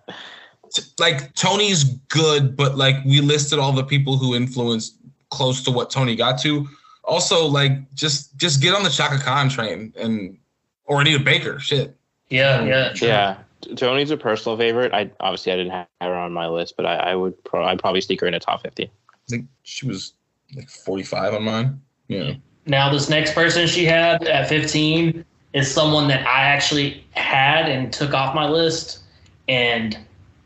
T- 0.71 0.83
Like 0.99 1.33
Toni's 1.33 1.83
good, 2.09 2.55
but 2.55 2.77
like 2.77 3.03
we 3.05 3.21
listed 3.21 3.57
all 3.59 3.71
the 3.71 3.83
people 3.83 4.17
who 4.17 4.35
influenced 4.35 4.95
close 5.31 5.63
to 5.63 5.71
what 5.71 5.89
Toni 5.89 6.15
got 6.15 6.39
to. 6.41 6.67
Also, 7.03 7.45
like 7.47 7.91
just 7.95 8.37
just 8.37 8.61
get 8.61 8.75
on 8.75 8.83
the 8.83 8.89
Chaka 8.89 9.17
Khan 9.17 9.49
train 9.49 9.91
and 9.97 10.37
or 10.85 11.01
Anita 11.01 11.19
Baker. 11.23 11.59
Shit. 11.59 11.95
Yeah, 12.29 12.59
mm, 12.59 12.67
yeah, 12.67 12.93
true. 12.93 13.07
yeah. 13.07 13.37
Toni's 13.75 14.11
a 14.11 14.17
personal 14.17 14.57
favorite. 14.57 14.93
I 14.93 15.09
obviously 15.19 15.51
I 15.51 15.55
didn't 15.55 15.71
have 15.71 15.87
her 16.01 16.13
on 16.13 16.33
my 16.33 16.47
list, 16.47 16.75
but 16.77 16.85
I, 16.85 16.95
I 16.97 17.15
would 17.15 17.41
pro- 17.43 17.65
I'd 17.65 17.79
probably 17.79 18.01
sneak 18.01 18.21
her 18.21 18.27
in 18.27 18.35
a 18.35 18.39
top 18.39 18.61
fifty. 18.61 18.85
I 18.85 19.17
think 19.27 19.47
she 19.63 19.87
was 19.87 20.13
like 20.55 20.69
45 20.69 21.33
on 21.35 21.43
mine. 21.43 21.81
Yeah. 22.07 22.33
Now, 22.65 22.91
this 22.91 23.09
next 23.09 23.33
person 23.33 23.67
she 23.67 23.85
had 23.85 24.23
at 24.27 24.47
15 24.49 25.23
is 25.53 25.71
someone 25.71 26.07
that 26.07 26.25
I 26.27 26.43
actually 26.43 27.03
had 27.11 27.69
and 27.69 27.91
took 27.91 28.13
off 28.13 28.35
my 28.35 28.47
list 28.47 28.99
and 29.47 29.97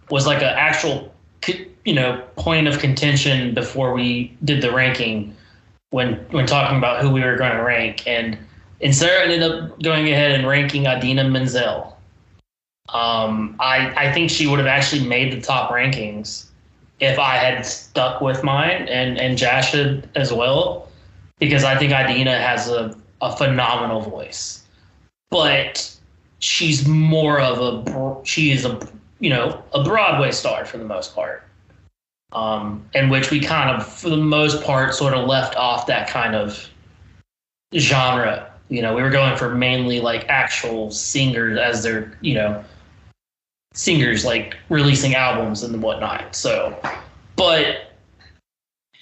was 0.09 0.25
like 0.25 0.37
an 0.41 0.53
actual, 0.55 1.13
you 1.85 1.93
know, 1.93 2.21
point 2.37 2.67
of 2.67 2.79
contention 2.79 3.53
before 3.53 3.93
we 3.93 4.35
did 4.43 4.61
the 4.61 4.71
ranking 4.71 5.35
when 5.89 6.15
when 6.31 6.45
talking 6.45 6.77
about 6.77 7.01
who 7.01 7.09
we 7.11 7.21
were 7.21 7.35
going 7.35 7.51
to 7.51 7.61
rank. 7.61 8.07
And 8.07 8.37
and 8.81 8.95
Sarah 8.95 9.23
ended 9.23 9.43
up 9.43 9.81
going 9.81 10.09
ahead 10.09 10.31
and 10.31 10.47
ranking 10.47 10.85
Idina 10.85 11.29
Menzel. 11.29 11.97
Um, 12.89 13.55
I 13.59 14.07
I 14.07 14.13
think 14.13 14.29
she 14.29 14.47
would 14.47 14.59
have 14.59 14.67
actually 14.67 15.05
made 15.05 15.33
the 15.33 15.41
top 15.41 15.71
rankings 15.71 16.45
if 16.99 17.19
I 17.19 17.35
had 17.35 17.65
stuck 17.65 18.21
with 18.21 18.43
mine 18.43 18.87
and 18.87 19.17
and 19.17 19.37
Jash 19.37 19.75
as 19.75 20.31
well 20.31 20.87
because 21.39 21.63
I 21.63 21.77
think 21.77 21.91
Idina 21.91 22.39
has 22.39 22.69
a, 22.69 22.95
a 23.21 23.35
phenomenal 23.35 24.01
voice, 24.01 24.62
but 25.33 25.91
she's 26.37 26.87
more 26.87 27.39
of 27.39 27.59
a 27.59 28.23
she 28.23 28.51
is 28.51 28.65
a 28.65 28.79
you 29.19 29.31
know 29.31 29.63
a 29.73 29.83
Broadway 29.83 30.31
star 30.31 30.63
for 30.63 30.77
the 30.77 30.85
most 30.85 31.15
part, 31.15 31.43
um, 32.33 32.87
in 32.93 33.09
which 33.09 33.31
we 33.31 33.39
kind 33.39 33.71
of 33.71 33.85
for 33.85 34.09
the 34.09 34.17
most 34.17 34.63
part 34.63 34.93
sort 34.93 35.15
of 35.15 35.27
left 35.27 35.55
off 35.55 35.87
that 35.87 36.07
kind 36.07 36.35
of 36.35 36.69
genre. 37.75 38.51
You 38.69 38.83
know, 38.83 38.93
we 38.93 39.01
were 39.01 39.09
going 39.09 39.35
for 39.35 39.55
mainly 39.55 40.01
like 40.01 40.29
actual 40.29 40.91
singers 40.91 41.57
as 41.57 41.81
their 41.81 42.15
you 42.21 42.35
know 42.35 42.63
singers 43.73 44.23
like 44.23 44.55
releasing 44.69 45.15
albums 45.15 45.63
and 45.63 45.81
whatnot. 45.81 46.35
So, 46.35 46.79
but 47.35 47.91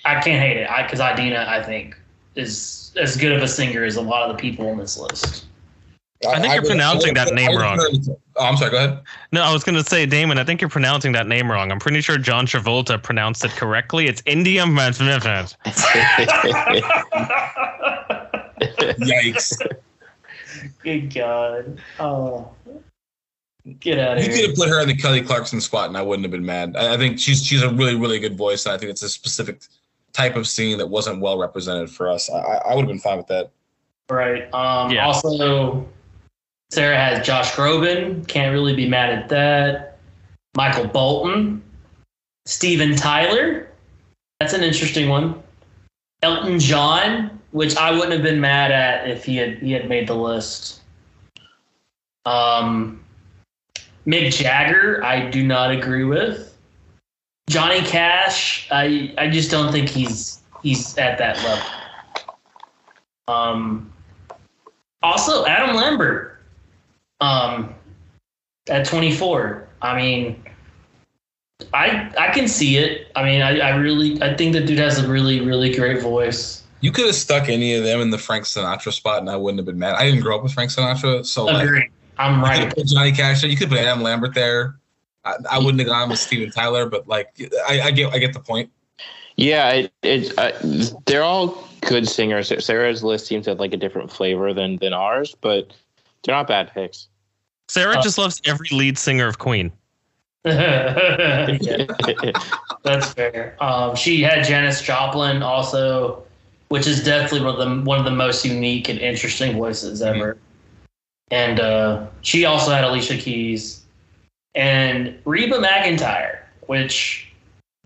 I 0.05 0.21
can't 0.21 0.41
hate 0.41 0.55
it 0.55 0.69
because 0.81 1.01
Idina 1.01 1.45
I 1.49 1.61
think 1.61 1.97
is 2.35 2.93
as 2.97 3.17
good 3.17 3.33
of 3.33 3.43
a 3.43 3.49
singer 3.49 3.83
as 3.83 3.97
a 3.97 4.01
lot 4.01 4.29
of 4.29 4.37
the 4.37 4.41
people 4.41 4.69
on 4.69 4.77
this 4.77 4.97
list. 4.97 5.47
I 6.27 6.39
think 6.39 6.53
you're 6.53 6.61
would- 6.63 6.69
pronouncing 6.69 7.13
that 7.15 7.33
name 7.33 7.57
wrong. 7.57 7.77
put 7.77 7.83
her 7.83 7.89
in 7.95 8.01
the- 8.03 8.17
Oh, 8.37 8.45
I'm 8.45 8.57
sorry. 8.57 8.71
Go 8.71 8.77
ahead. 8.77 8.99
No, 9.31 9.43
I 9.43 9.51
was 9.51 9.63
going 9.63 9.75
to 9.75 9.83
say, 9.83 10.05
Damon, 10.05 10.37
I 10.37 10.43
think 10.43 10.61
you're 10.61 10.69
pronouncing 10.69 11.11
that 11.13 11.27
name 11.27 11.51
wrong. 11.51 11.71
I'm 11.71 11.79
pretty 11.79 12.01
sure 12.01 12.17
John 12.17 12.45
Travolta 12.47 13.01
pronounced 13.01 13.43
it 13.43 13.51
correctly. 13.51 14.07
It's 14.07 14.21
India 14.25 14.63
Matmifat. 14.63 15.55
Yikes. 18.61 19.57
Good 20.83 21.13
God. 21.13 21.81
Oh. 21.99 22.49
Get 23.79 23.99
out 23.99 24.17
of 24.17 24.23
here. 24.23 24.31
You 24.31 24.37
could 24.41 24.49
have 24.49 24.55
put 24.57 24.69
her 24.69 24.81
in 24.81 24.87
the 24.87 24.95
Kelly 24.95 25.21
Clarkson 25.21 25.61
spot, 25.61 25.87
and 25.87 25.97
I 25.97 26.01
wouldn't 26.01 26.23
have 26.23 26.31
been 26.31 26.45
mad. 26.45 26.75
I, 26.75 26.95
I 26.95 26.97
think 26.97 27.19
she's 27.19 27.45
she's 27.45 27.61
a 27.61 27.69
really 27.69 27.95
really 27.95 28.17
good 28.19 28.35
voice, 28.35 28.65
and 28.65 28.73
I 28.73 28.77
think 28.77 28.89
it's 28.89 29.03
a 29.03 29.09
specific 29.09 29.61
type 30.13 30.35
of 30.35 30.47
scene 30.47 30.77
that 30.79 30.87
wasn't 30.87 31.21
well 31.21 31.37
represented 31.37 31.89
for 31.91 32.09
us. 32.09 32.29
I, 32.31 32.37
I 32.39 32.55
I 32.71 32.75
would 32.75 32.81
have 32.81 32.87
been 32.89 32.99
fine 32.99 33.17
with 33.17 33.27
that. 33.27 33.51
Right. 34.09 34.51
Um, 34.53 34.91
Yeah. 34.91 35.05
Also, 35.05 35.87
Sarah 36.71 36.97
has 36.97 37.25
Josh 37.25 37.51
Groban. 37.51 38.25
Can't 38.27 38.53
really 38.53 38.73
be 38.73 38.87
mad 38.87 39.09
at 39.09 39.29
that. 39.29 39.99
Michael 40.55 40.87
Bolton. 40.87 41.61
Steven 42.45 42.95
Tyler. 42.95 43.69
That's 44.39 44.53
an 44.53 44.63
interesting 44.63 45.09
one. 45.09 45.41
Elton 46.23 46.59
John, 46.59 47.39
which 47.51 47.75
I 47.75 47.91
wouldn't 47.91 48.13
have 48.13 48.23
been 48.23 48.39
mad 48.39 48.71
at 48.71 49.09
if 49.09 49.25
he 49.25 49.37
had 49.37 49.57
he 49.59 49.71
had 49.71 49.89
made 49.89 50.07
the 50.07 50.15
list. 50.15 50.81
Um, 52.25 53.03
Mick 54.05 54.31
Jagger, 54.31 55.03
I 55.03 55.29
do 55.29 55.45
not 55.45 55.71
agree 55.71 56.03
with. 56.03 56.57
Johnny 57.49 57.81
Cash, 57.81 58.67
I 58.71 59.13
I 59.17 59.29
just 59.29 59.51
don't 59.51 59.71
think 59.71 59.89
he's 59.89 60.41
he's 60.63 60.97
at 60.97 61.17
that 61.17 61.37
level. 61.43 61.67
Um, 63.27 63.91
also, 65.01 65.45
Adam 65.45 65.75
Lambert, 65.75 66.30
um, 67.21 67.73
at 68.67 68.85
24. 68.85 69.67
I 69.81 69.95
mean, 69.95 70.43
I 71.73 72.11
I 72.17 72.31
can 72.33 72.47
see 72.47 72.77
it. 72.77 73.07
I 73.15 73.23
mean, 73.23 73.41
I, 73.41 73.59
I 73.59 73.75
really 73.75 74.21
I 74.21 74.35
think 74.35 74.53
the 74.53 74.61
dude 74.61 74.79
has 74.79 74.99
a 74.99 75.07
really 75.07 75.39
really 75.41 75.73
great 75.73 76.01
voice. 76.01 76.63
You 76.81 76.91
could 76.91 77.05
have 77.05 77.15
stuck 77.15 77.47
any 77.47 77.75
of 77.75 77.83
them 77.83 78.01
in 78.01 78.09
the 78.09 78.17
Frank 78.17 78.45
Sinatra 78.45 78.91
spot, 78.91 79.19
and 79.19 79.29
I 79.29 79.35
wouldn't 79.35 79.59
have 79.59 79.67
been 79.67 79.77
mad. 79.77 79.95
I 79.95 80.05
didn't 80.05 80.21
grow 80.21 80.35
up 80.35 80.43
with 80.43 80.53
Frank 80.53 80.71
Sinatra, 80.71 81.25
so 81.25 81.45
like, 81.45 81.65
Agree. 81.65 81.89
I'm 82.17 82.39
you 82.39 82.41
could 82.41 82.49
right. 82.49 82.59
have 82.59 82.73
put 82.73 82.87
Johnny 82.87 83.11
Cash 83.11 83.41
there. 83.41 83.49
You 83.49 83.57
could 83.57 83.69
put 83.69 83.77
Adam 83.77 84.01
Lambert 84.01 84.33
there. 84.33 84.77
I, 85.23 85.35
I 85.51 85.59
wouldn't 85.59 85.79
have 85.79 85.87
gone 85.87 86.09
with 86.09 86.17
Steven 86.17 86.49
Tyler, 86.51 86.87
but 86.87 87.07
like 87.07 87.29
I, 87.67 87.81
I 87.81 87.91
get 87.91 88.13
I 88.13 88.17
get 88.17 88.33
the 88.33 88.39
point. 88.39 88.71
Yeah, 89.37 89.69
it, 89.69 89.93
it, 90.03 90.37
uh, 90.37 90.51
they're 91.05 91.23
all 91.23 91.67
good 91.81 92.07
singers. 92.07 92.51
Sarah's 92.63 93.03
list 93.03 93.27
seems 93.27 93.45
to 93.45 93.51
have 93.51 93.59
like 93.59 93.73
a 93.73 93.77
different 93.77 94.11
flavor 94.11 94.53
than 94.53 94.77
than 94.77 94.93
ours, 94.93 95.35
but 95.39 95.73
they're 96.23 96.35
not 96.35 96.47
bad 96.47 96.71
picks. 96.73 97.07
Sarah 97.71 97.99
Uh, 97.99 98.01
just 98.01 98.17
loves 98.17 98.41
every 98.43 98.67
lead 98.71 98.97
singer 98.97 99.27
of 99.27 99.37
Queen. 99.39 99.71
Yeah, 100.43 101.55
that's 102.83 103.13
fair. 103.13 103.55
Um, 103.61 103.95
she 103.95 104.21
had 104.21 104.43
Janis 104.43 104.81
Joplin 104.81 105.41
also, 105.41 106.23
which 106.67 106.85
is 106.85 107.01
definitely 107.01 107.45
one 107.45 107.55
of 107.55 107.59
the 107.59 107.89
one 107.89 107.97
of 107.97 108.03
the 108.03 108.11
most 108.11 108.43
unique 108.43 108.89
and 108.89 108.99
interesting 108.99 109.53
voices 109.53 110.01
ever. 110.01 110.37
And 111.29 111.61
uh, 111.61 112.07
she 112.21 112.43
also 112.43 112.71
had 112.71 112.83
Alicia 112.83 113.15
Keys 113.15 113.85
and 114.53 115.17
Reba 115.23 115.59
McEntire, 115.59 116.39
which 116.67 117.31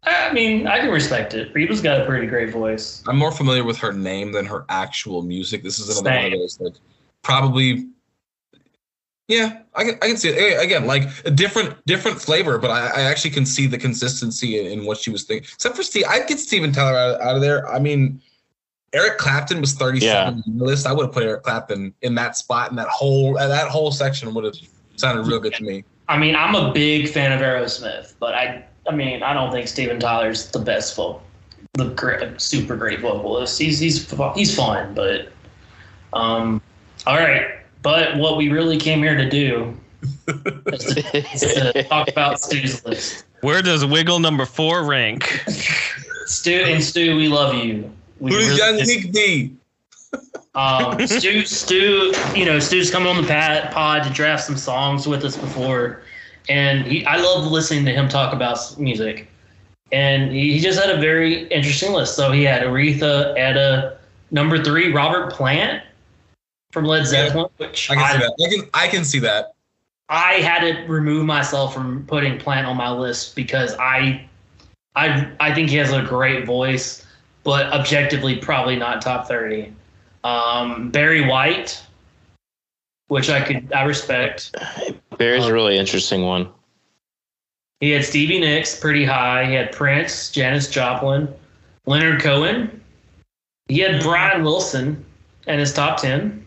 I 0.01 0.33
mean 0.33 0.65
I 0.65 0.79
can 0.79 0.89
respect 0.89 1.35
it. 1.35 1.53
Reba's 1.53 1.81
got 1.81 2.01
a 2.01 2.05
pretty 2.05 2.25
great 2.25 2.51
voice. 2.51 3.03
I'm 3.07 3.17
more 3.17 3.31
familiar 3.31 3.63
with 3.63 3.77
her 3.77 3.93
name 3.93 4.31
than 4.31 4.47
her 4.47 4.65
actual 4.69 5.21
music. 5.21 5.61
This 5.61 5.77
is 5.77 5.99
another 5.99 6.23
one 6.23 6.33
of 6.33 6.39
those 6.39 6.59
like 6.59 6.73
probably. 7.21 7.85
Yeah, 9.27 9.61
I 9.73 9.83
can 9.83 9.95
I 10.03 10.07
can 10.07 10.17
see 10.17 10.29
it 10.29 10.63
again, 10.63 10.85
like 10.85 11.09
a 11.25 11.31
different 11.31 11.83
different 11.87 12.21
flavor, 12.21 12.59
but 12.59 12.69
I, 12.69 12.87
I 12.87 13.01
actually 13.01 13.31
can 13.31 13.45
see 13.45 13.65
the 13.65 13.77
consistency 13.77 14.59
in, 14.59 14.79
in 14.79 14.85
what 14.85 14.99
she 14.99 15.09
was 15.09 15.23
thinking. 15.23 15.49
Except 15.51 15.75
for 15.75 15.81
Steve, 15.81 16.05
I'd 16.07 16.27
get 16.27 16.39
Steven 16.39 16.71
Tyler 16.71 16.95
out, 16.95 17.21
out 17.21 17.35
of 17.35 17.41
there. 17.41 17.67
I 17.67 17.79
mean, 17.79 18.21
Eric 18.93 19.17
Clapton 19.17 19.61
was 19.61 19.73
37 19.73 20.03
Yeah. 20.07 20.27
on 20.27 20.57
the 20.57 20.63
list. 20.63 20.85
I 20.85 20.93
would 20.93 21.07
have 21.07 21.13
put 21.13 21.23
Eric 21.23 21.41
Clapton 21.41 21.93
in 22.03 22.13
that 22.15 22.37
spot, 22.37 22.69
and 22.69 22.77
that 22.77 22.87
whole 22.87 23.33
that 23.33 23.67
whole 23.67 23.91
section 23.91 24.31
would 24.35 24.43
have 24.43 24.55
sounded 24.95 25.25
real 25.25 25.39
good 25.39 25.55
to 25.55 25.63
me. 25.63 25.83
I 26.07 26.19
mean 26.19 26.35
I'm 26.35 26.53
a 26.53 26.71
big 26.71 27.09
fan 27.09 27.31
of 27.31 27.41
Aerosmith, 27.41 28.13
but 28.19 28.35
I 28.35 28.63
I 28.87 28.95
mean 28.95 29.23
I 29.23 29.33
don't 29.33 29.51
think 29.51 29.67
Steven 29.67 29.99
Tyler's 29.99 30.51
the 30.51 30.59
best 30.59 30.95
vocal, 30.95 31.23
the 31.73 31.89
great, 31.89 32.39
super 32.39 32.75
great 32.75 32.99
vocalist. 32.99 33.57
He's 33.57 33.79
he's 33.79 34.07
he's 34.35 34.55
fun, 34.55 34.93
but 34.93 35.31
um, 36.13 36.61
all 37.07 37.17
right. 37.17 37.47
But 37.85 38.17
what 38.17 38.35
we 38.35 38.49
really 38.49 38.77
came 38.77 39.03
here 39.03 39.15
to 39.15 39.29
do 39.29 39.77
is 40.73 40.85
to, 40.95 41.33
is 41.33 41.41
to 41.41 41.83
talk 41.83 42.07
about 42.07 42.41
Stu's 42.41 42.83
list. 42.83 43.25
Where 43.41 43.61
does 43.61 43.85
Wiggle 43.85 44.17
number 44.17 44.47
four 44.47 44.83
rank? 44.85 45.43
Stu 46.25 46.63
and 46.65 46.83
Stu, 46.83 47.15
we 47.15 47.27
love 47.27 47.53
you. 47.53 47.93
We 48.19 48.31
Who 48.31 48.39
does 48.39 48.47
really- 48.47 48.57
Young 48.57 48.87
Nick 48.87 49.13
be? 49.13 49.55
Um, 50.55 51.05
Stu, 51.05 51.45
Stu, 51.45 52.11
you 52.33 52.45
know, 52.45 52.57
Stu's 52.57 52.89
come 52.89 53.05
on 53.05 53.21
the 53.21 53.27
pad, 53.27 53.71
pod 53.71 54.03
to 54.05 54.09
draft 54.09 54.45
some 54.45 54.57
songs 54.57 55.05
with 55.07 55.23
us 55.23 55.37
before, 55.37 56.01
and 56.49 56.87
he, 56.87 57.05
I 57.05 57.17
love 57.17 57.45
listening 57.51 57.85
to 57.85 57.91
him 57.91 58.09
talk 58.09 58.33
about 58.33 58.79
music. 58.79 59.27
And 59.91 60.31
he, 60.31 60.53
he 60.53 60.59
just 60.59 60.79
had 60.83 60.89
a 60.89 60.99
very 60.99 61.47
interesting 61.49 61.93
list. 61.93 62.15
So 62.15 62.31
he 62.31 62.41
had 62.45 62.63
Aretha, 62.63 63.37
Etta, 63.37 63.97
number 64.31 64.63
three, 64.63 64.91
Robert 64.91 65.31
Plant 65.31 65.83
from 66.75 66.83
Led 66.83 67.07
Zeppelin, 67.07 67.47
which 67.55 67.89
I 67.89 67.95
can 67.95 68.03
see 68.03 68.15
I, 68.15 68.19
that. 68.19 68.33
I 68.37 68.49
can 68.49 68.69
I 68.73 68.87
can 68.89 69.05
see 69.05 69.19
that. 69.19 69.53
I 70.09 70.33
had 70.33 70.59
to 70.59 70.85
remove 70.87 71.25
myself 71.25 71.73
from 71.73 72.05
putting 72.05 72.37
Plant 72.37 72.67
on 72.67 72.75
my 72.75 72.91
list 72.91 73.33
because 73.33 73.73
I, 73.79 74.27
I, 74.95 75.31
I 75.39 75.55
think 75.55 75.69
he 75.69 75.77
has 75.77 75.93
a 75.93 76.03
great 76.03 76.45
voice, 76.45 77.07
but 77.45 77.67
objectively 77.67 78.35
probably 78.35 78.75
not 78.75 79.01
top 79.01 79.25
thirty. 79.25 79.73
Um, 80.25 80.91
Barry 80.91 81.25
White, 81.25 81.81
which 83.07 83.29
I 83.29 83.39
could 83.39 83.71
I 83.71 83.83
respect. 83.83 84.53
Barry's 85.17 85.45
a 85.45 85.53
really 85.53 85.77
interesting 85.77 86.23
one. 86.23 86.49
He 87.79 87.91
had 87.91 88.03
Stevie 88.03 88.41
Nicks 88.41 88.77
pretty 88.77 89.05
high. 89.05 89.45
He 89.45 89.53
had 89.53 89.71
Prince, 89.71 90.29
Janis 90.29 90.69
Joplin, 90.69 91.33
Leonard 91.85 92.21
Cohen. 92.21 92.81
He 93.69 93.79
had 93.79 94.01
Brian 94.01 94.43
Wilson 94.43 95.05
and 95.47 95.59
his 95.59 95.73
top 95.73 96.01
10. 96.01 96.44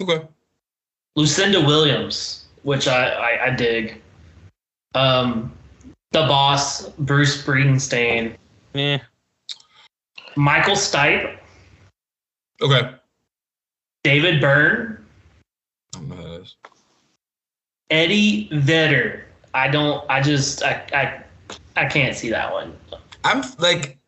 Okay. 0.00 0.26
Lucinda 1.16 1.60
Williams, 1.60 2.46
which 2.62 2.86
I, 2.86 3.08
I, 3.10 3.46
I 3.46 3.50
dig. 3.50 4.00
Um, 4.94 5.52
the 6.12 6.20
boss, 6.20 6.88
Bruce 6.90 7.42
Springsteen, 7.42 8.36
Eh. 8.74 8.98
Michael 10.36 10.74
Stipe, 10.76 11.38
Okay. 12.60 12.90
David 14.04 14.40
Byrne, 14.40 15.04
I 15.94 15.98
don't 15.98 16.08
know 16.08 16.14
who 16.16 16.22
that 16.22 16.40
is. 16.42 16.56
Eddie 17.90 18.48
Vedder. 18.52 19.26
I 19.54 19.68
don't. 19.68 20.04
I 20.10 20.20
just. 20.20 20.62
I. 20.62 20.84
I. 20.92 21.22
I 21.76 21.86
can't 21.86 22.14
see 22.16 22.28
that 22.30 22.52
one. 22.52 22.76
I'm 23.24 23.42
like, 23.58 23.98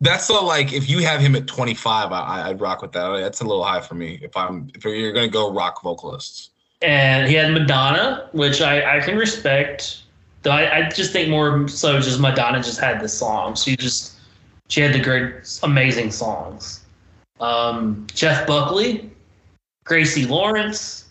that's 0.00 0.28
the 0.28 0.34
like. 0.34 0.72
If 0.72 0.88
you 0.88 1.00
have 1.00 1.20
him 1.20 1.34
at 1.34 1.46
25, 1.46 2.12
I, 2.12 2.48
I'd 2.48 2.60
rock 2.60 2.82
with 2.82 2.92
that. 2.92 3.08
That's 3.18 3.40
a 3.40 3.44
little 3.44 3.64
high 3.64 3.80
for 3.80 3.94
me. 3.94 4.18
If 4.22 4.36
I'm, 4.36 4.70
if 4.74 4.84
you're 4.84 5.12
gonna 5.12 5.28
go 5.28 5.52
rock 5.52 5.82
vocalists. 5.82 6.50
And 6.82 7.28
he 7.28 7.34
had 7.34 7.52
Madonna, 7.52 8.28
which 8.32 8.60
I, 8.60 8.98
I 8.98 9.00
can 9.00 9.16
respect. 9.16 10.02
Though 10.42 10.52
I, 10.52 10.78
I 10.78 10.88
just 10.90 11.12
think 11.12 11.28
more 11.28 11.66
so 11.66 11.98
just 12.00 12.20
Madonna 12.20 12.62
just 12.62 12.78
had 12.78 13.00
the 13.00 13.08
songs. 13.08 13.64
She 13.64 13.76
just 13.76 14.14
she 14.68 14.80
had 14.80 14.94
the 14.94 15.00
great 15.00 15.34
amazing 15.64 16.12
songs. 16.12 16.84
Um, 17.40 18.06
Jeff 18.14 18.46
Buckley, 18.46 19.10
Gracie 19.84 20.26
Lawrence, 20.26 21.06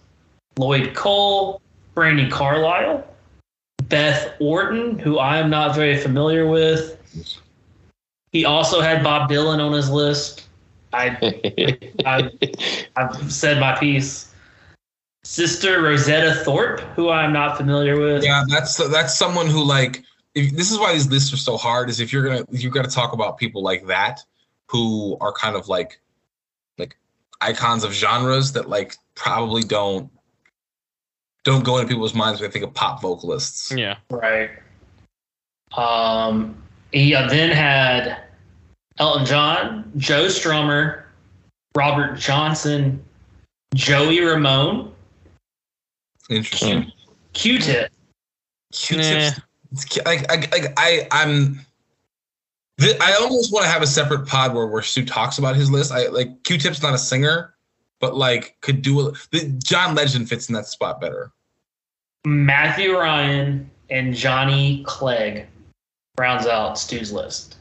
Lloyd 0.58 0.94
Cole, 0.94 1.62
Brandi 1.96 2.30
Carlile, 2.32 3.06
Beth 3.84 4.34
Orton, 4.40 4.98
who 5.00 5.18
I 5.20 5.38
am 5.38 5.50
not 5.50 5.76
very 5.76 5.98
familiar 5.98 6.48
with. 6.48 6.98
He 8.32 8.46
also 8.46 8.82
had 8.82 9.04
Bob 9.04 9.30
Dylan 9.30 9.60
on 9.60 9.72
his 9.74 9.90
list. 9.90 10.48
I 10.94 11.18
I 12.06 12.32
I've 12.96 13.32
said 13.32 13.60
my 13.60 13.78
piece. 13.78 14.34
Sister 15.24 15.82
Rosetta 15.82 16.42
Tharpe, 16.46 16.80
who 16.96 17.10
I'm 17.10 17.34
not 17.34 17.58
familiar 17.58 18.00
with. 18.00 18.24
Yeah, 18.24 18.44
that's 18.48 18.78
that's 18.90 19.18
someone 19.18 19.48
who 19.48 19.64
like. 19.64 20.04
If, 20.36 20.56
this 20.56 20.72
is 20.72 20.80
why 20.80 20.94
these 20.94 21.10
lists 21.10 21.34
are 21.34 21.38
so 21.38 21.58
hard. 21.58 21.90
Is 21.90 22.00
if 22.00 22.14
you're 22.14 22.24
gonna 22.24 22.46
you've 22.52 22.74
got 22.74 22.86
to 22.86 22.92
talk 22.92 23.14
about 23.14 23.38
people 23.38 23.62
like 23.62 23.88
that 23.88 24.24
who 24.68 25.18
are 25.20 25.32
kind 25.32 25.56
of 25.56 25.68
like 25.68 26.00
like 26.78 26.96
icons 27.42 27.84
of 27.84 27.92
genres 27.94 28.54
that 28.54 28.70
like 28.70 28.96
probably 29.16 29.64
don't 29.64 30.10
don't 31.44 31.64
go 31.64 31.78
into 31.78 31.88
people's 31.88 32.14
minds 32.14 32.40
when 32.40 32.50
they 32.50 32.54
think 32.54 32.66
of 32.66 32.74
pop 32.74 33.02
vocalists. 33.02 33.72
Yeah. 33.72 33.98
Right. 34.10 34.52
Um, 35.76 36.62
he 36.92 37.16
uh, 37.16 37.28
then 37.28 37.50
had 37.50 38.22
Elton 38.98 39.26
John, 39.26 39.92
Joe 39.98 40.26
Strummer, 40.26 41.04
Robert 41.76 42.18
Johnson, 42.18 43.04
Joey 43.74 44.22
Ramone, 44.22 44.94
Interesting. 46.30 46.92
Q-Tip. 47.34 47.92
Q-tips. 48.74 49.40
Like, 50.06 50.30
I, 50.32 50.36
like 50.36 50.74
I, 50.78 51.08
I'm. 51.12 51.60
th- 52.80 52.98
I 53.02 53.14
almost 53.16 53.52
want 53.52 53.66
to 53.66 53.70
have 53.70 53.82
a 53.82 53.88
separate 53.88 54.26
pod 54.26 54.54
where 54.54 54.68
where 54.68 54.82
Stu 54.82 55.06
talks 55.06 55.38
about 55.38 55.56
his 55.56 55.70
list. 55.70 55.92
I 55.92 56.08
like 56.08 56.44
Q-Tip's 56.44 56.82
not 56.82 56.94
a 56.94 56.98
singer, 56.98 57.54
but 58.00 58.16
like 58.16 58.58
could 58.62 58.82
do 58.82 59.00
a. 59.02 59.12
The, 59.32 59.54
John 59.64 59.94
Legend 59.94 60.30
fits 60.30 60.48
in 60.48 60.56
that 60.56 60.68
spot 60.68 61.02
better. 61.02 61.32
Matthew 62.26 62.98
Ryan, 62.98 63.70
and 63.90 64.14
Johnny 64.14 64.84
Clegg 64.86 65.48
rounds 66.18 66.48
out 66.48 66.78
Stu's 66.78 67.12
list. 67.12 67.58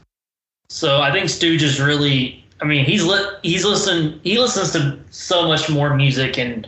So 0.69 1.01
I 1.01 1.11
think 1.11 1.29
Stu 1.29 1.57
just 1.57 1.79
really. 1.79 2.43
I 2.59 2.65
mean, 2.65 2.85
he's 2.85 3.03
li- 3.03 3.37
he's 3.43 3.63
listen 3.63 4.19
he 4.23 4.39
listens 4.39 4.71
to 4.71 4.99
so 5.11 5.47
much 5.47 5.69
more 5.69 5.95
music 5.95 6.37
and 6.39 6.67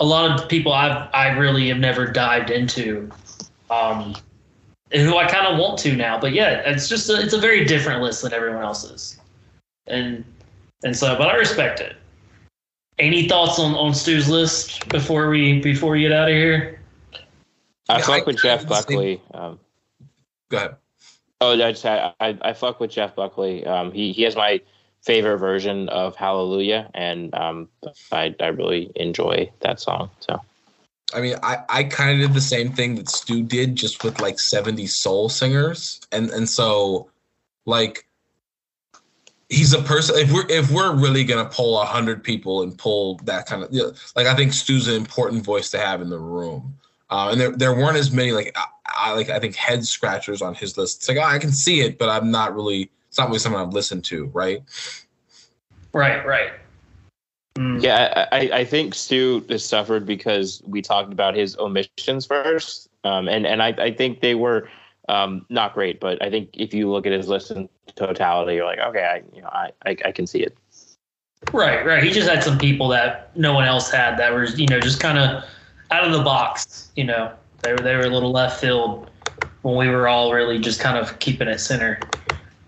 a 0.00 0.04
lot 0.04 0.30
of 0.30 0.48
people 0.48 0.72
I've 0.72 1.08
I 1.14 1.28
really 1.30 1.68
have 1.68 1.78
never 1.78 2.06
dived 2.06 2.50
into, 2.50 3.10
um, 3.70 4.14
and 4.92 5.02
who 5.02 5.16
I 5.16 5.26
kind 5.26 5.46
of 5.46 5.58
want 5.58 5.78
to 5.80 5.96
now. 5.96 6.20
But 6.20 6.32
yeah, 6.32 6.62
it's 6.66 6.88
just 6.88 7.08
a, 7.08 7.20
it's 7.20 7.32
a 7.32 7.40
very 7.40 7.64
different 7.64 8.02
list 8.02 8.22
than 8.22 8.32
everyone 8.32 8.62
else's, 8.62 9.18
and 9.86 10.24
and 10.84 10.96
so 10.96 11.16
but 11.16 11.28
I 11.28 11.36
respect 11.36 11.80
it. 11.80 11.96
Any 12.98 13.28
thoughts 13.28 13.58
on 13.58 13.74
on 13.74 13.94
Stu's 13.94 14.28
list 14.28 14.88
before 14.88 15.28
we 15.28 15.60
before 15.60 15.92
we 15.92 16.02
get 16.02 16.12
out 16.12 16.28
of 16.28 16.34
here? 16.34 16.80
I 17.88 17.98
Yeah, 17.98 18.04
fuck 18.04 18.26
with 18.26 18.42
Jeff 18.42 18.66
Buckley. 18.66 19.22
Um, 19.32 19.58
Go 20.48 20.56
ahead. 20.58 20.76
Oh, 21.40 21.52
I 21.52 21.72
just 21.72 21.84
I, 21.86 22.12
I 22.20 22.38
I 22.42 22.52
fuck 22.52 22.80
with 22.80 22.90
Jeff 22.90 23.14
Buckley. 23.14 23.66
Um, 23.66 23.92
he 23.92 24.12
he 24.12 24.22
has 24.22 24.36
my 24.36 24.60
favorite 25.02 25.38
version 25.38 25.88
of 25.90 26.16
Hallelujah, 26.16 26.90
and 26.94 27.34
um, 27.34 27.68
I 28.12 28.34
I 28.40 28.46
really 28.48 28.90
enjoy 28.96 29.50
that 29.60 29.80
song. 29.80 30.10
So 30.20 30.40
I 31.14 31.20
mean, 31.20 31.36
I, 31.42 31.58
I 31.68 31.84
kind 31.84 32.10
of 32.10 32.26
did 32.26 32.34
the 32.34 32.40
same 32.40 32.72
thing 32.72 32.96
that 32.96 33.08
Stu 33.08 33.42
did, 33.42 33.76
just 33.76 34.02
with 34.02 34.20
like 34.20 34.36
70s 34.36 34.90
soul 34.90 35.28
singers, 35.28 36.00
and 36.10 36.30
and 36.30 36.48
so, 36.48 37.08
like, 37.64 38.06
he's 39.48 39.72
a 39.72 39.82
person. 39.82 40.16
If 40.18 40.32
we're 40.32 40.46
if 40.48 40.70
we're 40.70 40.94
really 40.94 41.22
gonna 41.22 41.48
pull 41.48 41.80
a 41.80 41.84
hundred 41.84 42.24
people 42.24 42.62
and 42.62 42.76
pull 42.76 43.18
that 43.24 43.46
kind 43.46 43.62
of, 43.62 43.72
you 43.72 43.82
know, 43.82 43.92
like, 44.16 44.26
I 44.26 44.34
think 44.34 44.52
Stu's 44.52 44.88
an 44.88 44.96
important 44.96 45.44
voice 45.44 45.70
to 45.70 45.78
have 45.78 46.02
in 46.02 46.10
the 46.10 46.18
room. 46.18 46.76
Uh, 47.08 47.28
and 47.30 47.40
there 47.40 47.52
there 47.52 47.74
weren't 47.74 47.96
as 47.96 48.10
many 48.10 48.32
like 48.32 48.56
I, 48.96 49.10
I 49.10 49.12
like 49.14 49.30
I 49.30 49.38
think 49.38 49.54
head 49.54 49.84
scratchers 49.84 50.42
on 50.42 50.54
his 50.54 50.76
list. 50.76 50.98
It's 50.98 51.08
like 51.08 51.18
oh, 51.18 51.22
I 51.22 51.38
can 51.38 51.52
see 51.52 51.80
it, 51.80 51.98
but 51.98 52.08
I'm 52.08 52.30
not 52.30 52.54
really. 52.54 52.90
It's 53.08 53.18
not 53.18 53.28
really 53.28 53.38
something 53.38 53.60
I've 53.60 53.72
listened 53.72 54.04
to, 54.06 54.26
right? 54.26 54.62
Right, 55.92 56.24
right. 56.26 56.52
Mm. 57.56 57.82
yeah, 57.82 58.26
I, 58.30 58.36
I 58.36 58.58
I 58.58 58.64
think 58.64 58.94
Stu 58.94 59.44
has 59.48 59.64
suffered 59.64 60.04
because 60.04 60.62
we 60.66 60.82
talked 60.82 61.12
about 61.12 61.34
his 61.34 61.56
omissions 61.58 62.26
first, 62.26 62.88
um, 63.04 63.28
and 63.28 63.46
and 63.46 63.62
I 63.62 63.68
I 63.78 63.92
think 63.92 64.20
they 64.20 64.34
were. 64.34 64.68
Um, 65.08 65.46
not 65.48 65.72
great, 65.72 66.00
but 66.00 66.20
I 66.20 66.30
think 66.30 66.48
if 66.54 66.74
you 66.74 66.90
look 66.90 67.06
at 67.06 67.12
his 67.12 67.28
list 67.28 67.52
in 67.52 67.68
totality, 67.94 68.54
you're 68.54 68.64
like, 68.64 68.80
okay, 68.80 69.04
I, 69.04 69.22
you 69.32 69.40
know, 69.40 69.48
I, 69.52 69.70
I, 69.84 69.96
I 70.06 70.10
can 70.10 70.26
see 70.26 70.40
it. 70.40 70.58
Right, 71.52 71.84
right. 71.86 72.02
He 72.02 72.10
just 72.10 72.28
had 72.28 72.42
some 72.42 72.58
people 72.58 72.88
that 72.88 73.36
no 73.36 73.54
one 73.54 73.66
else 73.66 73.90
had 73.90 74.18
that 74.18 74.32
were, 74.32 74.46
you 74.46 74.66
know, 74.66 74.80
just 74.80 75.00
kind 75.00 75.18
of 75.18 75.44
out 75.90 76.04
of 76.04 76.12
the 76.12 76.22
box. 76.22 76.90
You 76.96 77.04
know, 77.04 77.32
they 77.66 77.72
were 77.72 77.78
they 77.78 77.96
were 77.96 78.02
a 78.02 78.10
little 78.10 78.30
left 78.30 78.60
field 78.60 79.10
when 79.62 79.76
we 79.76 79.88
were 79.88 80.06
all 80.06 80.32
really 80.32 80.58
just 80.58 80.78
kind 80.78 80.96
of 80.96 81.18
keeping 81.18 81.48
it 81.48 81.58
center. 81.58 81.98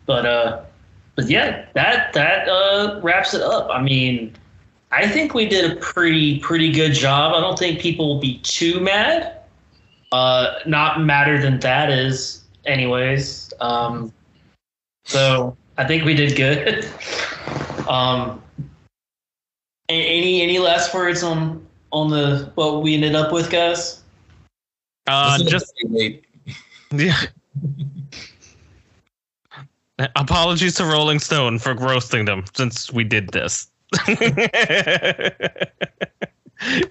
But 0.07 0.27
uh, 0.27 0.62
but 1.15 1.29
yeah, 1.29 1.66
that 1.75 2.12
that 2.15 2.49
uh 2.49 3.01
wraps 3.03 3.35
it 3.35 3.43
up. 3.43 3.69
I 3.70 3.81
mean, 3.81 4.35
I 4.91 5.09
think 5.09 5.35
we 5.35 5.49
did 5.49 5.70
a 5.70 5.77
pretty 5.77 6.41
pretty 6.41 6.73
good 6.73 6.93
job. 6.95 7.35
I 7.35 7.41
don't 7.41 7.59
think 7.59 7.81
people 7.81 8.09
will 8.09 8.20
be 8.20 8.39
too 8.39 8.81
mad. 8.81 9.37
Uh, 10.11 10.59
not 10.66 11.03
madder 11.03 11.41
than 11.41 11.61
that 11.61 11.91
is, 11.91 12.43
anyways. 12.65 13.53
Um, 13.61 14.12
so 15.05 15.57
I 15.77 15.87
think 15.87 16.05
we 16.05 16.15
did 16.15 16.35
good. 16.35 16.89
um, 17.89 18.43
any 19.89 20.43
any 20.43 20.59
last 20.59 20.93
words 20.93 21.23
on 21.23 21.65
on 21.93 22.11
the 22.11 22.51
what 22.57 22.83
we 22.83 22.95
ended 22.95 23.15
up 23.15 23.33
with, 23.33 23.51
guys? 23.51 23.98
Uh, 25.09 25.39
just 25.44 25.72
Wait, 25.85 26.24
yeah. 26.93 27.16
Apologies 30.14 30.76
to 30.76 30.85
Rolling 30.85 31.18
Stone 31.18 31.59
for 31.59 31.74
roasting 31.74 32.24
them 32.24 32.44
since 32.55 32.93
we 32.93 33.02
did 33.02 33.30
this. 33.30 33.66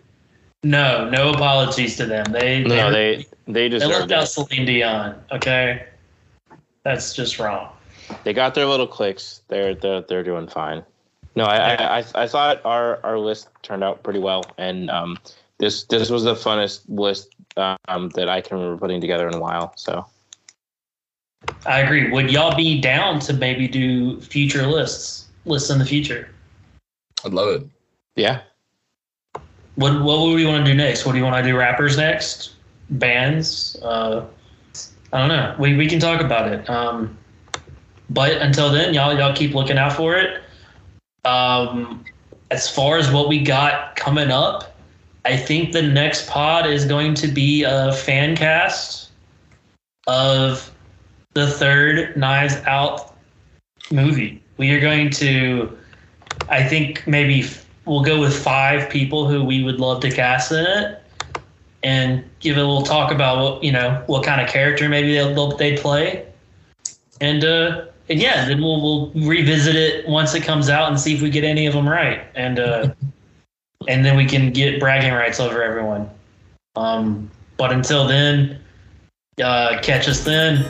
No, 0.64 1.10
no 1.10 1.30
apologies 1.30 1.98
to 1.98 2.06
them. 2.06 2.26
They 2.32 2.64
No, 2.64 2.92
they, 2.92 3.16
they 3.16 3.26
they 3.48 3.54
they 3.54 3.70
deserve 3.70 4.10
left 4.10 4.12
out. 4.12 4.28
Celine 4.28 4.66
Dion. 4.66 5.22
Okay, 5.32 5.86
that's 6.84 7.14
just 7.14 7.40
wrong. 7.40 7.70
They 8.24 8.34
got 8.34 8.56
their 8.56 8.66
little 8.66 8.88
clicks. 8.88 9.42
They're 9.48 9.76
they're 9.76 10.02
they're 10.02 10.24
doing 10.24 10.48
fine. 10.48 10.84
No, 11.36 11.46
I 11.46 11.58
I, 11.58 12.00
I, 12.00 12.06
I 12.16 12.28
thought 12.28 12.62
our, 12.66 13.00
our 13.06 13.20
list 13.20 13.50
turned 13.62 13.84
out 13.84 14.04
pretty 14.04 14.20
well, 14.20 14.44
and 14.58 14.90
um, 14.90 15.20
this 15.60 15.84
this 15.84 16.10
was 16.10 16.24
the 16.24 16.34
funnest 16.34 16.82
list 16.90 17.36
um, 17.58 18.10
that 18.16 18.30
I 18.30 18.42
can 18.42 18.58
remember 18.58 18.78
putting 18.80 19.02
together 19.02 19.28
in 19.28 19.34
a 19.34 19.40
while. 19.40 19.74
So 19.76 20.06
I 21.66 21.80
agree. 21.80 22.10
Would 22.10 22.32
y'all 22.32 22.56
be 22.56 22.80
down 22.82 23.20
to 23.22 23.34
maybe 23.34 23.68
do 23.68 24.20
future 24.22 24.66
lists? 24.68 25.28
Lists 25.46 25.70
in 25.70 25.80
the 25.80 25.86
future. 25.86 26.30
I'd 27.26 27.34
love 27.34 27.50
it. 27.50 27.68
yeah, 28.16 28.42
What 29.76 30.02
what 30.04 30.20
would 30.22 30.36
we 30.36 30.46
want 30.46 30.66
to 30.66 30.72
do 30.72 30.78
next? 30.78 31.06
What 31.06 31.14
do 31.14 31.18
you 31.18 31.24
want 31.24 31.44
to 31.44 31.50
do? 31.50 31.58
Rappers 31.58 31.98
next? 31.98 32.56
Bands? 32.90 33.76
Uh, 33.82 34.26
I 35.14 35.20
don't 35.20 35.30
know. 35.30 35.56
We 35.58 35.76
we 35.76 35.88
can 35.88 36.00
talk 36.00 36.22
about 36.22 36.52
it. 36.52 36.70
Um, 36.70 37.18
but 38.10 38.34
until 38.42 38.72
then, 38.72 38.94
y'all 38.94 39.18
y'all 39.18 39.36
keep 39.36 39.54
looking 39.54 39.78
out 39.78 39.94
for 39.94 40.16
it. 40.16 40.42
Um, 41.26 42.04
as 42.52 42.70
far 42.70 42.98
as 42.98 43.12
what 43.12 43.28
we 43.28 43.42
got 43.42 43.96
coming 43.96 44.32
up, 44.32 44.77
I 45.28 45.36
think 45.36 45.74
the 45.74 45.82
next 45.82 46.30
pod 46.30 46.66
is 46.66 46.86
going 46.86 47.14
to 47.16 47.28
be 47.28 47.64
a 47.64 47.92
fan 47.92 48.34
cast 48.38 49.12
of 50.08 50.72
the 51.34 51.48
third 51.52 52.16
Knives 52.16 52.56
Out 52.66 53.14
movie. 53.92 54.42
We 54.56 54.72
are 54.72 54.80
going 54.80 55.10
to, 55.12 55.78
I 56.48 56.64
think 56.64 57.06
maybe 57.08 57.46
we'll 57.84 58.04
go 58.04 58.22
with 58.22 58.42
five 58.42 58.90
people 58.90 59.28
who 59.28 59.44
we 59.44 59.66
would 59.66 59.82
love 59.82 60.00
to 60.04 60.12
cast 60.12 60.54
in 60.54 60.66
it, 60.66 61.04
and 61.84 62.24
give 62.40 62.56
a 62.56 62.62
little 62.62 62.84
talk 62.84 63.12
about 63.12 63.38
what 63.44 63.64
you 63.64 63.72
know 63.74 64.02
what 64.08 64.24
kind 64.24 64.40
of 64.40 64.48
character 64.48 64.88
maybe 64.88 65.14
they'll 65.14 65.58
they 65.58 65.76
play, 65.76 66.26
and 67.20 67.44
uh, 67.44 67.86
and 68.08 68.22
yeah, 68.22 68.46
then 68.48 68.62
we'll 68.62 68.82
we'll 68.82 69.12
revisit 69.28 69.76
it 69.76 70.08
once 70.08 70.34
it 70.34 70.44
comes 70.44 70.70
out 70.70 70.88
and 70.88 70.98
see 70.98 71.14
if 71.14 71.22
we 71.22 71.30
get 71.30 71.44
any 71.44 71.66
of 71.66 71.74
them 71.74 71.88
right, 71.88 72.22
and 72.34 72.60
uh, 72.60 72.90
and 73.88 74.04
then 74.04 74.18
we 74.18 74.26
can 74.26 74.52
get 74.52 74.80
bragging 74.80 75.14
rights 75.14 75.40
over 75.40 75.62
everyone. 75.62 76.10
Um, 76.76 77.30
but 77.58 77.72
until 77.72 78.08
then, 78.08 78.60
uh, 79.44 79.80
catch 79.82 80.08
us 80.08 80.24
then, 80.24 80.64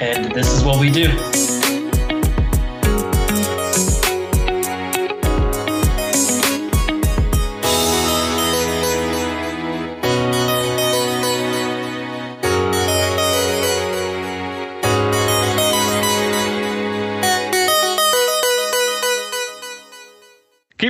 and 0.00 0.32
this 0.32 0.52
is 0.52 0.64
what 0.64 0.80
we 0.80 0.90
do. 0.90 1.59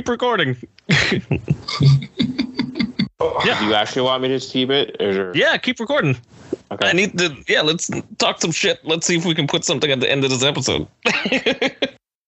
Keep 0.01 0.09
recording. 0.09 0.57
yeah. 0.89 1.19
Do 3.59 3.65
you 3.67 3.75
actually 3.75 4.01
want 4.01 4.23
me 4.23 4.29
to 4.29 4.39
keep 4.39 4.71
it? 4.71 4.99
Or 4.99 5.31
Yeah, 5.35 5.55
keep 5.57 5.79
recording. 5.79 6.17
okay. 6.71 6.89
I 6.89 6.93
need 6.93 7.15
to. 7.19 7.35
Yeah, 7.47 7.61
let's 7.61 7.91
talk 8.17 8.41
some 8.41 8.49
shit. 8.49 8.83
Let's 8.83 9.05
see 9.05 9.15
if 9.15 9.25
we 9.25 9.35
can 9.35 9.45
put 9.45 9.63
something 9.63 9.91
at 9.91 9.99
the 9.99 10.09
end 10.09 10.23
of 10.23 10.31
this 10.31 10.41
episode. 10.41 10.87